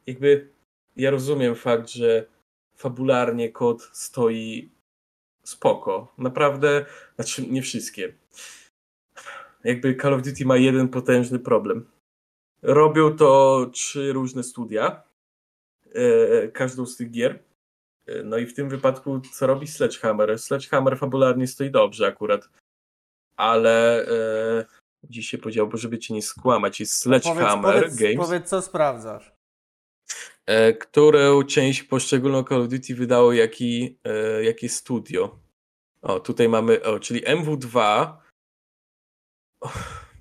jakby 0.08 0.50
ja 0.96 1.12
rozumiem 1.12 1.56
fakt, 1.56 1.90
że 1.90 2.26
fabularnie 2.76 3.52
kod 3.52 3.90
stoi 3.94 4.70
spoko. 5.44 6.14
Naprawdę, 6.18 6.86
znaczy 7.16 7.48
nie 7.48 7.62
wszystkie. 7.62 8.14
Jakby 9.64 9.96
Call 9.96 10.14
of 10.14 10.22
Duty 10.22 10.46
ma 10.46 10.58
jeden 10.58 10.88
potężny 10.88 11.40
problem. 11.40 11.86
Robią 12.64 13.18
to 13.18 13.66
trzy 13.74 14.14
różne 14.14 14.44
studia, 14.44 15.04
e, 15.94 16.48
każdą 16.48 16.86
z 16.86 16.98
tych 16.98 17.12
gier. 17.12 17.40
E, 18.06 18.24
No 18.24 18.38
i 18.38 18.46
w 18.46 18.54
tym 18.54 18.70
wypadku 18.70 19.22
co 19.34 19.48
robi 19.48 19.68
Sledgehammer? 19.68 20.40
Sledgehammer 20.40 20.98
fabularnie 20.98 21.48
stoi 21.48 21.72
dobrze 21.72 22.08
akurat, 22.08 22.50
ale 23.36 24.06
e, 24.08 24.66
dziś 25.04 25.30
się 25.30 25.38
powiedział, 25.38 25.68
bo 25.68 25.78
żeby 25.78 26.00
cię 26.00 26.14
nie 26.14 26.22
skłamać, 26.22 26.80
jest 26.80 26.94
Sledgehammer 26.94 27.76
powiedz, 27.76 27.96
Games 27.96 28.18
powiedz, 28.18 28.50
co 28.50 28.62
sprawdzasz. 28.62 29.34
którą 30.80 31.44
część 31.44 31.84
poszczególną 31.84 32.44
Call 32.44 32.62
of 32.62 32.68
Duty 32.68 32.96
wydało 32.96 33.34
jaki, 33.34 33.98
jakie 34.42 34.70
studio. 34.70 35.40
O, 36.02 36.20
tutaj 36.20 36.50
mamy, 36.50 36.84
o, 36.84 37.00
czyli 37.00 37.22
MW2. 37.24 38.08
O, 39.62 39.70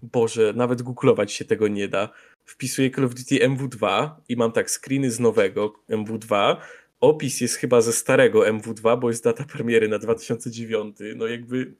Boże, 0.02 0.52
nawet 0.52 0.82
googlować 0.82 1.32
się 1.32 1.44
tego 1.44 1.68
nie 1.68 1.88
da. 1.88 2.08
Wpisuję 2.44 2.90
Call 2.90 3.04
of 3.04 3.14
Duty 3.14 3.48
MW2 3.48 4.10
i 4.28 4.36
mam 4.36 4.52
tak 4.52 4.70
screeny 4.70 5.10
z 5.10 5.20
nowego 5.20 5.72
MW2. 5.90 6.56
Opis 7.00 7.40
jest 7.40 7.56
chyba 7.56 7.80
ze 7.80 7.92
starego 7.92 8.40
MW2, 8.40 9.00
bo 9.00 9.08
jest 9.08 9.24
data 9.24 9.44
premiery 9.44 9.88
na 9.88 9.98
2009. 9.98 10.96
No 11.16 11.26
jakby, 11.26 11.74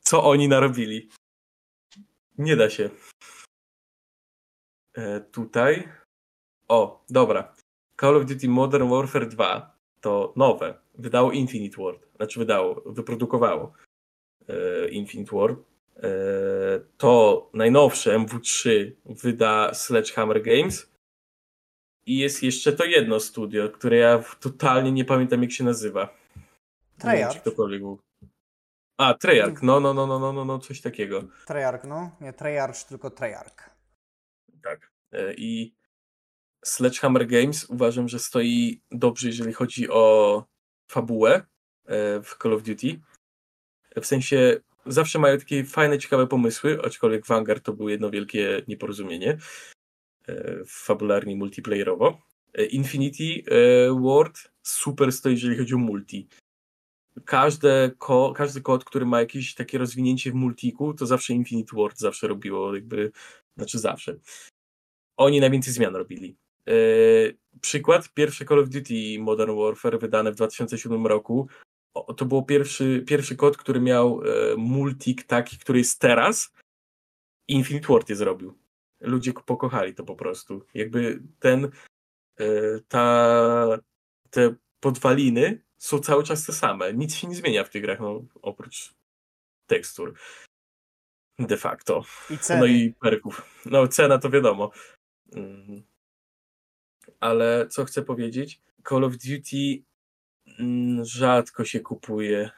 co 0.00 0.24
oni 0.24 0.48
narobili? 0.48 1.08
Nie 2.38 2.56
da 2.56 2.70
się. 2.70 2.90
E, 4.94 5.20
tutaj. 5.20 5.88
O, 6.68 7.04
dobra. 7.10 7.54
Call 8.00 8.16
of 8.16 8.26
Duty 8.26 8.48
Modern 8.48 8.88
Warfare 8.90 9.28
2 9.28 9.78
to 10.00 10.32
nowe. 10.36 10.78
Wydało 10.94 11.32
Infinite 11.32 11.82
Ward. 11.82 12.06
Znaczy 12.16 12.38
wydało, 12.38 12.82
wyprodukowało 12.86 13.72
e, 14.48 14.88
Infinite 14.88 15.36
Ward. 15.36 15.67
E, 16.02 16.10
to 16.96 17.50
najnowsze 17.54 18.18
MW3 18.18 18.90
wyda 19.04 19.74
Sledgehammer 19.74 20.42
Games. 20.42 20.92
I 22.06 22.18
jest 22.18 22.42
jeszcze 22.42 22.72
to 22.72 22.84
jedno 22.84 23.20
studio, 23.20 23.68
które 23.68 23.96
ja 23.96 24.24
totalnie 24.40 24.92
nie 24.92 25.04
pamiętam 25.04 25.42
jak 25.42 25.52
się 25.52 25.64
nazywa. 25.64 26.14
Treyarch. 26.98 27.40
ktokolwiek 27.40 27.80
był. 27.80 27.98
A, 28.98 29.14
Treyarch, 29.14 29.62
no, 29.62 29.80
no, 29.80 29.94
no, 29.94 30.06
no, 30.06 30.18
no, 30.18 30.32
no, 30.32 30.44
no, 30.44 30.58
coś 30.58 30.80
takiego. 30.80 31.22
Treyarch, 31.46 31.84
no. 31.84 32.10
Nie 32.20 32.32
Treyarch, 32.32 32.84
tylko 32.84 33.10
Treyarch. 33.10 33.70
Tak. 34.62 34.92
E, 35.12 35.34
I 35.34 35.74
Sledgehammer 36.64 37.26
Games 37.26 37.64
uważam, 37.64 38.08
że 38.08 38.18
stoi 38.18 38.82
dobrze, 38.90 39.26
jeżeli 39.26 39.52
chodzi 39.52 39.90
o 39.90 40.44
fabułę 40.90 41.34
e, 41.34 41.42
w 42.22 42.36
Call 42.42 42.54
of 42.54 42.62
Duty. 42.62 43.00
W 43.96 44.06
sensie 44.06 44.60
zawsze 44.88 45.18
mają 45.18 45.38
takie 45.38 45.64
fajne, 45.64 45.98
ciekawe 45.98 46.26
pomysły, 46.26 46.78
aczkolwiek 46.84 47.26
Vanguard 47.26 47.64
to 47.64 47.72
było 47.72 47.88
jedno 47.88 48.10
wielkie 48.10 48.62
nieporozumienie 48.68 49.38
e, 50.28 50.56
fabularnie 50.66 51.36
multiplayerowo. 51.36 52.18
Infinity 52.70 53.42
Ward 54.00 54.50
super 54.62 55.12
stoi, 55.12 55.32
jeżeli 55.32 55.58
chodzi 55.58 55.74
o 55.74 55.78
multi. 55.78 56.28
Każde 57.24 57.90
ko 57.98 58.32
każdy 58.36 58.60
kod, 58.60 58.84
który 58.84 59.06
ma 59.06 59.20
jakieś 59.20 59.54
takie 59.54 59.78
rozwinięcie 59.78 60.30
w 60.30 60.34
multiku, 60.34 60.94
to 60.94 61.06
zawsze 61.06 61.34
Infinity 61.34 61.76
Ward 61.76 61.98
zawsze 61.98 62.28
robiło, 62.28 62.74
jakby, 62.74 63.12
znaczy 63.56 63.78
zawsze. 63.78 64.16
Oni 65.16 65.40
najwięcej 65.40 65.72
zmian 65.72 65.96
robili. 65.96 66.36
Yy, 66.66 67.36
przykład, 67.60 68.08
pierwsze 68.14 68.44
Call 68.44 68.58
of 68.58 68.68
Duty 68.68 69.18
Modern 69.18 69.56
Warfare 69.56 69.98
wydane 69.98 70.32
w 70.32 70.34
2007 70.34 71.06
roku, 71.06 71.48
o, 71.94 72.14
to 72.14 72.24
był 72.24 72.44
pierwszy, 72.44 73.04
pierwszy 73.06 73.36
kod, 73.36 73.56
który 73.56 73.80
miał 73.80 74.22
e, 74.22 74.56
multik 74.56 75.22
taki, 75.22 75.58
który 75.58 75.78
jest 75.78 76.00
teraz. 76.00 76.52
Infinite 77.48 77.92
Ward 77.92 78.08
je 78.08 78.16
zrobił. 78.16 78.58
Ludzie 79.00 79.32
pokochali 79.32 79.94
to 79.94 80.04
po 80.04 80.16
prostu. 80.16 80.64
Jakby 80.74 81.22
ten, 81.38 81.70
e, 82.40 82.46
ta, 82.88 83.78
te 84.30 84.54
podwaliny 84.80 85.62
są 85.78 85.98
cały 85.98 86.24
czas 86.24 86.46
te 86.46 86.52
same. 86.52 86.94
Nic 86.94 87.14
się 87.14 87.28
nie 87.28 87.34
zmienia 87.34 87.64
w 87.64 87.70
tych 87.70 87.82
grach, 87.82 88.00
no, 88.00 88.24
oprócz 88.42 88.94
tekstur. 89.66 90.14
De 91.38 91.56
facto. 91.56 92.04
I 92.30 92.38
ceny. 92.38 92.60
No 92.60 92.66
i 92.66 92.94
perków. 93.00 93.62
No 93.66 93.88
cena 93.88 94.18
to 94.18 94.30
wiadomo. 94.30 94.70
Mm. 95.32 95.82
Ale 97.20 97.68
co 97.70 97.84
chcę 97.84 98.02
powiedzieć? 98.02 98.60
Call 98.88 99.04
of 99.04 99.12
Duty 99.12 99.82
rzadko 101.02 101.64
się 101.64 101.80
kupuje. 101.80 102.50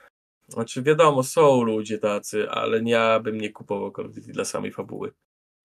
Znaczy 0.48 0.82
wiadomo, 0.82 1.22
są 1.22 1.62
ludzie 1.62 1.98
tacy, 1.98 2.51
ale 2.51 2.81
ja 2.82 3.20
bym 3.20 3.40
nie 3.40 3.51
kupował 3.51 3.93
Call 3.93 4.06
of 4.06 4.14
Duty 4.14 4.32
dla 4.32 4.44
samej 4.44 4.72
fabuły. 4.72 5.12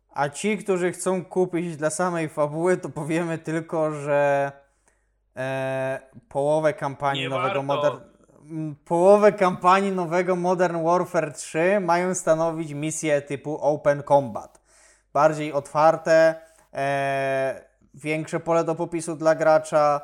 A 0.09 0.29
ci, 0.29 0.57
którzy 0.57 0.91
chcą 0.91 1.25
kupić 1.25 1.77
dla 1.77 1.89
samej 1.89 2.29
fabuły, 2.29 2.77
to 2.77 2.89
powiemy 2.89 3.37
tylko, 3.37 3.91
że 3.91 4.51
e, 5.35 5.99
połowę 6.29 6.73
kampanii 6.73 7.21
Nie 7.21 7.29
nowego 7.29 7.63
warto. 7.63 7.63
Modern... 7.63 7.99
Połowę 8.85 9.31
kampanii 9.31 9.91
nowego 9.91 10.35
Modern 10.35 10.83
Warfare 10.83 11.33
3 11.33 11.79
mają 11.79 12.15
stanowić 12.15 12.73
misje 12.73 13.21
typu 13.21 13.57
Open 13.61 14.03
Combat. 14.03 14.61
Bardziej 15.13 15.53
otwarte, 15.53 16.35
e, 16.73 17.65
większe 17.93 18.39
pole 18.39 18.63
do 18.63 18.75
popisu 18.75 19.15
dla 19.15 19.35
gracza, 19.35 20.01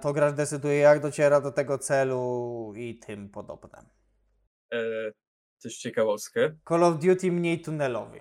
to 0.00 0.12
gracz 0.12 0.34
decyduje 0.34 0.76
jak 0.76 1.02
dociera 1.02 1.40
do 1.40 1.52
tego 1.52 1.78
celu 1.78 2.72
i 2.76 2.98
tym 2.98 3.28
podobne. 3.28 3.84
E, 4.72 4.82
też 5.62 5.78
ciekawostkę. 5.78 6.56
Call 6.68 6.84
of 6.84 6.98
Duty 6.98 7.32
mniej 7.32 7.60
tunelowy. 7.60 8.20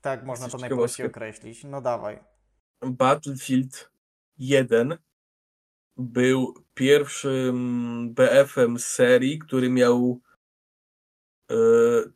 Tak 0.00 0.24
można 0.24 0.44
Coś 0.44 0.52
to 0.52 0.58
najprościej 0.58 1.06
określić. 1.06 1.64
No 1.64 1.80
dawaj. 1.80 2.18
Battlefield 2.82 3.90
1 4.38 4.98
był 5.96 6.54
pierwszym 6.74 8.14
BF-em 8.14 8.78
serii, 8.78 9.38
który 9.38 9.70
miał 9.70 10.20
e, 11.50 11.54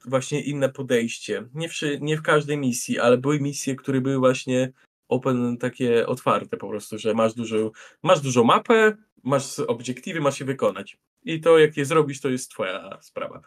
właśnie 0.05 0.43
inne 0.43 0.69
podejście. 0.69 1.49
Nie 1.55 1.69
w, 1.69 1.75
nie 2.01 2.17
w 2.17 2.23
każdej 2.23 2.59
misji, 2.59 2.99
ale 2.99 3.19
były 3.19 3.41
misje, 3.41 3.77
które 3.77 4.01
były 4.01 4.19
właśnie 4.19 4.73
open, 5.09 5.59
takie 5.59 6.07
otwarte 6.07 6.57
po 6.57 6.69
prostu, 6.69 6.99
że 6.99 7.15
masz 7.15 7.35
dużo, 7.35 7.73
masz 8.03 8.21
dużą 8.21 8.45
mapę, 8.45 8.97
masz 9.23 9.59
obiektywy, 9.59 10.21
masz 10.21 10.41
je 10.41 10.47
wykonać. 10.47 10.99
I 11.23 11.41
to 11.41 11.59
jak 11.59 11.77
je 11.77 11.85
zrobisz, 11.85 12.21
to 12.21 12.29
jest 12.29 12.51
twoja 12.51 12.99
sprawa. 13.03 13.41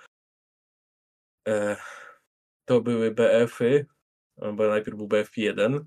E, 1.47 1.77
to 2.65 2.81
były 2.81 3.11
BF-y, 3.11 3.85
bo 4.53 4.67
najpierw 4.67 4.97
był 4.97 5.07
BF1. 5.07 5.85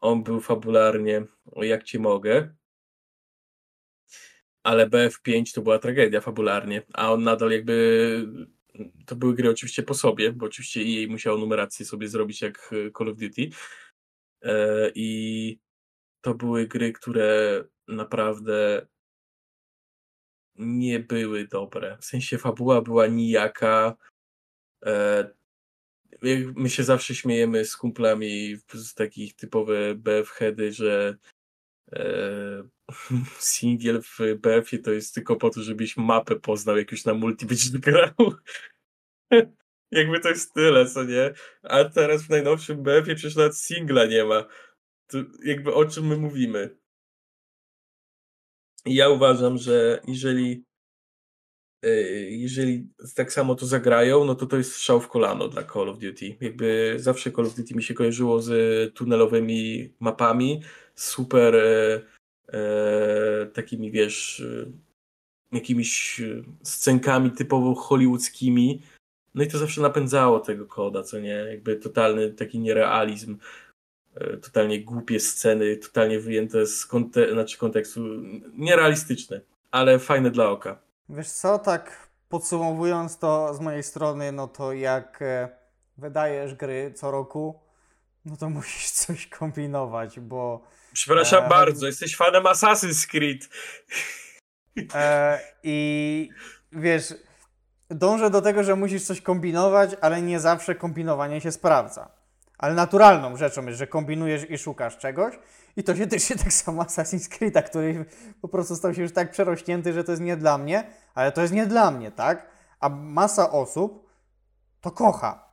On 0.00 0.22
był 0.22 0.40
fabularnie, 0.40 1.24
jak 1.56 1.84
ci 1.84 1.98
mogę, 1.98 2.54
ale 4.62 4.86
BF5 4.86 5.54
to 5.54 5.62
była 5.62 5.78
tragedia 5.78 6.20
fabularnie, 6.20 6.82
a 6.92 7.12
on 7.12 7.22
nadal 7.22 7.50
jakby 7.50 8.26
to 9.06 9.16
były 9.16 9.34
gry 9.34 9.50
oczywiście 9.50 9.82
po 9.82 9.94
sobie, 9.94 10.32
bo 10.32 10.46
oczywiście 10.46 10.80
EA 10.80 11.08
musiało 11.10 11.38
numerację 11.38 11.86
sobie 11.86 12.08
zrobić 12.08 12.42
jak 12.42 12.74
Call 12.98 13.08
of 13.08 13.16
Duty 13.16 13.50
i 14.94 15.58
to 16.20 16.34
były 16.34 16.66
gry, 16.66 16.92
które 16.92 17.64
naprawdę 17.88 18.86
nie 20.56 21.00
były 21.00 21.48
dobre. 21.48 21.98
W 22.00 22.04
sensie 22.04 22.38
fabuła 22.38 22.82
była 22.82 23.06
nijaka. 23.06 23.96
E, 24.86 25.30
My 26.56 26.70
się 26.70 26.84
zawsze 26.84 27.14
śmiejemy 27.14 27.64
z 27.64 27.76
kumplami 27.76 28.56
z 28.72 28.94
takich 28.94 29.36
typowe 29.36 29.94
BF 29.94 30.30
heady, 30.30 30.72
że 30.72 31.16
e, 31.92 32.62
singiel 33.38 34.02
w 34.02 34.18
BF-ie 34.40 34.82
to 34.82 34.92
jest 34.92 35.14
tylko 35.14 35.36
po 35.36 35.50
to, 35.50 35.62
żebyś 35.62 35.96
mapę 35.96 36.36
poznał, 36.36 36.76
jak 36.76 36.92
już 36.92 37.04
na 37.04 37.14
multi 37.14 37.46
byś 37.46 37.70
grał. 37.70 38.14
Jakby 39.92 40.20
to 40.20 40.28
jest 40.28 40.54
tyle, 40.54 40.86
co 40.86 41.04
nie? 41.04 41.34
A 41.62 41.84
teraz 41.84 42.22
w 42.22 42.30
najnowszym 42.30 42.82
BF-ie 42.82 43.14
przecież 43.14 43.36
nawet 43.36 43.56
singla 43.56 44.06
nie 44.06 44.24
ma. 44.24 44.44
To 45.06 45.18
jakby 45.44 45.74
o 45.74 45.84
czym 45.84 46.06
my 46.06 46.16
mówimy? 46.16 46.76
I 48.86 48.94
ja 48.94 49.08
uważam, 49.08 49.58
że 49.58 50.00
jeżeli 50.08 50.64
yy, 51.82 52.30
jeżeli 52.30 52.88
tak 53.14 53.32
samo 53.32 53.54
to 53.54 53.66
zagrają, 53.66 54.24
no 54.24 54.34
to 54.34 54.46
to 54.46 54.56
jest 54.56 54.72
strzał 54.72 55.00
w 55.00 55.08
kolano 55.08 55.48
dla 55.48 55.64
Call 55.64 55.88
of 55.88 55.98
Duty. 55.98 56.36
Jakby 56.40 56.94
zawsze 56.98 57.32
Call 57.32 57.46
of 57.46 57.54
Duty 57.54 57.74
mi 57.74 57.82
się 57.82 57.94
kojarzyło 57.94 58.42
z 58.42 58.94
tunelowymi 58.94 59.92
mapami, 60.00 60.62
super 60.94 61.54
e, 61.56 62.02
e, 62.52 63.46
takimi, 63.46 63.90
wiesz, 63.90 64.40
e, 64.40 64.72
jakimiś 65.52 66.20
e, 66.20 66.42
scenkami 66.62 67.30
typowo 67.30 67.74
hollywoodzkimi. 67.74 68.82
No 69.34 69.42
i 69.42 69.48
to 69.48 69.58
zawsze 69.58 69.80
napędzało 69.80 70.40
tego 70.40 70.66
koda, 70.66 71.02
co 71.02 71.20
nie? 71.20 71.34
Jakby 71.34 71.76
totalny 71.76 72.30
taki 72.32 72.58
nierealizm, 72.58 73.38
e, 74.14 74.36
totalnie 74.36 74.84
głupie 74.84 75.20
sceny, 75.20 75.76
totalnie 75.76 76.20
wyjęte 76.20 76.66
z 76.66 76.86
konte 76.86 77.32
znaczy 77.32 77.58
kontekstu, 77.58 78.00
nierealistyczne, 78.54 79.40
ale 79.70 79.98
fajne 79.98 80.30
dla 80.30 80.50
oka. 80.50 80.78
Wiesz 81.08 81.30
co, 81.30 81.58
tak 81.58 82.08
podsumowując 82.28 83.18
to 83.18 83.54
z 83.54 83.60
mojej 83.60 83.82
strony, 83.82 84.32
no 84.32 84.48
to 84.48 84.72
jak 84.72 85.22
e, 85.22 85.48
wydajesz 85.98 86.54
gry 86.54 86.92
co 86.96 87.10
roku, 87.10 87.60
no 88.24 88.36
to 88.36 88.50
musisz 88.56 88.90
coś 88.90 89.26
kombinować, 89.26 90.20
bo 90.20 90.72
Przepraszam 90.92 91.42
Eee. 91.42 91.48
bardzo, 91.50 91.86
jesteś 91.86 92.16
fanem 92.16 92.42
Assassin's 92.42 93.06
Creed. 93.10 93.48
e, 94.94 95.40
i 95.62 96.28
wiesz, 96.72 97.14
dążę 97.94 98.30
do 98.30 98.42
tego, 98.42 98.64
że 98.64 98.76
musisz 98.76 99.04
coś 99.04 99.20
kombinować, 99.20 99.96
ale 100.00 100.22
nie 100.22 100.40
zawsze 100.40 100.74
kombinowanie 100.74 101.40
się 101.40 101.52
sprawdza. 101.52 102.08
Ale 102.58 102.74
naturalną 102.74 103.36
rzeczą 103.36 103.66
jest, 103.66 103.78
że 103.78 103.86
kombinujesz 103.86 104.50
i 104.50 104.58
szukasz 104.58 104.98
czegoś 104.98 105.38
i 105.76 105.84
to 105.84 105.96
się 105.96 106.06
tyczy 106.06 106.38
tak 106.38 106.52
samo 106.52 106.82
Assassin's 106.82 107.38
Creed'a, 107.38 107.62
który 107.62 108.04
po 108.40 108.48
prostu 108.48 108.76
stał 108.76 108.94
się 108.94 109.02
już 109.02 109.12
tak 109.12 109.30
przerośnięty, 109.30 109.92
że 109.92 110.04
to 110.04 110.12
jest 110.12 110.22
nie 110.22 110.36
dla 110.36 110.58
mnie, 110.58 110.84
ale 111.14 111.32
to 111.32 111.42
jest 111.42 111.54
nie 111.54 111.66
dla 111.66 111.90
mnie, 111.90 112.10
tak? 112.10 112.46
A 112.80 112.88
masa 112.88 113.50
osób 113.50 114.08
to 114.80 114.90
kocha. 114.90 115.44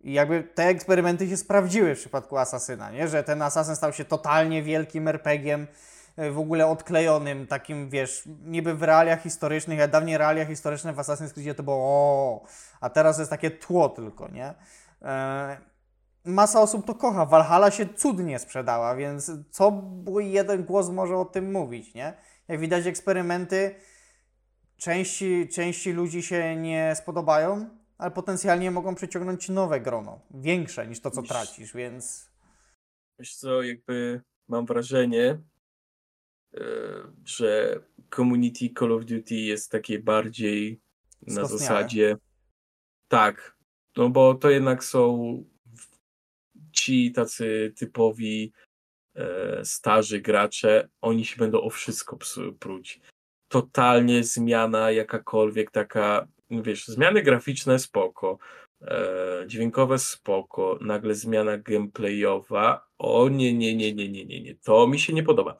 I 0.00 0.12
jakby 0.12 0.42
te 0.42 0.64
eksperymenty 0.64 1.28
się 1.28 1.36
sprawdziły 1.36 1.94
w 1.94 1.98
przypadku 1.98 2.38
Asasyna, 2.38 2.90
nie? 2.90 3.08
Że 3.08 3.24
ten 3.24 3.42
Asasyn 3.42 3.76
stał 3.76 3.92
się 3.92 4.04
totalnie 4.04 4.62
wielkim 4.62 5.08
RPG-iem, 5.08 5.66
w 6.18 6.38
ogóle 6.38 6.66
odklejonym, 6.66 7.46
takim, 7.46 7.90
wiesz, 7.90 8.28
niby 8.44 8.74
w 8.74 8.82
realiach 8.82 9.22
historycznych, 9.22 9.80
a 9.80 9.88
dawniej 9.88 10.18
realia 10.18 10.46
historyczne 10.46 10.92
w 10.92 10.96
Assassin's 10.96 11.32
Creedzie 11.32 11.54
to 11.54 11.62
było 11.62 11.76
o, 11.76 12.46
a 12.80 12.90
teraz 12.90 13.18
jest 13.18 13.30
takie 13.30 13.50
tło 13.50 13.88
tylko, 13.88 14.28
nie? 14.28 14.54
E, 15.02 15.56
masa 16.24 16.60
osób 16.60 16.86
to 16.86 16.94
kocha. 16.94 17.26
Valhalla 17.26 17.70
się 17.70 17.86
cudnie 17.94 18.38
sprzedała, 18.38 18.96
więc 18.96 19.32
co 19.50 19.70
mój 20.06 20.32
jeden 20.32 20.64
głos 20.64 20.88
może 20.88 21.16
o 21.16 21.24
tym 21.24 21.52
mówić, 21.52 21.94
nie? 21.94 22.12
Jak 22.48 22.60
widać 22.60 22.86
eksperymenty, 22.86 23.74
części, 24.76 25.48
części 25.48 25.92
ludzi 25.92 26.22
się 26.22 26.56
nie 26.56 26.94
spodobają, 26.96 27.68
ale 27.98 28.10
potencjalnie 28.10 28.70
mogą 28.70 28.94
przyciągnąć 28.94 29.48
nowe 29.48 29.80
grono, 29.80 30.20
większe 30.30 30.86
niż 30.86 31.00
to, 31.00 31.10
co 31.10 31.22
tracisz, 31.22 31.74
więc 31.74 32.28
Wiesz 33.18 33.36
co, 33.36 33.62
jakby 33.62 34.22
mam 34.48 34.66
wrażenie, 34.66 35.24
e, 35.30 35.38
że 37.24 37.80
community 38.16 38.70
Call 38.78 38.92
of 38.92 39.04
Duty 39.04 39.34
jest 39.34 39.70
takie 39.70 39.98
bardziej 39.98 40.80
na 41.26 41.44
zasadzie 41.44 42.16
tak, 43.08 43.56
no 43.96 44.08
bo 44.08 44.34
to 44.34 44.50
jednak 44.50 44.84
są 44.84 45.44
ci 46.72 47.12
tacy 47.12 47.72
typowi 47.76 48.52
e, 49.14 49.64
starzy 49.64 50.20
gracze, 50.20 50.88
oni 51.00 51.24
się 51.24 51.36
będą 51.36 51.60
o 51.60 51.70
wszystko 51.70 52.18
pruć. 52.58 53.00
Totalnie 53.48 54.24
zmiana 54.24 54.90
jakakolwiek 54.90 55.70
taka, 55.70 56.28
no 56.50 56.62
wiesz, 56.62 56.86
zmiany 56.86 57.22
graficzne 57.22 57.78
spoko, 57.78 58.38
e, 58.82 59.44
dźwiękowe 59.46 59.98
spoko, 59.98 60.78
nagle 60.80 61.14
zmiana 61.14 61.58
gameplayowa, 61.58 62.88
o 62.98 63.28
nie, 63.28 63.54
nie, 63.54 63.76
nie, 63.76 63.94
nie, 63.94 64.08
nie, 64.08 64.24
nie, 64.24 64.40
nie, 64.40 64.54
to 64.54 64.86
mi 64.86 64.98
się 64.98 65.12
nie 65.12 65.22
podoba. 65.22 65.58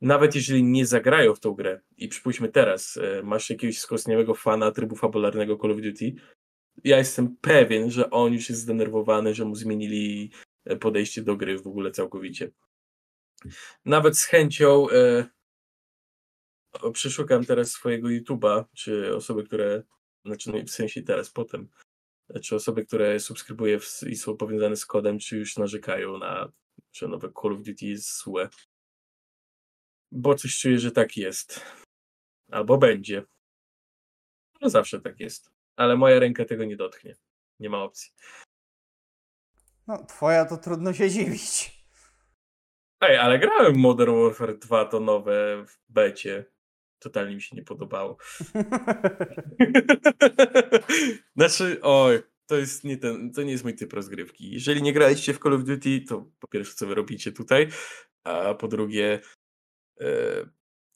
Nawet 0.00 0.34
jeżeli 0.34 0.64
nie 0.64 0.86
zagrają 0.86 1.34
w 1.34 1.40
tą 1.40 1.52
grę 1.52 1.80
i 1.96 2.08
przypuśćmy 2.08 2.48
teraz, 2.48 2.96
e, 2.96 3.22
masz 3.22 3.50
jakiegoś 3.50 3.78
skostniałego 3.78 4.34
fana 4.34 4.70
trybu 4.70 4.96
fabularnego 4.96 5.58
Call 5.58 5.70
of 5.70 5.80
Duty, 5.80 6.14
ja 6.84 6.98
jestem 6.98 7.36
pewien, 7.40 7.90
że 7.90 8.10
on 8.10 8.32
już 8.32 8.48
jest 8.48 8.60
zdenerwowany, 8.60 9.34
że 9.34 9.44
mu 9.44 9.54
zmienili 9.54 10.30
e, 10.64 10.76
podejście 10.76 11.22
do 11.22 11.36
gry 11.36 11.58
w 11.58 11.66
ogóle 11.66 11.90
całkowicie. 11.90 12.50
Nawet 13.84 14.18
z 14.18 14.24
chęcią 14.24 14.90
e, 14.90 15.26
przeszukam 16.92 17.44
teraz 17.44 17.70
swojego 17.70 18.08
YouTube'a, 18.08 18.64
czy 18.74 19.16
osoby, 19.16 19.44
które, 19.44 19.82
znaczy 20.24 20.52
no, 20.52 20.58
w 20.66 20.70
sensie 20.70 21.02
teraz, 21.02 21.30
potem, 21.30 21.68
e, 22.34 22.40
czy 22.40 22.54
osoby, 22.54 22.86
które 22.86 23.20
subskrybuję 23.20 23.80
w, 23.80 24.02
i 24.08 24.16
są 24.16 24.36
powiązane 24.36 24.76
z 24.76 24.86
kodem, 24.86 25.18
czy 25.18 25.36
już 25.38 25.56
narzekają 25.56 26.18
na, 26.18 26.52
że 26.92 27.08
nowe 27.08 27.32
Call 27.42 27.52
of 27.52 27.62
Duty 27.62 27.86
jest 27.86 28.22
złe. 28.22 28.48
Bo 30.12 30.34
coś 30.34 30.58
czuję, 30.58 30.78
że 30.78 30.90
tak 30.90 31.16
jest. 31.16 31.60
Albo 32.50 32.78
będzie. 32.78 33.22
No 34.60 34.70
zawsze 34.70 35.00
tak 35.00 35.20
jest. 35.20 35.50
Ale 35.76 35.96
moja 35.96 36.18
ręka 36.18 36.44
tego 36.44 36.64
nie 36.64 36.76
dotknie. 36.76 37.16
Nie 37.60 37.70
ma 37.70 37.82
opcji. 37.82 38.12
no, 39.86 40.06
twoja 40.06 40.44
to 40.44 40.56
trudno 40.56 40.92
się 40.92 41.10
dziwić. 41.10 41.76
Ej, 43.00 43.16
ale 43.16 43.38
grałem 43.38 43.74
w 43.74 43.76
Modern 43.76 44.22
Warfare 44.22 44.58
2, 44.58 44.84
to 44.84 45.00
nowe 45.00 45.64
w 45.68 45.78
becie. 45.88 46.44
Totalnie 46.98 47.34
mi 47.34 47.42
się 47.42 47.56
nie 47.56 47.62
podobało. 47.62 48.16
znaczy, 51.36 51.78
oj, 51.82 52.22
to 52.46 52.56
jest 52.56 52.84
nie 52.84 52.96
ten, 52.96 53.32
to 53.32 53.42
nie 53.42 53.52
jest 53.52 53.64
mój 53.64 53.74
typ 53.74 53.92
rozgrywki. 53.92 54.50
Jeżeli 54.50 54.82
nie 54.82 54.92
graliście 54.92 55.34
w 55.34 55.38
Call 55.38 55.54
of 55.54 55.64
Duty, 55.64 56.00
to 56.00 56.30
po 56.38 56.48
pierwsze, 56.48 56.74
co 56.74 56.86
wy 56.86 56.94
robicie 56.94 57.32
tutaj, 57.32 57.68
a 58.24 58.54
po 58.54 58.68
drugie, 58.68 59.20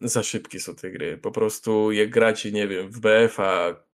za 0.00 0.22
szybkie 0.22 0.60
są 0.60 0.74
te 0.74 0.90
gry. 0.90 1.18
Po 1.18 1.30
prostu 1.30 1.92
jak 1.92 2.10
gracie, 2.10 2.52
nie 2.52 2.68
wiem, 2.68 2.90
w 2.90 3.00
BF-a, 3.00 3.84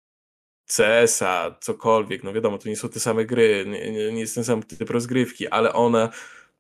CS-a, 0.67 1.57
cokolwiek, 1.61 2.23
no 2.25 2.33
wiadomo, 2.33 2.59
to 2.59 2.69
nie 2.69 2.77
są 2.77 2.89
te 2.89 3.01
same 3.01 3.25
gry, 3.25 3.65
nie, 3.67 3.93
nie, 3.93 4.13
nie 4.13 4.21
jest 4.21 4.35
ten 4.35 4.45
sam 4.45 4.63
typ 4.63 4.91
rozgrywki, 4.91 5.49
ale 5.49 5.73
ona, 5.73 6.11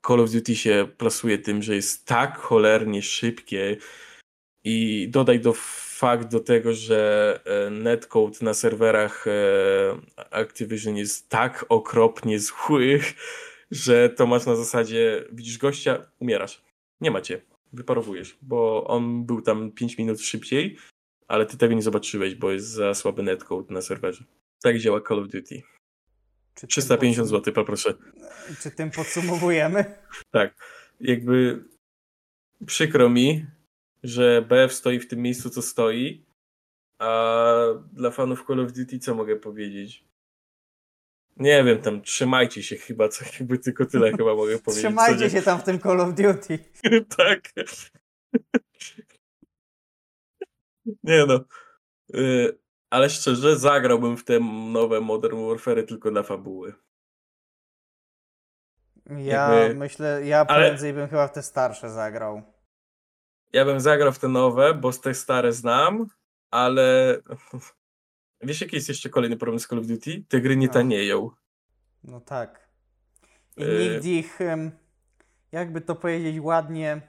Call 0.06 0.20
of 0.20 0.30
Duty 0.30 0.56
się 0.56 0.88
plasuje 0.98 1.38
tym, 1.38 1.62
że 1.62 1.74
jest 1.74 2.06
tak 2.06 2.38
cholernie 2.38 3.02
szybkie 3.02 3.76
i 4.64 5.08
dodaj 5.08 5.40
do 5.40 5.52
fakt 5.98 6.30
do 6.30 6.40
tego, 6.40 6.74
że 6.74 7.40
e, 7.44 7.70
netcode 7.70 8.38
na 8.42 8.54
serwerach 8.54 9.26
e, 9.26 9.32
Activision 10.30 10.96
jest 10.96 11.28
tak 11.28 11.66
okropnie 11.68 12.40
zły, 12.40 13.00
że 13.70 14.10
to 14.10 14.26
masz 14.26 14.46
na 14.46 14.56
zasadzie, 14.56 15.24
widzisz 15.32 15.58
gościa, 15.58 16.06
umierasz. 16.20 16.62
Nie 17.00 17.10
macie, 17.10 17.40
wyparowujesz, 17.72 18.38
bo 18.42 18.86
on 18.86 19.26
był 19.26 19.42
tam 19.42 19.72
5 19.72 19.98
minut 19.98 20.20
szybciej, 20.20 20.76
ale 21.28 21.46
ty 21.46 21.56
tego 21.56 21.74
nie 21.74 21.82
zobaczyłeś, 21.82 22.34
bo 22.34 22.52
jest 22.52 22.66
za 22.68 22.94
słaby 22.94 23.22
netcode 23.22 23.74
na 23.74 23.82
serwerze. 23.82 24.24
Tak 24.62 24.78
działa 24.78 25.00
Call 25.00 25.18
of 25.18 25.28
Duty. 25.28 25.62
Czy 26.54 26.60
tym 26.60 26.68
350 26.68 27.28
podsum- 27.28 27.30
zł, 27.30 27.54
poproszę. 27.54 27.94
Czy 28.62 28.70
tym 28.70 28.90
podsumowujemy? 28.90 29.84
Tak. 30.30 30.54
Jakby 31.00 31.64
przykro 32.66 33.10
mi, 33.10 33.46
że 34.02 34.46
BF 34.48 34.72
stoi 34.72 34.98
w 34.98 35.08
tym 35.08 35.22
miejscu, 35.22 35.50
co 35.50 35.62
stoi, 35.62 36.24
a 36.98 37.54
dla 37.92 38.10
fanów 38.10 38.44
Call 38.46 38.60
of 38.60 38.72
Duty 38.72 38.98
co 38.98 39.14
mogę 39.14 39.36
powiedzieć? 39.36 40.04
Nie 41.36 41.64
wiem, 41.64 41.82
tam 41.82 42.02
trzymajcie 42.02 42.62
się 42.62 42.76
chyba, 42.76 43.08
co 43.08 43.24
jakby 43.38 43.58
tylko 43.58 43.86
tyle 43.86 44.10
chyba 44.10 44.34
mogę 44.34 44.58
powiedzieć. 44.58 44.84
Trzymajcie 44.84 45.30
się 45.30 45.42
tam 45.42 45.60
w 45.60 45.62
tym 45.64 45.78
Call 45.78 46.00
of 46.00 46.14
Duty. 46.14 46.58
tak. 47.18 47.40
Nie 51.04 51.26
no. 51.26 51.40
Y, 52.14 52.58
Ale 52.90 53.10
szczerze, 53.10 53.58
zagrałbym 53.58 54.16
w 54.16 54.24
te 54.24 54.40
nowe 54.72 55.00
Modern 55.00 55.46
Warfare 55.48 55.86
tylko 55.86 56.10
dla 56.10 56.22
fabuły. 56.22 56.74
Ja 59.10 59.54
Jakby- 59.54 59.74
myślę, 59.74 60.26
ja 60.26 60.46
ale- 60.48 60.66
prędzej 60.68 60.92
bym 60.92 61.08
chyba 61.08 61.28
w 61.28 61.32
te 61.32 61.42
starsze 61.42 61.90
zagrał. 61.90 62.42
Ja 63.52 63.64
bym 63.64 63.80
zagrał 63.80 64.12
w 64.12 64.18
te 64.18 64.28
nowe, 64.28 64.74
bo 64.74 64.92
z 64.92 65.00
te 65.00 65.14
stare 65.14 65.52
znam, 65.52 66.06
ale 66.50 67.18
wiesz 68.42 68.60
jaki 68.60 68.76
jest 68.76 68.88
jeszcze 68.88 69.08
kolejny 69.08 69.36
problem 69.36 69.60
z 69.60 69.66
Call 69.66 69.78
of 69.78 69.86
Duty? 69.86 70.24
Te 70.28 70.40
gry 70.40 70.56
nie 70.56 70.66
No. 70.66 70.72
tanieją. 70.72 71.30
No 72.04 72.20
tak. 72.20 72.68
I 73.56 73.62
Y- 73.62 73.90
nikt 73.92 74.04
ich, 74.04 74.38
jakby 75.52 75.80
to 75.80 75.94
powiedzieć 75.94 76.40
ładnie, 76.40 77.00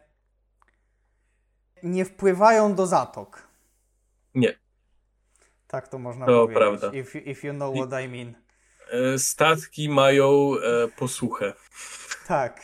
nie 1.84 2.06
wpływają 2.06 2.76
do 2.76 2.88
zatok. 2.88 3.48
Nie. 4.36 4.60
Tak 5.68 5.88
to 5.88 6.00
można 6.00 6.26
To 6.26 6.32
powiedzieć. 6.48 6.58
prawda. 6.58 6.92
If, 6.98 7.20
if 7.20 7.48
you 7.48 7.54
know 7.54 7.76
what 7.76 8.04
I 8.04 8.08
mean. 8.08 8.34
E, 8.92 9.20
Statki 9.20 9.90
mają 9.90 10.52
e, 10.56 10.88
posłuchę. 10.88 11.54
Tak. 12.28 12.62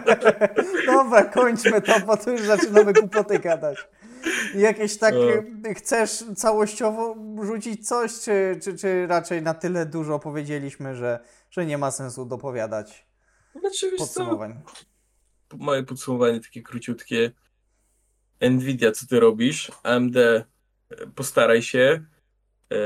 Dobra, 0.86 1.24
kończmy 1.24 1.82
to, 1.82 2.00
bo 2.00 2.16
tu 2.16 2.30
już 2.30 2.40
zaczynamy 2.40 2.92
głupoty 2.92 3.38
gadać. 3.38 3.88
Jakieś 4.54 4.98
tak, 4.98 5.14
No. 5.14 5.32
em, 5.32 5.62
chcesz 5.74 6.24
całościowo 6.36 7.16
rzucić 7.42 7.88
coś, 7.88 8.20
czy, 8.20 8.58
czy, 8.62 8.78
czy 8.78 9.06
raczej 9.06 9.42
na 9.42 9.54
tyle 9.54 9.86
dużo 9.86 10.18
powiedzieliśmy, 10.18 10.94
że, 10.96 11.20
że 11.50 11.66
nie 11.66 11.78
ma 11.78 11.90
sensu 11.90 12.26
dopowiadać 12.26 13.06
Znaczy, 13.60 13.90
wiesz 13.90 14.00
co, 14.00 14.04
podsumowań? 14.06 14.60
małe 15.58 15.82
podsumowanie 15.82 16.40
takie 16.40 16.62
króciutkie. 16.62 17.30
Nvidia, 18.40 18.92
co 18.92 19.06
ty 19.06 19.20
robisz? 19.20 19.72
AMD, 19.82 20.16
e, 20.16 20.44
postaraj 21.14 21.62
się. 21.62 22.04
E, 22.72 22.76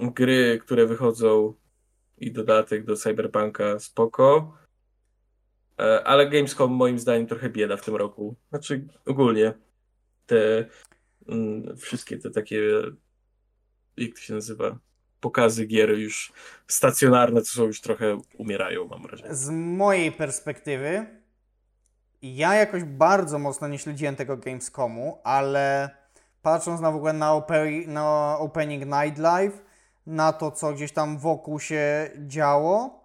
gry, 0.00 0.58
które 0.62 0.86
wychodzą 0.86 1.54
i 2.18 2.32
dodatek 2.32 2.84
do 2.84 2.96
Cyberpunka, 2.96 3.78
spoko. 3.78 4.56
E, 5.80 6.04
ale 6.04 6.30
Gamescom 6.30 6.72
moim 6.72 6.98
zdaniem 6.98 7.26
trochę 7.26 7.50
bieda 7.50 7.76
w 7.76 7.84
tym 7.84 7.96
roku. 7.96 8.34
Znaczy 8.48 8.86
ogólnie 9.06 9.52
te 10.32 10.66
mm, 11.28 11.76
wszystkie 11.76 12.18
te 12.18 12.30
takie 12.30 12.82
jak 13.96 14.14
to 14.14 14.20
się 14.20 14.34
nazywa? 14.34 14.78
Pokazy 15.20 15.66
gier 15.66 15.90
już 15.90 16.32
stacjonarne, 16.66 17.42
co 17.42 17.52
są 17.52 17.64
już 17.64 17.80
trochę 17.80 18.18
umierają, 18.38 18.88
mam 18.88 19.02
wrażenie. 19.02 19.34
Z 19.34 19.50
mojej 19.50 20.12
perspektywy, 20.12 21.06
ja 22.22 22.54
jakoś 22.54 22.84
bardzo 22.84 23.38
mocno 23.38 23.68
nie 23.68 23.78
śledziłem 23.78 24.16
tego 24.16 24.36
Gamescomu, 24.36 25.20
ale 25.24 25.90
patrząc 26.42 26.80
na 26.80 26.92
w 26.92 26.96
ogóle 26.96 27.12
na, 27.12 27.30
ope- 27.30 27.86
na 27.86 28.36
Opening 28.38 28.84
Night 28.86 29.18
Live, 29.18 29.62
na 30.06 30.32
to, 30.32 30.50
co 30.50 30.72
gdzieś 30.72 30.92
tam 30.92 31.18
wokół 31.18 31.60
się 31.60 32.10
działo, 32.26 33.02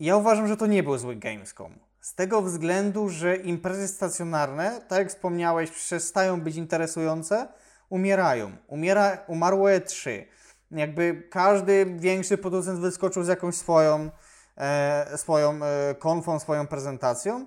ja 0.00 0.16
uważam, 0.16 0.48
że 0.48 0.56
to 0.56 0.66
nie 0.66 0.82
był 0.82 0.98
zły 0.98 1.16
Gamescom. 1.16 1.78
Z 2.02 2.14
tego 2.14 2.42
względu, 2.42 3.08
że 3.08 3.36
imprezy 3.36 3.88
stacjonarne, 3.88 4.80
tak 4.88 4.98
jak 4.98 5.08
wspomniałeś, 5.08 5.70
przestają 5.70 6.40
być 6.40 6.56
interesujące, 6.56 7.48
umierają. 7.88 8.56
Umiera, 8.66 9.18
umarło 9.26 9.68
E3. 9.68 10.24
Jakby 10.70 11.28
każdy 11.30 11.86
większy 11.98 12.38
producent 12.38 12.80
wyskoczył 12.80 13.24
z 13.24 13.28
jakąś 13.28 13.54
swoją, 13.54 14.10
e, 14.56 15.18
swoją 15.18 15.60
e, 15.64 15.94
konfą, 15.94 16.38
swoją 16.38 16.66
prezentacją. 16.66 17.46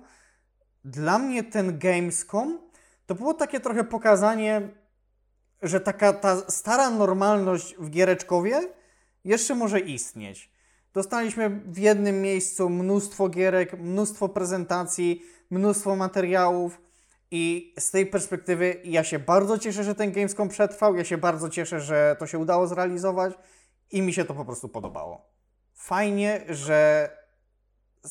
Dla 0.84 1.18
mnie 1.18 1.44
ten 1.44 1.78
Gamescom 1.78 2.58
to 3.06 3.14
było 3.14 3.34
takie 3.34 3.60
trochę 3.60 3.84
pokazanie, 3.84 4.68
że 5.62 5.80
taka 5.80 6.12
ta 6.12 6.36
stara 6.50 6.90
normalność 6.90 7.74
w 7.78 7.90
giereczkowie 7.90 8.60
jeszcze 9.24 9.54
może 9.54 9.80
istnieć. 9.80 10.55
Dostaliśmy 10.96 11.50
w 11.50 11.78
jednym 11.78 12.22
miejscu 12.22 12.70
mnóstwo 12.70 13.28
gierek, 13.28 13.72
mnóstwo 13.72 14.28
prezentacji, 14.28 15.22
mnóstwo 15.50 15.96
materiałów 15.96 16.80
i 17.30 17.74
z 17.78 17.90
tej 17.90 18.06
perspektywy 18.06 18.80
ja 18.84 19.04
się 19.04 19.18
bardzo 19.18 19.58
cieszę, 19.58 19.84
że 19.84 19.94
ten 19.94 20.12
Gamescom 20.12 20.48
przetrwał, 20.48 20.96
ja 20.96 21.04
się 21.04 21.18
bardzo 21.18 21.48
cieszę, 21.48 21.80
że 21.80 22.16
to 22.18 22.26
się 22.26 22.38
udało 22.38 22.66
zrealizować 22.66 23.34
i 23.90 24.02
mi 24.02 24.12
się 24.12 24.24
to 24.24 24.34
po 24.34 24.44
prostu 24.44 24.68
podobało. 24.68 25.30
Fajnie, 25.74 26.44
że 26.48 27.10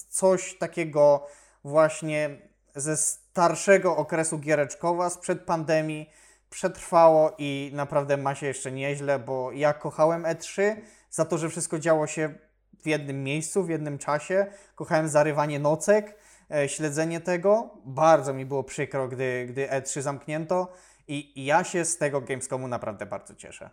coś 0.09 0.57
takiego 0.57 1.27
właśnie 1.63 2.41
ze 2.75 2.97
starszego 2.97 3.97
okresu 3.97 4.39
giereczkowa 4.39 5.09
sprzed 5.09 5.41
pandemii 5.41 6.09
przetrwało 6.49 7.31
i 7.37 7.71
naprawdę 7.73 8.17
ma 8.17 8.35
się 8.35 8.45
jeszcze 8.45 8.71
nieźle, 8.71 9.19
bo 9.19 9.51
ja 9.51 9.73
kochałem 9.73 10.23
E3 10.23 10.75
za 11.09 11.25
to, 11.25 11.37
że 11.37 11.49
wszystko 11.49 11.79
działo 11.79 12.07
się 12.07 12.45
w 12.85 12.87
jednym 12.87 13.23
miejscu, 13.23 13.63
w 13.63 13.69
jednym 13.69 13.97
czasie. 13.97 14.45
Kochałem 14.75 15.09
zarywanie 15.09 15.59
nocek, 15.59 16.15
e, 16.51 16.69
śledzenie 16.69 17.21
tego. 17.21 17.69
Bardzo 17.85 18.33
mi 18.33 18.45
było 18.45 18.63
przykro, 18.63 19.07
gdy, 19.07 19.45
gdy 19.49 19.67
E3 19.67 20.01
zamknięto 20.01 20.73
i, 21.07 21.41
i 21.41 21.45
ja 21.45 21.63
się 21.63 21.85
z 21.85 21.97
tego 21.97 22.21
Gamescomu 22.21 22.67
naprawdę 22.67 23.05
bardzo 23.05 23.35
cieszę. 23.35 23.69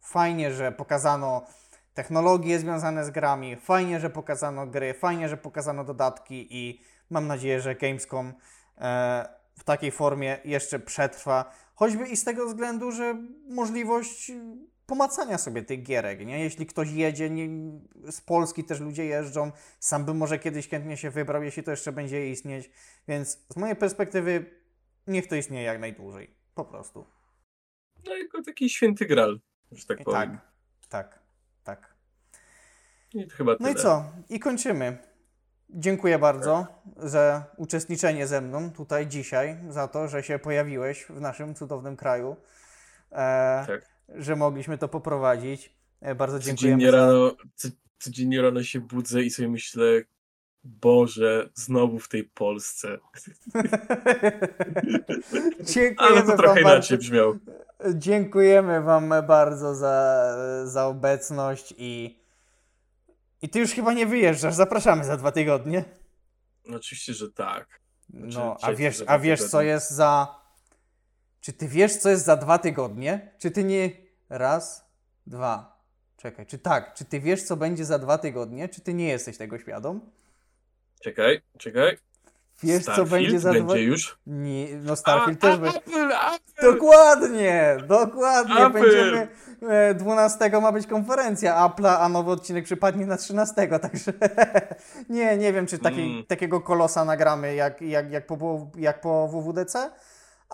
Fajnie, 0.00 0.52
że 0.52 0.72
pokazano 0.72 1.46
technologie 1.94 2.58
związane 2.58 3.04
z 3.04 3.10
grami, 3.10 3.56
fajnie, 3.56 4.00
że 4.00 4.10
pokazano 4.10 4.66
gry, 4.66 4.94
fajnie, 4.94 5.28
że 5.28 5.36
pokazano 5.36 5.84
dodatki 5.84 6.46
i 6.50 6.80
mam 7.10 7.26
nadzieję, 7.26 7.60
że 7.60 7.74
Gamescom 7.74 8.32
e, 8.78 9.28
w 9.58 9.64
takiej 9.64 9.90
formie 9.90 10.38
jeszcze 10.44 10.78
przetrwa. 10.78 11.50
Choćby 11.74 12.08
i 12.08 12.16
z 12.16 12.24
tego 12.24 12.46
względu, 12.46 12.92
że 12.92 13.16
możliwość 13.48 14.32
pomacania 14.86 15.38
sobie 15.38 15.62
tych 15.62 15.82
gierek, 15.82 16.26
nie? 16.26 16.40
Jeśli 16.44 16.66
ktoś 16.66 16.90
jedzie, 16.90 17.30
nie, 17.30 17.48
z 18.12 18.20
Polski 18.20 18.64
też 18.64 18.80
ludzie 18.80 19.04
jeżdżą, 19.04 19.52
sam 19.80 20.04
bym 20.04 20.16
może 20.16 20.38
kiedyś 20.38 20.68
chętnie 20.68 20.96
się 20.96 21.10
wybrał, 21.10 21.42
jeśli 21.42 21.62
to 21.62 21.70
jeszcze 21.70 21.92
będzie 21.92 22.30
istnieć, 22.30 22.70
więc 23.08 23.38
z 23.52 23.56
mojej 23.56 23.76
perspektywy 23.76 24.60
niech 25.06 25.26
to 25.26 25.34
istnieje 25.36 25.64
jak 25.64 25.80
najdłużej, 25.80 26.34
po 26.54 26.64
prostu. 26.64 27.06
No 28.06 28.16
jako 28.16 28.42
taki 28.42 28.70
święty 28.70 29.06
gral, 29.06 29.40
że 29.72 29.86
tak 29.86 30.00
I 30.00 30.04
powiem. 30.04 30.38
tak, 30.88 30.88
tak, 30.88 31.18
tak. 31.64 31.94
I 33.14 33.30
chyba 33.30 33.56
No 33.60 33.68
i 33.68 33.72
tyle. 33.72 33.82
co? 33.84 34.04
I 34.28 34.40
kończymy. 34.40 34.98
Dziękuję 35.70 36.18
bardzo 36.18 36.66
za 36.96 37.44
uczestniczenie 37.56 38.26
ze 38.26 38.40
mną 38.40 38.70
tutaj 38.72 39.06
dzisiaj, 39.06 39.58
za 39.68 39.88
to, 39.88 40.08
że 40.08 40.22
się 40.22 40.38
pojawiłeś 40.38 41.04
w 41.04 41.20
naszym 41.20 41.54
cudownym 41.54 41.96
kraju, 41.96 42.36
e, 43.12 43.64
Tak. 43.66 43.93
Że 44.08 44.36
mogliśmy 44.36 44.78
to 44.78 44.88
poprowadzić. 44.88 45.74
E, 46.00 46.14
bardzo 46.14 46.38
dziękujemy. 46.38 46.76
Codziennie 46.76 46.90
za- 46.90 46.96
rano, 46.96 47.36
co, 47.54 47.68
codziennie 47.98 48.42
rano 48.42 48.62
się 48.62 48.80
budzę 48.80 49.22
i 49.22 49.30
sobie 49.30 49.48
myślę, 49.48 49.84
Boże, 50.64 51.48
znowu 51.54 51.98
w 51.98 52.08
tej 52.08 52.24
Polsce. 52.24 52.88
Ale 55.96 56.22
to 56.22 56.36
trochę 56.36 56.54
bardzo. 56.54 56.60
inaczej 56.60 56.98
brzmiał. 56.98 57.38
Dziękujemy 57.94 58.82
Wam 58.82 59.14
bardzo 59.28 59.74
za, 59.74 60.26
za 60.64 60.86
obecność 60.86 61.74
i, 61.78 62.18
i 63.42 63.48
Ty 63.48 63.58
już 63.58 63.70
chyba 63.70 63.92
nie 63.92 64.06
wyjeżdżasz. 64.06 64.54
Zapraszamy 64.54 65.04
za 65.04 65.16
dwa 65.16 65.32
tygodnie. 65.32 65.84
No, 66.66 66.76
oczywiście, 66.76 67.14
że 67.14 67.30
tak. 67.30 67.80
No, 68.08 68.52
a 68.54 68.56
przecież 68.56 68.78
wiesz, 68.78 68.96
za 68.96 69.04
a 69.06 69.18
wiesz 69.18 69.44
co 69.44 69.62
jest 69.62 69.90
za... 69.90 70.43
Czy 71.44 71.52
Ty 71.52 71.68
wiesz, 71.68 71.96
co 71.96 72.10
jest 72.10 72.24
za 72.24 72.36
dwa 72.36 72.58
tygodnie? 72.58 73.32
Czy 73.38 73.50
Ty 73.50 73.64
nie... 73.64 73.90
Raz, 74.28 74.84
dwa. 75.26 75.78
Czekaj, 76.16 76.46
czy 76.46 76.58
tak? 76.58 76.94
Czy 76.94 77.04
Ty 77.04 77.20
wiesz, 77.20 77.42
co 77.42 77.56
będzie 77.56 77.84
za 77.84 77.98
dwa 77.98 78.18
tygodnie? 78.18 78.68
Czy 78.68 78.80
Ty 78.80 78.94
nie 78.94 79.08
jesteś 79.08 79.36
tego 79.36 79.58
świadom? 79.58 80.00
Czekaj, 81.00 81.40
czekaj. 81.58 81.98
Wiesz, 82.62 82.84
co 82.84 82.92
Starfield 82.92 83.10
będzie 83.10 83.40
za 83.40 83.52
będzie 83.52 83.64
dwa... 83.64 83.76
już. 83.76 84.18
Nie, 84.26 84.66
no 84.76 84.96
Starfield 84.96 85.44
A, 85.44 85.46
też 85.46 85.58
będzie... 85.58 85.80
Dokładnie, 86.62 87.76
dokładnie. 87.86 88.66
Apple. 88.66 88.80
Będziemy. 88.80 89.28
e, 89.68 89.94
12 89.94 90.60
ma 90.60 90.72
być 90.72 90.86
konferencja 90.86 91.68
Apple'a, 91.68 91.96
a 92.00 92.08
nowy 92.08 92.30
odcinek 92.30 92.64
przypadnie 92.64 93.06
na 93.06 93.16
13, 93.16 93.68
także 93.78 94.12
nie, 95.08 95.36
nie 95.36 95.52
wiem, 95.52 95.66
czy 95.66 95.78
taki, 95.78 96.02
Mm. 96.02 96.24
takiego 96.26 96.60
kolosa 96.60 97.04
nagramy 97.04 97.54
jak, 97.54 97.82
jak, 97.82 98.10
jak, 98.10 98.26
po, 98.26 98.66
jak 98.76 99.00
po 99.00 99.28
WWDC, 99.28 99.90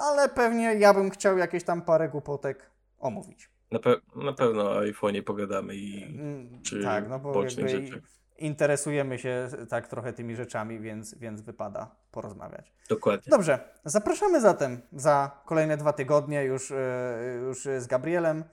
ale 0.00 0.28
pewnie 0.28 0.74
ja 0.74 0.94
bym 0.94 1.10
chciał 1.10 1.38
jakieś 1.38 1.64
tam 1.64 1.82
parę 1.82 2.08
głupotek 2.08 2.70
omówić. 2.98 3.50
Na, 3.70 3.78
pe- 3.78 4.00
na 4.24 4.32
pewno 4.32 4.70
o 4.70 4.80
iPhone'ie 4.82 5.22
pogadamy 5.22 5.74
i 5.76 6.04
Mm, 6.04 6.62
czy 6.62 6.82
tak, 6.82 7.08
no 7.08 7.18
bo 7.18 7.48
rzeczy. 7.48 8.02
interesujemy 8.38 9.18
się 9.18 9.48
tak 9.68 9.88
trochę 9.88 10.12
tymi 10.12 10.36
rzeczami, 10.36 10.80
więc, 10.80 11.14
więc 11.14 11.40
wypada 11.40 11.96
porozmawiać. 12.10 12.72
Dokładnie. 12.88 13.30
Dobrze, 13.30 13.58
zapraszamy 13.84 14.40
zatem 14.40 14.80
za 14.92 15.42
kolejne 15.46 15.76
dwa 15.76 15.92
tygodnie 15.92 16.44
już, 16.44 16.70
e, 16.70 17.18
już 17.42 17.62
z 17.78 17.86
Gabrielem 17.86 18.44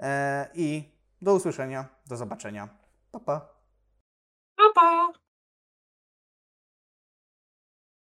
e, 0.00 0.48
i 0.54 0.92
do 1.22 1.34
usłyszenia, 1.34 1.88
do 2.06 2.16
zobaczenia. 2.16 2.68
Pa, 3.12 3.20
pa. 3.20 3.48
Pa, 4.56 4.62
pa! 4.74 5.12